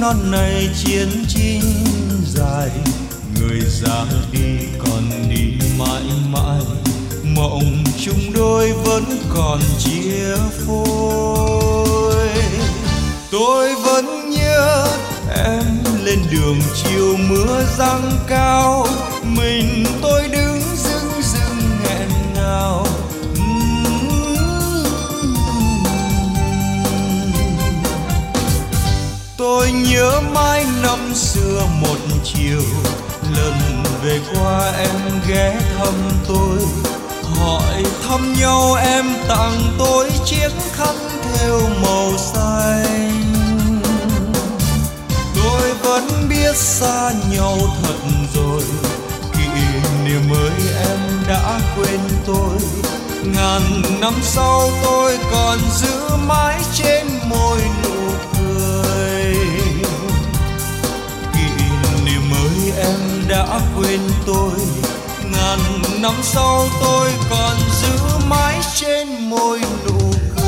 non 0.07 0.31
này 0.31 0.69
chiến 0.85 1.09
tranh 1.29 1.61
dài. 2.27 2.71
Người 3.41 3.61
già 3.61 4.05
đi 4.33 4.59
còn 4.79 5.11
đi 5.31 5.53
mãi 5.79 6.03
mãi, 6.31 6.61
mộng 7.25 7.85
chung 8.05 8.33
đôi 8.35 8.73
vẫn 8.73 9.05
còn 9.35 9.61
chia 9.79 10.37
phôi. 10.67 12.29
Tôi 13.31 13.75
vẫn 13.75 14.31
nhớ 14.31 14.87
em 15.45 15.65
lên 16.05 16.19
đường 16.31 16.61
chiều 16.75 17.17
mưa 17.17 17.65
giăng 17.79 18.11
cao, 18.29 18.87
mình 19.23 19.85
tôi 20.03 20.26
tôi 29.47 29.73
nhớ 29.73 30.21
mãi 30.35 30.67
năm 30.83 31.15
xưa 31.15 31.63
một 31.81 31.97
chiều. 32.25 32.63
Lần 33.37 33.83
về 34.03 34.21
qua 34.35 34.73
em 34.79 35.21
ghé 35.29 35.61
thăm 35.79 35.95
tôi, 36.29 36.59
hỏi 37.23 37.85
thăm 38.09 38.35
nhau 38.41 38.75
em 38.75 39.05
tặng 39.29 39.75
tôi 39.79 40.11
chiếc 40.25 40.51
khăn 40.73 40.97
thêu 41.23 41.61
màu 41.83 42.13
xanh. 42.19 43.83
Tôi 45.37 45.73
vẫn 45.83 46.29
biết 46.29 46.57
xa 46.57 47.13
nhau 47.31 47.59
thật 47.83 48.11
rồi, 48.35 48.63
kỷ 49.33 49.47
niệm 50.05 50.29
mới 50.29 50.51
em 50.89 50.99
đã 51.29 51.61
quên 51.77 52.01
tôi. 52.27 52.59
Ngàn 53.25 53.83
năm 54.01 54.15
sau 54.23 54.71
tôi 54.85 55.19
còn 55.33 55.59
giữ 55.77 56.17
mãi 56.27 56.61
trên 56.75 57.07
môi 57.29 57.61
nụ 57.83 57.96
đã 63.29 63.61
quên 63.77 64.01
tôi 64.27 64.51
ngàn 65.33 65.59
năm 66.03 66.15
sau 66.23 66.65
tôi 66.81 67.11
còn 67.31 67.57
giữ 67.83 68.19
mãi 68.29 68.61
trên 68.75 69.09
môi 69.31 69.61
nụ 69.61 69.99
cười 70.37 70.47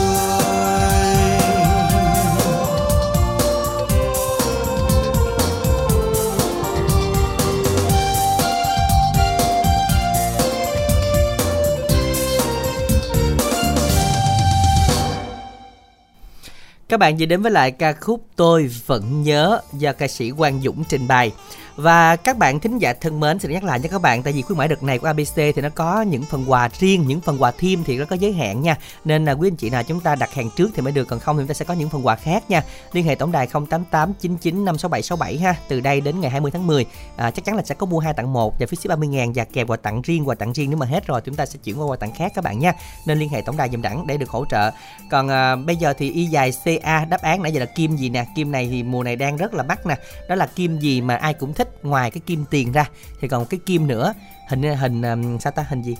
Các 16.88 17.00
bạn 17.00 17.16
vừa 17.16 17.26
đến 17.26 17.42
với 17.42 17.52
lại 17.52 17.70
ca 17.70 17.92
khúc 17.92 18.26
Tôi 18.36 18.70
vẫn 18.86 19.22
nhớ 19.22 19.60
do 19.72 19.92
ca 19.92 20.08
sĩ 20.08 20.30
Quang 20.30 20.60
Dũng 20.60 20.84
trình 20.88 21.08
bày. 21.08 21.32
Và 21.78 22.16
các 22.16 22.38
bạn 22.38 22.60
thính 22.60 22.78
giả 22.78 22.92
thân 22.92 23.20
mến 23.20 23.38
xin 23.38 23.50
nhắc 23.50 23.64
lại 23.64 23.80
cho 23.82 23.88
các 23.88 24.02
bạn 24.02 24.22
tại 24.22 24.32
vì 24.32 24.42
khuyến 24.42 24.58
mãi 24.58 24.68
đợt 24.68 24.82
này 24.82 24.98
của 24.98 25.06
ABC 25.06 25.36
thì 25.36 25.62
nó 25.62 25.68
có 25.74 26.02
những 26.02 26.22
phần 26.22 26.44
quà 26.46 26.68
riêng, 26.78 27.04
những 27.06 27.20
phần 27.20 27.42
quà 27.42 27.52
thêm 27.58 27.84
thì 27.84 27.98
nó 27.98 28.04
có 28.04 28.16
giới 28.16 28.32
hạn 28.32 28.62
nha. 28.62 28.76
Nên 29.04 29.24
là 29.24 29.32
quý 29.32 29.48
anh 29.48 29.56
chị 29.56 29.70
nào 29.70 29.82
chúng 29.82 30.00
ta 30.00 30.14
đặt 30.14 30.34
hàng 30.34 30.50
trước 30.56 30.70
thì 30.74 30.82
mới 30.82 30.92
được 30.92 31.08
còn 31.08 31.20
không 31.20 31.36
thì 31.36 31.40
chúng 31.40 31.48
ta 31.48 31.54
sẽ 31.54 31.64
có 31.64 31.74
những 31.74 31.88
phần 31.88 32.06
quà 32.06 32.16
khác 32.16 32.50
nha. 32.50 32.62
Liên 32.92 33.04
hệ 33.04 33.14
tổng 33.14 33.32
đài 33.32 33.46
088 33.46 34.12
99 34.20 34.64
56767 34.64 35.38
ha. 35.38 35.54
Từ 35.68 35.80
đây 35.80 36.00
đến 36.00 36.20
ngày 36.20 36.30
20 36.30 36.50
tháng 36.50 36.66
10 36.66 36.86
à, 37.16 37.30
chắc 37.30 37.44
chắn 37.44 37.56
là 37.56 37.62
sẽ 37.62 37.74
có 37.74 37.86
mua 37.86 37.98
hai 37.98 38.14
tặng 38.14 38.32
một 38.32 38.54
và 38.60 38.66
phí 38.66 38.76
ship 38.76 38.88
30 38.88 39.08
ngàn 39.08 39.32
và 39.32 39.44
kèm 39.44 39.66
quà 39.66 39.76
tặng 39.76 40.02
riêng 40.02 40.28
quà 40.28 40.34
tặng 40.34 40.52
riêng 40.52 40.70
nếu 40.70 40.78
mà 40.78 40.86
hết 40.86 41.06
rồi 41.06 41.20
chúng 41.20 41.34
ta 41.34 41.46
sẽ 41.46 41.58
chuyển 41.64 41.80
qua 41.80 41.86
quà 41.86 41.96
tặng 41.96 42.12
khác 42.12 42.32
các 42.34 42.44
bạn 42.44 42.58
nha. 42.58 42.72
Nên 43.06 43.18
liên 43.18 43.28
hệ 43.28 43.40
tổng 43.40 43.56
đài 43.56 43.68
dùm 43.72 43.82
đẳng 43.82 44.06
để 44.06 44.16
được 44.16 44.30
hỗ 44.30 44.44
trợ. 44.50 44.70
Còn 45.10 45.28
à, 45.28 45.56
bây 45.56 45.76
giờ 45.76 45.92
thì 45.98 46.10
y 46.10 46.24
dài 46.24 46.52
CA 46.64 47.04
đáp 47.04 47.22
án 47.22 47.42
nãy 47.42 47.52
giờ 47.52 47.60
là 47.60 47.66
kim 47.66 47.96
gì 47.96 48.08
nè? 48.08 48.26
Kim 48.36 48.52
này 48.52 48.68
thì 48.70 48.82
mùa 48.82 49.02
này 49.02 49.16
đang 49.16 49.36
rất 49.36 49.54
là 49.54 49.62
mắc 49.62 49.86
nè. 49.86 49.96
Đó 50.28 50.34
là 50.34 50.46
kim 50.46 50.78
gì 50.78 51.00
mà 51.00 51.16
ai 51.16 51.34
cũng 51.34 51.54
thích 51.54 51.67
ngoài 51.82 52.10
cái 52.10 52.20
kim 52.26 52.44
tiền 52.50 52.72
ra. 52.72 52.84
Thì 53.20 53.28
còn 53.28 53.46
cái 53.46 53.60
kim 53.66 53.86
nữa 53.86 54.14
hình 54.48 54.62
hình 54.62 55.02
um, 55.02 55.38
sao 55.38 55.52
ta 55.52 55.66
hình 55.68 55.82
gì? 55.82 55.96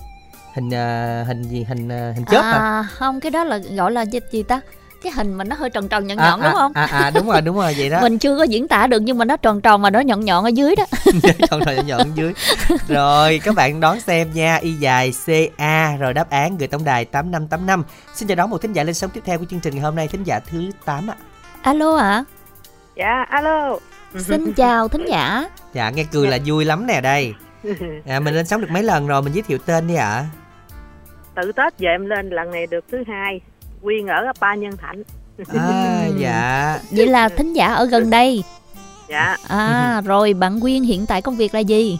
Hình 0.53 0.67
uh, 0.67 1.27
hình 1.27 1.43
gì? 1.43 1.63
Hình 1.63 1.85
uh, 1.85 2.15
hình 2.15 2.25
chớp 2.31 2.41
hả? 2.41 2.51
à, 2.51 2.87
không 2.91 3.19
cái 3.19 3.31
đó 3.31 3.43
là 3.43 3.57
gọi 3.57 3.91
là 3.91 4.01
gì, 4.01 4.19
gì 4.31 4.43
ta? 4.43 4.61
Cái 5.03 5.11
hình 5.15 5.33
mà 5.33 5.43
nó 5.43 5.55
hơi 5.55 5.69
tròn 5.69 5.87
tròn 5.87 6.07
nhọn 6.07 6.17
à, 6.17 6.29
nhọn 6.29 6.41
à, 6.41 6.47
đúng 6.47 6.55
không? 6.55 6.71
à, 6.73 6.85
à 6.85 7.09
đúng 7.09 7.27
rồi 7.27 7.41
đúng 7.41 7.55
rồi 7.55 7.75
vậy 7.77 7.89
đó. 7.89 7.99
Mình 8.01 8.17
chưa 8.17 8.37
có 8.37 8.43
diễn 8.43 8.67
tả 8.67 8.87
được 8.87 8.99
nhưng 8.99 9.17
mà 9.17 9.25
nó 9.25 9.37
tròn 9.37 9.61
tròn 9.61 9.81
và 9.81 9.89
nó 9.89 9.99
nhọn 9.99 10.25
nhọn 10.25 10.43
ở 10.43 10.49
dưới 10.49 10.75
đó. 10.75 10.85
Tròn 11.49 11.61
tròn 11.65 11.75
nhọn 11.75 11.87
nhọn 11.87 11.99
ở 11.99 12.11
dưới. 12.15 12.33
Rồi 12.87 13.41
các 13.43 13.55
bạn 13.55 13.79
đón 13.79 13.99
xem 13.99 14.29
nha. 14.33 14.55
Y 14.55 14.73
dài 14.73 15.13
ca 15.57 15.95
rồi 15.99 16.13
đáp 16.13 16.29
án 16.29 16.57
gửi 16.57 16.67
tổng 16.67 16.83
đài 16.83 17.05
tám 17.05 17.31
năm 17.31 17.47
tám 17.47 17.65
năm. 17.65 17.83
Xin 18.13 18.27
chào 18.27 18.35
đón 18.35 18.49
một 18.49 18.61
thính 18.61 18.73
giả 18.73 18.83
lên 18.83 18.95
sóng 18.95 19.09
tiếp 19.09 19.21
theo 19.25 19.37
của 19.37 19.45
chương 19.49 19.59
trình 19.59 19.73
ngày 19.73 19.83
hôm 19.83 19.95
nay 19.95 20.07
thính 20.07 20.23
giả 20.23 20.39
thứ 20.39 20.71
8 20.85 21.09
ạ. 21.09 21.15
Alo 21.61 21.95
ạ. 21.95 22.09
À? 22.09 22.23
dạ 22.95 23.25
alo 23.29 23.77
xin 24.17 24.53
chào 24.55 24.87
thính 24.87 25.05
giả. 25.09 25.49
Dạ 25.73 25.89
nghe 25.89 26.03
cười 26.11 26.27
là 26.27 26.37
vui 26.45 26.65
lắm 26.65 26.87
nè 26.87 27.01
đây. 27.01 27.33
À, 28.05 28.19
mình 28.19 28.35
lên 28.35 28.45
sóng 28.45 28.61
được 28.61 28.71
mấy 28.71 28.83
lần 28.83 29.07
rồi 29.07 29.21
mình 29.21 29.33
giới 29.33 29.41
thiệu 29.41 29.57
tên 29.57 29.87
đi 29.87 29.95
ạ. 29.95 30.09
À. 30.09 30.25
tự 31.35 31.51
tết 31.51 31.79
về 31.79 31.89
em 31.89 32.05
lên 32.05 32.29
lần 32.29 32.51
này 32.51 32.67
được 32.67 32.85
thứ 32.91 33.03
hai 33.07 33.41
quyên 33.81 34.05
ở 34.05 34.25
ba 34.39 34.55
nhân 34.55 34.77
thạnh. 34.77 35.03
À, 35.55 36.07
dạ. 36.17 36.79
Vậy 36.91 37.07
là 37.07 37.29
thính 37.29 37.53
giả 37.53 37.73
ở 37.73 37.85
gần 37.85 38.09
đây. 38.09 38.43
Dạ. 39.09 39.37
À 39.47 40.01
rồi 40.05 40.33
bạn 40.33 40.59
quyên 40.59 40.83
hiện 40.83 41.05
tại 41.05 41.21
công 41.21 41.35
việc 41.35 41.53
là 41.53 41.59
gì? 41.59 41.99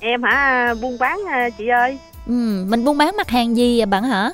Em 0.00 0.22
hả? 0.22 0.74
Buôn 0.82 0.98
bán 0.98 1.20
à, 1.28 1.48
chị 1.58 1.68
ơi. 1.68 1.98
Ừ 2.26 2.64
mình 2.68 2.84
buôn 2.84 2.98
bán 2.98 3.16
mặt 3.16 3.28
hàng 3.28 3.56
gì 3.56 3.84
bạn 3.84 4.02
hả 4.02 4.30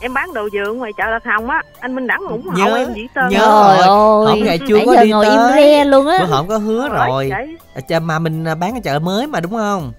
em 0.00 0.14
bán 0.14 0.34
đồ 0.34 0.48
dường 0.52 0.78
ngoài 0.78 0.92
chợ 0.98 1.04
Lạc 1.10 1.24
Hồng 1.24 1.50
á 1.50 1.62
anh 1.80 1.94
Minh 1.94 2.06
Đẳng 2.06 2.20
ủng 2.28 2.42
hộ 2.46 2.52
nhớ, 2.66 2.76
em 2.76 2.94
dĩ 2.94 3.06
tơn 3.14 3.28
nhớ 3.28 3.38
rồi. 3.38 3.76
ơi 3.76 3.86
hôm 4.26 4.38
ngày 4.44 4.58
chưa 4.68 4.76
nãy 4.76 4.86
có 4.86 4.94
giờ 4.94 5.02
đi 5.04 5.10
ngồi 5.10 5.24
tới. 5.24 5.32
im 5.36 5.40
re 5.56 5.84
luôn 5.84 6.06
á. 6.06 6.18
Bữa 6.20 6.26
hổm 6.26 6.48
có 6.48 6.58
hứa 6.58 6.88
Rồi, 6.88 7.30
rồi 7.30 7.56
à, 7.90 8.00
mà 8.00 8.18
mình 8.18 8.44
bán 8.60 8.74
ở 8.74 8.80
chợ 8.84 8.98
mới 8.98 9.26
mà 9.26 9.40
đúng 9.40 9.52
không? 9.52 9.92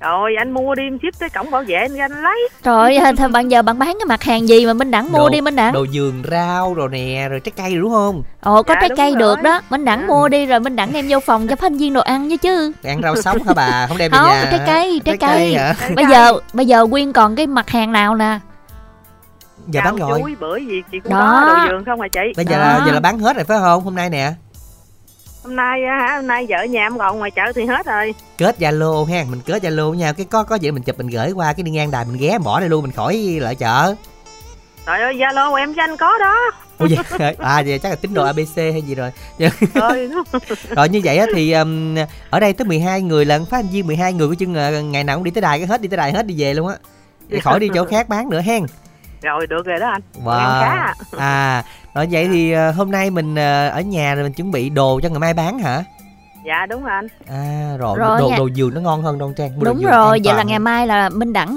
Rồi 0.00 0.30
anh 0.38 0.50
mua 0.52 0.74
đi 0.74 0.82
em 0.82 0.98
ship 0.98 1.20
tới 1.20 1.28
cổng 1.30 1.50
bảo 1.50 1.62
vệ 1.66 1.74
anh 1.76 1.94
ra 1.96 2.04
anh 2.04 2.22
lấy. 2.22 2.48
Trời 2.62 2.96
ơi 2.96 3.14
thôi 3.18 3.28
bạn 3.28 3.48
giờ 3.48 3.62
bạn 3.62 3.78
bán 3.78 3.96
cái 3.98 4.06
mặt 4.06 4.22
hàng 4.22 4.48
gì 4.48 4.66
mà 4.66 4.72
minh 4.72 4.90
đẳng 4.90 5.12
mua 5.12 5.18
Đồ- 5.18 5.28
đi 5.28 5.40
minh 5.40 5.56
đẳng 5.56 5.72
đồ 5.72 5.86
vườn 5.92 6.22
rau 6.30 6.74
rồi 6.74 6.88
nè 6.92 7.26
rồi 7.30 7.40
trái 7.40 7.52
cây 7.56 7.70
rồi 7.74 7.80
đúng 7.82 7.90
không? 7.92 8.22
Ồ 8.42 8.62
có 8.62 8.74
Dạ, 8.74 8.80
trái 8.80 8.90
cây 8.96 9.10
rồi. 9.10 9.18
được 9.20 9.42
đó. 9.42 9.60
Minh 9.70 9.84
đẳng 9.84 10.06
mua 10.06 10.28
đi 10.28 10.46
rồi 10.46 10.60
minh 10.60 10.76
đẳng 10.76 10.92
đem 10.92 11.06
vô 11.08 11.20
phòng 11.20 11.48
cho 11.48 11.56
phanh 11.56 11.76
viên 11.78 11.92
đồ 11.92 12.00
ăn 12.00 12.28
với 12.28 12.38
chứ. 12.38 12.72
Ăn 12.84 13.00
rau 13.02 13.16
sống 13.22 13.42
hả 13.42 13.52
bà? 13.56 13.86
Không 13.88 13.98
đem 13.98 14.10
về 14.12 14.18
không 14.18 14.28
nhà 14.28 14.48
trái 14.50 14.60
cây 14.66 15.00
trái 15.04 15.16
cây 15.16 15.54
hả? 15.54 15.74
Bây 15.96 16.04
giờ 16.06 16.32
bây 16.52 16.66
giờ 16.66 16.86
quyên 16.90 17.12
còn 17.12 17.36
cái 17.36 17.46
mặt 17.46 17.68
hàng 17.70 17.92
nào 17.92 18.14
nè 18.14 18.38
giờ 19.66 19.80
bán 19.84 19.96
Rau 19.98 20.08
rồi. 20.08 20.20
chuối 20.20 20.36
bữa 20.40 20.56
gì 20.56 20.82
chị 20.92 21.00
cũng 21.00 21.12
Đó. 21.12 21.44
có 21.44 21.54
đồ 21.54 21.76
vườn 21.76 21.84
không 21.84 22.00
hả 22.00 22.08
chị? 22.08 22.20
Bây 22.36 22.44
giờ 22.44 22.58
Đó. 22.58 22.64
là 22.64 22.84
giờ 22.86 22.92
là 22.92 23.00
bán 23.00 23.18
hết 23.18 23.36
rồi 23.36 23.44
phải 23.44 23.58
không 23.58 23.84
hôm 23.84 23.94
nay 23.94 24.10
nè? 24.10 24.32
Hôm 25.44 25.56
nay 25.56 25.84
á 25.84 25.96
hả? 25.96 26.16
Hôm 26.16 26.26
nay 26.26 26.46
vợ 26.48 26.64
nhà 26.64 26.80
em 26.80 26.98
còn 26.98 27.18
ngoài 27.18 27.30
chợ 27.30 27.42
thì 27.54 27.64
hết 27.64 27.86
rồi. 27.86 28.14
Kết 28.38 28.56
zalo 28.58 29.04
ha 29.04 29.24
mình 29.30 29.40
kết 29.46 29.62
zalo 29.62 29.88
với 29.90 29.98
nhau 29.98 30.12
cái 30.14 30.26
có 30.30 30.42
có 30.42 30.56
gì 30.56 30.70
mình 30.70 30.82
chụp 30.82 30.98
mình 30.98 31.06
gửi 31.06 31.30
qua 31.32 31.52
cái 31.52 31.62
đi 31.62 31.70
ngang 31.70 31.90
đài 31.90 32.04
mình 32.04 32.16
ghé 32.16 32.38
bỏ 32.38 32.60
đây 32.60 32.68
luôn 32.68 32.82
mình 32.82 32.92
khỏi 32.92 33.16
lại 33.40 33.54
chợ. 33.54 33.94
Trời 34.86 35.00
ơi 35.00 35.14
zalo 35.14 35.54
em 35.54 35.74
cho 35.74 35.82
anh 35.82 35.96
có 35.96 36.18
đó. 36.18 36.36
Ủa 36.78 36.86
vậy 37.18 37.34
à 37.38 37.62
vậy 37.66 37.78
chắc 37.78 37.88
là 37.88 37.94
tín 37.94 38.14
đồ 38.14 38.24
abc 38.24 38.56
hay 38.56 38.82
gì 38.82 38.94
rồi. 38.94 39.10
Rồi 39.74 40.10
rồi 40.76 40.88
như 40.88 41.00
vậy 41.04 41.18
á 41.18 41.26
thì 41.34 41.52
um, 41.52 41.96
ở 42.30 42.40
đây 42.40 42.52
tới 42.52 42.64
12 42.64 43.02
người 43.02 43.24
lần 43.24 43.46
phát 43.46 43.56
hành 43.56 43.68
viên 43.68 43.86
12 43.86 44.12
người 44.12 44.28
của 44.28 44.34
chân 44.34 44.50
uh, 44.52 44.84
ngày 44.84 45.04
nào 45.04 45.16
cũng 45.16 45.24
đi 45.24 45.30
tới 45.30 45.42
đài 45.42 45.58
cái 45.58 45.66
hết 45.66 45.80
đi 45.80 45.88
tới 45.88 45.96
đài 45.96 46.12
hết 46.12 46.26
đi 46.26 46.34
về 46.38 46.54
luôn 46.54 46.68
á. 46.68 46.74
Thì 47.30 47.40
khỏi 47.40 47.60
đi 47.60 47.68
chỗ 47.74 47.84
khác 47.84 48.08
bán 48.08 48.30
nữa 48.30 48.40
hen 48.40 48.66
rồi 49.26 49.46
được 49.46 49.66
rồi 49.66 49.78
đó 49.78 49.88
anh. 49.88 50.00
Wow 50.24 50.60
khá 50.60 50.70
à. 50.70 50.94
à 51.18 51.64
rồi 51.94 52.08
vậy 52.10 52.28
thì 52.32 52.54
uh, 52.56 52.74
hôm 52.74 52.90
nay 52.90 53.10
mình 53.10 53.32
uh, 53.32 53.72
ở 53.72 53.80
nhà 53.80 54.14
rồi 54.14 54.24
mình 54.24 54.32
chuẩn 54.32 54.50
bị 54.50 54.68
đồ 54.68 55.00
cho 55.02 55.08
ngày 55.08 55.18
mai 55.18 55.34
bán 55.34 55.58
hả 55.58 55.84
dạ 56.46 56.66
đúng 56.66 56.82
rồi 56.84 56.92
anh. 56.94 57.06
À 57.30 57.76
rồi, 57.78 57.98
Rồi 57.98 58.20
đồ 58.20 58.28
nha. 58.28 58.36
đồ 58.38 58.48
vườn 58.56 58.74
nó 58.74 58.80
ngon 58.80 59.02
hơn 59.02 59.18
đâu 59.18 59.32
trang 59.36 59.50
Mua 59.58 59.64
đồ 59.64 59.72
đúng 59.72 59.82
vườn 59.82 59.90
rồi 59.90 60.20
vậy 60.24 60.34
là 60.34 60.42
ngày 60.42 60.58
mai 60.58 60.86
là 60.86 61.08
minh 61.08 61.32
đẳng 61.32 61.56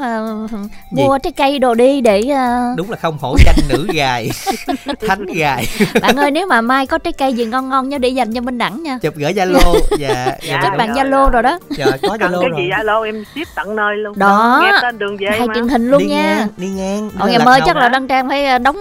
Gì? 0.92 1.04
mua 1.04 1.18
trái 1.18 1.32
cây 1.32 1.60
đồ 1.60 1.74
đi 1.74 2.02
để 2.02 2.22
ờ, 2.30 2.74
đúng 2.78 2.90
là 2.92 2.98
không 3.02 3.18
hổ 3.22 3.36
danh 3.46 3.56
nữ 3.70 3.88
gài 3.94 4.30
thánh 5.08 5.26
gài. 5.26 5.66
Bạn 6.02 6.16
ơi 6.16 6.32
nếu 6.32 6.48
mà 6.48 6.62
mai 6.62 6.86
có 6.86 6.98
trái 6.98 7.14
cây 7.14 7.34
gì 7.34 7.46
ngon 7.46 7.70
ngon 7.70 7.90
nhớ 7.90 7.98
để 7.98 8.10
dành 8.10 8.34
cho 8.34 8.42
minh 8.42 8.58
đẳng 8.58 8.84
nha. 8.84 8.98
Chụp 9.02 9.14
gửi 9.16 9.34
zalo. 9.34 9.60
Dạ 10.00 10.26
Dạ, 10.48 10.60
kết 10.62 10.70
rồi, 10.70 10.78
bạn 10.78 10.88
rồi, 10.94 10.98
zalo 11.06 11.30
rồi 11.30 11.44
đó. 11.44 11.60
Giờ 11.70 11.86
có 12.02 12.16
zalo 12.16 12.42
cái 12.42 12.50
gì 12.64 12.70
alo 12.70 13.04
em 13.04 13.24
ship 13.36 13.56
tận 13.56 13.76
nơi 13.76 13.98
luôn. 13.98 14.20
Đó. 14.20 14.60
nghe 14.64 14.72
tên 14.82 15.00
đường 15.00 15.18
về 15.18 15.40
mà. 15.40 15.54
truyền 15.54 15.68
hình 15.68 15.92
luôn 15.92 16.00
đi 16.00 16.06
nha. 16.06 16.36
ngang 16.38 16.48
đi 16.58 16.68
ngang 16.68 17.10
Ồ, 17.20 17.26
Đi 17.28 17.32
ngày 17.34 17.46
mới 17.46 17.62
chắc 17.66 17.76
là 17.76 17.90
đăng 17.90 18.08
trang 18.08 18.28
phải 18.30 18.46
ờ, 18.46 18.58
đóng 18.58 18.78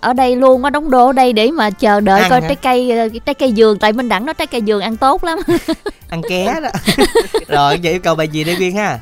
ở 0.00 0.12
đây 0.12 0.36
luôn 0.36 0.64
á 0.64 0.70
đóng 0.70 0.90
đô 0.90 1.06
ở 1.06 1.12
đây 1.12 1.32
để 1.32 1.50
mà 1.50 1.70
chờ 1.70 2.00
đợi 2.00 2.20
Ăn 2.20 2.30
coi 2.30 2.40
hả? 2.40 2.48
trái 2.48 2.56
cây 2.56 3.10
trái 3.26 3.34
cây 3.34 3.52
vườn 3.56 3.78
tại 3.78 3.92
minh 3.92 4.08
đẳng 4.08 4.26
nó 4.26 4.32
trái 4.32 4.46
cây 4.46 4.62
vườn 4.66 4.80
ăn 4.80 4.96
tốt 4.96 5.24
lắm 5.24 5.29
ăn 6.10 6.22
ké 6.28 6.60
đó. 6.60 6.68
Rồi 7.48 7.78
giờ 7.78 7.90
yêu 7.90 8.00
cầu 8.00 8.14
bài 8.14 8.28
gì 8.28 8.44
đây 8.44 8.56
viên 8.56 8.76
ha? 8.76 8.98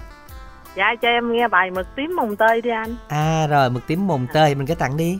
Dạ 0.77 0.95
cho 1.03 1.09
em 1.09 1.33
nghe 1.33 1.49
bài 1.49 1.71
mực 1.71 1.87
tím 1.97 2.17
mồng 2.17 2.37
tơi 2.37 2.61
đi 2.61 2.71
anh. 2.71 2.97
À 3.09 3.47
rồi 3.47 3.71
mực 3.71 3.87
tím 3.87 4.07
mồng 4.07 4.27
tơi 4.33 4.55
mình 4.55 4.67
cứ 4.67 4.75
tặng 4.75 4.97
đi. 4.97 5.19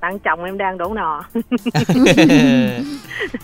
Tặng 0.00 0.18
chồng 0.18 0.44
em 0.44 0.58
đang 0.58 0.78
đổ 0.78 0.94
nò 0.94 1.24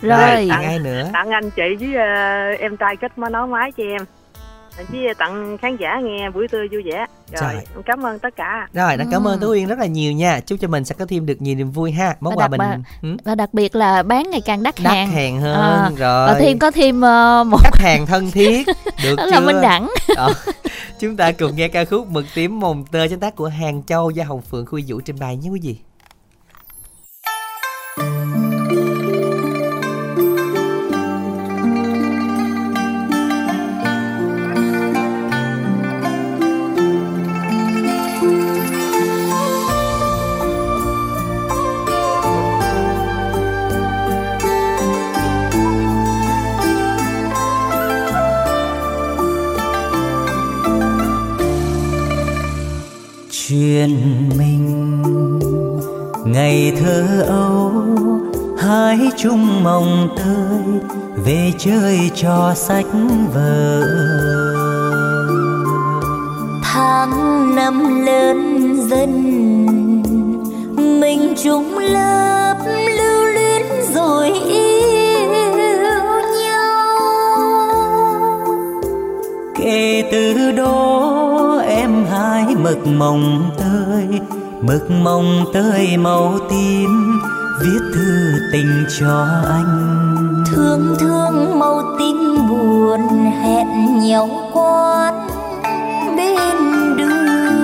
rồi 0.02 0.46
tặng 0.50 0.64
ai 0.64 0.78
nữa? 0.78 1.08
Tặng 1.12 1.30
anh 1.30 1.50
chị 1.50 1.76
với 1.80 1.94
ờ, 1.94 2.50
em 2.58 2.76
trai 2.76 2.96
kết 2.96 3.18
mới 3.18 3.30
nói 3.30 3.46
máy 3.46 3.72
cho 3.76 3.84
em 3.84 4.02
với 4.88 5.14
tặng 5.18 5.58
khán 5.62 5.76
giả 5.80 6.00
nghe 6.04 6.30
buổi 6.30 6.48
trưa 6.48 6.58
vui 6.72 6.82
vẻ. 6.84 7.06
Rồi 7.32 7.40
Trời. 7.40 7.54
em 7.54 7.82
cảm 7.86 8.06
ơn 8.06 8.18
tất 8.18 8.36
cả. 8.36 8.68
Rồi 8.72 8.96
đã 8.96 9.04
cảm 9.10 9.26
ơn 9.28 9.40
Ừ. 9.40 9.44
tú 9.46 9.50
uyên 9.52 9.66
rất 9.68 9.78
là 9.78 9.86
nhiều 9.86 10.12
nha. 10.12 10.40
Chúc 10.40 10.58
cho 10.60 10.68
mình 10.68 10.84
sẽ 10.84 10.94
có 10.98 11.06
thêm 11.08 11.26
được 11.26 11.42
nhiều 11.42 11.54
niềm 11.56 11.70
vui 11.70 11.92
ha. 11.92 12.16
Món 12.20 12.34
Và 12.36 12.48
quà 12.48 12.48
mình 12.48 12.82
ừ, 13.02 13.16
và 13.24 13.34
đặc 13.34 13.54
biệt 13.54 13.76
là 13.76 14.02
bán 14.02 14.30
ngày 14.30 14.40
càng 14.40 14.62
đắt, 14.62 14.74
đắt 14.82 14.92
hàng. 14.92 15.08
hàng 15.10 15.40
hơn 15.40 15.54
À, 15.54 15.90
rồi. 15.98 16.28
và 16.28 16.36
thêm 16.40 16.58
có 16.58 16.70
thêm 16.70 17.00
ờ, 17.00 17.44
một 17.44 17.58
khách 17.62 17.76
hàng 17.78 18.06
thân 18.06 18.30
thiết 18.30 18.66
được 19.04 19.14
đó 19.16 19.24
chưa 19.24 19.30
là 19.30 19.40
minh 19.40 19.60
đẳng. 19.62 19.90
Ờ, 20.16 20.34
chúng 21.00 21.16
ta 21.16 21.32
cùng 21.32 21.56
nghe 21.56 21.68
ca 21.68 21.84
khúc 21.84 22.08
mực 22.10 22.24
tím 22.34 22.60
mồng 22.60 22.84
tơi 22.92 23.08
sáng 23.08 23.20
tác 23.20 23.36
của 23.36 23.46
hàng 23.48 23.82
châu 23.82 24.10
do 24.10 24.24
hồng 24.24 24.42
phượng 24.42 24.66
khuy 24.66 24.84
vũ 24.88 25.00
trình 25.00 25.16
bày 25.20 25.36
nhé 25.36 25.48
quý 25.50 25.60
vị 25.62 25.76
chuyện 53.58 54.28
mình. 54.38 55.02
Ngày 56.24 56.72
thơ 56.80 57.24
ấu 57.28 57.72
hái 58.58 58.98
chung 59.16 59.64
mồng 59.64 60.08
tơi 60.16 60.90
về 61.24 61.52
chơi 61.58 62.10
trò 62.14 62.52
sách 62.54 62.86
vở. 63.34 63.82
Tháng 66.62 67.56
năm 67.56 68.06
lớn 68.06 68.72
dần 68.90 69.12
mình 71.00 71.34
chung 71.42 71.78
lớp 71.78 72.56
lưu 72.98 73.24
luyến 73.24 73.62
rồi 73.94 74.30
yêu 74.30 75.98
nhau. 76.42 76.98
Kể 79.56 80.08
từ 80.12 80.52
mực 82.62 82.86
mồng 82.86 83.50
tơi 83.58 84.20
mực 84.60 84.90
mồng 84.90 85.44
tơi 85.52 85.96
màu 85.96 86.38
tím 86.50 87.20
viết 87.60 87.80
thư 87.94 88.38
tình 88.52 88.84
cho 89.00 89.26
anh. 89.48 90.44
Thương 90.46 90.96
thương 90.98 91.58
màu 91.58 91.82
tím 91.98 92.16
buồn 92.48 93.00
hẹn 93.42 93.98
nhau 93.98 94.28
quán 94.52 95.28
bên 96.16 96.56
đường. 96.96 97.58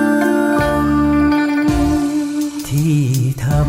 Thì 2.65 3.09
thầm 3.37 3.67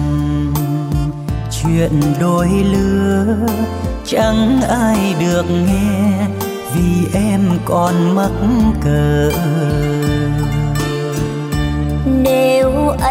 chuyện 1.62 2.00
đôi 2.20 2.48
lứa 2.48 3.26
chẳng 4.04 4.60
ai 4.68 5.14
được 5.20 5.44
nghe 5.50 6.26
vì 6.74 7.20
em 7.20 7.40
còn 7.64 8.14
mắc 8.14 8.30
cờ 8.84 9.30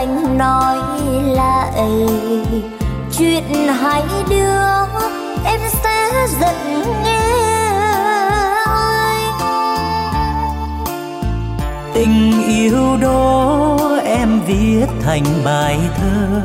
anh 0.05 0.37
nói 0.37 0.77
lại 1.35 1.89
chuyện 3.17 3.43
hai 3.81 4.03
đứa 4.29 4.85
em 5.45 5.59
sẽ 5.83 6.09
giận 6.39 6.83
nghe. 7.03 7.19
Anh 8.65 9.39
tình 11.93 12.43
yêu 12.47 12.97
đó 13.01 13.77
em 14.05 14.41
viết 14.47 14.85
thành 15.05 15.23
bài 15.45 15.79
thơ 15.97 16.41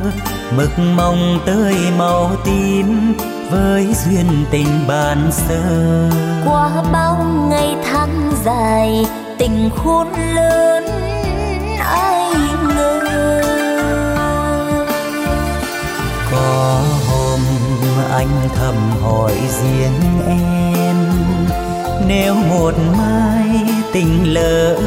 mực 0.57 0.70
mong 0.97 1.39
tới 1.47 1.74
màu 1.99 2.31
tím 2.45 3.15
với 3.51 3.95
duyên 4.05 4.27
tình 4.51 4.85
ban 4.89 5.31
sơ. 5.32 6.11
Qua 6.47 6.70
bao 6.93 7.27
ngày 7.51 7.77
tháng 7.91 8.32
dài 8.45 9.07
tình 9.39 9.70
khôn 9.77 10.07
lớn 10.35 10.85
có 16.61 16.82
hôm 17.09 17.41
anh 18.11 18.49
thầm 18.57 18.74
hỏi 19.03 19.32
riêng 19.32 20.01
em, 20.27 20.97
nếu 22.07 22.35
một 22.35 22.74
mai 22.99 23.65
tình 23.93 24.35
lỡ, 24.35 24.78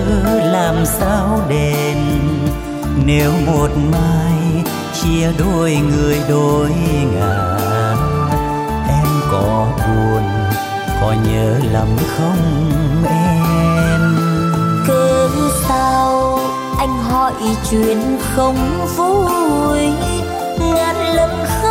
làm 0.51 0.85
sao 0.85 1.41
đền? 1.49 1.97
Nếu 3.05 3.31
một 3.45 3.69
mai 3.91 4.63
chia 5.01 5.31
đôi 5.37 5.77
người 5.91 6.17
đôi 6.29 6.69
ngả, 7.15 7.57
em 8.87 9.07
có 9.31 9.67
buồn, 9.77 10.23
có 11.01 11.15
nhớ 11.31 11.55
lắm 11.71 11.87
không 12.17 13.03
em? 13.09 14.01
Cớ 14.87 15.29
sao 15.67 16.39
anh 16.77 16.97
hỏi 17.03 17.33
chuyện 17.71 18.17
không 18.35 18.87
vui, 18.95 19.79
ngàn 20.59 21.15
lần 21.15 21.29
không 21.45 21.62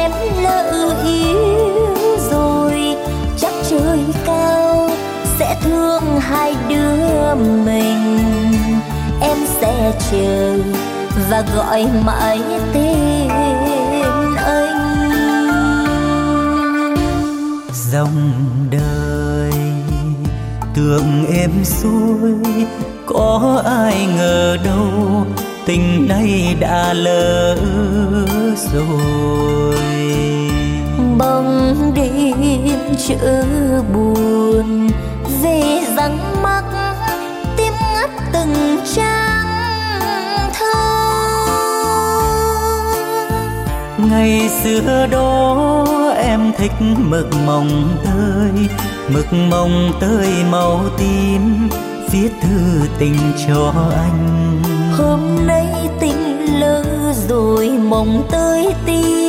em 0.00 0.10
lỡ 0.42 0.94
yêu 1.04 1.96
rồi, 2.30 2.96
chắc 3.36 3.52
trời 3.70 3.98
cao 4.26 4.90
sẽ 5.38 5.56
thương 5.62 6.20
hai 6.20 6.54
đứa 6.68 7.34
mình. 7.34 8.18
Em 9.20 9.36
sẽ 9.60 9.92
chờ 10.10 10.58
và 11.30 11.44
gọi 11.56 11.88
mãi 12.04 12.40
tên 12.72 13.28
anh. 14.36 14.74
Dòng 17.92 18.32
đời 18.70 19.52
tưởng 20.74 21.26
em 21.34 21.50
xuôi, 21.64 22.34
có 23.06 23.62
ai 23.64 24.06
ngờ 24.16 24.56
đâu 24.64 25.26
tình 25.66 26.08
này 26.08 26.56
đã 26.60 26.92
lỡ 26.92 27.56
rồi. 28.72 29.76
Bóng 31.18 31.92
đêm 31.94 32.96
chữ 33.06 33.16
buồn 33.94 34.90
về 35.42 35.62
răng 35.96 36.42
mắc 36.42 36.64
tim 37.56 37.72
ngắt 37.94 38.10
từng 38.32 38.78
trang 38.94 40.50
thơ. 40.58 40.74
Ngày 43.98 44.48
xưa 44.62 45.06
đó 45.10 45.86
em 46.16 46.52
thích 46.58 46.72
mực 46.98 47.26
mồng 47.46 47.96
tơi 48.04 48.68
mực 49.08 49.32
mồng 49.32 49.92
tơi 50.00 50.28
màu 50.50 50.80
tím 50.98 51.68
viết 52.10 52.30
thư 52.42 52.88
tình 52.98 53.16
cho 53.48 53.72
anh 53.96 54.62
hôm 54.98 55.46
nay 55.46 55.66
tình 56.00 56.60
lỡ 56.60 56.84
rồi 57.28 57.68
mộng 57.68 58.22
tới 58.30 58.74
tim 58.86 59.23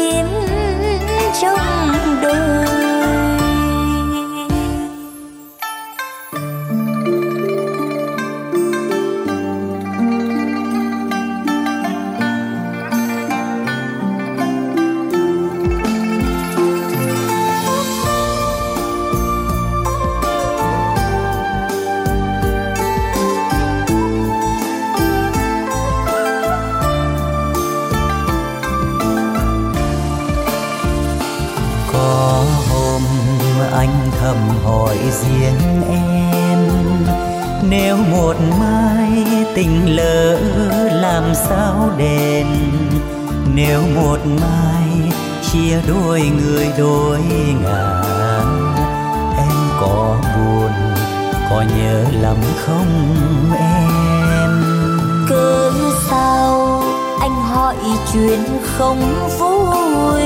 không 59.01 59.29
vui. 59.39 60.21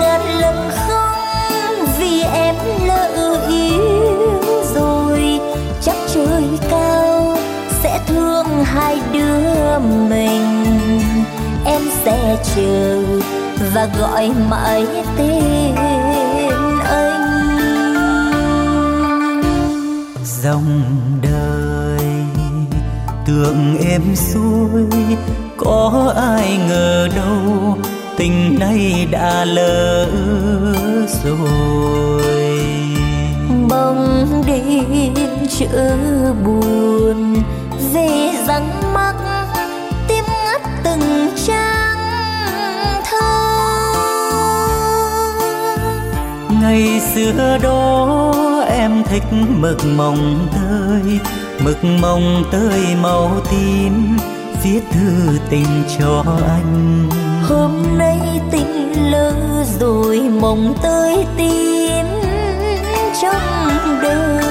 Ngàn 0.00 0.20
lần 0.40 0.70
không 0.86 1.86
vì 1.98 2.22
em 2.22 2.54
lỡ 2.86 3.40
yêu 3.48 4.42
rồi. 4.74 5.40
Chắc 5.82 5.96
trời 6.14 6.44
cao 6.70 7.36
sẽ 7.82 8.00
thương 8.06 8.64
hai 8.64 9.00
đứa 9.12 9.78
mình. 9.78 10.64
Em 11.64 11.82
sẽ 12.04 12.36
chờ 12.56 13.02
và 13.74 13.88
gọi 14.00 14.30
mãi 14.50 14.86
tên 15.16 15.74
anh. 16.84 17.18
Dòng 20.42 20.82
đời, 21.22 22.06
tưởng 23.26 23.76
em 23.90 24.02
xưa 24.16 24.37
đã 29.10 29.44
lỡ 29.44 30.06
rồi. 31.24 32.58
Bóng 33.68 34.42
đêm 34.46 35.14
chữ 35.58 35.66
buồn 36.44 37.42
về 37.92 38.30
răng 38.46 38.92
mắc 38.94 39.14
tim 40.08 40.24
ngắt 40.44 40.62
từng 40.84 41.28
trang 41.46 41.98
thơ. 43.10 43.58
Ngày 46.62 47.00
xưa 47.14 47.58
đó 47.62 48.34
em 48.68 49.02
thích 49.04 49.24
mực 49.58 49.78
mồng 49.96 50.48
tơi 50.52 51.20
mực 51.64 51.84
mồng 51.84 52.44
tơi 52.52 52.96
màu 53.02 53.40
tím 53.50 54.16
viết 54.62 54.80
thư 54.92 55.38
tình 55.50 55.82
cho 55.98 56.24
anh 56.48 57.08
hôm 57.48 57.98
nay 57.98 58.18
tình 58.50 59.10
lỡ 59.10 59.32
rồi 59.80 60.18
mộng 60.40 60.74
tới 60.82 61.26
tim 61.36 62.06
trong 63.22 63.98
đời. 64.02 64.44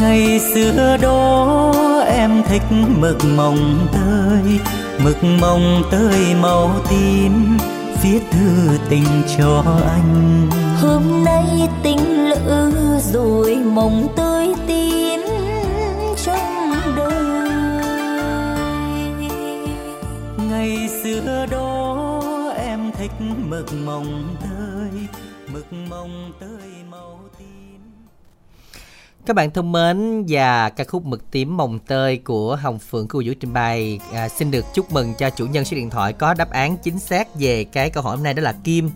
Ngày 0.00 0.40
xưa 0.54 0.96
đó 1.02 1.72
em 2.06 2.42
thích 2.48 2.62
mực 2.98 3.16
mồng 3.36 3.86
tơi 3.92 4.58
mực 5.04 5.24
mồng 5.40 5.82
tơi 5.90 6.34
màu 6.40 6.70
tím 6.90 7.58
viết 8.02 8.20
thư 8.30 8.78
tình 8.88 9.22
cho 9.38 9.64
anh. 9.88 10.48
Hôm 10.82 11.24
nay 11.24 11.68
tình 11.82 12.28
lỡ 12.28 12.70
rồi 13.12 13.56
mộng 13.56 14.06
tới 14.16 14.54
tim 14.66 14.97
nách 23.08 23.20
mực 23.48 23.72
mồng 23.84 24.36
tơi 24.40 24.90
mực 25.52 25.72
mồng 25.72 26.32
tơi 26.40 26.70
màu 26.90 27.20
tím. 27.38 27.80
Các 29.26 29.36
bạn 29.36 29.50
thân 29.50 29.72
mến 29.72 30.24
và 30.28 30.68
ca 30.70 30.84
khúc 30.84 31.04
Mực 31.04 31.30
tím 31.30 31.56
mồng 31.56 31.78
tơi 31.78 32.16
của 32.16 32.56
Hồng 32.56 32.78
Phượng 32.78 33.08
của 33.08 33.22
Vũ 33.26 33.32
trình 33.40 33.52
bày 33.52 34.00
à, 34.12 34.28
xin 34.28 34.50
được 34.50 34.64
chúc 34.74 34.92
mừng 34.92 35.14
cho 35.14 35.30
chủ 35.30 35.46
nhân 35.46 35.64
số 35.64 35.76
điện 35.76 35.90
thoại 35.90 36.12
có 36.12 36.34
đáp 36.34 36.50
án 36.50 36.76
chính 36.76 36.98
xác 36.98 37.34
về 37.34 37.64
cái 37.64 37.90
câu 37.90 38.02
hỏi 38.02 38.16
hôm 38.16 38.24
nay 38.24 38.34
đó 38.34 38.42
là 38.42 38.54
Kim. 38.64 38.90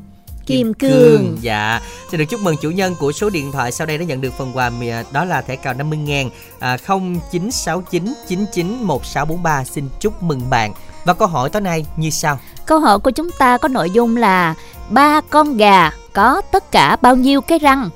Kim 0.47 0.75
Cương. 0.75 1.37
Dạ. 1.41 1.81
Xin 2.11 2.19
được 2.19 2.25
chúc 2.31 2.41
mừng 2.41 2.57
chủ 2.63 2.71
nhân 2.71 2.95
của 2.99 3.13
số 3.13 3.31
điện 3.31 3.53
thoại 3.53 3.73
sau 3.73 3.87
đây 3.87 3.99
đã 3.99 4.05
nhận 4.05 4.21
được 4.21 4.33
phần 4.39 4.53
quà 4.55 4.71
mì- 4.71 5.03
đó 5.13 5.25
là 5.25 5.43
thẻ 5.43 5.57
cào 5.57 5.75
50 5.75 5.99
ngàn 5.99 6.31
à, 6.59 6.77
0969 6.77 8.15
99 8.29 8.67
1643 8.83 9.65
Xin 9.65 9.89
chúc 10.01 10.23
mừng 10.23 10.51
bạn 10.51 10.73
Và 11.05 11.13
câu 11.15 11.29
hỏi 11.29 11.51
tối 11.51 11.63
nay 11.63 11.87
như 11.97 12.11
sau 12.11 12.39
Câu 12.67 12.81
hỏi 12.81 12.99
của 12.99 13.11
chúng 13.11 13.31
ta 13.39 13.59
có 13.59 13.69
nội 13.69 13.91
dung 13.91 14.17
là 14.17 14.55
ba 14.91 15.21
con 15.31 15.57
gà 15.57 15.91
có 16.13 16.43
tất 16.53 16.71
cả 16.73 16.97
bao 17.03 17.17
nhiêu 17.17 17.41
cái 17.41 17.59
răng? 17.59 17.91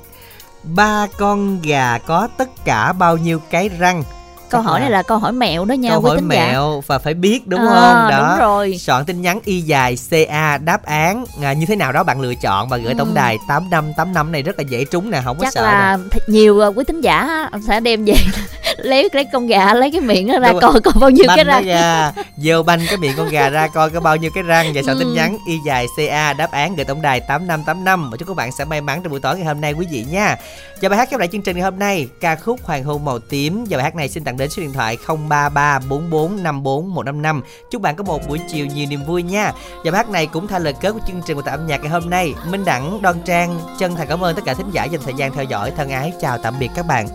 Ba 0.63 1.07
con 1.17 1.61
gà 1.61 1.97
có 1.97 2.27
tất 2.37 2.49
cả 2.65 2.93
bao 2.93 3.17
nhiêu 3.17 3.39
cái 3.49 3.69
răng 3.69 4.03
Câu 4.49 4.61
hỏi 4.61 4.79
này 4.79 4.91
là 4.91 5.03
câu 5.03 5.17
hỏi 5.17 5.31
mẹo 5.31 5.65
đó 5.65 5.73
nha 5.73 5.89
câu 5.89 6.01
hỏi 6.01 6.17
thính 6.17 6.27
giả. 6.29 6.35
mẹo 6.51 6.83
và 6.87 6.99
phải 6.99 7.13
biết 7.13 7.47
đúng 7.47 7.59
À, 7.59 7.65
không 7.65 8.11
đó 8.11 8.29
đúng 8.29 8.39
rồi. 8.39 8.77
soạn 8.77 9.05
tin 9.05 9.21
nhắn 9.21 9.39
y 9.45 9.61
dài 9.61 9.97
ca 10.11 10.57
đáp 10.57 10.83
án 10.83 11.25
à, 11.43 11.53
như 11.53 11.65
thế 11.65 11.75
nào 11.75 11.91
đó 11.91 12.03
bạn 12.03 12.21
lựa 12.21 12.35
chọn 12.35 12.69
và 12.69 12.77
gửi 12.77 12.93
tổng 12.97 13.07
Ừ. 13.07 13.13
đài 13.15 13.37
tám 13.47 13.69
năm 13.69 13.85
tám 13.97 14.13
năm 14.13 14.31
này 14.31 14.41
rất 14.43 14.57
là 14.57 14.63
dễ 14.69 14.85
trúng 14.85 15.11
nè 15.11 15.21
không 15.25 15.37
có 15.37 15.43
Chắc 15.43 15.53
sợ 15.53 15.61
là 15.61 15.97
nè. 15.97 16.19
nhiều 16.27 16.59
ờ, 16.59 16.73
quý 16.75 16.83
thính 16.87 17.01
giả 17.01 17.49
sẽ 17.67 17.79
đem 17.79 18.05
về 18.05 18.13
lấy 18.77 19.09
lấy 19.13 19.25
con 19.33 19.47
gà 19.47 19.73
lấy 19.73 19.91
cái 19.91 20.01
miệng 20.01 20.27
nó 20.27 20.39
ra 20.39 20.51
Đúng 20.51 20.61
coi 20.61 20.81
còn 20.81 20.93
bao 20.99 21.09
nhiêu 21.09 21.25
cái 21.27 21.37
banh 21.37 21.47
răng. 21.47 21.65
ra 21.65 22.11
vô 22.37 22.63
banh 22.63 22.79
cái 22.87 22.97
miệng 22.97 23.13
con 23.17 23.29
gà 23.29 23.49
ra 23.49 23.67
coi 23.67 23.89
có 23.89 23.99
bao 23.99 24.15
nhiêu 24.15 24.31
cái 24.33 24.43
răng. 24.43 24.71
Và 24.75 24.81
tin 24.99 25.07
Ừ. 25.07 25.13
nhắn 25.13 25.37
y 25.47 25.57
dài 25.65 25.85
ca 25.97 26.33
đáp 26.33 26.51
án 26.51 26.75
gửi 26.75 26.85
tổng 26.85 27.01
đài 27.01 27.19
tám 27.19 27.47
năm 27.47 27.63
tám 27.63 27.83
năm. 27.83 28.09
Và 28.11 28.17
chúc 28.17 28.27
các 28.27 28.33
bạn 28.37 28.51
sẽ 28.51 28.65
may 28.65 28.81
mắn 28.81 29.01
trong 29.03 29.11
buổi 29.11 29.19
tối 29.19 29.35
ngày 29.35 29.45
hôm 29.45 29.61
nay 29.61 29.73
quý 29.73 29.87
vị 29.91 30.05
nha. 30.11 30.35
Và 30.81 30.89
bài 30.89 30.97
hát 30.97 31.09
khép 31.09 31.19
lại 31.19 31.29
chương 31.31 31.41
trình 31.41 31.55
ngày 31.55 31.63
hôm 31.63 31.79
nay. 31.79 32.07
Ca 32.21 32.35
khúc 32.35 32.59
hoàng 32.63 32.83
hôn 32.83 33.05
màu 33.05 33.19
tím. 33.19 33.65
Và 33.69 33.77
bài 33.77 33.83
hát 33.83 33.95
này 33.95 34.09
xin 34.09 34.23
tặng 34.23 34.37
đến 34.37 34.49
số 34.49 34.61
điện 34.61 34.73
thoại 34.73 34.97
033 35.07 35.79
44 35.89 36.43
54 36.43 36.93
155 36.93 37.41
chúc 37.71 37.81
bạn 37.81 37.95
có 37.95 38.03
một 38.03 38.27
buổi 38.27 38.39
chiều 38.51 38.65
nhiều 38.65 38.87
niềm 38.89 39.03
vui 39.05 39.23
nha. 39.23 39.51
Và 39.83 39.91
bài 39.91 39.97
hát 39.97 40.09
này 40.09 40.25
cũng 40.25 40.47
thay 40.47 40.59
lời 40.59 40.73
kết 40.81 40.91
của 40.91 40.99
chương 41.07 41.21
trình 41.25 41.35
của 41.35 41.41
tập 41.41 41.51
âm 41.51 41.67
nhạc 41.67 41.81
ngày 41.81 41.89
hôm 41.89 42.09
nay. 42.09 42.33
Minh 42.49 42.65
đẳng 42.65 43.01
đoan 43.01 43.15
trang 43.25 43.59
chân 43.79 43.95
thành 43.95 44.07
cảm 44.07 44.23
ơn 44.23 44.35
tất 44.35 44.41
cả 44.45 44.53
thính 44.53 44.71
giả 44.71 44.83
dành 44.83 45.01
thời 45.03 45.13
gian 45.13 45.33
theo 45.33 45.43
dõi. 45.43 45.71
Thân 45.77 45.89
ái 45.89 46.13
chào 46.21 46.37
tạm 46.37 46.53
biệt 46.59 46.69
các 46.75 46.87
bạn 46.87 47.07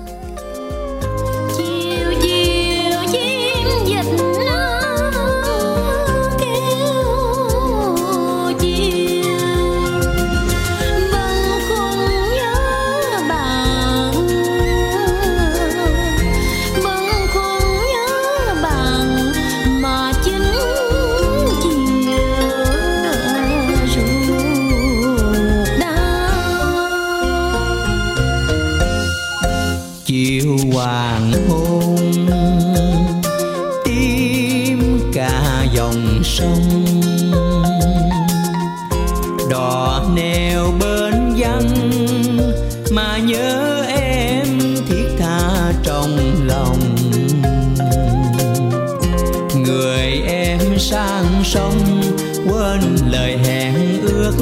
sông, 51.54 52.02
quên 52.48 52.80
lời 53.10 53.38
hẹn 53.44 53.74
ước, 54.02 54.32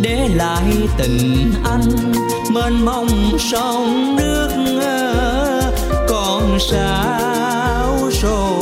để 0.00 0.28
lại 0.34 0.72
tình 0.96 1.52
anh. 1.64 2.12
Mênh 2.50 2.84
mông 2.84 3.08
sông 3.38 4.16
nước 4.16 4.48
còn 6.08 6.58
sao 6.70 8.10
số 8.10 8.60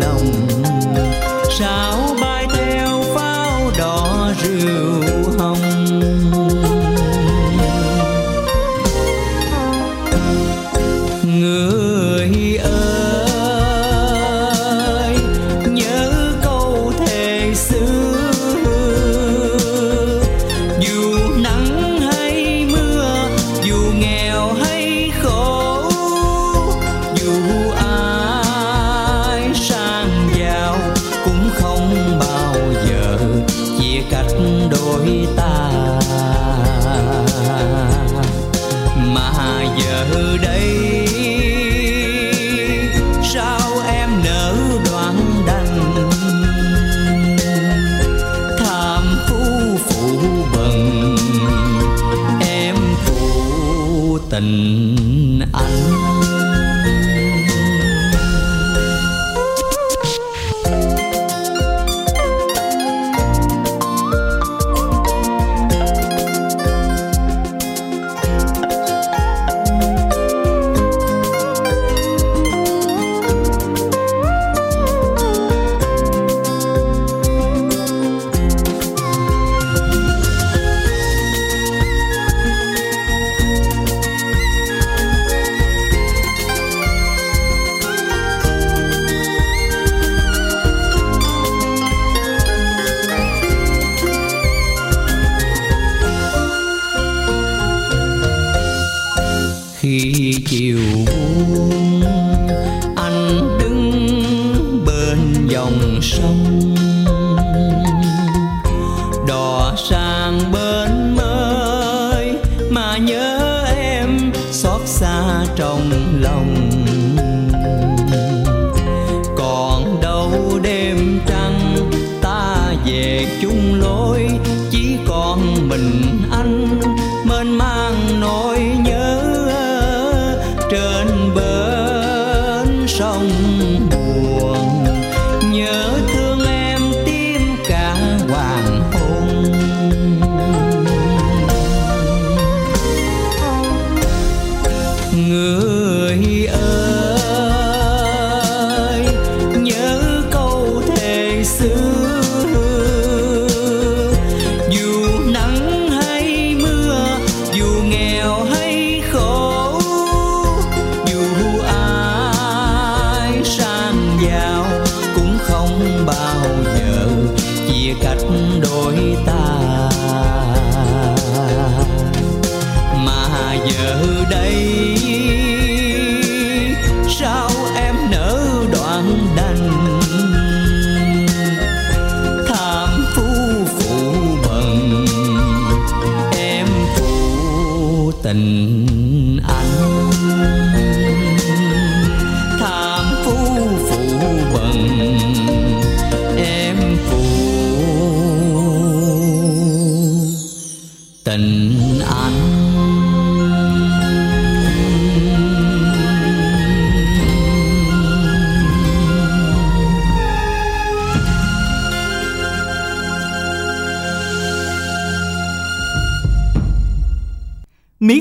lòng 0.00 0.32
sao 1.58 1.95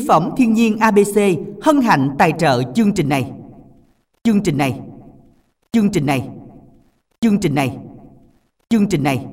Mỹ 0.05 0.09
phẩm 0.09 0.29
thiên 0.37 0.53
nhiên 0.53 0.77
ABC 0.77 1.19
hân 1.61 1.81
hạnh 1.81 2.09
tài 2.19 2.33
trợ 2.39 2.63
chương 2.75 2.93
trình 2.93 3.09
này. 3.09 3.31
Chương 4.23 4.43
trình 4.43 4.57
này. 4.57 4.79
Chương 5.71 5.91
trình 5.91 6.05
này. 6.05 6.27
Chương 7.21 7.39
trình 7.39 7.55
này. 7.55 7.77
Chương 8.69 8.89
trình 8.89 9.03
này 9.03 9.25